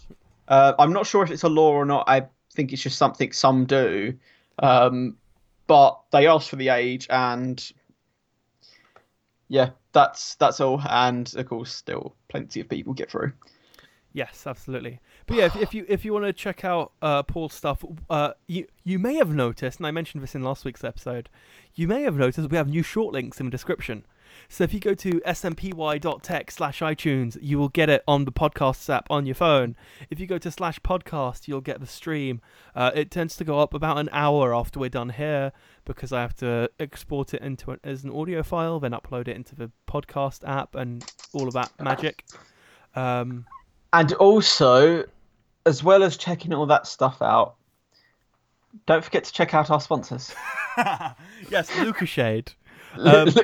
Uh, 0.47 0.73
I'm 0.79 0.93
not 0.93 1.05
sure 1.07 1.23
if 1.23 1.31
it's 1.31 1.43
a 1.43 1.49
law 1.49 1.71
or 1.71 1.85
not. 1.85 2.05
I 2.07 2.27
think 2.53 2.73
it's 2.73 2.81
just 2.81 2.97
something 2.97 3.31
some 3.31 3.65
do. 3.65 4.13
Um, 4.59 5.17
but 5.67 5.99
they 6.11 6.27
ask 6.27 6.49
for 6.49 6.55
the 6.55 6.69
age, 6.69 7.07
and 7.09 7.71
yeah, 9.49 9.71
that's 9.91 10.35
that's 10.35 10.59
all. 10.59 10.81
And 10.89 11.33
of 11.35 11.45
course, 11.47 11.73
still 11.73 12.15
plenty 12.29 12.61
of 12.61 12.69
people 12.69 12.93
get 12.93 13.11
through. 13.11 13.33
Yes, 14.13 14.47
absolutely. 14.47 14.99
But 15.27 15.37
yeah, 15.37 15.45
if, 15.45 15.55
if 15.57 15.73
you 15.73 15.85
if 15.87 16.05
you 16.05 16.13
want 16.13 16.25
to 16.25 16.33
check 16.33 16.63
out 16.65 16.93
uh, 17.01 17.23
Paul's 17.23 17.53
stuff, 17.53 17.83
uh, 18.09 18.31
you 18.47 18.65
you 18.83 18.97
may 18.97 19.15
have 19.15 19.29
noticed, 19.29 19.79
and 19.79 19.85
I 19.85 19.91
mentioned 19.91 20.23
this 20.23 20.33
in 20.33 20.41
last 20.41 20.65
week's 20.65 20.83
episode, 20.83 21.29
you 21.75 21.87
may 21.87 22.01
have 22.03 22.15
noticed 22.17 22.49
we 22.49 22.57
have 22.57 22.69
new 22.69 22.83
short 22.83 23.13
links 23.13 23.39
in 23.39 23.47
the 23.47 23.51
description. 23.51 24.05
So 24.49 24.63
if 24.63 24.73
you 24.73 24.79
go 24.79 24.93
to 24.93 25.19
smpy.tech 25.21 26.51
slash 26.51 26.79
iTunes, 26.79 27.37
you 27.41 27.59
will 27.59 27.69
get 27.69 27.89
it 27.89 28.03
on 28.07 28.25
the 28.25 28.31
podcasts 28.31 28.89
app 28.93 29.05
on 29.09 29.25
your 29.25 29.35
phone. 29.35 29.75
If 30.09 30.19
you 30.19 30.27
go 30.27 30.37
to 30.37 30.49
slash 30.49 30.79
podcast, 30.79 31.47
you'll 31.47 31.61
get 31.61 31.79
the 31.79 31.87
stream. 31.87 32.41
Uh, 32.75 32.91
it 32.95 33.11
tends 33.11 33.35
to 33.37 33.43
go 33.43 33.59
up 33.59 33.73
about 33.73 33.97
an 33.97 34.09
hour 34.11 34.55
after 34.55 34.79
we're 34.79 34.89
done 34.89 35.09
here 35.09 35.51
because 35.85 36.13
I 36.13 36.21
have 36.21 36.35
to 36.37 36.69
export 36.79 37.33
it 37.33 37.41
into 37.41 37.71
it 37.71 37.79
as 37.83 38.03
an 38.03 38.11
audio 38.11 38.41
file, 38.41 38.79
then 38.79 38.91
upload 38.91 39.27
it 39.27 39.35
into 39.35 39.55
the 39.55 39.71
podcast 39.87 40.47
app 40.47 40.75
and 40.75 41.03
all 41.33 41.47
of 41.47 41.53
that 41.53 41.71
magic. 41.79 42.23
Um, 42.95 43.45
And 43.93 44.13
also, 44.13 45.03
as 45.65 45.83
well 45.83 46.03
as 46.03 46.17
checking 46.17 46.53
all 46.53 46.65
that 46.67 46.87
stuff 46.87 47.21
out, 47.21 47.55
don't 48.85 49.03
forget 49.03 49.23
to 49.25 49.33
check 49.33 49.53
out 49.53 49.69
our 49.69 49.81
sponsors. 49.81 50.33
yes, 51.49 51.69
Lucozade. 51.71 52.53
Um. 52.99 53.29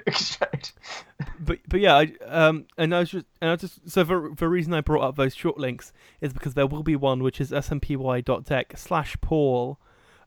But 1.40 1.60
but 1.68 1.80
yeah, 1.80 1.96
I, 1.96 2.14
um, 2.28 2.66
and 2.78 2.96
I 2.96 3.00
was 3.00 3.10
just 3.10 3.26
and 3.42 3.52
I 3.52 3.56
just 3.56 3.90
so 3.90 4.04
the 4.04 4.34
the 4.38 4.48
reason 4.48 4.74
I 4.74 4.82
brought 4.82 5.04
up 5.04 5.16
those 5.16 5.36
short 5.36 5.58
links 5.58 5.92
is 6.22 6.32
because 6.32 6.54
there 6.54 6.68
will 6.68 6.84
be 6.84 6.96
one 6.96 7.22
which 7.22 7.42
is 7.42 7.52
smpy.tech 7.52 8.78
slash 8.78 9.18
Paul, 9.20 9.78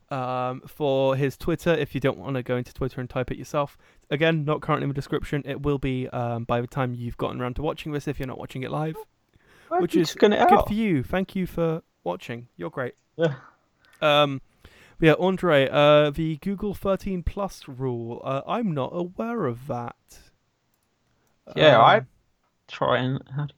um, 0.09 0.61
for 0.67 1.15
his 1.15 1.37
Twitter. 1.37 1.73
If 1.73 1.93
you 1.93 2.01
don't 2.01 2.17
want 2.17 2.35
to 2.35 2.43
go 2.43 2.57
into 2.57 2.73
Twitter 2.73 3.01
and 3.01 3.09
type 3.09 3.31
it 3.31 3.37
yourself, 3.37 3.77
again, 4.09 4.45
not 4.45 4.61
currently 4.61 4.83
in 4.85 4.89
the 4.89 4.95
description. 4.95 5.43
It 5.45 5.61
will 5.61 5.77
be 5.77 6.07
um 6.09 6.43
by 6.43 6.61
the 6.61 6.67
time 6.67 6.93
you've 6.93 7.17
gotten 7.17 7.41
around 7.41 7.55
to 7.55 7.61
watching 7.61 7.91
this 7.91 8.07
if 8.07 8.19
you're 8.19 8.27
not 8.27 8.39
watching 8.39 8.63
it 8.63 8.71
live, 8.71 8.95
which 9.69 9.95
is 9.95 10.13
good 10.13 10.33
out. 10.33 10.67
for 10.67 10.73
you. 10.73 11.03
Thank 11.03 11.35
you 11.35 11.45
for 11.45 11.81
watching. 12.03 12.47
You're 12.57 12.69
great. 12.69 12.93
Yeah. 13.17 13.35
Um, 14.01 14.41
yeah, 14.99 15.13
Andre, 15.19 15.67
uh, 15.69 16.09
the 16.11 16.37
Google 16.37 16.73
13 16.73 17.23
Plus 17.23 17.67
rule. 17.67 18.21
Uh, 18.23 18.41
I'm 18.47 18.73
not 18.73 18.89
aware 18.93 19.45
of 19.45 19.67
that. 19.67 19.95
Yeah, 21.55 21.79
I- 21.79 21.97
Um, 21.99 22.07
Try 22.67 22.97
and 22.97 23.53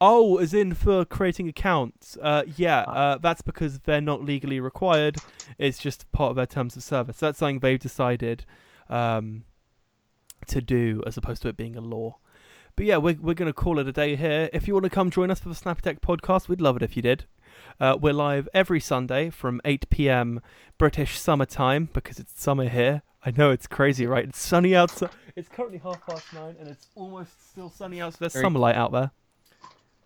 Oh, 0.00 0.36
as 0.38 0.52
in 0.52 0.74
for 0.74 1.04
creating 1.04 1.48
accounts. 1.48 2.18
Uh, 2.20 2.42
yeah, 2.56 2.84
Ah. 2.86 2.92
uh, 2.92 3.18
that's 3.18 3.40
because 3.42 3.78
they're 3.80 4.00
not 4.00 4.22
legally 4.24 4.58
required. 4.60 5.16
It's 5.56 5.78
just 5.78 6.10
part 6.12 6.30
of 6.30 6.36
their 6.36 6.46
terms 6.46 6.76
of 6.76 6.82
service. 6.82 7.18
That's 7.18 7.38
something 7.38 7.60
they've 7.60 7.78
decided 7.78 8.44
um, 8.90 9.44
to 10.48 10.60
do 10.60 11.02
as 11.06 11.16
opposed 11.16 11.42
to 11.42 11.48
it 11.48 11.56
being 11.56 11.76
a 11.76 11.80
law. 11.80 12.18
But 12.76 12.86
yeah, 12.86 12.96
we're, 12.98 13.16
we're 13.20 13.34
going 13.34 13.46
to 13.48 13.52
call 13.54 13.78
it 13.78 13.86
a 13.86 13.92
day 13.92 14.16
here. 14.16 14.50
If 14.52 14.66
you 14.66 14.74
want 14.74 14.84
to 14.84 14.90
come 14.90 15.10
join 15.10 15.30
us 15.30 15.38
for 15.40 15.48
the 15.48 15.54
Snappy 15.54 15.80
Tech 15.82 16.00
podcast, 16.00 16.48
we'd 16.48 16.60
love 16.60 16.76
it 16.76 16.82
if 16.82 16.96
you 16.96 17.02
did. 17.02 17.24
Uh, 17.80 17.96
we're 18.00 18.12
live 18.12 18.48
every 18.52 18.80
Sunday 18.80 19.30
from 19.30 19.60
8 19.64 19.88
p.m. 19.88 20.40
British 20.76 21.18
summer 21.18 21.46
time 21.46 21.88
because 21.94 22.18
it's 22.18 22.40
summer 22.40 22.68
here. 22.68 23.02
I 23.24 23.30
know 23.30 23.50
it's 23.50 23.66
crazy, 23.66 24.06
right? 24.06 24.24
It's 24.24 24.40
sunny 24.40 24.74
outside. 24.74 25.10
It's 25.36 25.48
currently 25.48 25.78
half 25.78 26.04
past 26.06 26.32
nine 26.34 26.56
and 26.58 26.68
it's 26.68 26.88
almost 26.94 27.50
still 27.50 27.70
sunny 27.70 28.00
outside. 28.00 28.18
There's 28.20 28.32
Very- 28.34 28.44
summer 28.44 28.58
light 28.58 28.76
out 28.76 28.92
there. 28.92 29.10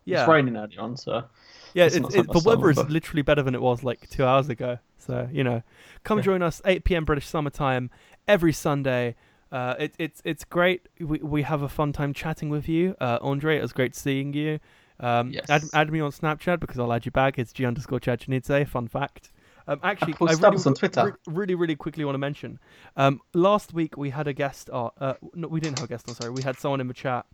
Yeah. 0.05 0.21
It's 0.21 0.29
raining 0.29 0.57
early 0.57 0.77
on, 0.79 0.97
so 0.97 1.25
Yeah, 1.73 1.87
It's 1.87 1.97
it's, 1.97 2.03
not 2.03 2.15
it, 2.15 2.27
summer, 2.27 2.41
the 2.41 2.49
weather 2.49 2.71
is 2.71 2.77
but- 2.77 2.91
literally 2.91 3.23
better 3.23 3.43
than 3.43 3.55
it 3.55 3.63
was 3.63 3.83
like 3.83 4.09
two 4.09 4.25
hours 4.25 4.49
ago. 4.49 4.79
So 4.99 5.29
you 5.33 5.43
know, 5.43 5.63
come 6.05 6.19
Yeah. 6.19 6.25
join 6.25 6.43
us 6.43 6.63
8 6.65 6.85
p.m. 6.85 7.05
British 7.05 7.27
summertime 7.27 7.91
every 8.29 8.53
Sunday. 8.53 9.17
Uh, 9.51 9.75
it, 9.79 9.95
it's 9.99 10.23
it's 10.25 10.45
great. 10.45 10.89
We 11.01 11.19
we 11.19 11.43
have 11.43 11.63
a 11.63 11.69
fun 11.69 11.93
time 11.93 12.13
chatting 12.13 12.51
with 12.51 12.69
you, 12.69 12.95
uh, 13.01 13.19
Andre. 13.21 13.57
It 13.59 13.63
was 13.63 13.73
great 13.73 13.95
seeing 13.95 14.33
you. 14.33 14.59
Um, 15.01 15.31
Yes. 15.33 15.51
add, 15.51 15.62
add 15.73 15.91
me 15.93 16.01
on 16.01 16.11
Snapchat 16.12 16.61
because 16.61 16.79
I'll 16.79 16.93
add 16.93 17.05
you 17.05 17.11
back. 17.12 17.39
It's 17.39 17.53
g 17.53 17.65
underscore 17.65 18.01
Chachanidze. 18.01 18.69
Fun 18.69 18.89
fact. 18.89 19.31
Um, 19.66 19.81
actually, 19.83 20.15
I 20.21 20.33
really, 20.33 20.59
on 20.65 20.75
Twitter. 20.75 21.05
re- 21.07 21.33
really, 21.35 21.55
really 21.55 21.75
quickly 21.75 22.05
want 22.05 22.15
to 22.15 22.19
mention. 22.19 22.59
Um, 22.97 23.21
last 23.33 23.73
week 23.73 23.97
we 23.97 24.11
had 24.11 24.29
a 24.29 24.33
guest. 24.35 24.69
Uh, 24.71 24.91
uh, 25.01 25.15
no, 25.35 25.49
we 25.49 25.59
didn't 25.59 25.79
have 25.79 25.87
a 25.87 25.89
guest. 25.89 26.05
I'm 26.07 26.15
sorry. 26.15 26.31
We 26.33 26.43
had 26.43 26.59
someone 26.59 26.81
in 26.83 26.87
the 26.89 26.95
chat 26.95 27.25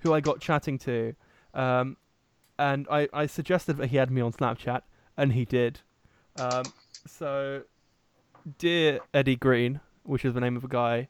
who 0.00 0.12
I 0.12 0.20
got 0.20 0.40
chatting 0.40 0.78
to, 0.80 1.14
um, 1.54 1.96
and 2.58 2.86
I, 2.90 3.08
I 3.12 3.26
suggested 3.26 3.76
that 3.78 3.88
he 3.88 3.96
had 3.98 4.10
me 4.10 4.20
on 4.20 4.32
Snapchat, 4.32 4.82
and 5.16 5.32
he 5.32 5.44
did. 5.44 5.80
Um, 6.38 6.64
so, 7.06 7.62
dear 8.58 9.00
Eddie 9.14 9.36
Green, 9.36 9.80
which 10.02 10.24
is 10.24 10.34
the 10.34 10.40
name 10.40 10.56
of 10.56 10.64
a 10.64 10.68
guy, 10.68 11.08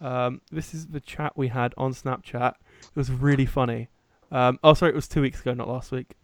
um, 0.00 0.40
this 0.50 0.74
is 0.74 0.88
the 0.88 1.00
chat 1.00 1.32
we 1.36 1.48
had 1.48 1.72
on 1.78 1.92
Snapchat. 1.94 2.54
It 2.82 2.96
was 2.96 3.10
really 3.10 3.46
funny. 3.46 3.88
Um, 4.30 4.58
oh, 4.62 4.74
sorry, 4.74 4.92
it 4.92 4.94
was 4.94 5.08
two 5.08 5.22
weeks 5.22 5.40
ago, 5.40 5.54
not 5.54 5.68
last 5.68 5.92
week. 5.92 6.14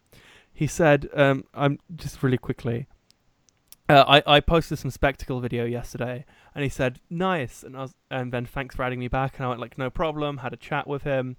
He 0.53 0.67
said, 0.67 1.09
um, 1.15 1.45
"I'm 1.55 1.79
just 1.95 2.23
really 2.23 2.39
quickly." 2.39 2.87
Uh, 3.89 4.05
I 4.07 4.37
I 4.37 4.41
posted 4.41 4.79
some 4.79 4.91
spectacle 4.91 5.41
video 5.41 5.65
yesterday, 5.65 6.25
and 6.55 6.63
he 6.63 6.69
said, 6.69 7.01
"Nice," 7.11 7.63
and 7.63 7.77
I 7.77 7.83
was, 7.83 7.95
and 8.11 8.33
then 8.33 8.47
thanks 8.47 8.77
for 8.77 8.83
adding 8.83 9.01
me 9.01 9.09
back, 9.09 9.37
and 9.37 9.47
I 9.47 9.49
went 9.49 9.61
like, 9.61 9.79
"No 9.79 9.91
problem." 9.91 10.39
Had 10.39 10.53
a 10.53 10.57
chat 10.57 10.87
with 10.87 11.03
him, 11.03 11.37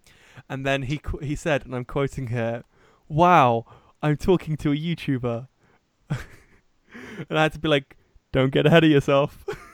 and 0.50 0.66
then 0.66 0.84
he 0.84 1.00
he 1.22 1.36
said, 1.36 1.66
and 1.66 1.76
I'm 1.76 1.86
quoting 1.86 2.28
here, 2.28 2.64
"Wow, 3.08 3.66
I'm 4.02 4.18
talking 4.18 4.58
to 4.58 4.72
a 4.72 4.76
YouTuber," 4.76 5.48
and 6.10 7.38
I 7.38 7.44
had 7.44 7.54
to 7.54 7.60
be 7.60 7.70
like, 7.70 7.98
"Don't 8.32 8.52
get 8.52 8.66
ahead 8.66 8.84
of 8.84 8.90
yourself." 8.90 9.46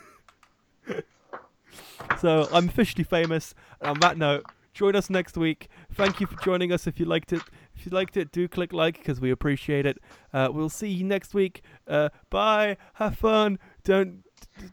so 2.19 2.47
I'm 2.51 2.67
officially 2.67 3.03
famous. 3.03 3.53
And 3.81 3.89
on 3.89 3.99
that 4.01 4.17
note, 4.17 4.45
join 4.79 4.95
us 4.95 5.09
next 5.09 5.35
week. 5.35 5.67
Thank 5.93 6.21
you 6.21 6.25
for 6.25 6.41
joining 6.41 6.71
us. 6.71 6.87
If 6.87 7.01
you 7.01 7.05
liked 7.05 7.33
it, 7.33 7.41
if 7.75 7.85
you 7.85 7.91
liked 7.91 8.15
it, 8.15 8.31
do 8.31 8.47
click 8.47 8.71
like 8.71 8.97
because 8.97 9.19
we 9.19 9.29
appreciate 9.29 9.85
it. 9.85 9.97
Uh, 10.33 10.47
we'll 10.51 10.69
see 10.69 10.87
you 10.87 11.03
next 11.03 11.33
week. 11.33 11.61
Uh, 11.85 12.07
bye. 12.29 12.77
Have 12.93 13.17
fun. 13.17 13.59
Don't 13.83 14.23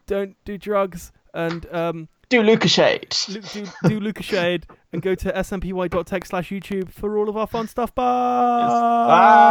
don't 0.05 0.37
do 0.45 0.57
drugs 0.57 1.11
and 1.33 1.65
um, 1.73 2.07
do 2.29 2.41
Lucozade. 2.41 3.11
Do 3.27 3.89
do 3.89 3.99
Lucozade 3.99 4.63
and 4.93 5.01
go 5.01 5.13
to 5.13 5.31
smpy.tech 5.33 6.25
slash 6.25 6.49
YouTube 6.51 6.89
for 6.89 7.17
all 7.17 7.27
of 7.27 7.35
our 7.35 7.47
fun 7.47 7.67
stuff. 7.67 7.93
Bye. 7.93 8.03
Bye. 8.03 9.37